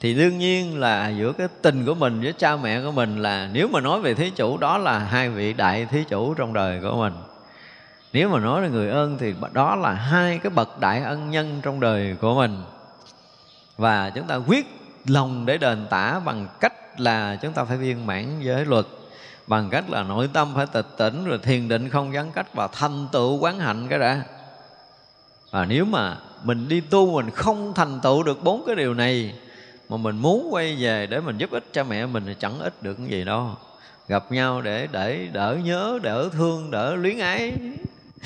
thì 0.00 0.14
đương 0.14 0.38
nhiên 0.38 0.80
là 0.80 1.08
giữa 1.08 1.32
cái 1.32 1.48
tình 1.62 1.86
của 1.86 1.94
mình 1.94 2.20
với 2.20 2.32
cha 2.32 2.56
mẹ 2.56 2.80
của 2.82 2.90
mình 2.90 3.22
là 3.22 3.48
nếu 3.52 3.68
mà 3.68 3.80
nói 3.80 4.00
về 4.00 4.14
thí 4.14 4.30
chủ, 4.30 4.56
đó 4.56 4.78
là 4.78 4.98
hai 4.98 5.30
vị 5.30 5.52
đại 5.52 5.86
thí 5.86 6.04
chủ 6.04 6.34
trong 6.34 6.52
đời 6.52 6.80
của 6.82 6.96
mình. 6.96 7.12
Nếu 8.12 8.28
mà 8.28 8.40
nói 8.40 8.62
là 8.62 8.68
người 8.68 8.90
ơn 8.90 9.18
thì 9.18 9.34
đó 9.52 9.76
là 9.76 9.92
hai 9.92 10.38
cái 10.38 10.50
bậc 10.50 10.80
đại 10.80 11.02
ân 11.02 11.30
nhân 11.30 11.60
trong 11.62 11.80
đời 11.80 12.16
của 12.20 12.34
mình. 12.34 12.62
Và 13.76 14.10
chúng 14.10 14.26
ta 14.26 14.36
quyết 14.36 14.66
lòng 15.06 15.46
để 15.46 15.58
đền 15.58 15.86
tả 15.90 16.20
bằng 16.24 16.48
cách 16.60 17.00
là 17.00 17.36
chúng 17.42 17.52
ta 17.52 17.64
phải 17.64 17.76
viên 17.76 18.06
mãn 18.06 18.40
giới 18.40 18.64
luật 18.64 18.86
bằng 19.48 19.70
cách 19.70 19.90
là 19.90 20.02
nội 20.02 20.28
tâm 20.32 20.52
phải 20.54 20.66
tịch 20.66 20.86
tỉnh, 20.96 21.24
rồi 21.24 21.38
thiền 21.38 21.68
định 21.68 21.88
không 21.88 22.14
gián 22.14 22.32
cách 22.32 22.54
và 22.54 22.68
thành 22.72 23.06
tựu 23.12 23.38
quán 23.38 23.58
hạnh 23.58 23.86
cái 23.88 23.98
đã. 23.98 24.22
Và 25.50 25.64
nếu 25.64 25.84
mà 25.84 26.16
mình 26.42 26.68
đi 26.68 26.80
tu 26.80 27.10
mình 27.10 27.30
không 27.30 27.74
thành 27.74 28.00
tựu 28.00 28.22
được 28.22 28.42
bốn 28.42 28.62
cái 28.66 28.76
điều 28.76 28.94
này, 28.94 29.34
mà 29.88 29.96
mình 29.96 30.16
muốn 30.16 30.48
quay 30.50 30.76
về 30.80 31.06
để 31.06 31.20
mình 31.20 31.38
giúp 31.38 31.50
ích 31.50 31.64
cha 31.72 31.82
mẹ 31.82 32.06
mình 32.06 32.22
thì 32.26 32.34
chẳng 32.38 32.58
ích 32.58 32.82
được 32.82 32.94
cái 32.94 33.06
gì 33.08 33.24
đâu. 33.24 33.50
Gặp 34.08 34.32
nhau 34.32 34.62
để 34.62 34.88
để 34.92 35.28
đỡ 35.32 35.56
nhớ, 35.64 35.98
đỡ 36.02 36.28
thương, 36.32 36.70
đỡ 36.70 36.94
luyến 36.96 37.18
ái. 37.18 37.52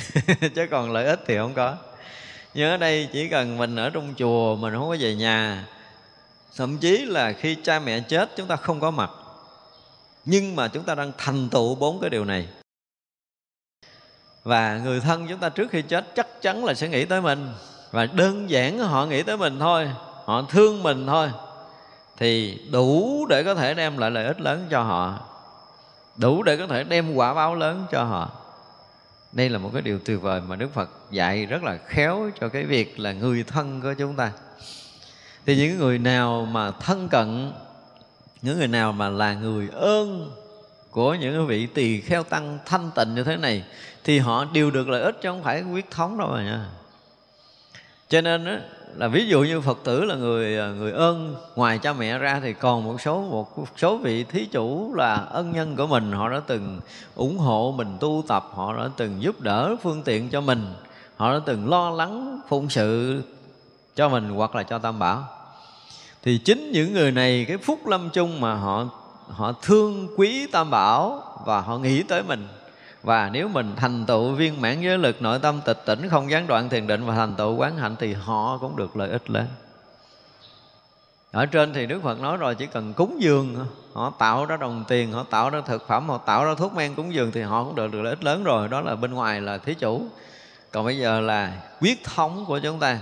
Chứ 0.54 0.66
còn 0.70 0.92
lợi 0.92 1.06
ích 1.06 1.20
thì 1.26 1.36
không 1.36 1.54
có. 1.54 1.76
Nhớ 2.54 2.76
đây 2.76 3.08
chỉ 3.12 3.28
cần 3.28 3.56
mình 3.56 3.76
ở 3.76 3.90
trong 3.90 4.14
chùa, 4.18 4.56
mình 4.56 4.74
không 4.74 4.88
có 4.88 4.96
về 5.00 5.14
nhà, 5.14 5.66
thậm 6.56 6.78
chí 6.78 7.04
là 7.04 7.32
khi 7.32 7.56
cha 7.62 7.78
mẹ 7.78 8.00
chết 8.00 8.30
chúng 8.36 8.46
ta 8.46 8.56
không 8.56 8.80
có 8.80 8.90
mặt 8.90 9.10
nhưng 10.24 10.56
mà 10.56 10.68
chúng 10.68 10.84
ta 10.84 10.94
đang 10.94 11.12
thành 11.18 11.48
tựu 11.48 11.74
bốn 11.74 12.00
cái 12.00 12.10
điều 12.10 12.24
này. 12.24 12.48
Và 14.42 14.78
người 14.78 15.00
thân 15.00 15.26
chúng 15.28 15.38
ta 15.38 15.48
trước 15.48 15.70
khi 15.70 15.82
chết 15.82 16.06
chắc 16.14 16.42
chắn 16.42 16.64
là 16.64 16.74
sẽ 16.74 16.88
nghĩ 16.88 17.04
tới 17.04 17.20
mình. 17.20 17.48
Và 17.90 18.06
đơn 18.06 18.50
giản 18.50 18.78
họ 18.78 19.06
nghĩ 19.06 19.22
tới 19.22 19.36
mình 19.36 19.58
thôi, 19.58 19.90
họ 20.24 20.42
thương 20.42 20.82
mình 20.82 21.06
thôi, 21.06 21.30
thì 22.16 22.60
đủ 22.72 23.26
để 23.28 23.42
có 23.44 23.54
thể 23.54 23.74
đem 23.74 23.98
lại 23.98 24.10
lợi 24.10 24.24
ích 24.24 24.40
lớn 24.40 24.66
cho 24.70 24.82
họ. 24.82 25.18
Đủ 26.16 26.42
để 26.42 26.56
có 26.56 26.66
thể 26.66 26.84
đem 26.84 27.14
quả 27.14 27.34
báo 27.34 27.54
lớn 27.54 27.86
cho 27.90 28.04
họ. 28.04 28.30
Đây 29.32 29.48
là 29.48 29.58
một 29.58 29.70
cái 29.72 29.82
điều 29.82 29.98
tuyệt 29.98 30.20
vời 30.20 30.40
mà 30.40 30.56
đức 30.56 30.74
phật 30.74 30.90
dạy 31.10 31.46
rất 31.46 31.62
là 31.62 31.78
khéo 31.86 32.30
cho 32.40 32.48
cái 32.48 32.64
việc 32.64 32.98
là 32.98 33.12
người 33.12 33.44
thân 33.44 33.80
của 33.80 33.94
chúng 33.98 34.16
ta. 34.16 34.32
Thì 35.46 35.56
những 35.56 35.78
người 35.78 35.98
nào 35.98 36.48
mà 36.50 36.70
thân 36.70 37.08
cận 37.08 37.52
những 38.42 38.58
người 38.58 38.68
nào 38.68 38.92
mà 38.92 39.08
là 39.08 39.34
người 39.34 39.68
ơn 39.72 40.30
của 40.90 41.14
những 41.14 41.46
vị 41.46 41.66
tỳ 41.66 42.00
kheo 42.00 42.22
tăng 42.22 42.58
thanh 42.66 42.90
tịnh 42.94 43.14
như 43.14 43.24
thế 43.24 43.36
này 43.36 43.64
thì 44.04 44.18
họ 44.18 44.44
đều 44.44 44.70
được 44.70 44.88
lợi 44.88 45.02
ích 45.02 45.22
chứ 45.22 45.28
không 45.28 45.42
phải 45.42 45.62
quyết 45.62 45.90
thống 45.90 46.18
đâu 46.18 46.28
mà 46.28 46.44
nha. 46.44 46.66
Cho 48.08 48.20
nên 48.20 48.44
đó, 48.44 48.52
là 48.96 49.08
ví 49.08 49.26
dụ 49.26 49.42
như 49.42 49.60
phật 49.60 49.78
tử 49.84 50.04
là 50.04 50.14
người 50.14 50.58
à, 50.58 50.66
người 50.66 50.92
ơn 50.92 51.34
ngoài 51.56 51.78
cha 51.78 51.92
mẹ 51.92 52.18
ra 52.18 52.40
thì 52.42 52.52
còn 52.52 52.84
một 52.84 53.00
số 53.00 53.22
một 53.22 53.68
số 53.76 53.98
vị 53.98 54.24
thí 54.24 54.46
chủ 54.46 54.94
là 54.94 55.14
ân 55.14 55.52
nhân 55.52 55.76
của 55.76 55.86
mình 55.86 56.12
họ 56.12 56.28
đã 56.28 56.40
từng 56.46 56.80
ủng 57.14 57.38
hộ 57.38 57.74
mình 57.76 57.96
tu 58.00 58.24
tập 58.28 58.50
họ 58.52 58.76
đã 58.76 58.88
từng 58.96 59.22
giúp 59.22 59.40
đỡ 59.40 59.76
phương 59.82 60.02
tiện 60.02 60.30
cho 60.30 60.40
mình 60.40 60.74
họ 61.16 61.32
đã 61.32 61.40
từng 61.46 61.68
lo 61.68 61.90
lắng 61.90 62.40
phụng 62.48 62.70
sự 62.70 63.22
cho 63.94 64.08
mình 64.08 64.28
hoặc 64.28 64.54
là 64.54 64.62
cho 64.62 64.78
tam 64.78 64.98
bảo 64.98 65.41
thì 66.22 66.38
chính 66.38 66.72
những 66.72 66.92
người 66.92 67.12
này, 67.12 67.44
cái 67.48 67.56
phúc 67.56 67.86
lâm 67.86 68.10
chung 68.10 68.40
mà 68.40 68.54
họ 68.54 68.84
họ 69.28 69.52
thương 69.62 70.08
quý 70.16 70.46
tam 70.46 70.70
bảo 70.70 71.22
và 71.46 71.60
họ 71.60 71.78
nghĩ 71.78 72.02
tới 72.02 72.22
mình. 72.22 72.48
Và 73.02 73.30
nếu 73.32 73.48
mình 73.48 73.72
thành 73.76 74.06
tựu 74.06 74.32
viên 74.32 74.60
mãn 74.60 74.80
giới 74.80 74.98
lực, 74.98 75.22
nội 75.22 75.38
tâm 75.38 75.60
tịch 75.64 75.82
tỉnh, 75.86 76.08
không 76.08 76.30
gián 76.30 76.46
đoạn 76.46 76.68
thiền 76.68 76.86
định 76.86 77.06
và 77.06 77.14
thành 77.14 77.34
tựu 77.34 77.56
quán 77.56 77.76
hạnh 77.76 77.96
thì 77.98 78.12
họ 78.12 78.58
cũng 78.58 78.76
được 78.76 78.96
lợi 78.96 79.10
ích 79.10 79.30
lớn 79.30 79.46
ở 81.32 81.46
trên 81.46 81.72
thì 81.72 81.86
Đức 81.86 82.02
Phật 82.02 82.20
nói 82.20 82.36
rồi, 82.36 82.54
chỉ 82.54 82.66
cần 82.66 82.92
cúng 82.92 83.22
dường, 83.22 83.66
họ 83.92 84.12
tạo 84.18 84.46
ra 84.46 84.56
đồng 84.56 84.84
tiền, 84.88 85.12
họ 85.12 85.22
tạo 85.30 85.50
ra 85.50 85.60
thực 85.66 85.88
phẩm, 85.88 86.08
họ 86.08 86.18
tạo 86.18 86.44
ra 86.44 86.54
thuốc 86.54 86.74
men 86.74 86.94
cúng 86.94 87.14
dường 87.14 87.32
thì 87.32 87.42
họ 87.42 87.64
cũng 87.64 87.74
được 87.74 87.92
được 87.92 88.02
lợi 88.02 88.10
ích 88.10 88.24
lớn 88.24 88.44
rồi. 88.44 88.68
Đó 88.68 88.80
là 88.80 88.96
bên 88.96 89.14
ngoài 89.14 89.40
là 89.40 89.58
thí 89.58 89.74
chủ. 89.74 90.06
Còn 90.70 90.84
bây 90.84 90.98
giờ 90.98 91.20
là 91.20 91.52
quyết 91.80 92.04
thống 92.04 92.44
của 92.48 92.58
chúng 92.58 92.78
ta 92.78 92.98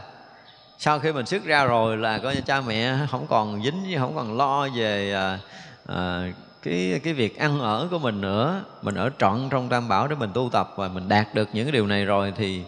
sau 0.82 0.98
khi 0.98 1.12
mình 1.12 1.26
xuất 1.26 1.44
ra 1.44 1.64
rồi 1.64 1.96
là 1.96 2.18
coi 2.18 2.34
như 2.34 2.40
cha 2.40 2.60
mẹ 2.60 2.98
không 3.10 3.26
còn 3.26 3.62
dính 3.62 3.98
không 3.98 4.14
còn 4.16 4.36
lo 4.36 4.68
về 4.68 5.12
à, 5.12 5.38
à, 5.86 6.32
cái 6.62 7.00
cái 7.04 7.12
việc 7.12 7.38
ăn 7.38 7.60
ở 7.60 7.88
của 7.90 7.98
mình 7.98 8.20
nữa. 8.20 8.64
Mình 8.82 8.94
ở 8.94 9.10
trọn 9.18 9.48
trong 9.50 9.68
tam 9.68 9.88
bảo 9.88 10.08
để 10.08 10.16
mình 10.16 10.30
tu 10.34 10.48
tập 10.52 10.72
và 10.76 10.88
mình 10.88 11.08
đạt 11.08 11.34
được 11.34 11.48
những 11.52 11.64
cái 11.64 11.72
điều 11.72 11.86
này 11.86 12.04
rồi 12.04 12.32
thì 12.36 12.62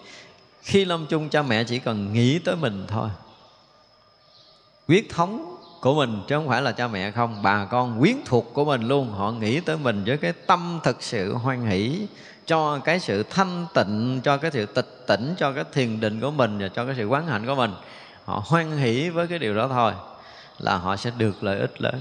khi 0.63 0.85
lâm 0.85 1.07
chung 1.07 1.29
cha 1.29 1.43
mẹ 1.43 1.65
chỉ 1.65 1.79
cần 1.79 2.13
nghĩ 2.13 2.39
tới 2.39 2.57
mình 2.57 2.85
thôi. 2.89 3.09
Quyết 4.89 5.11
thống 5.11 5.57
của 5.81 5.95
mình 5.95 6.23
chứ 6.29 6.37
không 6.37 6.49
phải 6.49 6.63
là 6.63 6.73
cha 6.73 6.89
mẹ 6.89 7.11
không 7.11 7.43
bà 7.43 7.65
con 7.65 8.01
quyến 8.01 8.17
thuộc 8.25 8.51
của 8.55 8.65
mình 8.65 8.89
luôn. 8.89 9.11
Họ 9.11 9.31
nghĩ 9.31 9.61
tới 9.61 9.77
mình 9.77 10.05
với 10.07 10.17
cái 10.17 10.33
tâm 10.33 10.81
thực 10.83 11.03
sự 11.03 11.35
hoan 11.35 11.67
hỷ 11.67 12.07
cho 12.47 12.79
cái 12.79 13.01
sự 13.01 13.23
thanh 13.23 13.67
tịnh 13.75 14.21
cho 14.25 14.37
cái 14.37 14.51
sự 14.51 14.67
tịch 14.67 15.05
tỉnh 15.07 15.35
cho 15.39 15.53
cái 15.53 15.65
thiền 15.73 16.01
định 16.01 16.21
của 16.21 16.31
mình 16.31 16.59
và 16.59 16.69
cho 16.69 16.85
cái 16.87 16.95
sự 16.99 17.07
quán 17.07 17.27
hạnh 17.27 17.47
của 17.47 17.55
mình 17.55 17.71
họ 18.25 18.43
hoan 18.47 18.77
hỷ 18.77 19.09
với 19.09 19.27
cái 19.27 19.39
điều 19.39 19.55
đó 19.55 19.69
thôi 19.69 19.93
là 20.59 20.77
họ 20.77 20.97
sẽ 20.97 21.11
được 21.19 21.43
lợi 21.43 21.61
ích 21.61 21.81
lớn. 21.83 22.01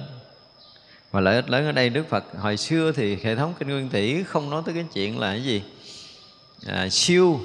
Và 1.11 1.21
lợi 1.21 1.35
ích 1.35 1.49
lớn 1.49 1.65
ở 1.65 1.71
đây 1.71 1.89
Đức 1.89 2.09
Phật 2.09 2.23
hồi 2.39 2.57
xưa 2.57 2.91
thì 2.91 3.17
hệ 3.23 3.35
thống 3.35 3.53
kinh 3.59 3.69
nguyên 3.69 3.89
tỷ 3.89 4.23
không 4.23 4.49
nói 4.49 4.61
tới 4.65 4.75
cái 4.75 4.85
chuyện 4.93 5.19
là 5.19 5.27
cái 5.27 5.43
gì? 5.43 5.63
À, 6.67 6.89
siêu. 6.89 7.39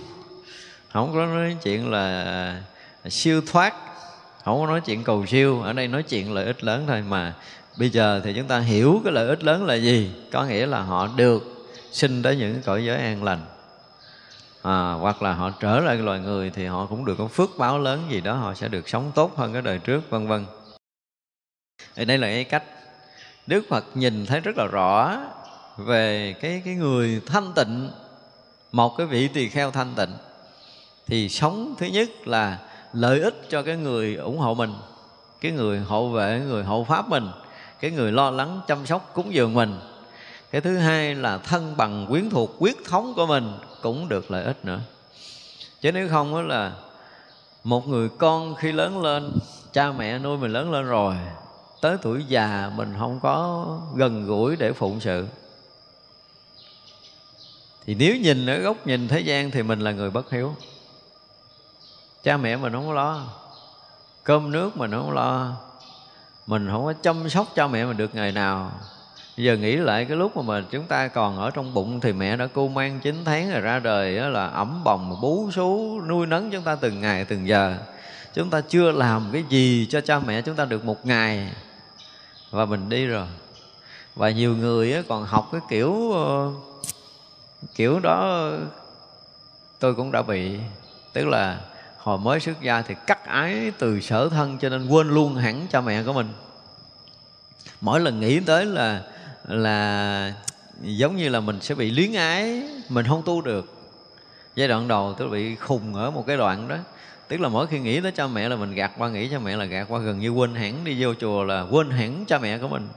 Không 0.92 1.12
có 1.14 1.26
nói 1.26 1.48
cái 1.50 1.56
chuyện 1.62 1.90
là 1.90 2.62
siêu 3.08 3.40
thoát. 3.46 3.74
Không 4.44 4.60
có 4.60 4.66
nói 4.66 4.80
chuyện 4.80 5.04
cầu 5.04 5.26
siêu. 5.26 5.62
Ở 5.62 5.72
đây 5.72 5.88
nói 5.88 6.02
chuyện 6.02 6.32
lợi 6.32 6.44
ích 6.46 6.64
lớn 6.64 6.84
thôi. 6.86 7.02
Mà 7.08 7.34
bây 7.78 7.90
giờ 7.90 8.20
thì 8.24 8.32
chúng 8.36 8.46
ta 8.46 8.58
hiểu 8.58 9.00
cái 9.04 9.12
lợi 9.12 9.28
ích 9.28 9.44
lớn 9.44 9.66
là 9.66 9.74
gì. 9.74 10.10
Có 10.32 10.44
nghĩa 10.44 10.66
là 10.66 10.80
họ 10.80 11.08
được 11.16 11.68
sinh 11.92 12.22
tới 12.22 12.36
những 12.36 12.62
cõi 12.64 12.84
giới 12.84 12.96
an 12.96 13.24
lành 13.24 13.40
à, 14.66 14.92
hoặc 14.92 15.22
là 15.22 15.32
họ 15.32 15.50
trở 15.60 15.80
lại 15.80 15.96
loài 15.96 16.20
người 16.20 16.50
thì 16.50 16.66
họ 16.66 16.86
cũng 16.86 17.04
được 17.04 17.14
có 17.18 17.26
phước 17.26 17.50
báo 17.58 17.78
lớn 17.78 18.02
gì 18.10 18.20
đó 18.20 18.34
họ 18.34 18.54
sẽ 18.54 18.68
được 18.68 18.88
sống 18.88 19.12
tốt 19.14 19.36
hơn 19.36 19.52
cái 19.52 19.62
đời 19.62 19.78
trước 19.78 20.10
vân 20.10 20.26
vân. 20.26 20.46
Thì 21.94 22.04
đây 22.04 22.18
là 22.18 22.26
cái 22.26 22.44
cách. 22.44 22.64
Đức 23.46 23.64
Phật 23.68 23.84
nhìn 23.94 24.26
thấy 24.26 24.40
rất 24.40 24.56
là 24.56 24.66
rõ 24.66 25.16
về 25.76 26.34
cái 26.40 26.62
cái 26.64 26.74
người 26.74 27.20
thanh 27.26 27.52
tịnh 27.52 27.90
một 28.72 28.96
cái 28.96 29.06
vị 29.06 29.28
tỳ 29.28 29.48
kheo 29.48 29.70
thanh 29.70 29.94
tịnh 29.96 30.10
thì 31.06 31.28
sống 31.28 31.74
thứ 31.78 31.86
nhất 31.86 32.08
là 32.24 32.58
lợi 32.92 33.20
ích 33.20 33.42
cho 33.48 33.62
cái 33.62 33.76
người 33.76 34.14
ủng 34.14 34.38
hộ 34.38 34.54
mình 34.54 34.72
cái 35.40 35.52
người 35.52 35.78
hộ 35.78 36.08
vệ 36.08 36.42
người 36.46 36.64
hộ 36.64 36.84
pháp 36.84 37.08
mình 37.08 37.28
cái 37.80 37.90
người 37.90 38.12
lo 38.12 38.30
lắng 38.30 38.60
chăm 38.66 38.86
sóc 38.86 39.10
cúng 39.14 39.34
dường 39.34 39.54
mình. 39.54 39.78
Cái 40.50 40.60
thứ 40.60 40.76
hai 40.76 41.14
là 41.14 41.38
thân 41.38 41.76
bằng 41.76 42.06
quyến 42.08 42.30
thuộc 42.30 42.50
quyết 42.58 42.76
thống 42.84 43.12
của 43.16 43.26
mình 43.26 43.52
cũng 43.82 44.08
được 44.08 44.30
lợi 44.30 44.44
ích 44.44 44.64
nữa. 44.64 44.80
Chứ 45.80 45.92
nếu 45.92 46.08
không 46.08 46.32
đó 46.32 46.42
là 46.42 46.72
một 47.64 47.88
người 47.88 48.08
con 48.18 48.54
khi 48.54 48.72
lớn 48.72 49.02
lên, 49.02 49.32
cha 49.72 49.92
mẹ 49.92 50.18
nuôi 50.18 50.38
mình 50.38 50.52
lớn 50.52 50.72
lên 50.72 50.84
rồi, 50.84 51.14
tới 51.80 51.96
tuổi 52.02 52.24
già 52.28 52.70
mình 52.76 52.94
không 52.98 53.20
có 53.22 53.66
gần 53.94 54.26
gũi 54.26 54.56
để 54.56 54.72
phụng 54.72 55.00
sự. 55.00 55.26
Thì 57.86 57.94
nếu 57.94 58.16
nhìn 58.16 58.46
ở 58.46 58.58
góc 58.58 58.86
nhìn 58.86 59.08
thế 59.08 59.20
gian 59.20 59.50
thì 59.50 59.62
mình 59.62 59.80
là 59.80 59.92
người 59.92 60.10
bất 60.10 60.30
hiếu. 60.30 60.54
Cha 62.22 62.36
mẹ 62.36 62.56
mình 62.56 62.72
không 62.72 62.86
có 62.86 62.92
lo, 62.92 63.22
cơm 64.24 64.52
nước 64.52 64.76
mình 64.76 64.90
không 64.90 65.10
lo, 65.10 65.56
mình 66.46 66.68
không 66.70 66.84
có 66.84 66.92
chăm 66.92 67.28
sóc 67.28 67.46
cha 67.54 67.66
mẹ 67.66 67.84
mình 67.84 67.96
được 67.96 68.14
ngày 68.14 68.32
nào 68.32 68.72
giờ 69.36 69.56
nghĩ 69.56 69.76
lại 69.76 70.04
cái 70.04 70.16
lúc 70.16 70.36
mà 70.36 70.42
mình, 70.42 70.64
chúng 70.70 70.84
ta 70.84 71.08
còn 71.08 71.38
ở 71.38 71.50
trong 71.50 71.74
bụng 71.74 72.00
thì 72.00 72.12
mẹ 72.12 72.36
đã 72.36 72.48
cô 72.52 72.68
mang 72.68 73.00
9 73.00 73.24
tháng 73.24 73.50
rồi 73.50 73.60
ra 73.60 73.78
đời 73.78 74.16
đó 74.16 74.28
là 74.28 74.46
ẩm 74.46 74.84
bồng, 74.84 75.20
bú 75.20 75.50
sú 75.50 76.00
nuôi 76.08 76.26
nấng 76.26 76.50
chúng 76.50 76.62
ta 76.62 76.74
từng 76.74 77.00
ngày, 77.00 77.24
từng 77.24 77.48
giờ. 77.48 77.76
Chúng 78.34 78.50
ta 78.50 78.60
chưa 78.60 78.92
làm 78.92 79.28
cái 79.32 79.44
gì 79.48 79.86
cho 79.90 80.00
cha 80.00 80.18
mẹ 80.18 80.42
chúng 80.42 80.56
ta 80.56 80.64
được 80.64 80.84
một 80.84 81.06
ngày. 81.06 81.50
Và 82.50 82.64
mình 82.64 82.88
đi 82.88 83.06
rồi. 83.06 83.26
Và 84.14 84.30
nhiều 84.30 84.56
người 84.56 85.02
còn 85.08 85.24
học 85.24 85.48
cái 85.52 85.60
kiểu 85.70 86.12
ờ, 86.12 86.50
kiểu 87.74 88.00
đó, 88.00 88.50
tôi 89.78 89.94
cũng 89.94 90.12
đã 90.12 90.22
bị. 90.22 90.58
Tức 91.12 91.26
là 91.26 91.60
hồi 91.98 92.18
mới 92.18 92.40
xuất 92.40 92.60
gia 92.62 92.82
thì 92.82 92.94
cắt 93.06 93.24
ái 93.26 93.72
từ 93.78 94.00
sở 94.00 94.28
thân 94.28 94.58
cho 94.58 94.68
nên 94.68 94.88
quên 94.88 95.08
luôn 95.08 95.34
hẳn 95.34 95.66
cha 95.70 95.80
mẹ 95.80 96.02
của 96.02 96.12
mình. 96.12 96.28
Mỗi 97.80 98.00
lần 98.00 98.20
nghĩ 98.20 98.40
tới 98.40 98.64
là 98.64 99.02
là 99.48 100.32
giống 100.82 101.16
như 101.16 101.28
là 101.28 101.40
mình 101.40 101.60
sẽ 101.60 101.74
bị 101.74 101.90
luyến 101.90 102.12
ái, 102.12 102.62
mình 102.88 103.06
không 103.06 103.22
tu 103.26 103.40
được. 103.40 103.72
Giai 104.54 104.68
đoạn 104.68 104.88
đầu 104.88 105.14
tôi 105.18 105.28
bị 105.28 105.54
khùng 105.54 105.94
ở 105.94 106.10
một 106.10 106.24
cái 106.26 106.36
đoạn 106.36 106.68
đó. 106.68 106.76
Tức 107.28 107.40
là 107.40 107.48
mỗi 107.48 107.66
khi 107.66 107.78
nghĩ 107.78 108.00
tới 108.00 108.12
cha 108.12 108.26
mẹ 108.26 108.48
là 108.48 108.56
mình 108.56 108.74
gạt 108.74 108.92
qua 108.98 109.08
nghĩ 109.08 109.28
cha 109.28 109.38
mẹ 109.38 109.56
là 109.56 109.64
gạt 109.64 109.84
qua, 109.88 109.98
gần 109.98 110.18
như 110.18 110.30
quên 110.30 110.54
hẳn 110.54 110.84
đi 110.84 110.96
vô 111.04 111.14
chùa 111.14 111.44
là 111.44 111.66
quên 111.70 111.90
hẳn 111.90 112.24
cha 112.26 112.38
mẹ 112.38 112.58
của 112.58 112.68
mình. 112.68 112.88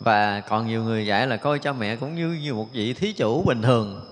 Và 0.00 0.40
còn 0.40 0.66
nhiều 0.66 0.84
người 0.84 1.06
dạy 1.06 1.26
là 1.26 1.36
coi 1.36 1.58
cha 1.58 1.72
mẹ 1.72 1.96
cũng 1.96 2.14
như 2.14 2.38
như 2.42 2.54
một 2.54 2.68
vị 2.72 2.92
thí 2.92 3.12
chủ 3.12 3.42
bình 3.42 3.62
thường 3.62 4.09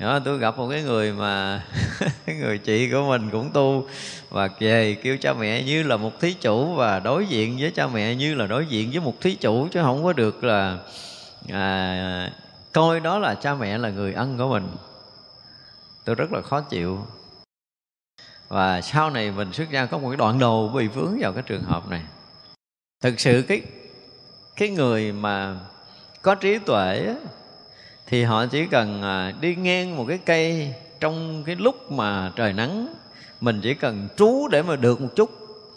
đó, 0.00 0.18
tôi 0.24 0.38
gặp 0.38 0.58
một 0.58 0.68
cái 0.70 0.82
người 0.82 1.12
mà 1.12 1.64
cái 2.26 2.36
người 2.36 2.58
chị 2.58 2.90
của 2.90 3.08
mình 3.08 3.30
cũng 3.30 3.50
tu 3.52 3.88
và 4.30 4.48
về 4.60 4.94
kêu 5.02 5.16
cha 5.20 5.32
mẹ 5.32 5.62
như 5.62 5.82
là 5.82 5.96
một 5.96 6.20
thí 6.20 6.34
chủ 6.34 6.74
và 6.74 7.00
đối 7.00 7.26
diện 7.26 7.56
với 7.60 7.70
cha 7.70 7.86
mẹ 7.86 8.14
như 8.14 8.34
là 8.34 8.46
đối 8.46 8.66
diện 8.66 8.90
với 8.90 9.00
một 9.00 9.20
thí 9.20 9.34
chủ 9.34 9.68
chứ 9.68 9.80
không 9.82 10.04
có 10.04 10.12
được 10.12 10.44
là 10.44 10.78
à, 11.52 12.32
coi 12.72 13.00
đó 13.00 13.18
là 13.18 13.34
cha 13.34 13.54
mẹ 13.54 13.78
là 13.78 13.90
người 13.90 14.12
ân 14.12 14.38
của 14.38 14.48
mình. 14.48 14.68
Tôi 16.04 16.14
rất 16.14 16.32
là 16.32 16.42
khó 16.42 16.60
chịu. 16.60 17.06
Và 18.48 18.80
sau 18.80 19.10
này 19.10 19.30
mình 19.30 19.52
xuất 19.52 19.70
gia 19.70 19.86
có 19.86 19.98
một 19.98 20.08
cái 20.08 20.16
đoạn 20.16 20.38
đầu 20.38 20.68
bị 20.68 20.88
vướng 20.88 21.16
vào 21.20 21.32
cái 21.32 21.42
trường 21.46 21.62
hợp 21.62 21.88
này. 21.88 22.02
Thực 23.02 23.20
sự 23.20 23.44
cái 23.48 23.62
cái 24.56 24.68
người 24.68 25.12
mà 25.12 25.56
có 26.22 26.34
trí 26.34 26.58
tuệ 26.58 27.14
thì 28.10 28.22
họ 28.22 28.46
chỉ 28.46 28.66
cần 28.66 29.02
à, 29.02 29.32
đi 29.40 29.54
ngang 29.54 29.96
một 29.96 30.04
cái 30.08 30.18
cây 30.18 30.74
trong 31.00 31.44
cái 31.44 31.56
lúc 31.56 31.92
mà 31.92 32.32
trời 32.36 32.52
nắng, 32.52 32.94
mình 33.40 33.60
chỉ 33.60 33.74
cần 33.74 34.08
trú 34.16 34.48
để 34.48 34.62
mà 34.62 34.76
được 34.76 35.00
một 35.00 35.08
chút, 35.16 35.30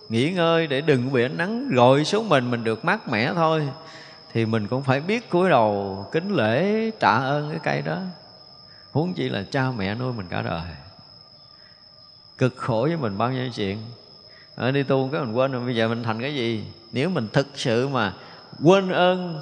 nghỉ 0.10 0.31
ngơi 0.31 0.68
để 0.68 0.81
đừng 0.81 1.14
bị 1.14 1.23
ánh 1.23 1.38
nắng 1.38 1.69
gọi 1.69 2.05
xuống 2.05 2.30
mình 2.30 2.51
mình 2.51 2.64
được 2.64 2.85
mát 2.85 3.07
mẻ 3.07 3.34
thôi. 3.34 3.68
Thì 4.34 4.45
mình 4.45 4.68
cũng 4.68 4.84
phải 4.84 5.01
biết 5.01 5.30
cúi 5.30 5.49
đầu 5.49 6.05
kính 6.11 6.35
lễ 6.35 6.91
trả 6.99 7.18
ơn 7.18 7.49
cái 7.49 7.60
cây 7.64 7.81
đó. 7.81 7.97
Huống 8.91 9.14
chi 9.14 9.30
là 9.30 9.43
cha 9.51 9.72
mẹ 9.77 9.95
nuôi 9.95 10.14
mình 10.14 10.27
cả 10.30 10.41
đời. 10.41 10.61
Cực 12.38 12.57
khổ 12.57 12.81
với 12.81 12.97
mình 12.97 13.18
bao 13.18 13.31
nhiêu 13.31 13.49
chuyện. 13.55 13.77
Ở 14.55 14.72
đi 14.72 14.84
tu 14.84 15.10
cái 15.11 15.22
mình 15.22 15.34
quên 15.34 15.51
rồi, 15.51 15.65
bây 15.65 15.76
giờ 15.76 15.88
mình 15.88 16.03
thành 16.03 16.22
cái 16.22 16.35
gì? 16.35 16.65
Nếu 16.91 17.10
mình 17.10 17.27
thực 17.34 17.47
sự 17.55 17.88
mà 17.88 18.14
quên 18.64 18.89
ơn 18.89 19.41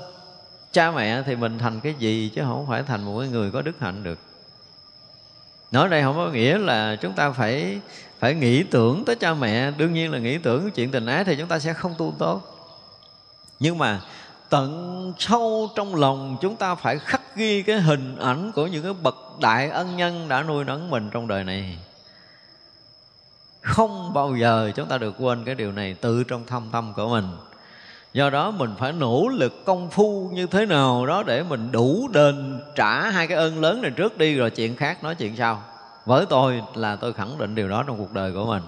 cha 0.72 0.91
mẹ 0.91 1.23
thì 1.23 1.35
mình 1.35 1.57
thành 1.57 1.80
cái 1.80 1.93
gì 1.99 2.31
chứ 2.35 2.41
không 2.45 2.68
phải 2.68 2.84
thành 2.84 3.03
một 3.03 3.19
cái 3.19 3.30
người 3.30 3.52
có 3.52 3.61
đức 3.61 3.80
hạnh 3.80 4.03
được. 4.03 4.19
Nói 5.72 5.89
đây 5.89 6.03
không 6.03 6.15
có 6.15 6.30
nghĩa 6.30 6.57
là 6.57 6.95
chúng 6.95 7.14
ta 7.14 7.31
phải 7.31 7.80
phải 8.19 8.35
nghĩ 8.35 8.64
tưởng 8.64 9.06
tới 9.06 9.15
cha 9.15 9.34
mẹ. 9.34 9.72
Đương 9.72 9.93
nhiên 9.93 10.11
là 10.11 10.19
nghĩ 10.19 10.38
tưởng 10.38 10.72
chuyện 10.72 10.91
tình 10.91 11.06
ái 11.06 11.23
thì 11.23 11.35
chúng 11.35 11.48
ta 11.48 11.60
sẽ 11.60 11.73
không 11.73 11.95
tu 11.98 12.14
tốt. 12.19 12.41
Nhưng 13.60 13.77
mà 13.77 14.02
tận 14.49 15.14
sâu 15.19 15.69
trong 15.76 15.95
lòng 15.95 16.38
chúng 16.41 16.56
ta 16.56 16.76
phải 16.76 16.99
khắc 16.99 17.35
ghi 17.35 17.64
cái 17.64 17.81
hình 17.81 18.18
ảnh 18.18 18.52
của 18.52 18.68
những 18.68 18.84
cái 18.84 18.93
bậc 18.93 19.15
đại 19.41 19.69
ân 19.69 19.98
nhân 19.98 20.27
đã 20.30 20.43
nuôi 20.43 20.64
nấng 20.65 20.89
mình 20.89 21.10
trong 21.10 21.27
đời 21.27 21.43
này. 21.43 21.77
Không 23.61 24.14
bao 24.14 24.35
giờ 24.35 24.72
chúng 24.76 24.88
ta 24.88 24.98
được 24.98 25.15
quên 25.19 25.45
cái 25.45 25.56
điều 25.56 25.72
này 25.72 25.93
tự 25.93 26.23
trong 26.23 26.45
thâm 26.45 26.69
tâm 26.72 26.93
của 26.93 27.10
mình 27.10 27.27
do 28.13 28.29
đó 28.29 28.51
mình 28.51 28.71
phải 28.79 28.93
nỗ 28.93 29.27
lực 29.27 29.65
công 29.65 29.89
phu 29.89 30.29
như 30.33 30.47
thế 30.47 30.65
nào 30.65 31.05
đó 31.05 31.23
để 31.23 31.43
mình 31.43 31.71
đủ 31.71 32.09
đền 32.13 32.59
trả 32.75 33.09
hai 33.09 33.27
cái 33.27 33.38
ơn 33.38 33.61
lớn 33.61 33.81
này 33.81 33.91
trước 33.91 34.17
đi, 34.17 34.35
rồi 34.35 34.49
chuyện 34.49 34.75
khác 34.75 35.03
nói 35.03 35.15
chuyện 35.15 35.35
sau. 35.38 35.63
Với 36.05 36.25
tôi 36.25 36.61
là 36.75 36.95
tôi 36.95 37.13
khẳng 37.13 37.38
định 37.38 37.55
điều 37.55 37.69
đó 37.69 37.83
trong 37.88 37.97
cuộc 37.97 38.13
đời 38.13 38.31
của 38.31 38.45
mình. 38.45 38.61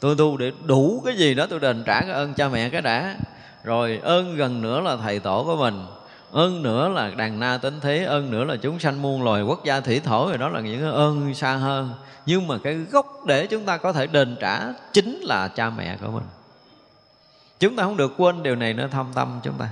Tôi 0.00 0.14
tu 0.18 0.36
để 0.36 0.52
đủ 0.64 1.02
cái 1.04 1.16
gì 1.16 1.34
đó 1.34 1.46
tôi 1.50 1.60
đền 1.60 1.82
trả 1.86 2.00
cái 2.00 2.10
ơn 2.10 2.34
cha 2.34 2.48
mẹ 2.48 2.68
cái 2.68 2.82
đã. 2.82 3.16
Rồi 3.64 4.00
ơn 4.02 4.36
gần 4.36 4.62
nữa 4.62 4.80
là 4.80 4.96
thầy 4.96 5.18
tổ 5.18 5.44
của 5.44 5.56
mình. 5.56 5.86
Ơn 6.32 6.62
nữa 6.62 6.88
là 6.88 7.10
đàn 7.10 7.40
na 7.40 7.58
tính 7.58 7.80
thế. 7.80 8.04
Ơn 8.04 8.30
nữa 8.30 8.44
là 8.44 8.56
chúng 8.56 8.78
sanh 8.78 9.02
muôn 9.02 9.22
loài 9.22 9.42
quốc 9.42 9.64
gia 9.64 9.80
thủy 9.80 10.00
thổ. 10.04 10.28
Rồi 10.28 10.38
đó 10.38 10.48
là 10.48 10.60
những 10.60 10.80
cái 10.80 10.90
ơn 10.90 11.34
xa 11.34 11.56
hơn. 11.56 11.90
Nhưng 12.26 12.46
mà 12.46 12.58
cái 12.58 12.74
gốc 12.74 13.06
để 13.26 13.46
chúng 13.46 13.64
ta 13.64 13.76
có 13.76 13.92
thể 13.92 14.06
đền 14.06 14.36
trả 14.40 14.60
chính 14.92 15.20
là 15.20 15.48
cha 15.48 15.70
mẹ 15.70 15.96
của 16.02 16.10
mình 16.10 16.24
chúng 17.60 17.76
ta 17.76 17.82
không 17.82 17.96
được 17.96 18.14
quên 18.16 18.42
điều 18.42 18.56
này 18.56 18.74
nó 18.74 18.88
thâm 18.88 19.06
tâm 19.14 19.40
chúng 19.42 19.54
ta. 19.58 19.68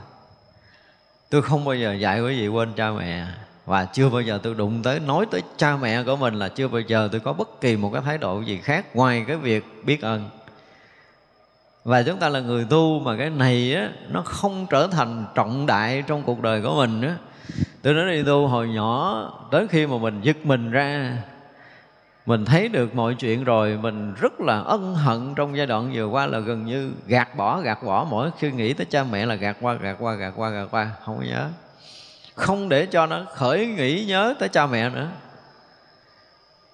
Tôi 1.30 1.42
không 1.42 1.64
bao 1.64 1.74
giờ 1.74 1.92
dạy 1.92 2.20
quý 2.20 2.40
vị 2.40 2.48
quên 2.48 2.72
cha 2.76 2.90
mẹ. 2.90 3.26
Và 3.66 3.84
chưa 3.84 4.08
bao 4.08 4.20
giờ 4.20 4.38
tôi 4.42 4.54
đụng 4.54 4.82
tới, 4.82 5.00
nói 5.00 5.26
tới 5.30 5.42
cha 5.56 5.76
mẹ 5.76 6.02
của 6.02 6.16
mình 6.16 6.34
là 6.34 6.48
chưa 6.48 6.68
bao 6.68 6.80
giờ 6.80 7.08
tôi 7.12 7.20
có 7.20 7.32
bất 7.32 7.60
kỳ 7.60 7.76
một 7.76 7.90
cái 7.92 8.02
thái 8.02 8.18
độ 8.18 8.40
gì 8.40 8.58
khác 8.58 8.96
ngoài 8.96 9.24
cái 9.28 9.36
việc 9.36 9.64
biết 9.84 10.02
ơn. 10.02 10.30
Và 11.84 12.02
chúng 12.02 12.18
ta 12.18 12.28
là 12.28 12.40
người 12.40 12.66
tu 12.70 13.00
mà 13.00 13.16
cái 13.18 13.30
này 13.30 13.74
á, 13.74 13.88
nó 14.08 14.22
không 14.22 14.66
trở 14.70 14.86
thành 14.86 15.26
trọng 15.34 15.66
đại 15.66 16.02
trong 16.06 16.22
cuộc 16.22 16.40
đời 16.40 16.62
của 16.62 16.74
mình 16.74 17.02
á. 17.02 17.16
Tôi 17.82 17.94
nói 17.94 18.12
đi, 18.12 18.22
tu 18.22 18.46
hồi 18.46 18.68
nhỏ, 18.68 19.48
tới 19.50 19.66
khi 19.68 19.86
mà 19.86 19.98
mình 19.98 20.20
giật 20.22 20.36
mình 20.44 20.70
ra 20.70 21.16
mình 22.26 22.44
thấy 22.44 22.68
được 22.68 22.94
mọi 22.94 23.14
chuyện 23.14 23.44
rồi, 23.44 23.78
mình 23.82 24.14
rất 24.14 24.40
là 24.40 24.60
ân 24.60 24.94
hận 24.94 25.34
trong 25.34 25.56
giai 25.56 25.66
đoạn 25.66 25.90
vừa 25.94 26.06
qua 26.06 26.26
là 26.26 26.38
gần 26.38 26.66
như 26.66 26.92
gạt 27.06 27.36
bỏ 27.36 27.60
gạt 27.60 27.82
bỏ. 27.82 28.06
Mỗi 28.10 28.30
khi 28.38 28.52
nghĩ 28.52 28.72
tới 28.72 28.86
cha 28.90 29.04
mẹ 29.04 29.26
là 29.26 29.34
gạt 29.34 29.56
qua 29.60 29.74
gạt 29.74 29.96
qua 29.98 30.14
gạt 30.14 30.32
qua 30.36 30.50
gạt 30.50 30.66
qua, 30.70 30.90
không 31.04 31.18
có 31.18 31.24
nhớ. 31.24 31.48
Không 32.34 32.68
để 32.68 32.86
cho 32.86 33.06
nó 33.06 33.24
khởi 33.34 33.66
nghĩ 33.66 34.04
nhớ 34.04 34.34
tới 34.38 34.48
cha 34.48 34.66
mẹ 34.66 34.90
nữa. 34.90 35.08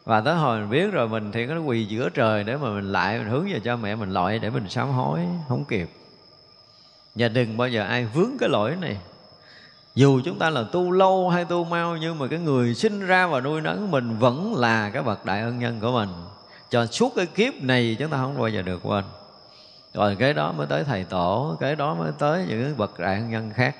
Và 0.05 0.21
tới 0.21 0.35
hồi 0.35 0.61
mình 0.61 0.71
biết 0.71 0.93
rồi, 0.93 1.09
mình 1.09 1.33
thì 1.33 1.47
có 1.47 1.61
quỳ 1.61 1.85
giữa 1.85 2.09
trời 2.09 2.45
để 2.45 2.57
mà 2.57 2.69
mình 2.69 2.93
lại, 2.93 3.19
mình 3.19 3.29
hướng 3.29 3.53
về 3.53 3.61
cha 3.65 3.77
mẹ 3.77 3.95
mình 3.95 4.11
lội 4.11 4.39
để 4.39 4.51
mình 4.51 4.69
sám 4.69 4.89
hối, 4.89 5.21
không 5.49 5.65
kịp. 5.65 5.89
Và 7.15 7.29
đừng 7.29 7.57
bao 7.57 7.69
giờ 7.69 7.83
ai 7.83 8.05
vướng 8.05 8.31
cái 8.41 8.49
lỗi 8.49 8.77
này 8.81 8.97
dù 9.99 10.21
chúng 10.25 10.39
ta 10.39 10.51
là 10.51 10.65
tu 10.73 10.91
lâu 10.91 11.29
hay 11.29 11.45
tu 11.45 11.65
mau, 11.65 11.97
nhưng 11.97 12.19
mà 12.19 12.27
cái 12.27 12.39
người 12.39 12.75
sinh 12.75 13.07
ra 13.07 13.27
và 13.27 13.41
nuôi 13.41 13.61
nấng 13.61 13.91
mình 13.91 14.19
vẫn 14.19 14.55
là 14.57 14.91
cái 14.91 15.03
bậc 15.03 15.25
đại 15.25 15.41
ân 15.41 15.59
nhân 15.59 15.81
của 15.81 15.93
mình. 15.93 16.09
Cho 16.71 16.87
suốt 16.87 17.13
cái 17.17 17.27
kiếp 17.27 17.55
này 17.63 17.97
chúng 17.99 18.11
ta 18.11 18.17
không 18.17 18.39
bao 18.39 18.49
giờ 18.49 18.63
được 18.63 18.81
quên. 18.83 19.05
Rồi 19.95 20.17
cái 20.19 20.35
đó 20.35 20.53
mới 20.53 20.67
tới 20.67 20.85
thầy 20.85 21.05
tổ, 21.05 21.57
cái 21.61 21.77
đó 21.77 21.95
mới 21.95 22.13
tới 22.19 22.45
những 22.49 22.65
cái 22.65 22.75
bậc 22.77 22.99
đại 22.99 23.15
ân 23.15 23.31
nhân 23.31 23.51
khác. 23.55 23.77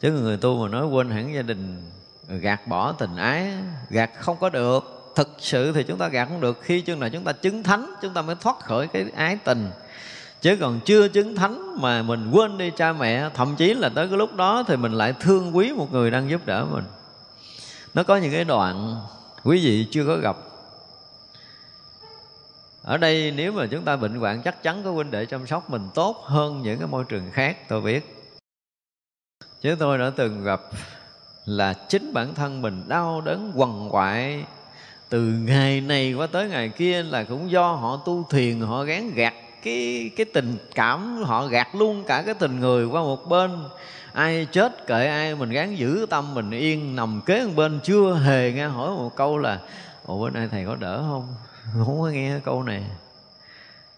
Chứ 0.00 0.12
người 0.12 0.36
tu 0.36 0.62
mà 0.62 0.68
nói 0.68 0.86
quên 0.86 1.10
hẳn 1.10 1.34
gia 1.34 1.42
đình, 1.42 1.90
gạt 2.28 2.66
bỏ 2.66 2.92
tình 2.92 3.16
ái, 3.16 3.52
gạt 3.90 4.10
không 4.18 4.36
có 4.40 4.48
được. 4.48 5.12
Thực 5.14 5.36
sự 5.38 5.72
thì 5.72 5.82
chúng 5.82 5.98
ta 5.98 6.08
gạt 6.08 6.28
không 6.28 6.40
được, 6.40 6.58
khi 6.62 6.80
chừng 6.80 7.00
nào 7.00 7.08
chúng 7.08 7.24
ta 7.24 7.32
chứng 7.32 7.62
thánh, 7.62 7.94
chúng 8.02 8.14
ta 8.14 8.22
mới 8.22 8.36
thoát 8.40 8.60
khỏi 8.60 8.86
cái 8.86 9.06
ái 9.16 9.38
tình 9.44 9.70
chứ 10.42 10.56
còn 10.60 10.80
chưa 10.80 11.08
chứng 11.08 11.36
thánh 11.36 11.80
mà 11.80 12.02
mình 12.02 12.30
quên 12.32 12.58
đi 12.58 12.70
cha 12.76 12.92
mẹ, 12.92 13.28
thậm 13.34 13.56
chí 13.56 13.74
là 13.74 13.88
tới 13.88 14.08
cái 14.08 14.18
lúc 14.18 14.36
đó 14.36 14.64
thì 14.66 14.76
mình 14.76 14.92
lại 14.92 15.14
thương 15.20 15.56
quý 15.56 15.72
một 15.72 15.92
người 15.92 16.10
đang 16.10 16.30
giúp 16.30 16.46
đỡ 16.46 16.64
mình. 16.64 16.84
Nó 17.94 18.02
có 18.02 18.16
những 18.16 18.32
cái 18.32 18.44
đoạn 18.44 18.96
quý 19.44 19.64
vị 19.64 19.86
chưa 19.90 20.06
có 20.06 20.16
gặp. 20.16 20.36
Ở 22.82 22.96
đây 22.96 23.32
nếu 23.36 23.52
mà 23.52 23.66
chúng 23.66 23.84
ta 23.84 23.96
bệnh 23.96 24.14
hoạn 24.14 24.42
chắc 24.42 24.62
chắn 24.62 24.82
có 24.84 24.90
huynh 24.90 25.10
đệ 25.10 25.26
chăm 25.26 25.46
sóc 25.46 25.70
mình 25.70 25.88
tốt 25.94 26.24
hơn 26.24 26.62
những 26.62 26.78
cái 26.78 26.88
môi 26.88 27.04
trường 27.04 27.30
khác, 27.32 27.68
tôi 27.68 27.80
biết. 27.80 28.26
Chứ 29.60 29.76
tôi 29.78 29.98
đã 29.98 30.10
từng 30.16 30.44
gặp 30.44 30.60
là 31.44 31.74
chính 31.74 32.12
bản 32.12 32.34
thân 32.34 32.62
mình 32.62 32.82
đau 32.88 33.20
đớn 33.20 33.52
quằn 33.54 33.88
quại. 33.90 34.44
Từ 35.08 35.20
ngày 35.20 35.80
này 35.80 36.12
qua 36.12 36.26
tới 36.26 36.48
ngày 36.48 36.68
kia 36.68 37.02
là 37.02 37.24
cũng 37.24 37.50
do 37.50 37.72
họ 37.72 38.02
tu 38.04 38.26
thiền, 38.30 38.60
họ 38.60 38.84
gán 38.84 39.10
gạt 39.14 39.34
cái 39.62 40.10
cái 40.16 40.26
tình 40.32 40.56
cảm 40.74 41.22
họ 41.22 41.46
gạt 41.46 41.74
luôn 41.74 42.04
cả 42.04 42.22
cái 42.26 42.34
tình 42.34 42.60
người 42.60 42.86
qua 42.86 43.02
một 43.02 43.28
bên. 43.28 43.50
Ai 44.12 44.46
chết 44.52 44.86
kệ 44.86 45.06
ai, 45.06 45.34
mình 45.34 45.50
gắng 45.50 45.78
giữ 45.78 46.06
tâm 46.10 46.34
mình 46.34 46.50
yên, 46.50 46.96
nằm 46.96 47.20
kế 47.26 47.44
một 47.44 47.52
bên. 47.56 47.80
Chưa 47.82 48.14
hề 48.14 48.52
nghe 48.52 48.66
hỏi 48.66 48.90
một 48.90 49.16
câu 49.16 49.38
là, 49.38 49.58
ủa 50.06 50.24
bên 50.24 50.34
nay 50.34 50.48
thầy 50.50 50.64
có 50.66 50.74
đỡ 50.74 51.02
không? 51.08 51.34
Không 51.86 52.00
có 52.00 52.06
nghe 52.06 52.40
câu 52.44 52.62
này. 52.62 52.82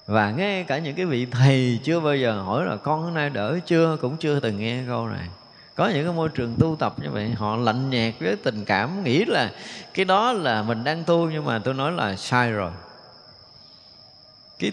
Và 0.07 0.31
ngay 0.31 0.65
cả 0.65 0.79
những 0.79 0.95
cái 0.95 1.07
vị 1.07 1.27
thầy 1.27 1.81
chưa 1.85 2.01
bao 2.01 2.17
giờ 2.17 2.41
hỏi 2.41 2.65
là, 2.65 2.77
con 2.77 3.03
hôm 3.03 3.15
nay 3.15 3.31
đỡ 3.31 3.59
chưa? 3.67 3.97
Cũng 4.01 4.17
chưa 4.17 4.41
từng 4.41 4.59
nghe 4.59 4.83
câu 4.89 5.09
này. 5.09 5.29
Có 5.75 5.89
những 5.89 6.05
cái 6.05 6.15
môi 6.15 6.29
trường 6.29 6.57
tu 6.59 6.77
tập 6.79 6.95
như 7.03 7.11
vậy, 7.11 7.31
họ 7.31 7.57
lạnh 7.57 7.91
nhạt 7.91 8.15
với 8.21 8.37
tình 8.37 8.65
cảm, 8.65 9.05
nghĩ 9.05 9.25
là 9.25 9.51
cái 9.95 10.05
đó 10.05 10.33
là 10.33 10.63
mình 10.63 10.85
đang 10.85 11.05
tu, 11.05 11.31
nhưng 11.31 11.45
mà 11.45 11.59
tôi 11.65 11.75
nói 11.75 11.93
là 11.93 12.17
sai 12.17 12.53
rồi. 12.53 12.71
Cái 14.59 14.73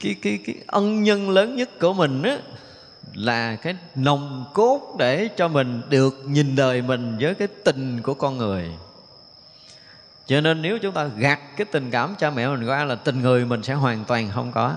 cái 0.00 0.16
cái 0.22 0.38
cái 0.46 0.54
ân 0.66 1.02
nhân 1.02 1.30
lớn 1.30 1.56
nhất 1.56 1.70
của 1.80 1.92
mình 1.92 2.22
á, 2.22 2.38
là 3.14 3.56
cái 3.56 3.76
nồng 3.94 4.44
cốt 4.54 4.96
để 4.98 5.28
cho 5.36 5.48
mình 5.48 5.82
được 5.88 6.22
nhìn 6.26 6.56
đời 6.56 6.82
mình 6.82 7.16
với 7.20 7.34
cái 7.34 7.48
tình 7.64 8.02
của 8.02 8.14
con 8.14 8.38
người. 8.38 8.70
Cho 10.26 10.40
nên 10.40 10.62
nếu 10.62 10.78
chúng 10.78 10.94
ta 10.94 11.04
gạt 11.04 11.40
cái 11.56 11.64
tình 11.64 11.90
cảm 11.90 12.14
cha 12.18 12.30
mẹ 12.30 12.48
mình 12.48 12.68
qua 12.68 12.84
là 12.84 12.94
tình 12.94 13.22
người 13.22 13.44
mình 13.44 13.62
sẽ 13.62 13.74
hoàn 13.74 14.04
toàn 14.04 14.30
không 14.34 14.52
có. 14.52 14.74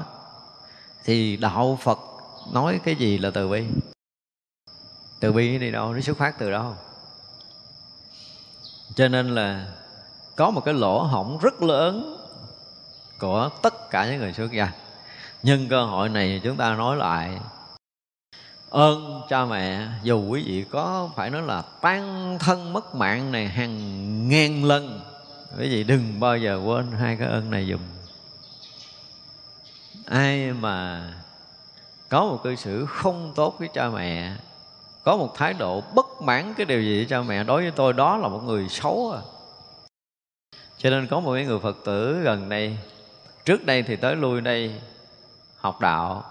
Thì 1.06 1.38
đạo 1.38 1.80
phật 1.82 2.00
nói 2.54 2.80
cái 2.84 2.96
gì 2.96 3.18
là 3.18 3.32
từ 3.32 3.50
bi? 3.50 3.66
Từ 5.20 5.32
bi 5.32 5.60
đi 5.60 5.72
đâu 5.72 5.94
nó 5.94 6.02
xuất 6.02 6.18
phát 6.18 6.40
từ 6.40 6.52
đâu. 6.52 6.76
Cho 8.96 9.08
nên 9.08 9.36
là 9.36 9.68
có 10.36 10.52
một 10.52 10.62
cái 10.66 10.74
lỗ 10.74 11.04
hổng 11.04 11.40
rất 11.42 11.62
lớn 11.62 12.18
của 13.20 13.50
tất 13.62 13.90
cả 13.90 14.06
những 14.06 14.20
người 14.20 14.34
xuất 14.34 14.52
gia 14.52 14.72
nhân 15.44 15.68
cơ 15.70 15.86
hội 15.86 16.10
này 16.10 16.42
chúng 16.44 16.58
ta 16.58 16.76
nói 16.76 16.98
lại. 16.98 17.40
Ơn 18.70 19.22
cha 19.30 19.46
mẹ, 19.46 19.88
dù 20.04 20.28
quý 20.30 20.44
vị 20.46 20.66
có 20.72 21.10
phải 21.16 21.30
nói 21.30 21.42
là 21.42 21.62
tan 21.62 22.38
thân 22.40 22.74
mất 22.74 22.96
mạng 22.96 23.32
này 23.32 23.48
hàng 23.48 24.30
ngàn 24.30 24.66
lần, 24.66 25.02
quý 25.60 25.70
vị 25.70 25.84
đừng 25.84 26.20
bao 26.20 26.38
giờ 26.38 26.62
quên 26.66 26.92
hai 26.92 27.16
cái 27.16 27.28
ơn 27.28 27.52
này 27.52 27.68
dùm. 27.72 27.80
Ai 30.06 30.52
mà 30.52 31.04
có 32.10 32.26
một 32.26 32.44
cư 32.44 32.56
xử 32.56 32.86
không 32.86 33.34
tốt 33.36 33.56
với 33.60 33.70
cha 33.74 33.90
mẹ, 33.90 34.36
có 35.04 35.18
một 35.18 35.36
thái 35.36 35.54
độ 35.54 35.82
bất 35.96 36.22
mãn 36.22 36.54
cái 36.54 36.66
điều 36.66 36.82
gì 36.82 36.98
với 36.98 37.06
cha 37.06 37.22
mẹ, 37.22 37.44
đối 37.44 37.62
với 37.62 37.72
tôi 37.72 37.94
đó 37.94 38.18
là 38.18 38.28
một 38.28 38.44
người 38.44 38.70
xấu 38.70 39.12
à. 39.12 39.22
Cho 40.78 40.90
nên 40.90 41.08
có 41.08 41.20
một 41.20 41.32
người 41.32 41.60
phật 41.60 41.78
tử 41.86 42.22
gần 42.24 42.50
đây, 42.50 42.78
trước 43.46 43.66
đây 43.66 43.84
thì 43.84 43.96
tới 43.96 44.16
lui 44.16 44.42
đây 44.42 44.82
học 45.64 45.82
đạo. 45.82 46.24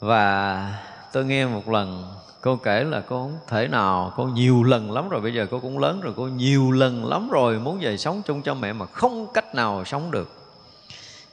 Và 0.00 0.74
tôi 1.12 1.24
nghe 1.24 1.46
một 1.46 1.68
lần, 1.68 2.14
cô 2.40 2.56
kể 2.56 2.84
là 2.84 3.00
cô 3.00 3.22
không 3.22 3.38
thể 3.46 3.68
nào, 3.68 4.12
cô 4.16 4.24
nhiều 4.24 4.62
lần 4.62 4.92
lắm 4.92 5.08
rồi, 5.08 5.20
bây 5.20 5.34
giờ 5.34 5.46
cô 5.50 5.60
cũng 5.60 5.78
lớn 5.78 6.00
rồi, 6.00 6.14
cô 6.16 6.26
nhiều 6.26 6.70
lần 6.70 7.06
lắm 7.06 7.28
rồi 7.30 7.58
muốn 7.58 7.78
về 7.80 7.96
sống 7.96 8.22
chung 8.26 8.42
cho 8.42 8.54
mẹ 8.54 8.72
mà 8.72 8.86
không 8.86 9.26
cách 9.34 9.54
nào 9.54 9.84
sống 9.84 10.10
được. 10.10 10.30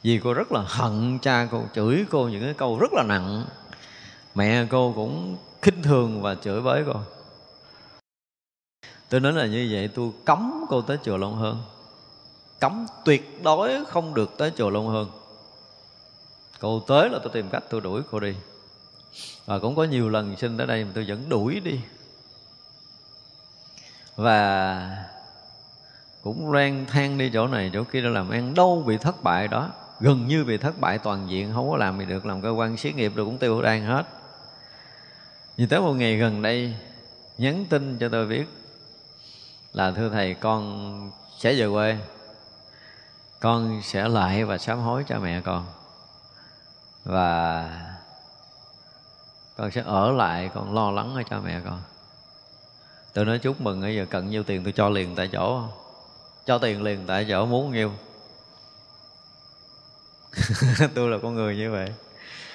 Vì 0.02 0.20
cô 0.24 0.34
rất 0.34 0.52
là 0.52 0.60
hận 0.66 1.18
cha 1.18 1.48
cô, 1.50 1.62
chửi 1.74 2.04
cô 2.10 2.28
những 2.28 2.42
cái 2.42 2.54
câu 2.54 2.78
rất 2.78 2.92
là 2.92 3.02
nặng. 3.02 3.44
Mẹ 4.34 4.66
cô 4.70 4.92
cũng 4.96 5.36
khinh 5.62 5.82
thường 5.82 6.22
và 6.22 6.34
chửi 6.34 6.60
bới 6.60 6.84
cô. 6.86 7.00
Tôi 9.08 9.20
nói 9.20 9.32
là 9.32 9.46
như 9.46 9.68
vậy, 9.72 9.88
tôi 9.94 10.10
cấm 10.24 10.64
cô 10.68 10.82
tới 10.82 10.98
chùa 11.02 11.16
long 11.16 11.36
hơn 11.36 11.62
cấm 12.60 12.86
tuyệt 13.04 13.40
đối 13.42 13.84
không 13.84 14.14
được 14.14 14.38
tới 14.38 14.52
chùa 14.56 14.70
long 14.70 14.88
hơn 14.88 15.08
cô 16.60 16.80
tới 16.80 17.08
là 17.08 17.18
tôi 17.22 17.30
tìm 17.32 17.48
cách 17.50 17.64
tôi 17.70 17.80
đuổi 17.80 18.02
cô 18.10 18.20
đi. 18.20 18.34
Và 19.46 19.58
cũng 19.58 19.76
có 19.76 19.84
nhiều 19.84 20.08
lần 20.08 20.36
xin 20.36 20.58
tới 20.58 20.66
đây 20.66 20.84
mà 20.84 20.90
tôi 20.94 21.04
vẫn 21.08 21.28
đuổi 21.28 21.60
đi. 21.60 21.80
Và 24.16 25.06
cũng 26.22 26.52
loan 26.52 26.86
than 26.86 27.18
đi 27.18 27.30
chỗ 27.34 27.46
này, 27.46 27.70
chỗ 27.74 27.84
kia 27.84 28.00
để 28.00 28.08
làm 28.08 28.30
ăn. 28.30 28.54
Đâu 28.54 28.84
bị 28.86 28.98
thất 28.98 29.22
bại 29.22 29.48
đó. 29.48 29.70
Gần 30.00 30.26
như 30.28 30.44
bị 30.44 30.58
thất 30.58 30.80
bại 30.80 30.98
toàn 30.98 31.30
diện. 31.30 31.52
Không 31.54 31.70
có 31.70 31.76
làm 31.76 31.98
gì 31.98 32.04
được. 32.04 32.26
Làm 32.26 32.42
cơ 32.42 32.50
quan 32.50 32.76
xí 32.76 32.92
nghiệp 32.92 33.12
rồi 33.14 33.26
cũng 33.26 33.38
tiêu 33.38 33.62
đang 33.62 33.84
hết. 33.84 34.06
Nhưng 35.56 35.68
tới 35.68 35.80
một 35.80 35.92
ngày 35.92 36.16
gần 36.16 36.42
đây, 36.42 36.74
nhắn 37.38 37.64
tin 37.68 37.98
cho 37.98 38.08
tôi 38.08 38.26
biết 38.26 38.44
là 39.72 39.90
thưa 39.90 40.08
thầy, 40.08 40.34
con 40.34 41.10
sẽ 41.38 41.54
về 41.54 41.68
quê. 41.72 41.98
Con 43.40 43.82
sẽ 43.82 44.08
lại 44.08 44.44
và 44.44 44.58
sám 44.58 44.78
hối 44.78 45.04
cha 45.08 45.18
mẹ 45.18 45.40
con 45.40 45.66
và 47.04 47.70
con 49.56 49.70
sẽ 49.70 49.82
ở 49.86 50.12
lại 50.12 50.50
con 50.54 50.74
lo 50.74 50.90
lắng 50.90 51.12
cho 51.14 51.22
cha 51.30 51.40
mẹ 51.44 51.60
con. 51.64 51.82
Tôi 53.12 53.24
nói 53.24 53.38
chúc 53.38 53.60
mừng 53.60 53.80
bây 53.80 53.96
giờ 53.96 54.06
cần 54.10 54.30
nhiêu 54.30 54.42
tiền 54.42 54.64
tôi 54.64 54.72
cho 54.72 54.88
liền 54.88 55.14
tại 55.14 55.28
chỗ. 55.32 55.62
Cho 56.46 56.58
tiền 56.58 56.82
liền 56.82 57.06
tại 57.06 57.26
chỗ 57.28 57.46
muốn 57.46 57.72
nhiêu. 57.72 57.92
Tôi 60.94 61.10
là 61.10 61.18
con 61.22 61.34
người 61.34 61.56
như 61.56 61.70
vậy. 61.70 61.92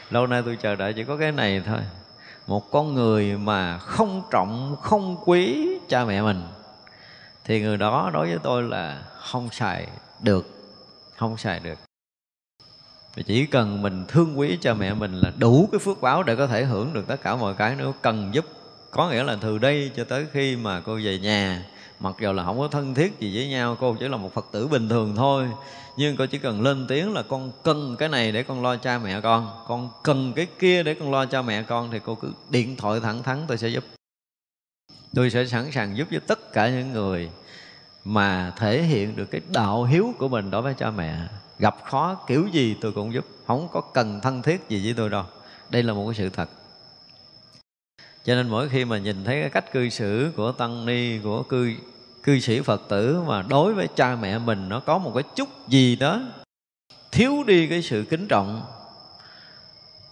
Lâu 0.09 0.27
nay 0.27 0.41
tôi 0.45 0.57
chờ 0.61 0.75
đợi 0.75 0.93
chỉ 0.93 1.03
có 1.03 1.17
cái 1.17 1.31
này 1.31 1.61
thôi. 1.65 1.79
Một 2.47 2.71
con 2.71 2.93
người 2.93 3.37
mà 3.37 3.77
không 3.77 4.23
trọng, 4.31 4.75
không 4.81 5.17
quý 5.25 5.67
cha 5.89 6.05
mẹ 6.05 6.21
mình, 6.21 6.43
thì 7.43 7.61
người 7.61 7.77
đó 7.77 8.09
đối 8.13 8.27
với 8.27 8.37
tôi 8.43 8.63
là 8.63 9.03
không 9.19 9.49
xài 9.51 9.87
được, 10.19 10.47
không 11.17 11.37
xài 11.37 11.59
được 11.59 11.79
và 13.15 13.23
chỉ 13.25 13.45
cần 13.45 13.81
mình 13.81 14.05
thương 14.07 14.39
quý 14.39 14.57
cha 14.61 14.73
mẹ 14.73 14.93
mình 14.93 15.13
là 15.13 15.31
đủ 15.37 15.69
cái 15.71 15.79
phước 15.79 16.01
báo 16.01 16.23
để 16.23 16.35
có 16.35 16.47
thể 16.47 16.63
hưởng 16.63 16.93
được 16.93 17.07
tất 17.07 17.21
cả 17.21 17.35
mọi 17.35 17.53
cái 17.53 17.75
nếu 17.77 17.93
cần 18.01 18.29
giúp. 18.33 18.45
Có 18.91 19.09
nghĩa 19.09 19.23
là 19.23 19.37
từ 19.41 19.57
đây 19.57 19.91
cho 19.95 20.03
tới 20.03 20.25
khi 20.33 20.55
mà 20.55 20.79
cô 20.79 20.99
về 21.03 21.19
nhà, 21.19 21.65
mặc 21.99 22.15
dù 22.21 22.31
là 22.31 22.43
không 22.43 22.59
có 22.59 22.67
thân 22.67 22.93
thiết 22.93 23.19
gì 23.19 23.35
với 23.35 23.47
nhau, 23.47 23.77
cô 23.79 23.95
chỉ 23.99 24.07
là 24.07 24.17
một 24.17 24.33
phật 24.33 24.45
tử 24.51 24.67
bình 24.67 24.89
thường 24.89 25.15
thôi, 25.15 25.47
nhưng 25.97 26.17
cô 26.17 26.25
chỉ 26.25 26.37
cần 26.37 26.61
lên 26.61 26.85
tiếng 26.87 27.13
là 27.13 27.21
con 27.21 27.51
cần 27.63 27.95
cái 27.99 28.09
này 28.09 28.31
để 28.31 28.43
con 28.43 28.63
lo 28.63 28.75
cha 28.75 28.99
mẹ 28.99 29.21
con 29.21 29.63
con 29.67 29.89
cần 30.03 30.33
cái 30.33 30.47
kia 30.59 30.83
để 30.83 30.93
con 30.93 31.11
lo 31.11 31.25
cha 31.25 31.41
mẹ 31.41 31.63
con 31.63 31.91
thì 31.91 31.99
cô 32.05 32.15
cứ 32.15 32.31
điện 32.49 32.75
thoại 32.75 32.99
thẳng 32.99 33.23
thắn, 33.23 33.45
tôi 33.47 33.57
sẽ 33.57 33.67
giúp. 33.67 33.83
Tôi 35.15 35.29
sẽ 35.29 35.45
sẵn 35.45 35.71
sàng 35.71 35.97
giúp 35.97 36.07
cho 36.11 36.19
tất 36.27 36.53
cả 36.53 36.69
những 36.69 36.93
người 36.93 37.29
mà 38.05 38.53
thể 38.57 38.81
hiện 38.81 39.15
được 39.15 39.31
cái 39.31 39.41
đạo 39.49 39.83
hiếu 39.83 40.13
của 40.19 40.27
mình 40.27 40.51
đối 40.51 40.61
với 40.61 40.73
cha 40.73 40.91
mẹ 40.91 41.15
gặp 41.63 41.75
khó 41.83 42.15
kiểu 42.27 42.47
gì 42.47 42.75
tôi 42.81 42.91
cũng 42.91 43.13
giúp. 43.13 43.25
Không 43.47 43.67
có 43.71 43.81
cần 43.81 44.19
thân 44.21 44.41
thiết 44.41 44.69
gì 44.69 44.81
với 44.85 44.93
tôi 44.97 45.09
đâu. 45.09 45.23
Đây 45.69 45.83
là 45.83 45.93
một 45.93 46.05
cái 46.05 46.15
sự 46.15 46.29
thật. 46.29 46.49
Cho 48.23 48.35
nên 48.35 48.49
mỗi 48.49 48.69
khi 48.69 48.85
mà 48.85 48.97
nhìn 48.97 49.23
thấy 49.23 49.41
cái 49.41 49.49
cách 49.49 49.71
cư 49.71 49.89
xử 49.89 50.31
của 50.35 50.51
tăng 50.51 50.85
ni, 50.85 51.19
của 51.19 51.43
cư 51.43 51.73
cư 52.23 52.39
sĩ 52.39 52.61
phật 52.61 52.81
tử 52.89 53.21
mà 53.27 53.41
đối 53.41 53.73
với 53.73 53.87
cha 53.95 54.15
mẹ 54.15 54.39
mình 54.39 54.69
nó 54.69 54.79
có 54.79 54.97
một 54.97 55.11
cái 55.15 55.23
chút 55.35 55.49
gì 55.67 55.95
đó 55.95 56.21
thiếu 57.11 57.43
đi 57.47 57.67
cái 57.67 57.81
sự 57.81 58.05
kính 58.09 58.27
trọng, 58.27 58.61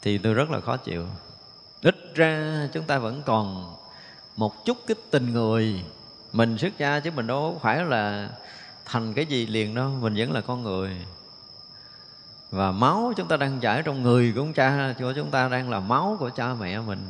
thì 0.01 0.17
tôi 0.17 0.33
rất 0.33 0.49
là 0.49 0.59
khó 0.59 0.77
chịu. 0.77 1.05
Ít 1.81 1.95
ra 2.15 2.67
chúng 2.73 2.83
ta 2.83 2.99
vẫn 2.99 3.21
còn 3.25 3.75
một 4.35 4.65
chút 4.65 4.77
cái 4.87 4.95
tình 5.11 5.33
người 5.33 5.83
mình 6.33 6.57
xuất 6.57 6.77
gia 6.77 6.99
chứ 6.99 7.11
mình 7.15 7.27
đâu 7.27 7.59
phải 7.61 7.85
là 7.85 8.29
thành 8.85 9.13
cái 9.13 9.25
gì 9.25 9.45
liền 9.45 9.75
đâu, 9.75 9.89
mình 10.01 10.13
vẫn 10.17 10.31
là 10.31 10.41
con 10.41 10.63
người 10.63 10.97
và 12.51 12.71
máu 12.71 13.13
chúng 13.15 13.27
ta 13.27 13.37
đang 13.37 13.59
chảy 13.59 13.81
trong 13.83 14.03
người 14.03 14.33
của 14.35 14.45
cha, 14.55 14.93
của 14.99 15.13
chúng 15.15 15.31
ta 15.31 15.47
đang 15.47 15.69
là 15.69 15.79
máu 15.79 16.17
của 16.19 16.29
cha 16.29 16.53
mẹ 16.53 16.79
mình. 16.79 17.07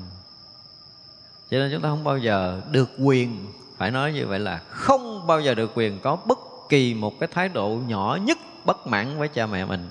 Cho 1.50 1.58
nên 1.58 1.72
chúng 1.72 1.82
ta 1.82 1.90
không 1.90 2.04
bao 2.04 2.18
giờ 2.18 2.62
được 2.72 2.90
quyền, 3.00 3.46
phải 3.78 3.92
nói 3.92 4.14
như 4.14 4.28
vậy 4.28 4.40
là 4.40 4.62
không 4.70 5.28
bao 5.28 5.42
giờ 5.42 5.54
được 5.54 5.72
quyền 5.76 6.00
có 6.00 6.16
bất 6.16 6.40
kỳ 6.70 6.94
một 6.94 7.20
cái 7.20 7.30
thái 7.34 7.50
độ 7.50 7.80
nhỏ 7.88 8.18
nhất 8.22 8.38
bất 8.66 8.88
mãn 8.88 9.20
với 9.20 9.28
cha 9.28 9.46
mẹ 9.46 9.66
mình. 9.66 9.90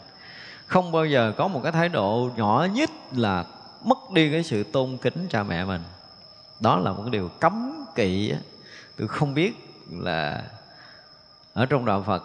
Không 0.67 0.93
bao 0.93 1.07
giờ 1.07 1.33
có 1.37 1.49
một 1.49 1.61
cái 1.63 1.73
thái 1.73 1.89
độ 1.89 2.31
nhỏ 2.37 2.67
nhất 2.73 2.91
là 3.13 3.45
mất 3.85 3.99
đi 4.13 4.33
cái 4.33 4.43
sự 4.43 4.65
tôn 4.65 4.97
kính 4.97 5.27
cha 5.31 5.43
mẹ 5.43 5.65
mình. 5.65 5.83
Đó 6.61 6.79
là 6.79 6.93
một 6.93 7.03
cái 7.03 7.11
điều 7.11 7.29
cấm 7.41 7.85
kỵ 7.95 8.33
tôi 8.99 9.09
không 9.09 9.35
biết 9.35 9.53
là 9.91 10.45
ở 11.53 11.67
trong 11.67 11.85
đạo 11.85 12.03
phật 12.07 12.25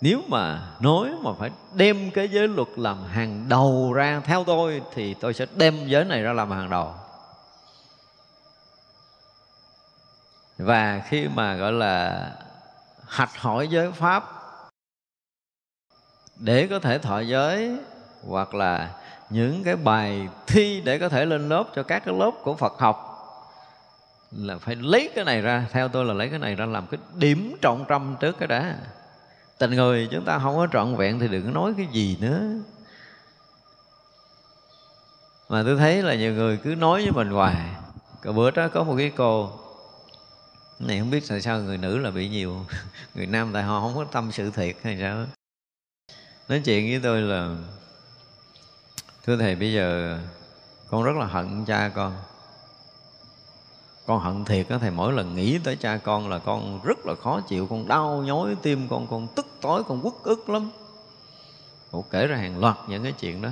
nếu 0.00 0.22
mà 0.28 0.68
nói 0.80 1.10
mà 1.22 1.30
phải 1.38 1.50
đem 1.74 2.10
cái 2.10 2.28
giới 2.28 2.48
luật 2.48 2.68
làm 2.76 3.04
hàng 3.04 3.44
đầu 3.48 3.92
ra 3.92 4.20
theo 4.24 4.44
tôi, 4.44 4.82
thì 4.94 5.14
tôi 5.14 5.34
sẽ 5.34 5.46
đem 5.54 5.86
giới 5.86 6.04
này 6.04 6.22
ra 6.22 6.32
làm 6.32 6.50
hàng 6.50 6.70
đầu. 6.70 6.94
Và 10.58 11.02
khi 11.08 11.28
mà, 11.28 11.54
gọi 11.54 11.72
là, 11.72 12.30
hạch 13.06 13.36
hỏi 13.36 13.68
giới 13.68 13.92
pháp, 13.92 14.24
để 16.36 16.66
có 16.70 16.78
thể 16.78 16.98
thọ 16.98 17.20
giới, 17.20 17.76
hoặc 18.28 18.54
là 18.54 18.90
những 19.30 19.64
cái 19.64 19.76
bài 19.76 20.28
thi 20.46 20.82
để 20.84 20.98
có 20.98 21.08
thể 21.08 21.24
lên 21.24 21.48
lớp 21.48 21.64
cho 21.74 21.82
các 21.82 22.04
cái 22.04 22.14
lớp 22.14 22.30
của 22.42 22.54
Phật 22.54 22.72
học, 22.78 23.12
là 24.32 24.58
phải 24.58 24.74
lấy 24.74 25.10
cái 25.14 25.24
này 25.24 25.40
ra, 25.40 25.66
theo 25.72 25.88
tôi 25.88 26.04
là 26.04 26.14
lấy 26.14 26.28
cái 26.28 26.38
này 26.38 26.54
ra 26.54 26.66
làm 26.66 26.86
cái 26.86 27.00
điểm 27.14 27.56
trọng 27.62 27.84
tâm 27.88 28.16
trước 28.20 28.38
cái 28.38 28.48
đã 28.48 28.74
tình 29.58 29.70
người, 29.70 30.08
chúng 30.10 30.24
ta 30.24 30.38
không 30.38 30.56
có 30.56 30.66
trọn 30.72 30.96
vẹn 30.96 31.18
thì 31.18 31.28
đừng 31.28 31.44
có 31.44 31.50
nói 31.50 31.74
cái 31.76 31.86
gì 31.92 32.16
nữa. 32.20 32.40
Mà 35.48 35.62
tôi 35.62 35.76
thấy 35.76 36.02
là 36.02 36.14
nhiều 36.14 36.32
người 36.32 36.56
cứ 36.56 36.74
nói 36.74 37.02
với 37.02 37.12
mình 37.12 37.30
hoài. 37.30 37.56
Cả 38.22 38.32
bữa 38.32 38.50
đó 38.50 38.68
có 38.68 38.84
một 38.84 38.94
cái 38.98 39.12
cô 39.16 39.52
này 40.78 40.98
không 40.98 41.10
biết 41.10 41.24
tại 41.28 41.40
sao 41.40 41.60
người 41.60 41.78
nữ 41.78 41.98
là 41.98 42.10
bị 42.10 42.28
nhiều, 42.28 42.66
người 43.14 43.26
nam 43.26 43.50
tại 43.52 43.62
họ 43.62 43.80
không 43.80 43.94
có 43.94 44.04
tâm 44.04 44.32
sự 44.32 44.50
thiệt 44.50 44.76
hay 44.82 44.98
sao 45.00 45.26
nói 46.48 46.62
chuyện 46.64 46.90
với 46.90 47.00
tôi 47.02 47.22
là, 47.22 47.56
thưa 49.24 49.36
thầy, 49.36 49.56
bây 49.56 49.72
giờ 49.72 50.18
con 50.90 51.02
rất 51.02 51.16
là 51.16 51.26
hận 51.26 51.64
cha 51.64 51.90
con 51.94 52.12
con 54.06 54.20
hận 54.20 54.44
thiệt 54.44 54.68
á, 54.68 54.78
thầy 54.78 54.90
mỗi 54.90 55.12
lần 55.12 55.34
nghĩ 55.34 55.58
tới 55.58 55.76
cha 55.76 55.96
con 55.96 56.28
là 56.28 56.38
con 56.38 56.80
rất 56.84 57.06
là 57.06 57.14
khó 57.22 57.40
chịu, 57.40 57.66
con 57.66 57.88
đau 57.88 58.22
nhói 58.22 58.56
tim, 58.62 58.88
con 58.88 59.06
con 59.10 59.28
tức 59.36 59.46
tối, 59.60 59.84
con 59.84 60.02
quất 60.02 60.14
ức 60.22 60.48
lắm. 60.48 60.70
Ủa, 61.90 62.02
kể 62.02 62.26
ra 62.26 62.36
hàng 62.36 62.58
loạt 62.58 62.76
những 62.88 63.02
cái 63.02 63.12
chuyện 63.12 63.42
đó. 63.42 63.48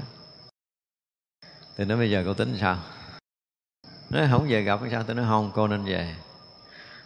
Thì 1.76 1.84
nói 1.84 1.98
bây 1.98 2.10
giờ 2.10 2.22
cô 2.26 2.34
tính 2.34 2.56
sao? 2.60 2.78
Nói 4.10 4.28
không 4.30 4.46
về 4.48 4.62
gặp 4.62 4.80
sao? 4.90 5.02
Tôi 5.02 5.16
nói 5.16 5.26
không, 5.28 5.50
cô 5.54 5.68
nên 5.68 5.84
về. 5.84 6.14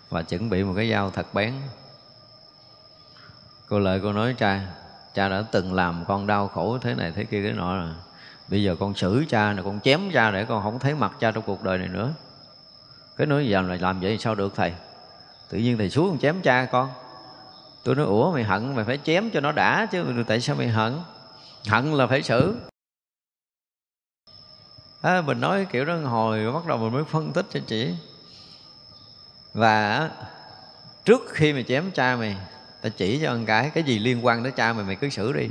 Và 0.09 0.23
chuẩn 0.23 0.51
bị 0.51 0.65
một 0.65 0.73
cái 0.77 0.91
dao 0.91 1.11
thật 1.11 1.35
bén. 1.35 1.55
Cô 3.69 3.79
lợi 3.79 4.01
cô 4.03 4.13
nói, 4.13 4.35
cha 4.39 4.75
cha 5.15 5.29
đã 5.29 5.45
từng 5.53 5.75
làm 5.75 6.05
con 6.09 6.27
đau 6.27 6.49
khổ 6.49 6.79
thế 6.79 6.95
này 6.95 7.13
thế 7.17 7.25
kia 7.25 7.43
cái 7.43 7.53
nọ 7.53 7.77
rồi. 7.77 7.95
Bây 8.49 8.63
giờ 8.63 8.77
con 8.81 8.95
xử 8.95 9.25
cha 9.29 9.53
này 9.53 9.65
con 9.65 9.81
chém 9.81 10.01
cha 10.15 10.31
để 10.31 10.45
con 10.45 10.63
không 10.63 10.79
thấy 10.79 10.95
mặt 10.95 11.13
cha 11.21 11.31
trong 11.31 11.45
cuộc 11.47 11.63
đời 11.63 11.79
này 11.79 11.89
nữa 11.89 12.13
cái 13.19 13.27
nói 13.27 13.49
giờ 13.49 13.63
là 13.63 13.77
làm 13.81 14.01
vậy 14.01 14.19
sao 14.19 14.35
được 14.35 14.55
thầy? 14.57 14.73
Tự 15.51 15.59
nhiên 15.59 15.79
thầy 15.79 15.91
xuống 15.91 16.19
chém 16.19 16.43
cha 16.43 16.65
con. 16.65 16.91
Tôi 17.85 17.95
nói 17.95 18.07
ủa 18.07 18.33
mày 18.33 18.45
hận 18.45 18.77
mày 18.77 18.85
phải 18.85 18.99
chém 19.05 19.31
cho 19.31 19.41
nó 19.41 19.53
đã 19.53 19.87
chứ 19.91 20.25
tại 20.27 20.41
sao 20.41 20.57
mày 20.57 20.69
hận? 20.69 20.99
Hận 21.69 21.95
là 21.95 22.07
phải 22.07 22.23
xử. 22.23 22.57
À, 25.03 25.21
mình 25.21 25.41
nói 25.41 25.67
kiểu 25.73 25.85
đó 25.85 25.97
hồi 25.97 26.53
bắt 26.53 26.67
đầu 26.67 26.79
mình 26.79 26.93
mới 26.93 27.05
phân 27.05 27.33
tích 27.33 27.47
cho 27.51 27.61
chị. 27.67 27.95
Và 29.55 30.11
trước 31.05 31.23
khi 31.29 31.53
mày 31.53 31.63
chém 31.63 31.91
cha 31.91 32.17
mày 32.17 32.37
ta 32.83 32.89
chỉ 32.89 33.21
cho 33.23 33.29
con 33.29 33.47
cái 33.47 33.71
cái 33.71 33.85
gì 33.85 33.99
liên 33.99 34.27
quan 34.27 34.43
tới 34.43 34.53
cha 34.53 34.73
mày 34.73 34.85
mày 34.85 34.97
cứ 34.97 35.09
xử 35.09 35.33
đi. 35.33 35.49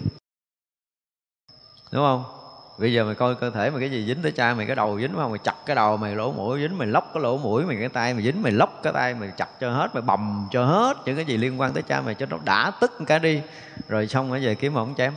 Đúng 1.91 2.03
không? 2.03 2.36
Bây 2.77 2.93
giờ 2.93 3.05
mày 3.05 3.15
coi 3.15 3.35
cơ 3.35 3.49
thể 3.49 3.69
mày 3.69 3.79
cái 3.79 3.91
gì 3.91 4.05
dính 4.07 4.21
tới 4.21 4.31
cha 4.31 4.53
mày 4.53 4.65
cái 4.65 4.75
đầu 4.75 4.99
dính 4.99 5.13
không? 5.15 5.31
Mày 5.31 5.39
chặt 5.43 5.55
cái 5.65 5.75
đầu, 5.75 5.97
mày 5.97 6.15
lỗ 6.15 6.31
mũi 6.31 6.61
dính, 6.61 6.77
mày 6.77 6.87
lóc 6.87 7.11
cái 7.13 7.23
lỗ 7.23 7.37
mũi, 7.37 7.65
mày 7.65 7.77
cái 7.79 7.89
tay 7.89 8.13
mày 8.13 8.23
dính, 8.23 8.41
mày 8.41 8.51
lóc 8.51 8.79
cái 8.83 8.93
tay, 8.93 9.13
mày 9.13 9.31
chặt 9.37 9.47
cho 9.59 9.71
hết, 9.71 9.95
mày 9.95 10.01
bầm 10.01 10.47
cho 10.51 10.65
hết 10.65 10.97
những 11.05 11.15
cái 11.15 11.25
gì 11.25 11.37
liên 11.37 11.61
quan 11.61 11.73
tới 11.73 11.83
cha 11.83 12.01
mày 12.01 12.15
cho 12.15 12.25
nó 12.25 12.37
đã 12.45 12.71
tức 12.81 12.91
cả 13.07 13.19
đi. 13.19 13.41
Rồi 13.87 14.07
xong 14.07 14.29
rồi 14.29 14.39
về 14.39 14.55
kiếm 14.55 14.73
ổng 14.73 14.93
chém. 14.97 15.13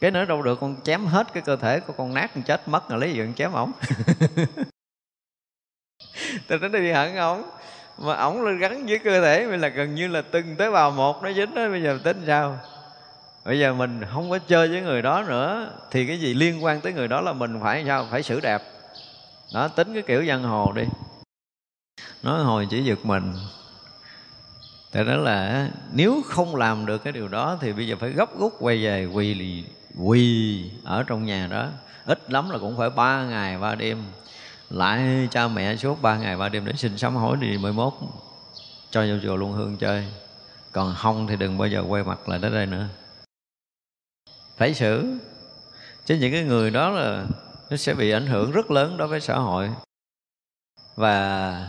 Cái 0.00 0.10
nữa 0.10 0.24
đâu 0.24 0.42
được, 0.42 0.60
con 0.60 0.76
chém 0.82 1.06
hết 1.06 1.26
cái 1.32 1.42
cơ 1.46 1.56
thể 1.56 1.80
của 1.80 1.92
con 1.92 2.14
nát 2.14 2.30
con 2.34 2.42
chết 2.44 2.68
mất, 2.68 2.88
rồi 2.88 3.00
lấy 3.00 3.12
gì 3.12 3.18
con 3.18 3.34
chém 3.34 3.52
ổng 3.52 3.72
tôi 6.48 6.58
tính 6.58 6.72
đi 6.72 6.92
hận 6.92 7.16
ổng. 7.16 7.42
Mà 7.98 8.14
ổng 8.14 8.42
lên 8.42 8.58
gắn 8.58 8.86
với 8.86 8.98
cơ 8.98 9.20
thể 9.20 9.46
mình 9.46 9.60
là 9.60 9.68
gần 9.68 9.94
như 9.94 10.08
là 10.08 10.22
từng 10.30 10.56
tế 10.56 10.70
bào 10.70 10.90
một 10.90 11.22
nó 11.22 11.32
dính 11.32 11.54
đó, 11.54 11.68
bây 11.68 11.82
giờ 11.82 11.98
tính 12.04 12.22
sao? 12.26 12.58
Bây 13.46 13.58
giờ 13.58 13.74
mình 13.74 14.02
không 14.12 14.30
có 14.30 14.38
chơi 14.38 14.68
với 14.68 14.80
người 14.80 15.02
đó 15.02 15.24
nữa, 15.28 15.70
thì 15.90 16.06
cái 16.06 16.20
gì 16.20 16.34
liên 16.34 16.64
quan 16.64 16.80
tới 16.80 16.92
người 16.92 17.08
đó 17.08 17.20
là 17.20 17.32
mình 17.32 17.60
phải 17.62 17.84
sao? 17.86 18.06
Phải 18.10 18.22
xử 18.22 18.40
đẹp. 18.40 18.62
Đó, 19.54 19.68
tính 19.68 19.94
cái 19.94 20.02
kiểu 20.02 20.24
giang 20.28 20.42
hồ 20.42 20.72
đi. 20.72 20.82
Nói 22.22 22.44
hồi 22.44 22.66
chỉ 22.70 22.82
giật 22.82 22.98
mình. 23.02 23.32
Tại 24.92 25.04
đó 25.04 25.16
là 25.16 25.68
nếu 25.92 26.22
không 26.26 26.56
làm 26.56 26.86
được 26.86 26.98
cái 26.98 27.12
điều 27.12 27.28
đó 27.28 27.58
thì 27.60 27.72
bây 27.72 27.88
giờ 27.88 27.96
phải 28.00 28.10
gấp 28.10 28.38
rút 28.38 28.56
quay 28.60 28.84
về 28.84 29.06
quỳ 29.06 29.64
quỳ 29.98 30.70
ở 30.84 31.02
trong 31.02 31.24
nhà 31.24 31.48
đó. 31.50 31.68
Ít 32.06 32.30
lắm 32.30 32.50
là 32.50 32.58
cũng 32.58 32.76
phải 32.76 32.90
ba 32.90 33.24
ngày 33.24 33.58
ba 33.58 33.74
đêm. 33.74 34.04
Lại 34.70 35.28
cha 35.30 35.48
mẹ 35.48 35.76
suốt 35.76 36.02
ba 36.02 36.16
ngày 36.16 36.36
ba 36.36 36.48
đêm 36.48 36.64
để 36.66 36.72
xin 36.72 36.98
sám 36.98 37.16
hối 37.16 37.36
đi 37.40 37.58
mười 37.58 37.72
mốt. 37.72 37.92
Cho 38.90 39.02
vô 39.02 39.14
chùa 39.22 39.36
luôn 39.36 39.52
hương 39.52 39.76
chơi. 39.76 40.04
Còn 40.72 40.94
không 40.94 41.26
thì 41.26 41.36
đừng 41.36 41.58
bao 41.58 41.68
giờ 41.68 41.84
quay 41.88 42.04
mặt 42.04 42.28
lại 42.28 42.38
tới 42.42 42.50
đây 42.50 42.66
nữa 42.66 42.86
phải 44.56 44.74
xử. 44.74 45.18
Chứ 46.06 46.16
những 46.20 46.32
cái 46.32 46.42
người 46.42 46.70
đó 46.70 46.90
là 46.90 47.24
nó 47.70 47.76
sẽ 47.76 47.94
bị 47.94 48.10
ảnh 48.10 48.26
hưởng 48.26 48.52
rất 48.52 48.70
lớn 48.70 48.96
đối 48.96 49.08
với 49.08 49.20
xã 49.20 49.36
hội. 49.36 49.70
Và 50.96 51.68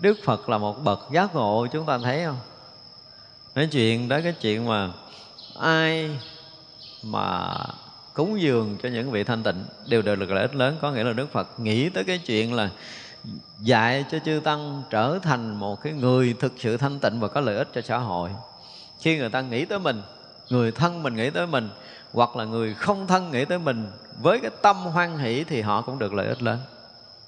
Đức 0.00 0.18
Phật 0.24 0.48
là 0.48 0.58
một 0.58 0.84
bậc 0.84 1.00
giác 1.12 1.34
ngộ, 1.34 1.66
chúng 1.72 1.86
ta 1.86 1.98
thấy 1.98 2.24
không? 2.24 2.38
Nói 3.54 3.68
chuyện 3.72 4.08
đó 4.08 4.20
cái 4.22 4.32
chuyện 4.40 4.66
mà 4.66 4.92
ai 5.60 6.18
mà 7.02 7.56
cúng 8.14 8.40
dường 8.40 8.76
cho 8.82 8.88
những 8.88 9.10
vị 9.10 9.24
thanh 9.24 9.42
tịnh 9.42 9.64
đều 9.88 10.02
đều 10.02 10.16
được 10.16 10.30
lợi 10.30 10.42
ích 10.42 10.54
lớn. 10.54 10.76
Có 10.80 10.92
nghĩa 10.92 11.04
là 11.04 11.12
Đức 11.12 11.32
Phật 11.32 11.60
nghĩ 11.60 11.88
tới 11.88 12.04
cái 12.04 12.18
chuyện 12.18 12.54
là 12.54 12.70
dạy 13.60 14.04
cho 14.10 14.18
chư 14.18 14.40
tăng 14.44 14.82
trở 14.90 15.18
thành 15.22 15.54
một 15.54 15.82
cái 15.82 15.92
người 15.92 16.34
thực 16.40 16.52
sự 16.58 16.76
thanh 16.76 16.98
tịnh 16.98 17.20
và 17.20 17.28
có 17.28 17.40
lợi 17.40 17.56
ích 17.56 17.68
cho 17.74 17.80
xã 17.80 17.98
hội. 17.98 18.30
Khi 19.00 19.18
người 19.18 19.30
ta 19.30 19.40
nghĩ 19.40 19.64
tới 19.64 19.78
mình 19.78 20.02
người 20.50 20.72
thân 20.72 21.02
mình 21.02 21.16
nghĩ 21.16 21.30
tới 21.30 21.46
mình 21.46 21.70
hoặc 22.12 22.36
là 22.36 22.44
người 22.44 22.74
không 22.74 23.06
thân 23.06 23.30
nghĩ 23.30 23.44
tới 23.44 23.58
mình 23.58 23.90
với 24.22 24.40
cái 24.40 24.50
tâm 24.62 24.76
hoan 24.76 25.18
hỷ 25.18 25.44
thì 25.44 25.60
họ 25.60 25.82
cũng 25.82 25.98
được 25.98 26.14
lợi 26.14 26.26
ích 26.26 26.42
lớn. 26.42 26.58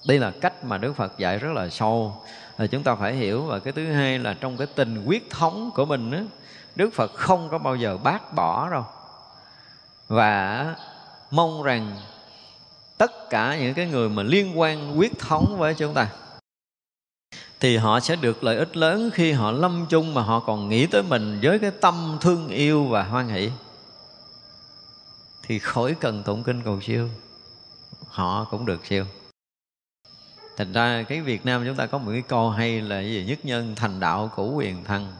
Đây 0.07 0.19
là 0.19 0.33
cách 0.41 0.65
mà 0.65 0.79
đức 0.79 0.97
phật 0.97 1.19
dạy 1.19 1.39
rất 1.39 1.53
là 1.53 1.69
sâu. 1.69 2.23
Là 2.59 2.67
chúng 2.67 2.83
ta 2.83 2.95
phải 2.95 3.15
hiểu 3.15 3.43
và 3.43 3.59
cái 3.59 3.73
thứ 3.73 3.93
hai 3.93 4.19
là 4.19 4.35
trong 4.41 4.57
cái 4.57 4.67
tình 4.75 5.05
quyết 5.05 5.31
thống 5.31 5.71
của 5.75 5.85
mình 5.85 6.11
đó, 6.11 6.19
đức 6.77 6.91
phật 6.95 7.15
không 7.15 7.49
có 7.49 7.59
bao 7.59 7.77
giờ 7.77 7.97
bác 7.97 8.35
bỏ 8.35 8.71
đâu. 8.71 8.85
Và 10.09 10.67
mong 11.31 11.63
rằng 11.63 11.97
tất 12.99 13.31
cả 13.31 13.57
những 13.61 13.75
cái 13.75 13.87
người 13.87 14.09
mà 14.09 14.23
liên 14.23 14.59
quan 14.59 14.99
quyết 14.99 15.19
thống 15.19 15.57
với 15.59 15.75
chúng 15.75 15.95
ta 15.95 16.09
thì 17.61 17.77
họ 17.77 18.01
sẽ 18.01 18.17
được 18.17 18.45
lợi 18.45 18.57
ích 18.57 18.77
lớn 18.77 19.11
khi 19.15 19.33
họ 19.33 19.51
lâm 19.51 19.87
chung 19.89 20.15
mà 20.15 20.23
họ 20.23 20.41
còn 20.41 20.69
nghĩ 20.69 20.87
tới 20.87 21.03
mình 21.03 21.39
với 21.43 21.59
cái 21.59 21.71
tâm 21.71 22.19
thương 22.21 22.49
yêu 22.49 22.85
và 22.85 23.03
hoan 23.03 23.29
hỷ 23.29 23.51
thì 25.43 25.59
khỏi 25.59 25.95
cần 26.01 26.23
tụng 26.23 26.43
kinh 26.43 26.63
cầu 26.63 26.81
siêu 26.81 27.09
họ 28.09 28.45
cũng 28.51 28.67
được 28.67 28.87
siêu 28.87 29.05
thành 30.57 30.73
ra 30.73 31.05
cái 31.09 31.21
việt 31.21 31.47
nam 31.47 31.65
chúng 31.67 31.77
ta 31.77 31.87
có 31.87 31.99
một 31.99 32.11
cái 32.13 32.23
câu 32.23 32.51
hay 32.51 32.81
là 32.81 33.01
gì 33.01 33.25
nhất 33.29 33.39
nhân 33.43 33.75
thành 33.77 34.01
đạo 34.01 34.31
cũ 34.37 34.53
quyền 34.57 34.85
thân 34.85 35.13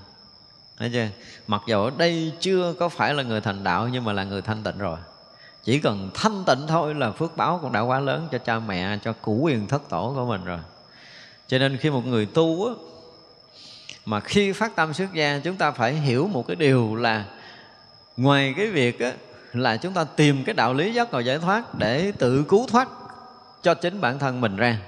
Thấy 0.79 0.91
chưa? 0.93 1.07
Mặc 1.47 1.63
dù 1.67 1.85
ở 1.85 1.91
đây 1.99 2.33
chưa 2.41 2.75
có 2.79 2.89
phải 2.89 3.15
là 3.15 3.23
người 3.23 3.41
thành 3.41 3.65
đạo 3.65 3.89
nhưng 3.89 4.05
mà 4.05 4.13
là 4.13 4.25
người 4.25 4.43
thanh 4.43 4.63
tịnh 4.63 4.79
rồi. 4.79 4.99
Chỉ 5.65 5.79
cần 5.79 6.11
thanh 6.15 6.45
tịnh 6.45 6.67
thôi 6.69 6.95
là 6.95 7.11
phước 7.11 7.37
báo 7.37 7.59
cũng 7.63 7.73
đã 7.73 7.81
quá 7.81 8.01
lớn 8.01 8.29
cho 8.33 8.39
cha 8.39 8.59
mẹ, 8.59 8.99
cho 9.05 9.13
củ 9.13 9.39
quyền 9.43 9.67
thất 9.67 9.89
tổ 9.89 10.13
của 10.17 10.27
mình 10.27 10.45
rồi 10.45 10.59
cho 11.49 11.59
nên 11.59 11.77
khi 11.77 11.91
một 11.91 12.07
người 12.07 12.27
tu 12.27 12.67
á, 12.67 12.75
mà 14.05 14.21
khi 14.21 14.53
phát 14.53 14.77
tâm 14.77 14.95
xuất 14.95 15.13
gia 15.13 15.41
chúng 15.45 15.57
ta 15.57 15.71
phải 15.71 15.95
hiểu 15.95 16.27
một 16.27 16.47
cái 16.47 16.57
điều 16.57 16.95
là 16.95 17.25
ngoài 18.17 18.55
cái 18.57 18.67
việc 18.67 19.01
á, 19.01 19.13
là 19.53 19.77
chúng 19.77 19.93
ta 19.95 20.05
tìm 20.05 20.45
cái 20.45 20.55
đạo 20.55 20.75
lý 20.75 20.95
giác 20.95 21.13
ngộ 21.13 21.19
giải 21.19 21.39
thoát 21.39 21.75
để 21.75 22.13
tự 22.19 22.45
cứu 22.49 22.67
thoát 22.67 22.89
cho 23.63 23.75
chính 23.75 24.01
bản 24.01 24.19
thân 24.19 24.41
mình 24.41 24.57
ra. 24.57 24.79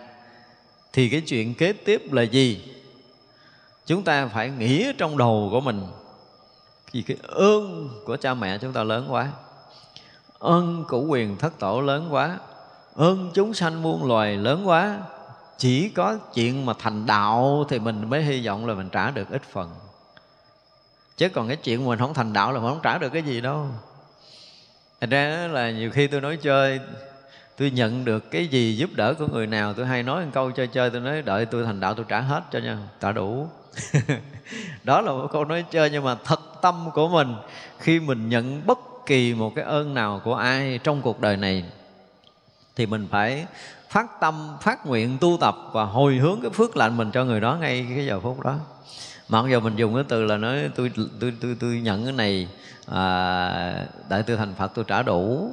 Thì 0.93 1.09
cái 1.09 1.20
chuyện 1.20 1.55
kế 1.55 1.73
tiếp 1.73 2.12
là 2.12 2.23
gì? 2.23 2.65
Chúng 3.87 4.03
ta 4.03 4.27
phải 4.27 4.51
nghĩ 4.51 4.87
trong 4.99 5.19
đầu 5.19 5.49
của 5.51 5.61
mình. 5.61 5.87
Vì 6.93 7.03
cái 7.03 7.16
ơn 7.28 7.89
của 8.05 8.16
cha 8.16 8.35
mẹ 8.35 8.59
chúng 8.59 8.73
ta 8.73 8.82
lớn 8.82 9.07
quá. 9.09 9.28
Ơn 10.39 10.85
của 10.89 11.01
quyền 11.01 11.37
thất 11.37 11.59
tổ 11.59 11.81
lớn 11.81 12.09
quá. 12.11 12.39
Ơn 12.95 13.31
chúng 13.35 13.55
sanh 13.55 13.82
muôn 13.82 14.05
loài 14.05 14.37
lớn 14.37 14.69
quá 14.69 14.99
chỉ 15.61 15.89
có 15.89 16.19
chuyện 16.35 16.66
mà 16.66 16.73
thành 16.78 17.07
đạo 17.07 17.65
thì 17.69 17.78
mình 17.78 18.11
mới 18.11 18.23
hy 18.23 18.47
vọng 18.47 18.66
là 18.66 18.74
mình 18.74 18.89
trả 18.89 19.11
được 19.11 19.31
ít 19.31 19.43
phần. 19.53 19.74
Chứ 21.16 21.28
còn 21.28 21.49
cái 21.49 21.57
chuyện 21.57 21.85
mình 21.85 21.99
không 21.99 22.15
thành 22.15 22.32
đạo 22.32 22.53
là 22.53 22.61
mình 22.61 22.70
không 22.70 22.81
trả 22.82 22.99
được 22.99 23.09
cái 23.12 23.23
gì 23.23 23.41
đâu. 23.41 23.66
Thành 25.01 25.11
ra 25.11 25.49
là 25.51 25.70
nhiều 25.70 25.91
khi 25.91 26.07
tôi 26.07 26.20
nói 26.20 26.37
chơi, 26.43 26.81
tôi 27.57 27.70
nhận 27.70 28.05
được 28.05 28.31
cái 28.31 28.47
gì 28.47 28.77
giúp 28.77 28.91
đỡ 28.95 29.15
của 29.15 29.27
người 29.27 29.47
nào, 29.47 29.74
tôi 29.74 29.87
hay 29.87 30.03
nói 30.03 30.24
một 30.24 30.31
câu 30.35 30.51
chơi 30.51 30.66
chơi, 30.66 30.91
tôi 30.91 31.01
nói 31.01 31.23
đợi 31.23 31.47
tôi 31.47 31.65
thành 31.65 31.81
đạo 31.81 31.95
tôi 31.95 32.05
trả 32.09 32.20
hết 32.20 32.43
cho 32.53 32.59
nha, 32.59 32.78
trả 33.01 33.12
đủ. 33.12 33.49
Đó 34.85 35.01
là 35.01 35.12
một 35.12 35.28
câu 35.32 35.45
nói 35.45 35.65
chơi, 35.70 35.91
nhưng 35.91 36.05
mà 36.05 36.16
thật 36.24 36.41
tâm 36.62 36.91
của 36.95 37.09
mình, 37.09 37.35
khi 37.78 38.01
mình 38.01 38.28
nhận 38.28 38.66
bất 38.66 38.78
kỳ 39.07 39.35
một 39.35 39.53
cái 39.55 39.65
ơn 39.65 39.95
nào 39.95 40.20
của 40.24 40.35
ai 40.35 40.78
trong 40.85 41.03
cuộc 41.03 41.20
đời 41.20 41.37
này, 41.37 41.65
thì 42.77 42.87
mình 42.87 43.09
phải 43.11 43.47
phát 43.91 44.21
tâm 44.21 44.57
phát 44.61 44.87
nguyện 44.87 45.19
tu 45.21 45.37
tập 45.41 45.57
và 45.73 45.85
hồi 45.85 46.15
hướng 46.15 46.41
cái 46.43 46.51
phước 46.51 46.77
lành 46.77 46.97
mình 46.97 47.11
cho 47.11 47.25
người 47.25 47.41
đó 47.41 47.57
ngay 47.61 47.87
cái 47.95 48.07
giờ 48.07 48.21
phút 48.21 48.41
đó. 48.41 48.55
Mặc 49.29 49.45
dù 49.51 49.61
mình 49.61 49.77
dùng 49.77 49.95
cái 49.95 50.05
từ 50.09 50.25
là 50.25 50.37
nói 50.37 50.71
tôi 50.77 50.93
tôi 51.21 51.33
tôi 51.41 51.57
tôi 51.61 51.81
nhận 51.81 52.05
cái 52.05 52.12
này 52.12 52.49
à, 52.87 53.87
đại 54.09 54.23
tư 54.23 54.37
thành 54.37 54.55
phật 54.55 54.73
tôi 54.75 54.85
trả 54.89 55.03
đủ. 55.03 55.53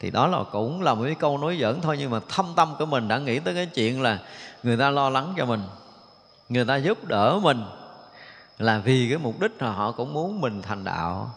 Thì 0.00 0.10
đó 0.10 0.26
là 0.26 0.38
cũng 0.52 0.82
là 0.82 0.94
một 0.94 1.04
cái 1.04 1.14
câu 1.14 1.38
nói 1.38 1.58
giỡn 1.60 1.80
thôi 1.80 1.96
nhưng 2.00 2.10
mà 2.10 2.20
thâm 2.28 2.46
tâm 2.56 2.74
của 2.78 2.86
mình 2.86 3.08
đã 3.08 3.18
nghĩ 3.18 3.38
tới 3.38 3.54
cái 3.54 3.66
chuyện 3.66 4.02
là 4.02 4.18
người 4.62 4.76
ta 4.76 4.90
lo 4.90 5.10
lắng 5.10 5.34
cho 5.36 5.46
mình 5.46 5.60
người 6.48 6.64
ta 6.64 6.76
giúp 6.76 7.04
đỡ 7.04 7.38
mình 7.42 7.64
là 8.58 8.78
vì 8.78 9.08
cái 9.08 9.18
mục 9.18 9.40
đích 9.40 9.62
là 9.62 9.70
họ 9.70 9.92
cũng 9.92 10.12
muốn 10.12 10.40
mình 10.40 10.62
thành 10.62 10.84
đạo. 10.84 11.30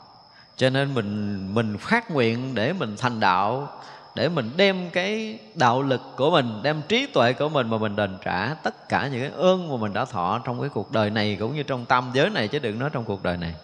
Cho 0.57 0.69
nên 0.69 0.93
mình 0.93 1.39
mình 1.53 1.77
phát 1.77 2.11
nguyện 2.11 2.55
để 2.55 2.73
mình 2.73 2.95
thành 2.97 3.19
đạo 3.19 3.69
để 4.15 4.29
mình 4.29 4.51
đem 4.57 4.89
cái 4.89 5.39
đạo 5.55 5.81
lực 5.81 6.01
của 6.15 6.31
mình, 6.31 6.59
đem 6.63 6.81
trí 6.87 7.05
tuệ 7.05 7.33
của 7.33 7.49
mình 7.49 7.69
mà 7.69 7.77
mình 7.77 7.95
đền 7.95 8.17
trả 8.23 8.53
tất 8.53 8.89
cả 8.89 9.07
những 9.07 9.21
cái 9.21 9.31
ơn 9.35 9.69
mà 9.69 9.77
mình 9.77 9.93
đã 9.93 10.05
thọ 10.05 10.41
trong 10.45 10.59
cái 10.59 10.69
cuộc 10.69 10.91
đời 10.91 11.09
này 11.09 11.37
cũng 11.39 11.55
như 11.55 11.63
trong 11.63 11.85
tam 11.85 12.11
giới 12.13 12.29
này 12.29 12.47
chứ 12.47 12.59
đừng 12.59 12.79
nói 12.79 12.89
trong 12.93 13.03
cuộc 13.05 13.23
đời 13.23 13.37
này. 13.37 13.55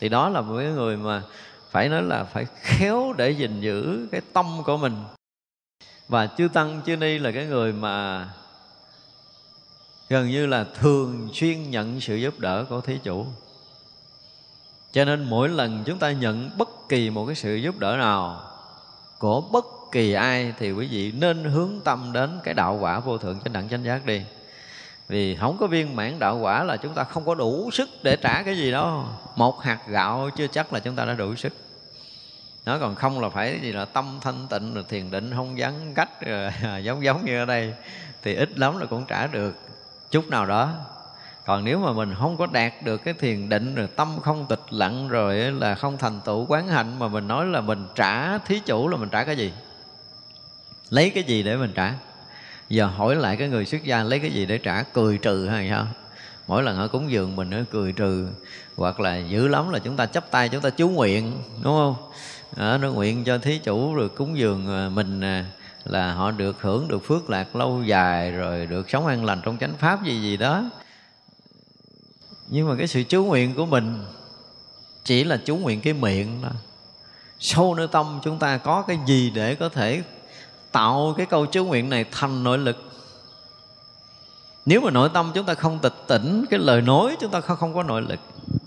Thì 0.00 0.08
đó 0.08 0.28
là 0.28 0.40
một 0.40 0.54
cái 0.58 0.66
người 0.66 0.96
mà 0.96 1.22
phải 1.70 1.88
nói 1.88 2.02
là 2.02 2.24
phải 2.24 2.46
khéo 2.62 3.14
để 3.16 3.30
gìn 3.30 3.60
giữ 3.60 4.08
cái 4.12 4.20
tâm 4.32 4.46
của 4.64 4.76
mình. 4.76 4.94
Và 6.08 6.26
chư 6.26 6.48
tăng, 6.48 6.80
chư 6.86 6.96
ni 6.96 7.18
là 7.18 7.30
cái 7.30 7.46
người 7.46 7.72
mà 7.72 8.28
gần 10.08 10.28
như 10.28 10.46
là 10.46 10.64
thường 10.64 11.28
xuyên 11.32 11.70
nhận 11.70 12.00
sự 12.00 12.16
giúp 12.16 12.38
đỡ 12.38 12.64
của 12.68 12.80
thí 12.80 12.98
chủ. 13.02 13.26
Cho 14.92 15.04
nên 15.04 15.24
mỗi 15.24 15.48
lần 15.48 15.82
chúng 15.86 15.98
ta 15.98 16.12
nhận 16.12 16.50
bất 16.58 16.68
kỳ 16.88 17.10
một 17.10 17.26
cái 17.26 17.34
sự 17.34 17.54
giúp 17.54 17.78
đỡ 17.78 17.96
nào 17.96 18.42
của 19.18 19.40
bất 19.40 19.64
kỳ 19.92 20.12
ai 20.12 20.52
thì 20.58 20.72
quý 20.72 20.88
vị 20.90 21.12
nên 21.12 21.44
hướng 21.44 21.80
tâm 21.84 22.12
đến 22.12 22.40
cái 22.44 22.54
đạo 22.54 22.78
quả 22.80 23.00
vô 23.00 23.18
thượng 23.18 23.40
chánh 23.40 23.52
đẳng 23.52 23.68
chánh 23.68 23.84
giác 23.84 24.06
đi. 24.06 24.22
Vì 25.08 25.36
không 25.36 25.56
có 25.58 25.66
viên 25.66 25.96
mãn 25.96 26.18
đạo 26.18 26.38
quả 26.38 26.64
là 26.64 26.76
chúng 26.76 26.94
ta 26.94 27.04
không 27.04 27.24
có 27.24 27.34
đủ 27.34 27.70
sức 27.72 27.88
để 28.02 28.16
trả 28.16 28.42
cái 28.42 28.56
gì 28.56 28.70
đó 28.70 29.04
một 29.36 29.62
hạt 29.62 29.78
gạo 29.88 30.30
chưa 30.36 30.46
chắc 30.46 30.72
là 30.72 30.80
chúng 30.80 30.96
ta 30.96 31.04
đã 31.04 31.14
đủ 31.14 31.34
sức. 31.34 31.52
Nó 32.66 32.78
còn 32.78 32.94
không 32.94 33.20
là 33.20 33.28
phải 33.28 33.58
gì 33.62 33.72
là 33.72 33.84
tâm 33.84 34.18
thanh 34.20 34.46
tịnh 34.50 34.74
rồi 34.74 34.84
thiền 34.88 35.10
định 35.10 35.32
không 35.36 35.54
vắng 35.56 35.92
cách 35.94 36.26
rồi, 36.26 36.50
giống 36.82 37.04
giống 37.04 37.24
như 37.24 37.38
ở 37.38 37.44
đây 37.44 37.74
thì 38.22 38.34
ít 38.34 38.58
lắm 38.58 38.78
là 38.78 38.86
cũng 38.86 39.04
trả 39.08 39.26
được 39.26 39.56
chút 40.10 40.28
nào 40.28 40.46
đó. 40.46 40.72
Còn 41.46 41.64
nếu 41.64 41.78
mà 41.78 41.92
mình 41.92 42.14
không 42.18 42.36
có 42.36 42.46
đạt 42.46 42.72
được 42.84 43.04
cái 43.04 43.14
thiền 43.14 43.48
định 43.48 43.74
rồi 43.74 43.88
tâm 43.96 44.18
không 44.22 44.46
tịch 44.48 44.62
lặng 44.70 45.08
rồi 45.08 45.36
là 45.36 45.74
không 45.74 45.98
thành 45.98 46.20
tựu 46.24 46.46
quán 46.48 46.68
hạnh 46.68 46.98
mà 46.98 47.08
mình 47.08 47.28
nói 47.28 47.46
là 47.46 47.60
mình 47.60 47.86
trả 47.94 48.38
thí 48.38 48.60
chủ 48.60 48.88
là 48.88 48.96
mình 48.96 49.08
trả 49.08 49.24
cái 49.24 49.36
gì? 49.36 49.52
Lấy 50.90 51.10
cái 51.10 51.22
gì 51.24 51.42
để 51.42 51.56
mình 51.56 51.72
trả? 51.74 51.94
Giờ 52.68 52.86
hỏi 52.86 53.16
lại 53.16 53.36
cái 53.36 53.48
người 53.48 53.66
xuất 53.66 53.84
gia 53.84 54.02
lấy 54.02 54.18
cái 54.18 54.30
gì 54.30 54.46
để 54.46 54.58
trả? 54.58 54.82
Cười 54.82 55.18
trừ 55.18 55.46
hay 55.46 55.68
sao? 55.70 55.86
Mỗi 56.46 56.62
lần 56.62 56.76
họ 56.76 56.86
cúng 56.86 57.10
dường 57.10 57.36
mình 57.36 57.50
nó 57.50 57.58
cười 57.70 57.92
trừ 57.92 58.28
hoặc 58.76 59.00
là 59.00 59.16
dữ 59.16 59.48
lắm 59.48 59.70
là 59.70 59.78
chúng 59.78 59.96
ta 59.96 60.06
chấp 60.06 60.30
tay 60.30 60.48
chúng 60.48 60.60
ta 60.60 60.70
chú 60.70 60.88
nguyện 60.88 61.32
đúng 61.62 61.74
không? 61.74 61.94
À, 62.56 62.78
nó 62.78 62.90
nguyện 62.90 63.24
cho 63.24 63.38
thí 63.38 63.58
chủ 63.58 63.94
rồi 63.94 64.08
cúng 64.08 64.38
dường 64.38 64.68
à, 64.68 64.88
mình 64.88 65.20
à, 65.20 65.44
là 65.84 66.12
họ 66.12 66.30
được 66.30 66.62
hưởng 66.62 66.88
được 66.88 67.04
phước 67.04 67.30
lạc 67.30 67.56
lâu 67.56 67.82
dài 67.82 68.32
rồi 68.32 68.66
được 68.66 68.90
sống 68.90 69.06
an 69.06 69.24
lành 69.24 69.40
trong 69.44 69.58
chánh 69.58 69.74
pháp 69.78 70.04
gì 70.04 70.20
gì 70.22 70.36
đó. 70.36 70.70
Nhưng 72.48 72.68
mà 72.68 72.74
cái 72.78 72.86
sự 72.86 73.02
chú 73.02 73.24
nguyện 73.24 73.54
của 73.54 73.66
mình 73.66 74.04
chỉ 75.04 75.24
là 75.24 75.36
chú 75.44 75.56
nguyện 75.56 75.80
cái 75.80 75.92
miệng 75.92 76.38
thôi. 76.42 76.52
Sâu 77.38 77.74
nơi 77.74 77.88
tâm 77.92 78.20
chúng 78.24 78.38
ta 78.38 78.58
có 78.58 78.82
cái 78.82 78.98
gì 79.06 79.30
để 79.30 79.54
có 79.54 79.68
thể 79.68 80.02
tạo 80.76 81.14
cái 81.16 81.26
câu 81.26 81.46
chú 81.46 81.64
nguyện 81.64 81.90
này 81.90 82.04
thành 82.12 82.44
nội 82.44 82.58
lực. 82.58 82.76
Nếu 84.66 84.80
mà 84.80 84.90
nội 84.90 85.10
tâm 85.14 85.30
chúng 85.34 85.46
ta 85.46 85.54
không 85.54 85.78
tịch 85.78 85.94
tỉnh 86.06 86.44
cái 86.50 86.60
lời 86.60 86.82
nói 86.82 87.16
chúng 87.20 87.30
ta 87.30 87.40
không, 87.40 87.56
không 87.56 87.74
có 87.74 87.82
nội 87.82 88.02
lực 88.02 88.20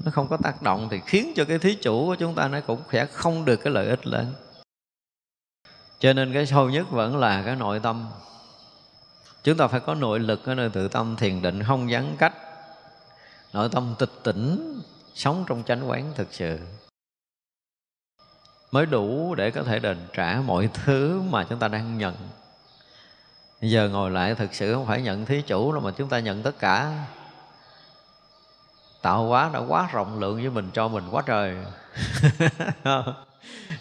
nó 0.05 0.11
không 0.11 0.27
có 0.27 0.37
tác 0.37 0.61
động 0.61 0.87
thì 0.91 0.99
khiến 1.05 1.33
cho 1.35 1.45
cái 1.45 1.59
thí 1.59 1.75
chủ 1.75 2.05
của 2.05 2.15
chúng 2.15 2.35
ta 2.35 2.47
nó 2.47 2.59
cũng 2.67 2.81
sẽ 2.91 3.05
không 3.05 3.45
được 3.45 3.55
cái 3.55 3.73
lợi 3.73 3.87
ích 3.87 4.07
lớn 4.07 4.33
cho 5.99 6.13
nên 6.13 6.33
cái 6.33 6.45
sâu 6.45 6.69
nhất 6.69 6.91
vẫn 6.91 7.17
là 7.17 7.43
cái 7.45 7.55
nội 7.55 7.79
tâm. 7.79 8.07
Chúng 9.43 9.57
ta 9.57 9.67
phải 9.67 9.79
có 9.79 9.95
nội 9.95 10.19
lực 10.19 10.45
ở 10.45 10.55
nơi 10.55 10.69
tự 10.69 10.87
tâm 10.87 11.15
thiền 11.15 11.41
định 11.41 11.63
không 11.63 11.87
vắng 11.89 12.15
cách. 12.19 12.33
Nội 13.53 13.69
tâm 13.71 13.95
tịch 13.99 14.11
tỉnh 14.23 14.79
sống 15.13 15.43
trong 15.47 15.63
chánh 15.63 15.89
quán 15.89 16.11
thực 16.15 16.27
sự 16.31 16.59
mới 18.71 18.85
đủ 18.85 19.35
để 19.35 19.51
có 19.51 19.63
thể 19.63 19.79
đền 19.79 19.97
trả 20.13 20.41
mọi 20.45 20.69
thứ 20.73 21.21
mà 21.29 21.43
chúng 21.43 21.59
ta 21.59 21.67
đang 21.67 21.97
nhận. 21.97 22.15
Giờ 23.61 23.89
ngồi 23.89 24.11
lại 24.11 24.35
thực 24.35 24.53
sự 24.53 24.73
không 24.73 24.85
phải 24.85 25.01
nhận 25.01 25.25
thí 25.25 25.41
chủ 25.41 25.71
đâu 25.71 25.81
mà 25.81 25.91
chúng 25.91 26.09
ta 26.09 26.19
nhận 26.19 26.43
tất 26.43 26.59
cả. 26.59 27.05
Tạo 29.01 29.27
hóa 29.27 29.49
đã 29.53 29.59
quá 29.59 29.89
rộng 29.93 30.19
lượng 30.19 30.35
với 30.35 30.49
mình, 30.49 30.69
cho 30.73 30.87
mình 30.87 31.03
quá 31.11 31.23
trời. 31.25 31.55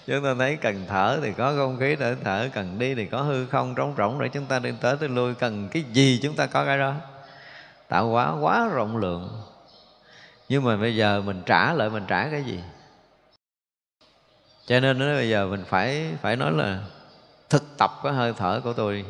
Chúng 0.06 0.24
ta 0.24 0.34
thấy 0.38 0.56
cần 0.56 0.84
thở 0.88 1.18
thì 1.22 1.32
có 1.32 1.54
không 1.56 1.76
khí, 1.80 1.96
để 2.00 2.16
thở, 2.24 2.48
cần 2.54 2.78
đi 2.78 2.94
thì 2.94 3.06
có 3.06 3.22
hư 3.22 3.46
không, 3.46 3.74
trống 3.74 3.94
rỗng 3.98 4.20
để 4.20 4.28
chúng 4.28 4.46
ta 4.46 4.58
đi 4.58 4.70
tới 4.80 4.96
tới 4.96 5.08
lui. 5.08 5.34
Cần 5.34 5.68
cái 5.68 5.84
gì 5.92 6.20
chúng 6.22 6.36
ta 6.36 6.46
có 6.46 6.64
cái 6.64 6.78
đó? 6.78 6.94
Tạo 7.88 8.08
hóa 8.08 8.32
quá 8.40 8.68
rộng 8.68 8.96
lượng. 8.96 9.42
Nhưng 10.48 10.64
mà 10.64 10.76
bây 10.76 10.96
giờ 10.96 11.22
mình 11.26 11.42
trả 11.46 11.72
lại, 11.72 11.90
mình 11.90 12.04
trả 12.08 12.28
cái 12.30 12.44
gì? 12.44 12.60
Cho 14.68 14.80
nên 14.80 14.98
bây 14.98 15.28
giờ 15.28 15.46
mình 15.46 15.64
phải 15.68 16.10
phải 16.22 16.36
nói 16.36 16.52
là 16.52 16.80
thực 17.50 17.78
tập 17.78 17.90
cái 18.02 18.12
hơi 18.12 18.32
thở 18.36 18.60
của 18.64 18.72
tôi. 18.72 19.04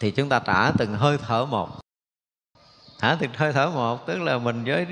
Thì 0.00 0.10
chúng 0.10 0.28
ta 0.28 0.38
trả 0.38 0.70
từng 0.70 0.94
hơi 0.94 1.18
thở 1.26 1.44
một. 1.44 1.68
Thả 3.00 3.16
từng 3.20 3.30
hơi 3.34 3.52
thở 3.52 3.70
một, 3.70 4.06
tức 4.06 4.20
là 4.20 4.38
mình 4.38 4.64
với 4.64 4.86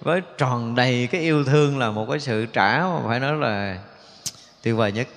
với 0.00 0.20
tròn 0.38 0.74
đầy 0.74 1.08
cái 1.10 1.20
yêu 1.20 1.44
thương 1.44 1.78
là 1.78 1.90
một 1.90 2.06
cái 2.10 2.20
sự 2.20 2.46
trả 2.46 2.78
mà 2.78 3.00
phải 3.06 3.20
nói 3.20 3.36
là 3.36 3.78
tuyệt 4.62 4.76
vời 4.76 4.92
nhất. 4.92 5.08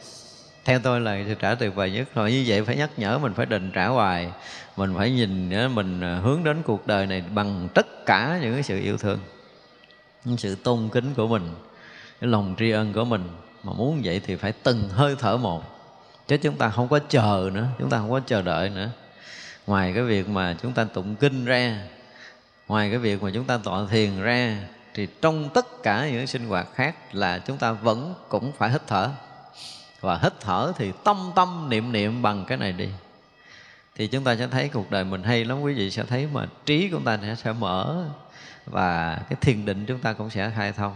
Theo 0.66 0.80
tôi 0.80 1.02
là 1.02 1.24
sự 1.28 1.34
trả 1.34 1.56
tuyệt 1.56 1.76
vời 1.76 1.92
nhất. 1.92 2.08
Rồi 2.16 2.32
như 2.32 2.44
vậy 2.48 2.64
phải 2.64 2.76
nhắc 2.76 2.90
nhở 2.98 3.18
mình 3.18 3.34
phải 3.34 3.46
định 3.46 3.72
trả 3.74 3.88
hoài. 3.88 4.32
Mình 4.78 4.94
phải 4.98 5.12
nhìn 5.12 5.52
ờ, 5.52 5.68
mình 5.68 6.02
ờ, 6.02 6.20
hướng 6.20 6.44
đến 6.44 6.62
cuộc 6.64 6.88
đời 6.88 7.08
này 7.08 7.24
bằng 7.34 7.68
tất 7.74 8.06
cả 8.06 8.40
những 8.42 8.54
cái 8.54 8.64
sự 8.64 8.80
yêu 8.80 8.98
thương. 8.98 9.20
Những 10.26 10.38
sự 10.38 10.56
tôn 10.56 10.90
kính 10.92 11.14
của 11.14 11.28
mình, 11.28 11.50
cái 12.22 12.30
lòng 12.30 12.56
tri 12.60 12.72
ân 12.72 12.94
của 12.94 13.06
mình 13.06 13.30
mà 13.64 13.74
muốn 13.74 14.02
vậy 14.04 14.22
thì 14.26 14.36
phải 14.36 14.52
từng 14.52 14.90
hơi 14.90 15.16
thở 15.20 15.38
một. 15.38 15.64
Chứ 16.28 16.38
chúng 16.38 16.58
ta 16.58 16.70
không 16.70 16.88
có 16.88 17.00
chờ 17.10 17.50
nữa 17.54 17.68
chúng 17.80 17.90
ta 17.90 17.98
không 17.98 18.12
có 18.12 18.20
chờ 18.20 18.42
đợi 18.42 18.70
nữa. 18.70 18.90
Ngoài 19.68 19.92
cái 19.96 20.04
việc 20.04 20.30
mà 20.30 20.56
chúng 20.62 20.74
ta 20.74 20.84
tụng 20.84 21.16
kinh 21.16 21.46
ra 21.46 21.78
ngoài 22.68 22.90
cái 22.90 23.00
việc 23.00 23.24
mà 23.24 23.30
chúng 23.34 23.46
ta 23.46 23.58
tọa 23.58 23.86
thiền 23.90 24.22
ra 24.22 24.58
thì 24.94 25.08
trong 25.22 25.50
tất 25.50 25.84
cả 25.84 26.10
những 26.10 26.28
sinh 26.28 26.48
hoạt 26.48 26.68
khác 26.74 26.96
là 27.12 27.40
chúng 27.40 27.58
ta 27.58 27.72
vẫn 27.72 28.14
cũng 28.30 28.52
phải 28.58 28.70
hít 28.70 28.82
thở. 28.88 29.10
Và 30.02 30.20
hít 30.24 30.34
thở 30.40 30.74
thì 30.78 30.92
tâm 31.04 31.32
tâm 31.36 31.70
niệm 31.70 31.92
niệm 31.92 32.22
bằng 32.22 32.46
cái 32.48 32.58
này 32.58 32.72
đi. 32.72 32.90
Thì 33.96 34.08
chúng 34.08 34.24
ta 34.24 34.36
sẽ 34.36 34.48
thấy 34.48 34.70
cuộc 34.70 34.92
đời 34.92 35.04
mình 35.04 35.24
hay 35.24 35.46
lắm 35.46 35.62
quý 35.62 35.74
vị 35.74 35.92
sẽ 35.92 36.04
thấy 36.04 36.28
mà 36.34 36.46
trí 36.66 36.90
của 36.90 36.98
chúng 36.98 37.06
ta 37.06 37.18
sẽ, 37.22 37.36
sẽ 37.36 37.52
mở 37.52 38.06
và 38.66 39.20
cái 39.30 39.38
thiền 39.42 39.66
định 39.66 39.86
chúng 39.86 40.00
ta 40.00 40.14
cũng 40.14 40.30
sẽ 40.30 40.52
khai 40.56 40.72
thông 40.72 40.96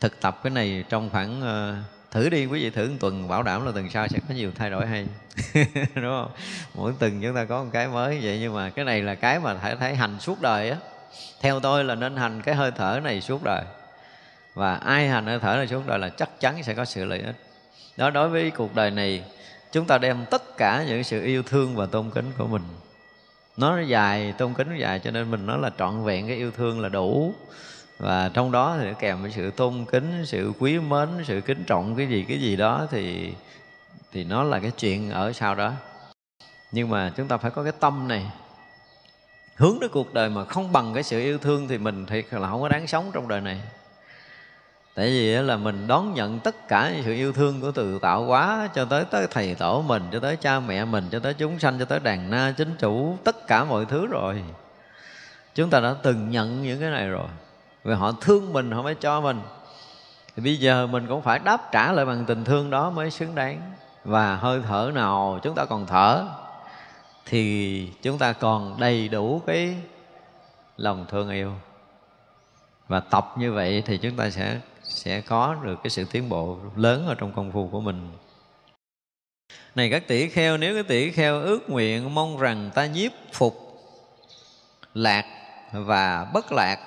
thực 0.00 0.20
tập 0.20 0.40
cái 0.42 0.50
này 0.50 0.84
trong 0.88 1.10
khoảng 1.10 1.40
uh, 1.40 1.84
thử 2.10 2.28
đi 2.28 2.46
quý 2.46 2.62
vị 2.62 2.70
thử 2.70 2.88
một 2.88 2.96
tuần 3.00 3.28
bảo 3.28 3.42
đảm 3.42 3.66
là 3.66 3.72
tuần 3.72 3.90
sau 3.90 4.08
sẽ 4.08 4.18
có 4.28 4.34
nhiều 4.34 4.52
thay 4.54 4.70
đổi 4.70 4.86
hay. 4.86 5.06
Đúng 5.74 6.04
không? 6.04 6.30
Mỗi 6.74 6.92
tuần 6.98 7.20
chúng 7.22 7.34
ta 7.34 7.44
có 7.44 7.64
một 7.64 7.70
cái 7.72 7.88
mới 7.88 8.18
vậy 8.22 8.38
nhưng 8.40 8.54
mà 8.54 8.70
cái 8.70 8.84
này 8.84 9.02
là 9.02 9.14
cái 9.14 9.40
mà 9.40 9.54
phải 9.54 9.76
thấy 9.76 9.94
hành 9.94 10.20
suốt 10.20 10.40
đời 10.40 10.70
á. 10.70 10.76
Theo 11.40 11.60
tôi 11.60 11.84
là 11.84 11.94
nên 11.94 12.16
hành 12.16 12.42
cái 12.42 12.54
hơi 12.54 12.70
thở 12.70 13.00
này 13.04 13.20
suốt 13.20 13.44
đời. 13.44 13.62
Và 14.54 14.74
ai 14.74 15.08
hành 15.08 15.26
hơi 15.26 15.38
thở 15.38 15.56
này 15.56 15.66
suốt 15.66 15.86
đời 15.86 15.98
là 15.98 16.08
chắc 16.08 16.40
chắn 16.40 16.62
sẽ 16.62 16.74
có 16.74 16.84
sự 16.84 17.04
lợi 17.04 17.20
ích. 17.20 17.36
Đó 17.96 18.10
đối 18.10 18.28
với 18.28 18.50
cuộc 18.50 18.74
đời 18.74 18.90
này 18.90 19.24
chúng 19.72 19.86
ta 19.86 19.98
đem 19.98 20.24
tất 20.30 20.56
cả 20.56 20.84
những 20.88 21.04
sự 21.04 21.24
yêu 21.24 21.42
thương 21.42 21.76
và 21.76 21.86
tôn 21.86 22.10
kính 22.10 22.32
của 22.38 22.46
mình. 22.46 22.62
Nó 23.56 23.80
dài 23.80 24.34
tôn 24.38 24.54
kính 24.54 24.68
nó 24.70 24.76
dài 24.76 24.98
cho 24.98 25.10
nên 25.10 25.30
mình 25.30 25.46
nói 25.46 25.58
là 25.58 25.70
trọn 25.78 26.04
vẹn 26.04 26.26
cái 26.26 26.36
yêu 26.36 26.50
thương 26.50 26.80
là 26.80 26.88
đủ 26.88 27.34
và 27.98 28.30
trong 28.34 28.52
đó 28.52 28.76
thì 28.80 28.86
kèm 28.98 29.22
với 29.22 29.30
sự 29.30 29.50
tôn 29.50 29.84
kính, 29.84 30.26
sự 30.26 30.52
quý 30.58 30.78
mến, 30.78 31.08
sự 31.24 31.40
kính 31.40 31.64
trọng 31.64 31.96
cái 31.96 32.06
gì 32.06 32.24
cái 32.28 32.40
gì 32.40 32.56
đó 32.56 32.86
thì 32.90 33.32
thì 34.12 34.24
nó 34.24 34.42
là 34.42 34.58
cái 34.58 34.70
chuyện 34.70 35.10
ở 35.10 35.32
sau 35.32 35.54
đó. 35.54 35.72
Nhưng 36.72 36.88
mà 36.88 37.12
chúng 37.16 37.28
ta 37.28 37.36
phải 37.36 37.50
có 37.50 37.62
cái 37.62 37.72
tâm 37.80 38.08
này, 38.08 38.30
hướng 39.56 39.80
đến 39.80 39.90
cuộc 39.92 40.14
đời 40.14 40.28
mà 40.28 40.44
không 40.44 40.72
bằng 40.72 40.94
cái 40.94 41.02
sự 41.02 41.20
yêu 41.20 41.38
thương 41.38 41.68
thì 41.68 41.78
mình 41.78 42.06
thiệt 42.06 42.26
là 42.30 42.48
không 42.48 42.60
có 42.60 42.68
đáng 42.68 42.86
sống 42.86 43.10
trong 43.12 43.28
đời 43.28 43.40
này. 43.40 43.60
Tại 44.94 45.06
vì 45.06 45.34
là 45.34 45.56
mình 45.56 45.86
đón 45.86 46.14
nhận 46.14 46.40
tất 46.40 46.68
cả 46.68 46.92
sự 47.04 47.14
yêu 47.14 47.32
thương 47.32 47.60
của 47.60 47.72
từ 47.72 47.98
tạo 47.98 48.24
hóa 48.24 48.68
cho 48.74 48.84
tới 48.84 49.04
tới 49.10 49.26
thầy 49.30 49.54
tổ 49.54 49.82
mình, 49.82 50.02
cho 50.12 50.20
tới 50.20 50.36
cha 50.36 50.60
mẹ 50.60 50.84
mình, 50.84 51.08
cho 51.10 51.18
tới 51.18 51.34
chúng 51.34 51.58
sanh, 51.58 51.78
cho 51.78 51.84
tới 51.84 52.00
đàn 52.00 52.30
na, 52.30 52.54
chính 52.56 52.76
chủ, 52.78 53.18
tất 53.24 53.46
cả 53.46 53.64
mọi 53.64 53.84
thứ 53.84 54.06
rồi. 54.06 54.42
Chúng 55.54 55.70
ta 55.70 55.80
đã 55.80 55.94
từng 56.02 56.30
nhận 56.30 56.62
những 56.62 56.80
cái 56.80 56.90
này 56.90 57.08
rồi 57.08 57.28
vì 57.88 57.94
họ 57.94 58.12
thương 58.20 58.52
mình, 58.52 58.70
họ 58.70 58.82
mới 58.82 58.94
cho 58.94 59.20
mình. 59.20 59.40
Thì 60.36 60.42
bây 60.42 60.56
giờ 60.56 60.86
mình 60.86 61.06
cũng 61.06 61.22
phải 61.22 61.38
đáp 61.38 61.72
trả 61.72 61.92
lại 61.92 62.04
bằng 62.04 62.24
tình 62.26 62.44
thương 62.44 62.70
đó 62.70 62.90
mới 62.90 63.10
xứng 63.10 63.34
đáng. 63.34 63.72
Và 64.04 64.36
hơi 64.36 64.60
thở 64.68 64.90
nào 64.94 65.40
chúng 65.42 65.54
ta 65.54 65.64
còn 65.64 65.86
thở, 65.86 66.24
thì 67.26 67.92
chúng 68.02 68.18
ta 68.18 68.32
còn 68.32 68.80
đầy 68.80 69.08
đủ 69.08 69.42
cái 69.46 69.76
lòng 70.76 71.06
thương 71.10 71.30
yêu. 71.30 71.52
Và 72.88 73.00
tập 73.00 73.34
như 73.36 73.52
vậy 73.52 73.82
thì 73.86 73.98
chúng 73.98 74.16
ta 74.16 74.30
sẽ 74.30 74.60
sẽ 74.82 75.20
có 75.20 75.56
được 75.62 75.76
cái 75.82 75.90
sự 75.90 76.04
tiến 76.04 76.28
bộ 76.28 76.58
lớn 76.76 77.06
ở 77.06 77.14
trong 77.14 77.32
công 77.32 77.52
phu 77.52 77.68
của 77.68 77.80
mình. 77.80 78.10
Này 79.74 79.90
các 79.90 80.08
tỷ 80.08 80.28
kheo, 80.28 80.56
nếu 80.56 80.74
cái 80.74 80.82
tỷ 80.82 81.10
kheo 81.10 81.40
ước 81.40 81.70
nguyện 81.70 82.14
mong 82.14 82.38
rằng 82.38 82.70
ta 82.74 82.86
nhiếp 82.86 83.12
phục 83.32 83.80
lạc 84.94 85.24
và 85.72 86.30
bất 86.34 86.52
lạc 86.52 86.78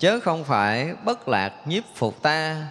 chớ 0.00 0.20
không 0.20 0.44
phải 0.44 0.94
bất 1.04 1.28
lạc 1.28 1.52
nhiếp 1.66 1.84
phục 1.94 2.22
ta. 2.22 2.66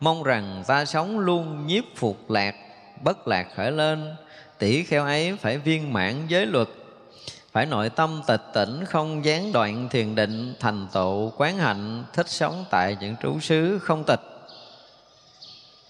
Mong 0.00 0.22
rằng 0.22 0.64
ta 0.66 0.84
sống 0.84 1.18
luôn 1.18 1.66
nhiếp 1.66 1.84
phục 1.96 2.30
lạc, 2.30 2.54
bất 3.02 3.28
lạc 3.28 3.48
khởi 3.56 3.72
lên. 3.72 4.16
Tỷ 4.58 4.82
kheo 4.82 5.04
ấy 5.04 5.36
phải 5.36 5.58
viên 5.58 5.92
mãn 5.92 6.26
giới 6.28 6.46
luật. 6.46 6.68
Phải 7.52 7.66
nội 7.66 7.90
tâm 7.90 8.22
tịch 8.26 8.42
tỉnh, 8.54 8.84
không 8.84 9.24
gián 9.24 9.52
đoạn 9.52 9.88
thiền 9.88 10.14
định, 10.14 10.54
thành 10.60 10.88
tựu, 10.92 11.32
quán 11.36 11.58
hạnh, 11.58 12.04
thích 12.12 12.28
sống 12.28 12.64
tại 12.70 12.96
những 13.00 13.16
trú 13.22 13.40
xứ 13.40 13.78
không 13.78 14.04
tịch. 14.06 14.20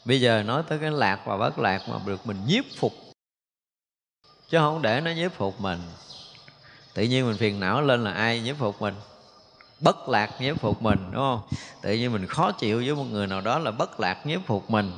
Bây 0.05 0.20
giờ 0.20 0.42
nói 0.42 0.62
tới 0.68 0.78
cái 0.78 0.90
lạc 0.90 1.20
và 1.26 1.36
bất 1.36 1.59
lạc 1.59 1.82
mà 1.88 1.98
được 2.06 2.26
mình 2.26 2.40
nhiếp 2.46 2.64
phục. 2.78 2.92
Chứ 4.48 4.59
không 4.59 4.82
để 4.82 5.01
nó 5.01 5.10
nhiếp 5.10 5.32
phục 5.32 5.60
mình. 5.60 5.78
Tự 6.94 7.02
nhiên 7.02 7.26
mình 7.26 7.36
phiền 7.36 7.60
não 7.60 7.82
lên 7.82 8.05
là 8.05 8.12
ai 8.12 8.40
nhiếp 8.40 8.56
phục 8.59 8.82
mình? 8.82 8.94
Bất 9.80 10.09
lạc 10.09 10.40
nhiếp 10.40 10.60
phục 10.60 10.82
mình, 10.82 10.98
đúng 11.10 11.22
không? 11.22 11.40
Tự 11.82 11.92
nhiên 11.92 12.12
mình 12.12 12.26
khó 12.26 12.52
chịu 12.52 12.82
với 12.86 12.94
một 12.94 13.05
người 13.10 13.26
nào 13.26 13.40
đó 13.40 13.59
là 13.59 13.70
bất 13.70 14.01
lạc 14.01 14.26
nhiếp 14.26 14.46
phục 14.46 14.70
mình. 14.70 14.92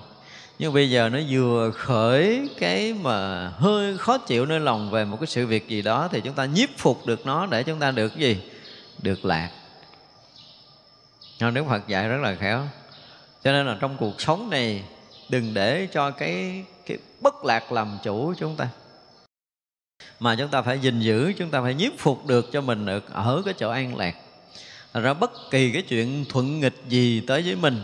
Nhưng 0.58 0.72
bây 0.74 0.90
giờ 0.90 1.08
nó 1.08 1.18
vừa 1.30 1.70
khởi 1.70 2.48
cái 2.58 2.94
mà 2.94 3.48
hơi 3.48 3.98
khó 3.98 4.18
chịu 4.18 4.46
nơi 4.46 4.60
lòng 4.60 4.90
về 4.90 5.04
một 5.04 5.16
cái 5.20 5.26
sự 5.26 5.46
việc 5.46 5.68
gì 5.68 5.82
đó 5.82 6.08
thì 6.12 6.20
chúng 6.20 6.34
ta 6.34 6.44
nhiếp 6.44 6.68
phục 6.78 7.06
được 7.06 7.26
nó 7.26 7.46
để 7.46 7.62
chúng 7.62 7.78
ta 7.78 7.90
được 7.90 8.08
cái 8.08 8.18
gì? 8.18 8.42
Được 9.02 9.24
lạc. 9.24 9.50
Đức 11.40 11.64
Phật 11.68 11.88
dạy 11.88 12.08
rất 12.08 12.20
là 12.20 12.34
khéo. 12.34 12.62
Cho 13.44 13.52
nên 13.52 13.66
là 13.66 13.76
trong 13.80 13.96
cuộc 13.96 14.20
sống 14.20 14.50
này, 14.50 14.84
đừng 15.28 15.54
để 15.54 15.88
cho 15.92 16.10
cái 16.10 16.64
cái 16.86 16.98
bất 17.20 17.44
lạc 17.44 17.72
làm 17.72 17.98
chủ 18.02 18.34
chúng 18.38 18.56
ta. 18.56 18.68
Mà 20.20 20.36
chúng 20.38 20.48
ta 20.48 20.62
phải 20.62 20.78
gìn 20.78 21.00
giữ, 21.00 21.32
chúng 21.38 21.50
ta 21.50 21.60
phải 21.62 21.74
nhiếp 21.74 21.92
phục 21.98 22.26
được 22.26 22.52
cho 22.52 22.60
mình 22.60 22.86
được 22.86 23.12
ở 23.12 23.42
cái 23.44 23.54
chỗ 23.58 23.70
an 23.70 23.96
lạc. 23.96 24.14
Thật 24.96 25.02
ra 25.02 25.14
bất 25.14 25.50
kỳ 25.50 25.72
cái 25.72 25.82
chuyện 25.82 26.24
thuận 26.28 26.60
nghịch 26.60 26.82
gì 26.88 27.20
tới 27.20 27.42
với 27.42 27.56
mình, 27.56 27.82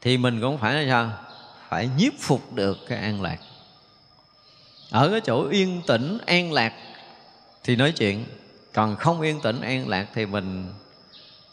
thì 0.00 0.18
mình 0.18 0.40
cũng 0.40 0.58
phải 0.58 0.74
là 0.74 0.90
sao? 0.90 1.12
Phải 1.68 1.88
nhiếp 1.98 2.12
phục 2.20 2.52
được 2.52 2.78
cái 2.88 2.98
an 2.98 3.22
lạc. 3.22 3.38
Ở 4.90 5.10
cái 5.10 5.20
chỗ 5.20 5.48
yên 5.48 5.82
tĩnh, 5.86 6.18
an 6.26 6.52
lạc 6.52 6.74
thì 7.64 7.76
nói 7.76 7.92
chuyện, 7.92 8.24
còn 8.72 8.96
không 8.96 9.20
yên 9.20 9.40
tĩnh, 9.40 9.60
an 9.60 9.88
lạc 9.88 10.06
thì 10.14 10.26
mình 10.26 10.72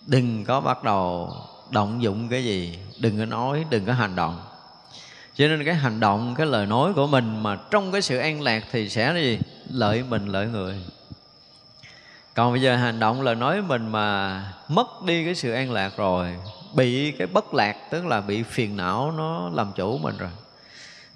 đừng 0.08 0.46
có 0.46 0.62
bắt 0.62 0.84
đầu 0.84 1.34
động 1.70 2.04
dụng 2.04 2.30
cái 2.30 2.44
gì, 2.44 2.80
đừng 3.00 3.18
có 3.18 3.26
nói, 3.26 3.66
đừng 3.70 3.86
có 3.86 3.94
hành 3.94 4.16
động. 4.16 4.42
Cho 5.36 5.48
nên 5.48 5.66
cái 5.66 5.76
hành 5.76 6.00
động, 6.00 6.36
cái 6.38 6.46
lời 6.46 6.66
nói 6.66 6.94
của 6.94 7.08
mình 7.08 7.44
mà 7.44 7.58
trong 7.72 7.92
cái 7.92 8.02
sự 8.02 8.18
an 8.18 8.42
lạc 8.42 8.64
thì 8.72 8.90
sẽ 8.90 9.14
là 9.14 9.20
gì? 9.20 9.40
Lợi 9.70 10.04
mình, 10.04 10.28
lợi 10.28 10.48
người 10.48 10.82
còn 12.36 12.52
bây 12.52 12.62
giờ 12.62 12.76
hành 12.76 13.00
động 13.00 13.22
lời 13.22 13.36
nói 13.36 13.62
mình 13.62 13.88
mà 13.88 14.44
mất 14.68 15.04
đi 15.06 15.26
cái 15.26 15.36
sự 15.36 15.52
an 15.52 15.72
lạc 15.72 15.98
rồi, 15.98 16.36
bị 16.74 17.12
cái 17.12 17.28
bất 17.28 17.54
lạc, 17.54 17.78
tức 17.90 18.06
là 18.06 18.22
bị 18.22 18.44
phiền 18.44 18.78
não 18.78 19.12
nó 19.12 19.50
làm 19.54 19.72
chủ 19.76 19.98
mình 19.98 20.18
rồi. 20.18 20.30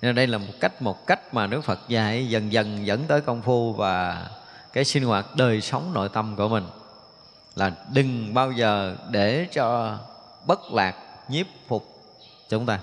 Nên 0.01 0.15
đây 0.15 0.27
là 0.27 0.37
một 0.37 0.53
cách 0.59 0.81
một 0.81 1.07
cách 1.07 1.33
mà 1.33 1.47
Đức 1.47 1.61
Phật 1.61 1.79
dạy 1.87 2.29
dần 2.29 2.51
dần 2.51 2.85
dẫn 2.85 3.03
tới 3.03 3.21
công 3.21 3.41
phu 3.41 3.73
và 3.73 4.27
cái 4.73 4.85
sinh 4.85 5.03
hoạt 5.03 5.35
đời 5.35 5.61
sống 5.61 5.93
nội 5.93 6.09
tâm 6.09 6.35
của 6.35 6.47
mình. 6.47 6.67
Là 7.55 7.71
đừng 7.93 8.33
bao 8.33 8.51
giờ 8.51 8.95
để 9.09 9.47
cho 9.51 9.97
bất 10.45 10.59
lạc 10.71 10.95
nhiếp 11.27 11.45
phục 11.67 12.03
chúng 12.49 12.65
ta. 12.65 12.79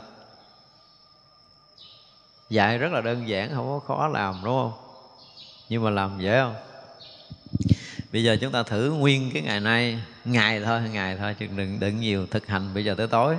Dạy 2.51 2.79
rất 2.79 2.93
là 2.93 3.01
đơn 3.01 3.29
giản, 3.29 3.55
không 3.55 3.67
có 3.69 3.79
khó 3.87 4.09
làm, 4.09 4.35
đúng 4.45 4.55
không? 4.63 4.73
Nhưng 5.69 5.85
mà 5.85 5.91
làm 5.91 6.21
dễ 6.21 6.41
không? 6.41 6.55
Bây 8.17 8.25
giờ 8.25 8.37
chúng 8.41 8.53
ta 8.53 8.63
thử 8.63 8.91
nguyên 8.91 9.31
cái 9.35 9.43
ngày 9.43 9.61
nay, 9.61 9.99
ngày 10.25 10.61
thôi 10.65 10.81
ngày 10.93 11.17
thôi, 11.17 11.35
chứ 11.39 11.47
đừng 11.57 11.81
đừng 11.81 12.01
nhiều 12.01 12.27
thực 12.31 12.47
hành 12.47 12.75
bây 12.75 12.85
giờ 12.85 12.95
tới 12.95 13.07
tối. 13.07 13.37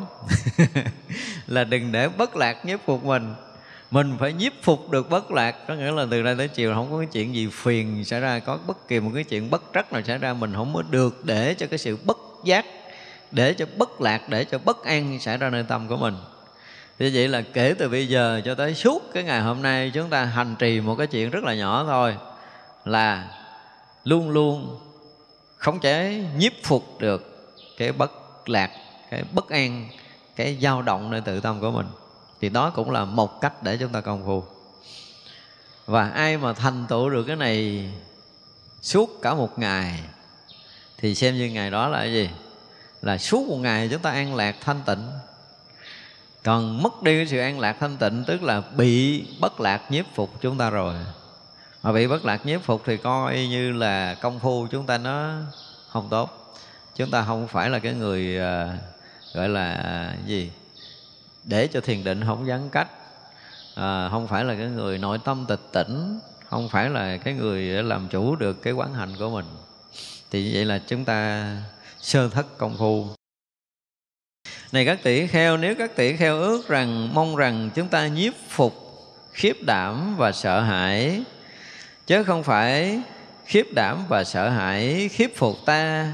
Là 1.47 1.63
đừng 1.63 1.91
để 1.91 2.07
bất 2.07 2.35
lạc 2.35 2.65
nhiếp 2.65 2.79
phục 2.85 3.05
mình. 3.05 3.33
Mình 3.91 4.13
phải 4.19 4.33
nhiếp 4.33 4.53
phục 4.63 4.89
được 4.89 5.09
bất 5.09 5.31
lạc, 5.31 5.55
có 5.67 5.73
nghĩa 5.73 5.91
là 5.91 6.05
từ 6.11 6.23
đây 6.23 6.35
tới 6.37 6.47
chiều 6.47 6.73
không 6.73 6.91
có 6.91 6.97
cái 6.97 7.07
chuyện 7.11 7.35
gì 7.35 7.47
phiền 7.51 8.05
xảy 8.05 8.19
ra, 8.19 8.39
có 8.39 8.59
bất 8.67 8.87
kỳ 8.87 8.99
một 8.99 9.11
cái 9.13 9.23
chuyện 9.23 9.49
bất 9.49 9.63
trắc 9.73 9.93
nào 9.93 10.01
xảy 10.01 10.17
ra, 10.17 10.33
mình 10.33 10.53
không 10.53 10.73
có 10.73 10.81
được 10.89 11.25
để 11.25 11.53
cho 11.53 11.67
cái 11.67 11.77
sự 11.77 11.97
bất 12.05 12.17
giác, 12.43 12.65
để 13.31 13.53
cho 13.53 13.65
bất 13.77 14.01
lạc, 14.01 14.29
để 14.29 14.45
cho 14.45 14.57
bất 14.57 14.83
an 14.83 15.19
xảy 15.19 15.37
ra 15.37 15.49
nơi 15.49 15.63
tâm 15.67 15.87
của 15.87 15.97
mình. 15.97 16.15
Như 16.99 17.11
vậy 17.13 17.27
là 17.27 17.41
kể 17.53 17.75
từ 17.79 17.89
bây 17.89 18.07
giờ 18.07 18.41
cho 18.45 18.55
tới 18.55 18.75
suốt 18.75 19.13
cái 19.13 19.23
ngày 19.23 19.41
hôm 19.41 19.61
nay, 19.61 19.91
chúng 19.93 20.09
ta 20.09 20.25
hành 20.25 20.55
trì 20.59 20.81
một 20.81 20.95
cái 20.95 21.07
chuyện 21.07 21.29
rất 21.29 21.43
là 21.43 21.53
nhỏ 21.53 21.83
thôi, 21.87 22.15
là 22.85 23.27
luôn 24.07 24.29
luôn 24.29 24.79
khống 25.57 25.79
chế 25.79 26.25
nhiếp 26.37 26.51
phục 26.63 26.99
được 26.99 27.49
cái 27.77 27.91
bất 27.91 28.11
lạc, 28.49 28.71
cái 29.09 29.23
bất 29.33 29.49
an, 29.49 29.89
cái 30.35 30.57
dao 30.61 30.81
động 30.81 31.11
nơi 31.11 31.21
tự 31.21 31.39
tâm 31.39 31.61
của 31.61 31.71
mình. 31.71 31.87
Thì 32.41 32.49
đó 32.49 32.69
cũng 32.69 32.91
là 32.91 33.05
một 33.05 33.41
cách 33.41 33.63
để 33.63 33.77
chúng 33.77 33.91
ta 33.91 34.01
công 34.01 34.25
phu. 34.25 34.43
Và 35.85 36.09
ai 36.09 36.37
mà 36.37 36.53
thành 36.53 36.85
tựu 36.89 37.09
được 37.09 37.23
cái 37.23 37.35
này 37.35 37.89
suốt 38.81 39.09
cả 39.21 39.33
một 39.33 39.59
ngày, 39.59 39.99
thì 40.97 41.15
xem 41.15 41.37
như 41.37 41.49
ngày 41.49 41.71
đó 41.71 41.87
là 41.87 41.99
cái 41.99 42.13
gì? 42.13 42.29
Là 43.01 43.17
suốt 43.17 43.47
một 43.47 43.57
ngày 43.57 43.89
chúng 43.91 44.01
ta 44.01 44.11
an 44.11 44.35
lạc 44.35 44.55
thanh 44.61 44.81
tịnh. 44.85 45.09
Còn 46.43 46.83
mất 46.83 47.03
đi 47.03 47.17
cái 47.17 47.27
sự 47.27 47.39
an 47.39 47.59
lạc 47.59 47.77
thanh 47.79 47.97
tịnh, 47.97 48.23
tức 48.27 48.43
là 48.43 48.61
bị 48.61 49.25
bất 49.39 49.59
lạc 49.59 49.91
nhiếp 49.91 50.05
phục 50.15 50.41
chúng 50.41 50.57
ta 50.57 50.69
rồi 50.69 50.95
mà 51.83 51.91
bị 51.91 52.07
bất 52.07 52.25
lạc 52.25 52.45
nhiếp 52.45 52.63
phục 52.63 52.81
thì 52.85 52.97
coi 52.97 53.47
như 53.47 53.71
là 53.71 54.13
công 54.13 54.39
phu 54.39 54.67
chúng 54.67 54.85
ta 54.85 54.97
nó 54.97 55.33
không 55.89 56.07
tốt. 56.09 56.55
Chúng 56.95 57.11
ta 57.11 57.23
không 57.23 57.47
phải 57.47 57.69
là 57.69 57.79
cái 57.79 57.93
người 57.93 58.39
à, 58.39 58.77
gọi 59.33 59.49
là 59.49 60.15
gì? 60.25 60.51
Để 61.43 61.67
cho 61.67 61.81
thiền 61.81 62.03
định 62.03 62.25
không 62.25 62.47
gián 62.47 62.69
cách. 62.69 62.87
À, 63.75 64.09
không 64.09 64.27
phải 64.27 64.43
là 64.45 64.55
cái 64.55 64.67
người 64.67 64.97
nội 64.97 65.19
tâm 65.23 65.45
tịch 65.47 65.61
tỉnh 65.71 66.19
không 66.49 66.69
phải 66.69 66.89
là 66.89 67.17
cái 67.17 67.33
người 67.33 67.61
làm 67.83 68.07
chủ 68.07 68.35
được 68.35 68.61
cái 68.61 68.73
quán 68.73 68.93
hành 68.93 69.15
của 69.19 69.29
mình. 69.29 69.45
Thì 70.31 70.43
như 70.43 70.51
vậy 70.53 70.65
là 70.65 70.79
chúng 70.87 71.05
ta 71.05 71.47
sơ 72.01 72.29
thất 72.29 72.57
công 72.57 72.77
phu. 72.77 73.07
Này 74.71 74.85
các 74.85 74.99
tỷ 75.03 75.27
kheo 75.27 75.57
nếu 75.57 75.75
các 75.75 75.95
tỷ 75.95 76.15
kheo 76.15 76.39
ước 76.39 76.67
rằng 76.67 77.13
mong 77.13 77.35
rằng 77.35 77.69
chúng 77.75 77.87
ta 77.87 78.07
nhiếp 78.07 78.33
phục 78.49 78.73
khiếp 79.33 79.57
đảm 79.65 80.15
và 80.17 80.31
sợ 80.31 80.61
hãi 80.61 81.23
chứ 82.07 82.23
không 82.23 82.43
phải 82.43 83.01
khiếp 83.45 83.67
đảm 83.73 83.97
và 84.09 84.23
sợ 84.23 84.49
hãi 84.49 85.09
khiếp 85.13 85.33
phục 85.35 85.65
ta. 85.65 86.11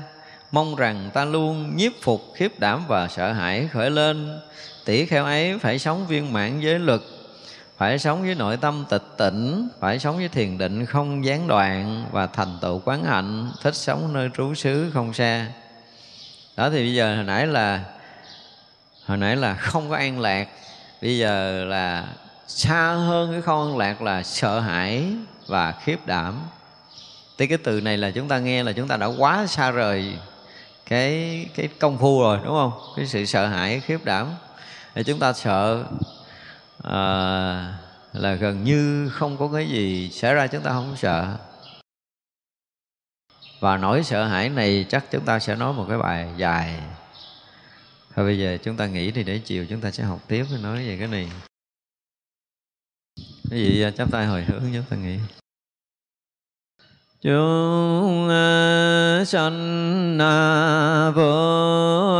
Mong 0.52 0.76
rằng 0.76 1.10
ta 1.14 1.26
luôn 1.26 1.76
nhiếp 1.76 1.91
phục, 2.02 2.22
khiếp 2.36 2.60
đảm 2.60 2.84
và 2.88 3.07
sợ 3.07 3.32
hãi 3.32 3.68
khởi 3.72 3.90
lên. 3.90 4.40
Tỷ 4.86 5.06
kheo 5.06 5.26
ấy 5.26 5.60
phải 5.60 5.80
sống 5.80 6.07
viên 6.07 6.34
mãn 6.34 6.61
với 6.61 6.80
luật, 6.80 7.02
phải 7.78 7.99
sống 7.99 8.22
với 8.22 8.36
nội 8.36 8.57
tâm 8.57 8.86
tịch 8.90 9.03
tỉnh, 9.18 9.68
phải 9.80 9.99
sống 9.99 10.18
với 10.18 10.28
thiền 10.28 10.57
định 10.57 10.86
không 10.86 11.26
gián 11.26 11.48
đoạn 11.48 12.06
và 12.11 12.28
thành 12.28 12.57
tựu 12.61 12.82
quán 12.86 13.03
hạnh, 13.03 13.52
thích 13.61 13.76
sống 13.76 14.14
nơi 14.14 14.30
trú 14.38 14.53
xứ 14.53 14.91
không 14.94 15.14
xa. 15.14 15.48
Đó 16.57 16.70
thì 16.70 16.78
bây 16.78 16.94
giờ 16.94 17.15
hồi 17.15 17.24
nãy 17.24 17.48
là, 17.48 17.84
hồi 19.06 19.18
nãy 19.18 19.36
là 19.36 19.53
không 19.53 19.90
có 19.90 19.95
an 19.95 20.20
lạc, 20.20 20.48
bây 21.02 21.18
giờ 21.18 21.65
là 21.65 22.07
xa 22.48 22.94
hơn 22.94 23.32
cái 23.32 23.41
không 23.41 23.70
an 23.70 23.78
lạc 23.78 24.02
là 24.02 24.24
sợ 24.24 24.60
hãi 24.60 25.06
và 25.53 25.71
khiếp 25.71 26.05
đảm. 26.05 26.41
Thì 27.38 27.47
cái 27.47 27.57
từ 27.57 27.81
này 27.81 27.97
là 27.97 28.11
chúng 28.11 28.27
ta 28.27 28.39
nghe 28.39 28.63
là 28.63 28.71
chúng 28.71 28.88
ta 28.88 28.97
đã 28.97 29.05
quá 29.05 29.47
xa 29.47 29.71
rời 29.71 30.17
cái 30.85 31.45
cái 31.55 31.67
công 31.80 31.97
phu 31.97 32.21
rồi 32.21 32.39
đúng 32.43 32.53
không? 32.53 32.71
Cái 32.95 33.07
sự 33.07 33.25
sợ 33.25 33.47
hãi 33.47 33.80
khiếp 33.80 34.05
đảm. 34.05 34.34
Thì 34.95 35.03
chúng 35.03 35.19
ta 35.19 35.34
sợ 35.34 35.85
à, 36.84 37.03
là 38.13 38.34
gần 38.34 38.63
như 38.63 39.09
không 39.09 39.38
có 39.38 39.49
cái 39.53 39.67
gì 39.67 40.09
xảy 40.09 40.34
ra 40.34 40.47
chúng 40.47 40.63
ta 40.63 40.71
không 40.71 40.95
sợ. 40.97 41.38
Và 43.59 43.77
nỗi 43.77 44.03
sợ 44.03 44.27
hãi 44.27 44.49
này 44.49 44.85
chắc 44.89 45.05
chúng 45.11 45.25
ta 45.25 45.39
sẽ 45.39 45.55
nói 45.55 45.73
một 45.73 45.85
cái 45.89 45.97
bài 45.97 46.30
dài. 46.38 46.80
Thôi 48.15 48.25
bây 48.25 48.39
giờ 48.39 48.57
chúng 48.63 48.77
ta 48.77 48.88
nghĩ 48.88 49.11
thì 49.11 49.23
để 49.23 49.39
chiều 49.45 49.65
chúng 49.69 49.81
ta 49.81 49.91
sẽ 49.91 50.03
học 50.03 50.19
tiếp 50.27 50.45
nói 50.61 50.88
về 50.88 50.97
cái 50.99 51.07
này. 51.07 51.30
Cái 53.49 53.59
gì 53.59 53.85
chắp 53.97 54.11
tay 54.11 54.25
hồi 54.25 54.43
hướng 54.43 54.61
chúng 54.73 54.84
ta 54.89 54.95
nghĩ 54.95 55.17
chúng 57.24 58.30
à, 58.30 59.24
sanh 59.26 60.18
à, 60.20 61.12
vô 61.16 62.12